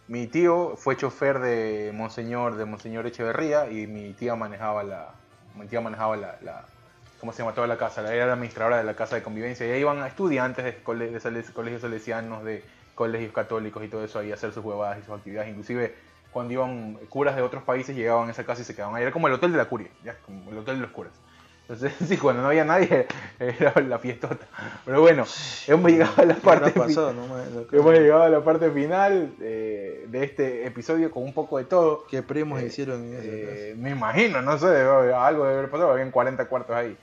mi 0.07 0.25
tío 0.25 0.75
fue 0.75 0.97
chofer 0.97 1.37
de 1.37 1.91
Monseñor, 1.93 2.55
de 2.55 2.65
Monseñor 2.65 3.05
Echeverría 3.05 3.69
y 3.69 3.85
mi 3.85 4.15
tía 4.15 4.35
manejaba 4.35 4.81
la, 4.83 5.11
mi 5.55 5.67
tía 5.67 5.81
manejaba 5.81 6.17
la, 6.17 6.35
la- 6.41 6.65
¿cómo 7.19 7.31
se 7.31 7.43
llama? 7.43 7.53
Toda 7.53 7.67
la 7.67 7.77
casa, 7.77 8.01
era 8.11 8.25
la 8.25 8.33
administradora 8.33 8.77
de 8.77 8.85
la 8.85 8.95
casa 8.95 9.15
de 9.15 9.21
convivencia. 9.21 9.67
Y 9.67 9.69
ahí 9.69 9.81
iban 9.81 10.03
estudiantes 10.03 10.65
de, 10.65 10.83
cole- 10.83 11.11
de 11.11 11.43
colegios 11.53 11.83
salesianos, 11.83 12.43
de 12.43 12.63
colegios 12.95 13.33
católicos 13.33 13.83
y 13.83 13.87
todo 13.87 14.03
eso 14.03 14.17
ahí 14.17 14.31
a 14.31 14.33
hacer 14.33 14.51
sus 14.51 14.65
huevadas 14.65 14.97
y 14.97 15.03
sus 15.03 15.13
actividades. 15.15 15.49
Inclusive 15.51 15.93
cuando 16.33 16.53
iban 16.53 16.95
curas 17.09 17.35
de 17.35 17.41
otros 17.41 17.63
países 17.63 17.95
llegaban 17.95 18.27
a 18.27 18.31
esa 18.31 18.43
casa 18.45 18.61
y 18.61 18.65
se 18.65 18.75
quedaban 18.75 18.95
ahí. 18.95 19.03
Era 19.03 19.11
como 19.11 19.27
el 19.27 19.33
hotel 19.33 19.51
de 19.51 19.57
la 19.57 19.65
curia, 19.65 19.89
ya, 20.03 20.17
como 20.25 20.49
el 20.51 20.57
hotel 20.57 20.75
de 20.75 20.81
los 20.81 20.91
curas. 20.91 21.13
Entonces, 21.61 21.93
sí, 22.07 22.17
cuando 22.17 22.41
no 22.41 22.49
había 22.49 22.65
nadie, 22.65 23.07
era 23.39 23.73
la 23.81 23.97
fiestota. 23.99 24.45
Pero 24.85 24.99
bueno, 25.01 25.25
hemos 25.67 25.91
llegado 25.91 26.13
a 26.17 26.25
la 26.25 26.35
¿Qué 26.35 26.41
parte 26.41 26.65
habrá 26.65 26.69
fi- 26.73 26.79
pasado? 26.79 27.13
No 27.13 27.21
me- 27.27 27.43
Hemos 27.77 27.93
llegado 27.93 28.23
a 28.23 28.29
la 28.29 28.43
parte 28.43 28.69
final 28.71 29.33
eh, 29.39 30.05
de 30.09 30.23
este 30.23 30.65
episodio 30.67 31.09
con 31.09 31.23
un 31.23 31.33
poco 31.33 31.57
de 31.57 31.63
todo. 31.63 32.05
¿Qué 32.09 32.21
primos 32.21 32.61
Eh, 32.61 32.65
hicieron 32.65 33.01
en 33.01 33.19
Eh, 33.21 33.75
me 33.77 33.91
imagino, 33.91 34.41
no 34.41 34.57
sé, 34.57 34.67
algo 34.67 35.45
debe 35.45 35.59
haber 35.59 35.69
pasado, 35.71 35.91
habían 35.91 36.11
40 36.11 36.45
cuartos 36.49 36.75
ahí. 36.75 36.97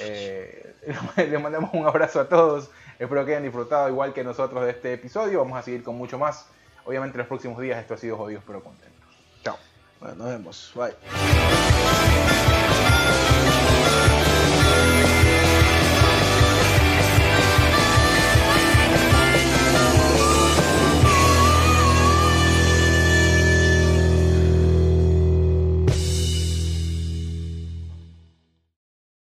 Eh, 0.00 0.74
les 1.16 1.42
mandamos 1.42 1.70
un 1.74 1.86
abrazo 1.86 2.20
a 2.20 2.28
todos, 2.28 2.70
espero 2.98 3.24
que 3.24 3.32
hayan 3.32 3.44
disfrutado 3.44 3.88
igual 3.88 4.12
que 4.12 4.24
nosotros 4.24 4.64
de 4.64 4.70
este 4.70 4.92
episodio, 4.94 5.38
vamos 5.40 5.58
a 5.58 5.62
seguir 5.62 5.82
con 5.82 5.96
mucho 5.96 6.18
más. 6.18 6.48
Obviamente 6.86 7.16
en 7.16 7.18
los 7.18 7.26
próximos 7.28 7.60
días 7.60 7.78
esto 7.80 7.94
ha 7.94 7.98
sido 7.98 8.16
jodidos 8.16 8.44
pero 8.46 8.62
contentos. 8.62 9.10
Chao. 9.42 9.58
Bueno, 10.00 10.14
nos 10.16 10.28
vemos. 10.28 10.72
Bye. 10.74 10.94